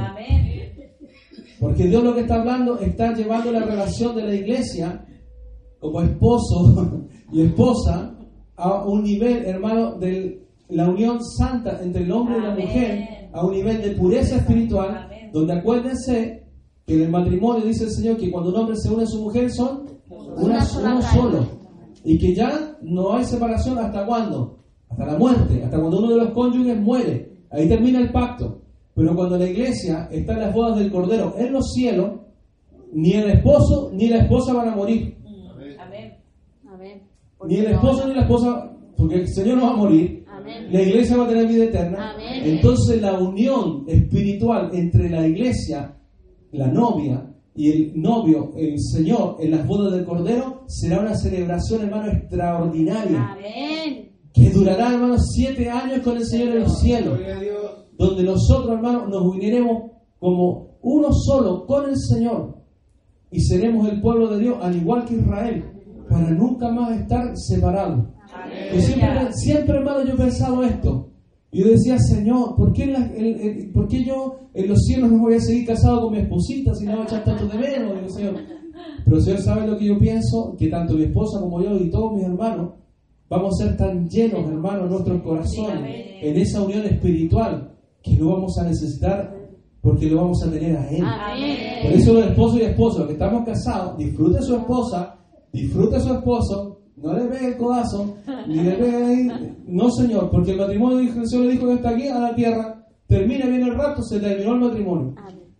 Porque 1.59 1.87
Dios 1.87 2.01
lo 2.01 2.13
que 2.15 2.21
está 2.21 2.35
hablando 2.35 2.79
está 2.79 3.13
llevando 3.13 3.51
la 3.51 3.65
relación 3.65 4.15
de 4.15 4.23
la 4.23 4.33
iglesia 4.33 5.05
como 5.79 6.01
esposo 6.01 7.01
y 7.33 7.41
esposa 7.41 8.15
a 8.55 8.85
un 8.85 9.03
nivel, 9.03 9.45
hermano, 9.45 9.95
de 9.95 10.47
la 10.69 10.89
unión 10.89 11.19
santa 11.23 11.81
entre 11.81 12.03
el 12.03 12.11
hombre 12.11 12.37
y 12.37 12.41
la 12.41 12.55
mujer, 12.55 13.29
a 13.33 13.45
un 13.45 13.51
nivel 13.51 13.81
de 13.81 13.91
pureza 13.91 14.37
espiritual, 14.37 15.09
donde 15.33 15.53
acuérdense 15.53 16.47
que 16.85 16.95
en 16.95 17.01
el 17.01 17.09
matrimonio 17.09 17.65
dice 17.65 17.83
el 17.85 17.91
Señor 17.91 18.17
que 18.17 18.31
cuando 18.31 18.51
un 18.51 18.55
hombre 18.55 18.75
se 18.77 18.89
une 18.89 19.03
a 19.03 19.07
su 19.07 19.21
mujer 19.21 19.51
son 19.51 19.85
una, 20.37 20.65
uno 20.81 21.01
solo. 21.01 21.58
Y 22.03 22.17
que 22.17 22.33
ya 22.33 22.77
no 22.81 23.13
hay 23.13 23.23
separación 23.23 23.77
hasta 23.77 24.05
cuándo? 24.05 24.59
Hasta 24.89 25.05
la 25.05 25.17
muerte, 25.17 25.63
hasta 25.63 25.79
cuando 25.79 25.99
uno 25.99 26.09
de 26.11 26.17
los 26.17 26.31
cónyuges 26.31 26.79
muere. 26.79 27.31
Ahí 27.51 27.67
termina 27.67 27.99
el 27.99 28.11
pacto. 28.11 28.61
Pero 28.95 29.15
cuando 29.15 29.37
la 29.37 29.47
iglesia 29.47 30.09
está 30.11 30.33
en 30.33 30.39
las 30.39 30.53
bodas 30.53 30.77
del 30.77 30.91
Cordero 30.91 31.33
en 31.37 31.53
los 31.53 31.71
cielos, 31.73 32.19
ni 32.91 33.13
el 33.13 33.29
esposo 33.29 33.91
ni 33.93 34.07
la 34.07 34.17
esposa 34.17 34.53
van 34.53 34.69
a 34.69 34.75
morir. 34.75 35.17
Amén. 35.79 37.03
Ni 37.45 37.55
el 37.55 37.67
esposo 37.67 38.07
ni 38.07 38.13
la 38.13 38.21
esposa, 38.21 38.71
porque 38.97 39.15
el 39.15 39.27
Señor 39.27 39.57
no 39.57 39.63
va 39.65 39.71
a 39.71 39.77
morir. 39.77 40.25
La 40.71 40.81
iglesia 40.81 41.17
va 41.17 41.25
a 41.25 41.27
tener 41.27 41.47
vida 41.47 41.65
eterna. 41.65 42.15
Entonces 42.43 43.01
la 43.01 43.13
unión 43.13 43.85
espiritual 43.87 44.71
entre 44.73 45.09
la 45.09 45.27
iglesia, 45.27 45.95
la 46.51 46.67
novia, 46.67 47.28
y 47.55 47.71
el 47.71 48.01
novio, 48.01 48.51
el 48.55 48.79
Señor, 48.79 49.37
en 49.39 49.51
las 49.51 49.67
bodas 49.67 49.93
del 49.93 50.05
Cordero, 50.05 50.63
será 50.67 50.99
una 50.99 51.15
celebración, 51.15 51.83
hermano, 51.83 52.11
extraordinaria. 52.11 53.33
Amén. 53.33 54.11
Que 54.33 54.49
durará, 54.51 54.93
hermano, 54.93 55.17
siete 55.19 55.69
años 55.69 55.99
con 55.99 56.17
el 56.17 56.25
Señor 56.25 56.49
en 56.49 56.59
los 56.59 56.79
cielos. 56.79 57.19
Donde 57.97 58.23
nosotros, 58.23 58.75
hermano, 58.75 59.07
nos 59.07 59.23
uniremos 59.23 59.91
como 60.19 60.77
uno 60.81 61.09
solo 61.11 61.65
con 61.65 61.89
el 61.89 61.97
Señor. 61.97 62.57
Y 63.31 63.41
seremos 63.41 63.89
el 63.89 64.01
pueblo 64.01 64.27
de 64.29 64.39
Dios, 64.39 64.57
al 64.61 64.75
igual 64.75 65.05
que 65.05 65.15
Israel, 65.15 65.65
para 66.09 66.29
nunca 66.31 66.69
más 66.69 66.99
estar 66.99 67.35
separados. 67.35 68.05
Siempre, 68.77 69.33
siempre, 69.33 69.77
hermano, 69.77 70.03
yo 70.05 70.13
he 70.13 70.17
pensado 70.17 70.63
esto. 70.63 71.09
Y 71.51 71.63
yo 71.63 71.69
decía, 71.69 71.97
Señor, 71.97 72.55
¿por 72.55 72.73
qué, 72.73 73.71
¿por 73.73 73.87
qué, 73.87 74.03
yo 74.03 74.39
en 74.53 74.67
los 74.67 74.79
cielos 74.83 75.11
no 75.11 75.19
voy 75.19 75.35
a 75.35 75.39
seguir 75.39 75.65
casado 75.65 76.01
con 76.01 76.13
mi 76.13 76.19
esposita 76.19 76.75
si 76.75 76.85
no 76.85 76.91
voy 76.91 77.01
a 77.01 77.05
echar 77.05 77.23
tanto 77.23 77.47
de 77.47 77.57
menos? 77.57 77.95
Digo, 77.95 78.09
Señor. 78.09 78.35
Pero 79.03 79.17
el 79.17 79.23
Señor 79.23 79.41
sabe 79.41 79.67
lo 79.67 79.77
que 79.77 79.85
yo 79.85 79.97
pienso, 79.97 80.55
que 80.57 80.67
tanto 80.67 80.93
mi 80.93 81.03
esposa 81.03 81.39
como 81.39 81.61
yo 81.61 81.75
y 81.77 81.89
todos 81.89 82.13
mis 82.13 82.25
hermanos 82.25 82.73
vamos 83.29 83.61
a 83.61 83.65
ser 83.65 83.77
tan 83.77 84.07
llenos, 84.09 84.47
hermanos, 84.47 84.85
en 84.85 84.89
nuestros 84.91 85.21
corazones, 85.21 86.05
en 86.21 86.37
esa 86.37 86.61
unión 86.61 86.85
espiritual, 86.85 87.71
que 88.01 88.15
lo 88.15 88.33
vamos 88.33 88.57
a 88.57 88.63
necesitar 88.63 89.37
porque 89.81 90.09
lo 90.09 90.17
vamos 90.17 90.43
a 90.43 90.51
tener 90.51 90.75
a 90.75 90.89
Él. 90.89 91.03
Por 91.83 91.91
eso 91.93 92.13
los 92.13 92.25
esposos 92.25 92.59
y 92.59 92.63
esposas, 92.63 92.99
los 92.99 93.07
que 93.07 93.13
estamos 93.13 93.45
casados, 93.45 93.97
disfrute 93.97 94.39
a 94.39 94.41
su 94.41 94.55
esposa, 94.55 95.15
disfrute 95.53 95.95
a 95.95 95.99
su 95.99 96.13
esposo, 96.13 96.78
no 97.01 97.13
le 97.13 97.25
pegue 97.25 97.47
el 97.47 97.57
codazo, 97.57 98.17
ni 98.47 98.55
le 98.55 98.71
pegue 98.71 98.97
ahí. 98.97 99.57
No, 99.67 99.89
Señor, 99.91 100.29
porque 100.29 100.51
el 100.51 100.57
matrimonio, 100.57 100.99
el 100.99 101.27
Señor 101.27 101.45
le 101.45 101.51
dijo 101.51 101.67
que 101.67 101.73
está 101.73 101.89
aquí 101.89 102.07
a 102.07 102.19
la 102.19 102.35
tierra, 102.35 102.85
termina 103.07 103.45
bien 103.47 103.63
el 103.63 103.75
rato, 103.75 104.01
se 104.03 104.19
terminó 104.19 104.53
el 104.55 104.59
matrimonio. 104.59 105.15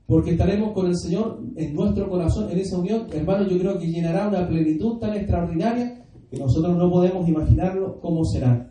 Porque 0.06 0.32
estaremos 0.32 0.74
con 0.74 0.88
el 0.88 0.98
Señor 0.98 1.40
en 1.56 1.74
nuestro 1.76 2.10
corazón, 2.10 2.50
en 2.50 2.58
esa 2.58 2.78
unión. 2.78 3.08
Hermano, 3.14 3.48
yo 3.48 3.60
creo 3.60 3.78
que 3.78 3.88
llenará 3.88 4.28
una 4.28 4.48
plenitud 4.48 4.98
tan 4.98 5.16
extraordinaria 5.16 6.04
que 6.30 6.38
nosotros 6.38 6.76
no 6.78 6.90
podemos 6.90 7.28
imaginarlo 7.28 8.00
cómo 8.02 8.26
será. 8.26 8.70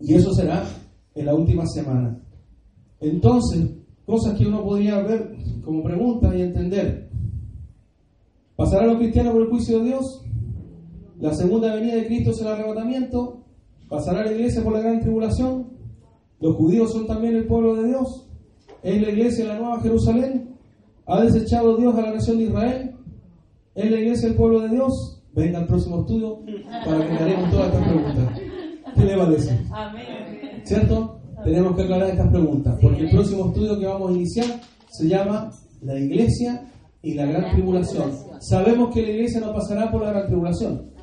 Y 0.00 0.14
eso 0.14 0.32
será 0.32 0.64
en 1.14 1.26
la 1.26 1.34
última 1.34 1.66
semana. 1.66 2.20
Entonces, 3.00 3.70
cosas 4.06 4.38
que 4.38 4.46
uno 4.46 4.62
podría 4.62 5.00
ver 5.02 5.36
como 5.64 5.82
preguntas 5.82 6.34
y 6.34 6.42
entender. 6.42 7.08
¿Pasará 8.56 8.86
los 8.86 8.98
cristianos 8.98 9.32
por 9.32 9.42
el 9.42 9.48
juicio 9.48 9.78
de 9.78 9.84
Dios? 9.86 10.24
La 11.20 11.34
segunda 11.34 11.74
venida 11.74 11.96
de 11.96 12.06
Cristo 12.06 12.30
es 12.30 12.40
el 12.40 12.46
arrebatamiento. 12.46 13.40
Pasará 13.88 14.24
la 14.24 14.32
iglesia 14.32 14.62
por 14.62 14.72
la 14.72 14.80
gran 14.80 15.00
tribulación. 15.00 15.66
Los 16.40 16.54
judíos 16.54 16.92
son 16.92 17.08
también 17.08 17.34
el 17.34 17.46
pueblo 17.46 17.74
de 17.74 17.88
Dios. 17.88 18.28
Es 18.84 19.02
la 19.02 19.08
iglesia 19.08 19.44
de 19.44 19.52
la 19.52 19.58
Nueva 19.58 19.80
Jerusalén. 19.80 20.56
Ha 21.06 21.22
desechado 21.22 21.76
Dios 21.76 21.96
a 21.96 22.02
la 22.02 22.12
nación 22.12 22.38
de 22.38 22.44
Israel. 22.44 22.94
Es 23.74 23.90
la 23.90 23.98
iglesia 23.98 24.28
del 24.28 24.36
pueblo 24.36 24.60
de 24.60 24.68
Dios. 24.68 25.22
Venga 25.34 25.58
al 25.58 25.66
próximo 25.66 26.00
estudio 26.00 26.38
para 26.84 27.06
que 27.06 27.24
haremos 27.24 27.50
todas 27.50 27.66
estas 27.66 27.88
preguntas. 27.88 28.40
¿Qué 28.94 29.04
le 29.04 29.16
parece? 29.16 29.58
¿Cierto? 30.62 31.20
Tenemos 31.42 31.76
que 31.76 31.82
aclarar 31.82 32.10
estas 32.10 32.28
preguntas. 32.28 32.78
Porque 32.80 33.00
el 33.00 33.10
próximo 33.10 33.46
estudio 33.46 33.78
que 33.78 33.86
vamos 33.86 34.10
a 34.10 34.12
iniciar 34.12 34.60
se 34.88 35.08
llama 35.08 35.50
La 35.82 35.98
iglesia 35.98 36.70
y 37.02 37.14
la 37.14 37.26
gran 37.26 37.50
tribulación. 37.54 38.12
Sabemos 38.38 38.94
que 38.94 39.02
la 39.02 39.10
iglesia 39.10 39.40
no 39.40 39.52
pasará 39.52 39.90
por 39.90 40.02
la 40.02 40.10
gran 40.10 40.26
tribulación 40.26 40.97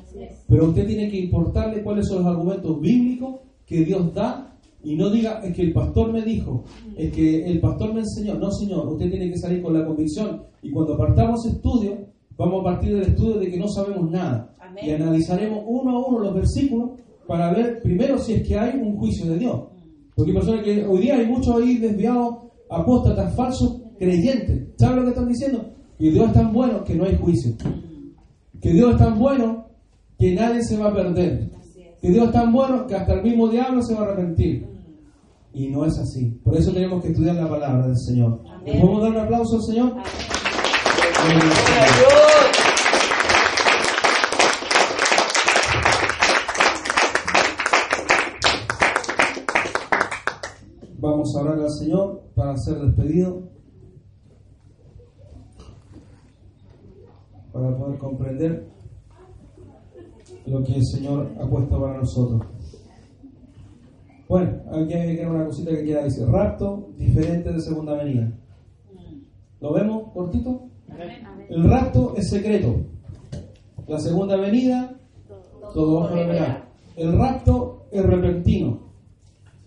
Pero 0.48 0.68
usted 0.68 0.86
tiene 0.86 1.08
que 1.08 1.18
importarle 1.18 1.82
cuáles 1.82 2.06
son 2.08 2.18
los 2.18 2.26
argumentos 2.26 2.80
bíblicos 2.80 3.40
que 3.66 3.84
Dios 3.84 4.14
da 4.14 4.56
y 4.86 4.94
no 4.94 5.10
diga, 5.10 5.40
es 5.42 5.52
que 5.52 5.62
el 5.62 5.72
pastor 5.72 6.12
me 6.12 6.22
dijo, 6.22 6.62
es 6.96 7.12
que 7.12 7.44
el 7.44 7.60
pastor 7.60 7.92
me 7.92 8.02
enseñó. 8.02 8.34
No, 8.36 8.52
señor, 8.52 8.86
usted 8.86 9.10
tiene 9.10 9.30
que 9.30 9.36
salir 9.36 9.60
con 9.60 9.74
la 9.74 9.84
convicción. 9.84 10.42
Y 10.62 10.70
cuando 10.70 10.96
partamos 10.96 11.44
estudio, 11.44 12.06
vamos 12.36 12.60
a 12.60 12.64
partir 12.64 12.94
del 12.94 13.08
estudio 13.08 13.38
de 13.38 13.50
que 13.50 13.58
no 13.58 13.66
sabemos 13.66 14.08
nada. 14.08 14.54
Y 14.80 14.90
analizaremos 14.90 15.64
uno 15.66 15.96
a 15.96 16.06
uno 16.06 16.18
los 16.20 16.34
versículos 16.34 16.90
para 17.26 17.52
ver 17.52 17.82
primero 17.82 18.16
si 18.18 18.34
es 18.34 18.46
que 18.46 18.56
hay 18.56 18.78
un 18.78 18.96
juicio 18.96 19.26
de 19.26 19.38
Dios. 19.38 19.60
Porque 20.14 20.30
hay 20.30 20.36
personas 20.36 20.62
que 20.62 20.86
hoy 20.86 21.00
día 21.00 21.16
hay 21.16 21.26
muchos 21.26 21.56
ahí 21.56 21.78
desviados, 21.78 22.36
apóstatas, 22.70 23.34
falsos, 23.34 23.82
creyentes. 23.98 24.68
¿Saben 24.78 24.98
lo 24.98 25.02
que 25.02 25.08
están 25.08 25.28
diciendo? 25.28 25.68
Que 25.98 26.12
Dios 26.12 26.28
es 26.28 26.32
tan 26.32 26.52
bueno 26.52 26.84
que 26.84 26.94
no 26.94 27.06
hay 27.06 27.16
juicio. 27.16 27.56
Que 28.60 28.70
Dios 28.70 28.92
es 28.92 28.98
tan 28.98 29.18
bueno 29.18 29.65
que 30.18 30.34
nadie 30.34 30.62
se 30.62 30.78
va 30.78 30.88
a 30.88 30.94
perder. 30.94 31.50
Que 32.00 32.10
Dios 32.10 32.26
es 32.26 32.32
tan 32.32 32.52
bueno 32.52 32.86
que 32.86 32.94
hasta 32.94 33.14
el 33.14 33.22
mismo 33.22 33.48
diablo 33.48 33.82
se 33.82 33.94
va 33.94 34.00
a 34.00 34.04
arrepentir. 34.04 34.66
Y 35.52 35.68
no 35.68 35.84
es 35.84 35.98
así. 35.98 36.38
Por 36.44 36.56
eso 36.56 36.72
tenemos 36.72 37.02
que 37.02 37.08
estudiar 37.08 37.36
la 37.36 37.48
palabra 37.48 37.86
del 37.86 37.96
Señor. 37.96 38.42
podemos 38.64 39.02
dar 39.02 39.10
un 39.10 39.18
aplauso 39.18 39.56
al 39.56 39.62
Señor? 39.62 39.94
Vamos 50.98 51.36
a 51.36 51.40
orar 51.40 51.60
al 51.60 51.70
Señor 51.70 52.22
para 52.34 52.56
ser 52.56 52.78
despedido. 52.78 53.48
Para 57.52 57.76
poder 57.76 57.98
comprender 57.98 58.75
lo 60.46 60.62
que 60.62 60.74
el 60.74 60.84
Señor 60.84 61.32
ha 61.40 61.46
puesto 61.46 61.80
para 61.80 61.98
nosotros. 61.98 62.42
Bueno, 64.28 64.60
aquí 64.72 64.92
hay 64.92 65.18
una 65.24 65.46
cosita 65.46 65.70
que 65.70 65.84
quiera 65.84 66.04
decir. 66.04 66.26
Rapto 66.26 66.88
diferente 66.96 67.52
de 67.52 67.60
segunda 67.60 67.94
venida. 67.94 68.32
¿Lo 69.60 69.72
vemos 69.72 70.12
cortito? 70.12 70.68
El 71.48 71.68
rapto 71.68 72.14
es 72.16 72.28
secreto. 72.28 72.76
La 73.86 74.00
segunda 74.00 74.36
venida, 74.36 74.96
todo 75.72 76.00
bajo 76.00 76.16
la 76.16 76.68
El 76.96 77.16
rapto 77.16 77.86
es 77.92 78.04
repentino. 78.04 78.80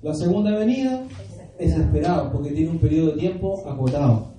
La 0.01 0.13
segunda 0.13 0.57
venida 0.57 1.03
es 1.57 1.73
esperado 1.75 2.31
porque 2.31 2.51
tiene 2.51 2.71
un 2.71 2.79
periodo 2.79 3.11
de 3.11 3.17
tiempo 3.17 3.67
acotado. 3.67 4.33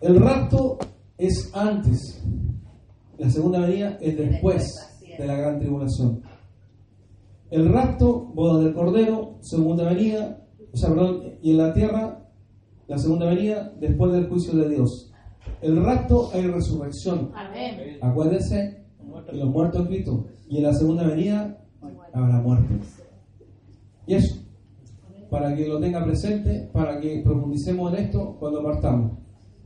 El 0.00 0.20
rapto 0.20 0.78
es 1.16 1.50
antes. 1.54 2.22
La 3.18 3.30
segunda 3.30 3.60
venida 3.60 3.98
es 4.00 4.16
después 4.16 5.00
de 5.18 5.26
la 5.26 5.36
gran 5.36 5.58
tribulación. 5.58 6.22
El 7.50 7.72
rapto, 7.72 8.32
boda 8.34 8.62
del 8.62 8.74
Cordero, 8.74 9.36
segunda 9.40 9.84
venida, 9.84 10.44
o 10.72 10.76
sea, 10.76 10.88
perdón, 10.88 11.22
y 11.40 11.52
en 11.52 11.58
la 11.58 11.72
tierra, 11.72 12.28
la 12.88 12.98
segunda 12.98 13.26
venida, 13.26 13.72
después 13.78 14.12
del 14.12 14.28
juicio 14.28 14.54
de 14.56 14.68
Dios. 14.70 15.12
El 15.62 15.82
rapto 15.84 16.30
hay 16.34 16.46
resurrección. 16.48 17.30
Amén. 17.34 17.98
Acuérdense 18.00 18.84
los 19.32 19.48
muertos 19.48 19.82
en 19.82 19.86
Cristo. 19.86 20.26
Y 20.48 20.58
en 20.58 20.64
la 20.64 20.74
segunda 20.74 21.06
venida 21.06 21.58
habrá 22.12 22.40
muerte. 22.40 22.80
Y 24.06 24.14
eso, 24.14 24.36
para 25.30 25.54
que 25.54 25.66
lo 25.66 25.80
tenga 25.80 26.04
presente, 26.04 26.68
para 26.72 27.00
que 27.00 27.22
profundicemos 27.24 27.92
en 27.92 28.04
esto 28.04 28.36
cuando 28.38 28.62
partamos. 28.62 29.12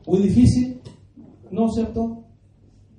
Muy 0.07 0.21
difícil, 0.21 0.81
¿no 1.51 1.67
es 1.67 1.75
cierto? 1.75 2.25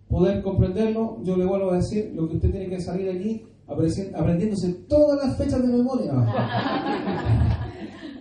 Poder 0.09 0.41
comprenderlo, 0.41 1.19
yo 1.23 1.37
le 1.37 1.45
vuelvo 1.45 1.71
a 1.71 1.75
decir, 1.75 2.11
lo 2.15 2.27
que 2.27 2.35
usted 2.35 2.51
tiene 2.51 2.67
que 2.67 2.81
salir 2.81 3.05
de 3.05 3.19
aquí 3.19 3.43
aprendiéndose 4.15 4.73
todas 4.87 5.23
las 5.23 5.37
fechas 5.37 5.61
de 5.61 5.67
memoria. 5.67 6.13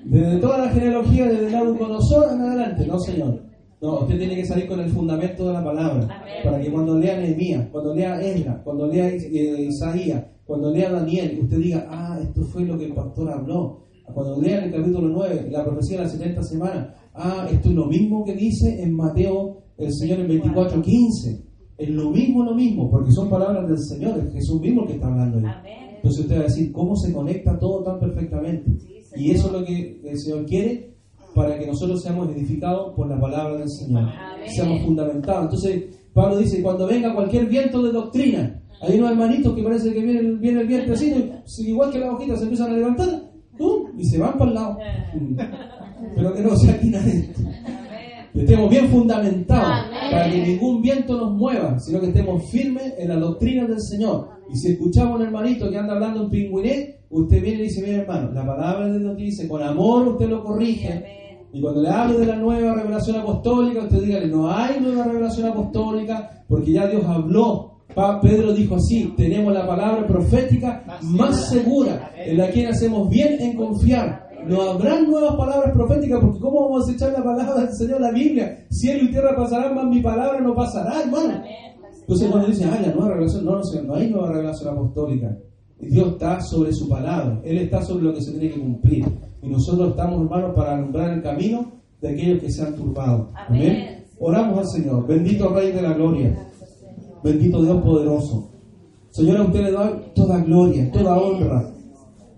Desde 0.05 0.39
toda 0.39 0.59
la 0.59 0.71
genealogía, 0.71 1.27
desde 1.27 1.51
Nabucodonosor 1.51 2.33
en 2.33 2.41
adelante, 2.41 2.87
no 2.87 2.99
señor. 2.99 3.43
No, 3.83 4.01
usted 4.01 4.19
tiene 4.19 4.37
que 4.37 4.47
salir 4.47 4.67
con 4.67 4.81
el 4.81 4.89
fundamento 4.89 5.47
de 5.47 5.53
la 5.53 5.63
palabra. 5.63 6.09
Para 6.43 6.61
que 6.61 6.71
cuando 6.71 6.99
lea 6.99 7.19
Nehemías, 7.19 7.69
cuando 7.71 7.95
lea 7.95 8.21
Ezra, 8.23 8.63
cuando 8.65 8.87
lea 8.87 9.09
eh, 9.09 9.67
Isaías, 9.69 10.25
cuando 10.47 10.73
lea 10.73 10.91
Daniel, 10.91 11.39
usted 11.43 11.59
diga, 11.59 11.87
ah, 11.91 12.19
esto 12.23 12.43
fue 12.45 12.63
lo 12.63 12.79
que 12.79 12.87
el 12.87 12.95
pastor 12.95 13.31
habló. 13.31 13.85
Cuando 14.15 14.41
lea 14.41 14.65
el 14.65 14.73
capítulo 14.73 15.09
9, 15.09 15.49
la 15.51 15.65
profecía 15.65 15.99
de 15.99 16.05
las 16.05 16.13
70 16.13 16.43
semanas, 16.43 16.89
ah, 17.13 17.47
esto 17.53 17.69
es 17.69 17.75
lo 17.75 17.85
mismo 17.85 18.25
que 18.25 18.35
dice 18.35 18.83
en 18.83 18.95
Mateo 18.95 19.59
el 19.77 19.93
Señor 19.93 20.21
en 20.21 20.29
24.15. 20.29 21.48
Es 21.79 21.89
lo 21.89 22.11
mismo, 22.11 22.43
lo 22.43 22.55
mismo, 22.55 22.91
porque 22.91 23.13
son 23.13 23.31
palabras 23.31 23.69
del 23.69 23.79
Señor, 23.79 24.19
es 24.19 24.33
Jesús 24.33 24.61
mismo 24.61 24.85
que 24.85 24.95
está 24.95 25.07
hablando 25.07 25.39
ahí. 25.39 25.55
Entonces 25.97 26.23
usted 26.23 26.37
va 26.37 26.41
a 26.41 26.45
decir, 26.45 26.73
¿cómo 26.73 26.97
se 26.97 27.13
conecta 27.13 27.57
todo 27.59 27.85
tan 27.85 28.01
perfectamente? 28.01 28.71
y 29.17 29.31
eso 29.31 29.47
es 29.47 29.53
lo 29.53 29.65
que 29.65 30.01
el 30.05 30.19
Señor 30.19 30.45
quiere 30.45 30.95
para 31.35 31.59
que 31.59 31.67
nosotros 31.67 32.03
seamos 32.03 32.29
edificados 32.31 32.95
por 32.95 33.09
la 33.09 33.19
palabra 33.19 33.59
del 33.59 33.71
Señor, 33.71 34.11
seamos 34.47 34.83
fundamentados. 34.83 35.45
Entonces 35.45 35.85
Pablo 36.13 36.39
dice, 36.39 36.63
cuando 36.63 36.87
venga 36.87 37.15
cualquier 37.15 37.47
viento 37.47 37.83
de 37.83 37.93
doctrina, 37.93 38.61
hay 38.81 38.99
unos 38.99 39.13
hermanitos 39.13 39.55
que 39.55 39.63
parece 39.63 39.93
que 39.93 40.01
viene, 40.01 40.33
viene 40.33 40.61
el 40.63 40.67
viento 40.67 40.93
así, 40.93 41.13
igual 41.59 41.93
que 41.93 42.01
las 42.01 42.15
hojitas 42.15 42.39
se 42.39 42.45
empiezan 42.45 42.73
a 42.73 42.77
levantar, 42.77 43.09
y 43.97 44.05
se 44.05 44.19
van 44.19 44.37
para 44.37 44.51
el 44.51 44.55
lado. 44.55 44.79
Pero 46.17 46.35
que 46.35 46.43
no 46.43 46.57
sea 46.57 46.75
aquí 46.75 46.91
nadie 46.91 47.29
que 48.33 48.41
estemos 48.41 48.71
bien 48.71 48.89
fundamentados 48.89 49.87
para 50.11 50.31
que 50.31 50.47
ningún 50.47 50.83
viento 50.83 51.17
nos 51.17 51.33
mueva, 51.33 51.79
sino 51.79 52.01
que 52.01 52.09
estemos 52.09 52.51
firmes 52.51 52.95
en 52.99 53.09
la 53.09 53.17
doctrina 53.17 53.67
del 53.67 53.81
Señor. 53.81 54.29
Y 54.53 54.57
si 54.57 54.73
escuchamos 54.73 55.13
a 55.13 55.17
un 55.17 55.23
hermanito 55.23 55.71
que 55.71 55.79
anda 55.79 55.95
hablando 55.95 56.25
en 56.25 56.31
pingüiné, 56.31 57.01
usted 57.11 57.43
viene 57.43 57.61
y 57.61 57.63
dice, 57.65 57.83
mire 57.83 57.97
hermano, 57.97 58.33
la 58.33 58.47
palabra 58.47 58.89
de 58.89 58.99
Dios 58.99 59.17
dice, 59.17 59.49
con 59.49 59.63
amor 59.63 60.09
usted 60.09 60.29
lo 60.29 60.43
corrige. 60.43 61.05
Y 61.53 61.61
cuando 61.61 61.81
le 61.81 61.89
hable 61.89 62.19
de 62.19 62.27
la 62.27 62.37
nueva 62.37 62.75
revelación 62.75 63.17
apostólica, 63.17 63.85
usted 63.85 64.03
dígale, 64.03 64.29
no 64.29 64.51
hay 64.51 64.81
nueva 64.81 65.05
revelación 65.05 65.49
apostólica, 65.49 66.45
porque 66.47 66.73
ya 66.73 66.87
Dios 66.87 67.05
habló. 67.07 67.75
Pedro 68.23 68.53
dijo 68.53 68.77
así, 68.77 69.13
tenemos 69.17 69.53
la 69.53 69.67
palabra 69.67 70.07
profética 70.07 70.85
más 71.03 71.49
segura, 71.49 72.13
en 72.17 72.37
la 72.37 72.49
que 72.51 72.67
hacemos 72.67 73.09
bien 73.09 73.41
en 73.41 73.57
confiar 73.57 74.28
no 74.49 74.63
habrán 74.63 75.09
nuevas 75.09 75.37
palabras 75.37 75.73
proféticas, 75.73 76.21
porque 76.21 76.41
¿cómo 76.41 76.63
vamos 76.63 76.85
a 76.85 76.87
desechar 76.87 77.13
la 77.13 77.25
palabra 77.25 77.63
del 77.63 77.75
Señor, 77.75 78.01
la 78.01 78.11
Biblia? 78.11 78.67
Cielo 78.71 79.05
y 79.05 79.11
tierra 79.11 79.37
pasarán, 79.37 79.75
más 79.75 79.87
mi 79.87 80.01
palabra 80.01 80.41
no 80.41 80.55
pasará, 80.55 81.03
hermano. 81.03 81.43
Entonces 82.01 82.31
cuando 82.31 82.49
dicen, 82.49 82.71
ah, 82.73 82.79
la 82.81 82.93
nueva 82.93 83.11
revelación, 83.11 83.45
no, 83.45 83.53
no, 83.53 83.83
no 83.85 83.95
hay 83.95 84.11
nueva 84.11 84.33
revelación 84.33 84.69
apostólica. 84.71 85.37
Dios 85.81 86.09
está 86.13 86.41
sobre 86.41 86.73
su 86.73 86.89
palabra, 86.89 87.41
Él 87.45 87.59
está 87.59 87.83
sobre 87.83 88.05
lo 88.05 88.15
que 88.15 88.23
se 88.23 88.33
tiene 88.33 88.55
que 88.55 88.61
cumplir. 88.61 89.05
Y 89.43 89.49
nosotros 89.49 89.91
estamos, 89.91 90.23
hermanos, 90.23 90.53
para 90.55 90.75
alumbrar 90.75 91.13
el 91.13 91.23
camino 91.23 91.73
de 92.01 92.09
aquellos 92.09 92.41
que 92.41 92.51
se 92.51 92.63
han 92.63 92.75
turbado. 92.75 93.31
Amén. 93.35 94.05
Oramos 94.19 94.59
al 94.59 94.67
Señor. 94.67 95.07
Bendito 95.07 95.49
Rey 95.51 95.71
de 95.71 95.83
la 95.83 95.93
Gloria. 95.93 96.37
Bendito 97.23 97.63
Dios 97.63 97.83
poderoso. 97.83 98.51
Señor, 99.11 99.39
a 99.39 99.43
usted 99.45 99.63
le 99.63 99.71
doy 99.71 99.91
toda 100.15 100.39
gloria, 100.41 100.91
toda 100.91 101.19
honra. 101.19 101.71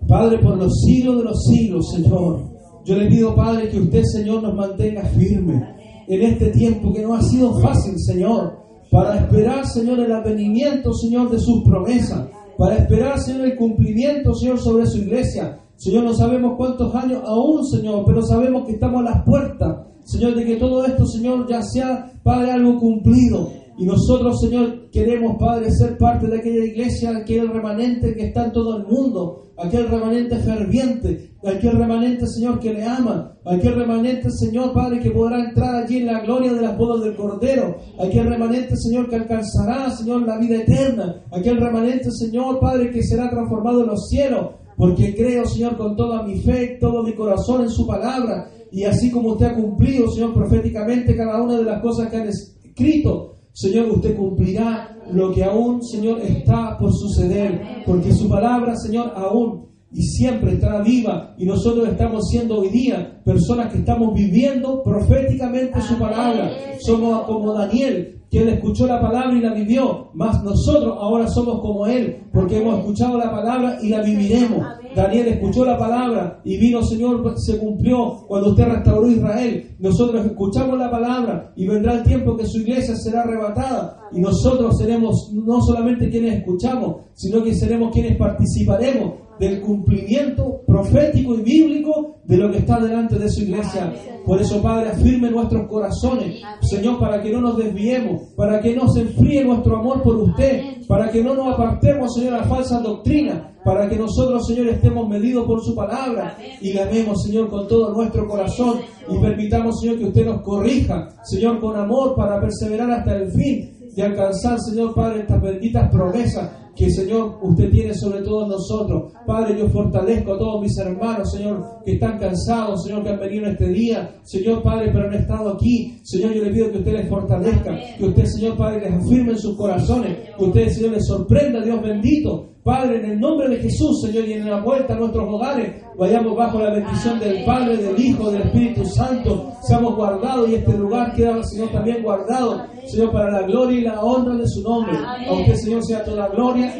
Padre, 0.07 0.39
por 0.39 0.57
los 0.57 0.81
siglos 0.81 1.17
de 1.17 1.23
los 1.23 1.43
siglos, 1.45 1.91
Señor. 1.91 2.51
Yo 2.85 2.95
le 2.95 3.07
pido, 3.07 3.35
Padre, 3.35 3.69
que 3.69 3.79
usted, 3.79 4.01
Señor, 4.03 4.41
nos 4.41 4.55
mantenga 4.55 5.03
firme 5.05 5.75
en 6.07 6.21
este 6.21 6.47
tiempo 6.47 6.91
que 6.91 7.03
no 7.03 7.13
ha 7.13 7.21
sido 7.21 7.59
fácil, 7.59 7.93
Señor, 7.97 8.57
para 8.89 9.17
esperar, 9.17 9.65
Señor, 9.67 9.99
el 9.99 10.11
advenimiento, 10.11 10.93
Señor, 10.93 11.29
de 11.29 11.39
sus 11.39 11.63
promesas, 11.63 12.27
para 12.57 12.77
esperar, 12.77 13.19
Señor, 13.19 13.45
el 13.45 13.55
cumplimiento, 13.55 14.33
Señor, 14.33 14.59
sobre 14.59 14.85
su 14.85 14.97
iglesia. 14.97 15.59
Señor, 15.77 16.03
no 16.03 16.13
sabemos 16.13 16.53
cuántos 16.57 16.93
años 16.93 17.21
aún, 17.25 17.65
Señor, 17.65 18.03
pero 18.05 18.21
sabemos 18.21 18.65
que 18.65 18.73
estamos 18.73 19.01
a 19.01 19.11
las 19.11 19.23
puertas, 19.23 19.87
Señor, 20.03 20.35
de 20.35 20.45
que 20.45 20.55
todo 20.57 20.85
esto, 20.85 21.05
Señor, 21.05 21.47
ya 21.47 21.61
sea, 21.61 22.11
Padre, 22.23 22.51
algo 22.51 22.79
cumplido. 22.79 23.60
Y 23.77 23.85
nosotros, 23.85 24.41
Señor, 24.41 24.89
queremos, 24.91 25.37
Padre, 25.39 25.71
ser 25.71 25.97
parte 25.97 26.27
de 26.27 26.37
aquella 26.37 26.65
iglesia, 26.65 27.17
aquel 27.17 27.47
remanente 27.47 28.13
que 28.13 28.27
está 28.27 28.45
en 28.45 28.51
todo 28.51 28.77
el 28.77 28.85
mundo, 28.85 29.53
aquel 29.57 29.87
remanente 29.87 30.37
ferviente, 30.37 31.31
aquel 31.43 31.77
remanente, 31.77 32.27
Señor, 32.27 32.59
que 32.59 32.73
le 32.73 32.83
ama, 32.83 33.37
aquel 33.45 33.75
remanente, 33.75 34.29
Señor, 34.29 34.73
Padre, 34.73 34.99
que 34.99 35.11
podrá 35.11 35.39
entrar 35.39 35.75
allí 35.75 35.97
en 35.97 36.07
la 36.07 36.19
gloria 36.21 36.53
de 36.53 36.61
las 36.61 36.77
bodas 36.77 37.03
del 37.03 37.15
Cordero, 37.15 37.77
aquel 37.99 38.27
remanente, 38.27 38.75
Señor, 38.75 39.09
que 39.09 39.15
alcanzará, 39.15 39.89
Señor, 39.91 40.27
la 40.27 40.37
vida 40.37 40.57
eterna, 40.57 41.23
aquel 41.31 41.57
remanente, 41.57 42.11
Señor, 42.11 42.59
Padre, 42.59 42.91
que 42.91 43.03
será 43.03 43.29
transformado 43.29 43.81
en 43.81 43.87
los 43.87 44.09
cielos, 44.09 44.55
porque 44.77 45.15
creo, 45.15 45.45
Señor, 45.45 45.77
con 45.77 45.95
toda 45.95 46.23
mi 46.23 46.41
fe, 46.41 46.77
todo 46.79 47.03
mi 47.03 47.13
corazón 47.13 47.63
en 47.63 47.69
su 47.69 47.87
palabra, 47.87 48.49
y 48.71 48.83
así 48.83 49.11
como 49.11 49.29
usted 49.33 49.47
ha 49.47 49.55
cumplido, 49.55 50.09
Señor, 50.09 50.33
proféticamente 50.33 51.15
cada 51.15 51.41
una 51.41 51.57
de 51.57 51.65
las 51.65 51.81
cosas 51.81 52.09
que 52.09 52.17
han 52.17 52.27
escrito, 52.27 53.30
Señor, 53.53 53.91
usted 53.91 54.15
cumplirá 54.15 54.97
lo 55.11 55.33
que 55.33 55.43
aún, 55.43 55.83
Señor, 55.83 56.19
está 56.21 56.77
por 56.77 56.93
suceder, 56.93 57.83
porque 57.85 58.13
su 58.13 58.29
palabra, 58.29 58.75
Señor, 58.75 59.13
aún 59.15 59.69
y 59.93 60.03
siempre 60.03 60.53
estará 60.53 60.81
viva 60.81 61.35
y 61.37 61.45
nosotros 61.45 61.87
estamos 61.89 62.29
siendo 62.29 62.59
hoy 62.59 62.69
día 62.69 63.21
personas 63.25 63.71
que 63.73 63.79
estamos 63.79 64.13
viviendo 64.13 64.81
proféticamente 64.83 65.81
su 65.81 65.97
palabra. 65.99 66.49
Somos 66.79 67.23
como 67.25 67.53
Daniel, 67.53 68.21
él 68.39 68.47
escuchó 68.47 68.87
la 68.87 69.01
palabra 69.01 69.37
y 69.37 69.41
la 69.41 69.53
vivió, 69.53 70.09
mas 70.13 70.41
nosotros 70.41 70.97
ahora 70.99 71.27
somos 71.27 71.59
como 71.59 71.85
él, 71.85 72.23
porque 72.31 72.59
hemos 72.59 72.79
escuchado 72.79 73.17
la 73.17 73.29
palabra 73.29 73.77
y 73.81 73.89
la 73.89 74.01
viviremos. 74.01 74.65
Daniel 74.95 75.27
escuchó 75.27 75.65
la 75.65 75.77
palabra 75.77 76.41
y 76.43 76.57
vino, 76.57 76.83
Señor, 76.83 77.33
se 77.37 77.57
cumplió 77.57 78.25
cuando 78.27 78.49
usted 78.49 78.65
restauró 78.65 79.09
Israel. 79.09 79.75
Nosotros 79.79 80.25
escuchamos 80.25 80.77
la 80.77 80.91
palabra 80.91 81.53
y 81.55 81.67
vendrá 81.67 81.93
el 81.93 82.03
tiempo 82.03 82.35
que 82.35 82.45
su 82.45 82.59
iglesia 82.59 82.95
será 82.95 83.21
arrebatada 83.21 84.09
y 84.11 84.19
nosotros 84.19 84.77
seremos 84.77 85.31
no 85.33 85.61
solamente 85.61 86.09
quienes 86.09 86.39
escuchamos, 86.39 87.05
sino 87.13 87.43
que 87.43 87.53
seremos 87.53 87.91
quienes 87.91 88.17
participaremos 88.17 89.13
del 89.39 89.59
cumplimiento 89.61 90.61
profético 90.67 91.33
y 91.33 91.41
bíblico 91.41 92.21
de 92.25 92.37
lo 92.37 92.51
que 92.51 92.59
está 92.59 92.79
delante 92.79 93.17
de 93.17 93.29
su 93.29 93.41
iglesia. 93.41 93.91
Por 94.25 94.39
eso, 94.39 94.61
Padre, 94.61 94.89
afirme 94.89 95.31
nuestros 95.31 95.67
corazones, 95.67 96.41
Señor, 96.61 96.99
para 96.99 97.21
que 97.21 97.31
no 97.31 97.41
nos 97.41 97.57
desviemos, 97.57 98.21
para 98.37 98.61
que 98.61 98.75
no 98.75 98.87
se 98.87 99.01
enfríe 99.01 99.43
nuestro 99.43 99.77
amor 99.77 100.03
por 100.03 100.15
usted, 100.15 100.85
para 100.87 101.09
que 101.09 101.23
no 101.23 101.33
nos 101.33 101.53
apartemos, 101.53 102.13
Señor, 102.13 102.35
a 102.35 102.43
falsas 102.43 102.83
doctrinas, 102.83 103.50
para 103.63 103.87
que 103.87 103.95
nosotros, 103.95 104.47
Señor, 104.47 104.67
estemos 104.69 105.07
medidos 105.07 105.45
por 105.45 105.63
su 105.63 105.75
palabra 105.75 106.37
y 106.61 106.73
la 106.73 106.83
amemos, 106.83 107.23
Señor, 107.23 107.49
con 107.49 107.67
todo 107.67 107.93
nuestro 107.93 108.27
corazón. 108.27 108.79
Y 109.09 109.17
permitamos, 109.19 109.79
Señor, 109.79 109.99
que 109.99 110.05
usted 110.05 110.25
nos 110.25 110.41
corrija, 110.41 111.09
Señor, 111.23 111.59
con 111.59 111.75
amor 111.75 112.15
para 112.15 112.39
perseverar 112.39 112.89
hasta 112.91 113.15
el 113.15 113.31
fin 113.31 113.81
y 113.95 114.01
alcanzar, 114.01 114.59
Señor 114.59 114.93
Padre, 114.93 115.21
estas 115.21 115.41
benditas 115.41 115.89
promesas 115.91 116.49
que 116.75 116.89
Señor 116.89 117.37
usted 117.41 117.69
tiene 117.69 117.93
sobre 117.93 118.21
todos 118.21 118.47
nosotros. 118.47 119.11
Padre, 119.25 119.57
yo 119.59 119.67
fortalezco 119.69 120.33
a 120.33 120.37
todos 120.37 120.61
mis 120.61 120.77
hermanos, 120.77 121.31
Señor, 121.31 121.81
que 121.85 121.93
están 121.93 122.17
cansados, 122.17 122.83
Señor, 122.83 123.03
que 123.03 123.09
han 123.09 123.19
venido 123.19 123.45
en 123.45 123.51
este 123.51 123.67
día, 123.67 124.15
Señor 124.23 124.63
Padre, 124.63 124.89
pero 124.91 125.07
han 125.07 125.13
estado 125.13 125.49
aquí. 125.51 125.99
Señor, 126.03 126.33
yo 126.33 126.43
le 126.43 126.51
pido 126.51 126.71
que 126.71 126.77
usted 126.77 126.93
les 126.93 127.09
fortalezca, 127.09 127.77
que 127.97 128.05
usted, 128.05 128.25
Señor 128.25 128.57
Padre, 128.57 128.89
les 128.89 128.93
afirme 128.93 129.31
en 129.33 129.37
sus 129.37 129.57
corazones, 129.57 130.17
que 130.37 130.43
usted, 130.43 130.69
Señor, 130.69 130.91
les 130.93 131.05
sorprenda, 131.05 131.61
Dios 131.61 131.81
bendito. 131.81 132.50
Padre, 132.63 132.97
en 132.97 133.11
el 133.11 133.19
nombre 133.19 133.49
de 133.49 133.57
Jesús, 133.57 134.01
Señor, 134.01 134.27
y 134.27 134.33
en 134.33 134.47
la 134.47 134.61
vuelta 134.61 134.93
a 134.93 134.97
nuestros 134.97 135.27
hogares, 135.27 135.83
vayamos 135.97 136.35
bajo 136.35 136.59
la 136.59 136.71
bendición 136.71 137.19
del 137.19 137.43
Padre, 137.43 137.77
del 137.77 137.99
Hijo, 137.99 138.29
del 138.29 138.43
Espíritu 138.43 138.85
Santo, 138.85 139.51
seamos 139.63 139.95
guardados 139.95 140.47
y 140.47 140.55
este 140.55 140.77
lugar 140.77 141.11
queda, 141.15 141.43
Señor, 141.43 141.69
también 141.71 142.03
guardado, 142.03 142.67
Señor, 142.85 143.11
para 143.11 143.31
la 143.31 143.47
gloria 143.47 143.79
y 143.79 143.81
la 143.81 143.99
honra 143.99 144.35
de 144.35 144.47
su 144.47 144.61
nombre. 144.61 144.95
A 144.95 145.33
usted, 145.33 145.55
Señor, 145.55 145.83
sea 145.83 146.03
toda 146.03 146.27
gloria, 146.27 146.71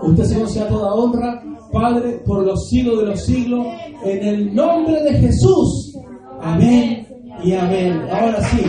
a 0.00 0.04
usted, 0.04 0.24
Señor, 0.24 0.48
sea 0.48 0.66
toda 0.66 0.92
honra, 0.92 1.40
Padre, 1.72 2.22
por 2.26 2.44
los 2.44 2.68
siglos 2.68 2.98
de 2.98 3.06
los 3.06 3.24
siglos, 3.24 3.64
en 4.04 4.26
el 4.26 4.54
nombre 4.54 5.02
de 5.04 5.12
Jesús. 5.18 5.96
Amén 6.40 7.06
y 7.44 7.52
amén. 7.52 8.02
Ahora 8.10 8.42
sí, 8.42 8.60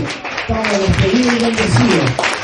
estamos 0.42 0.68
despedidos 0.88 1.34
y 1.34 1.46
bendecidos. 1.46 2.37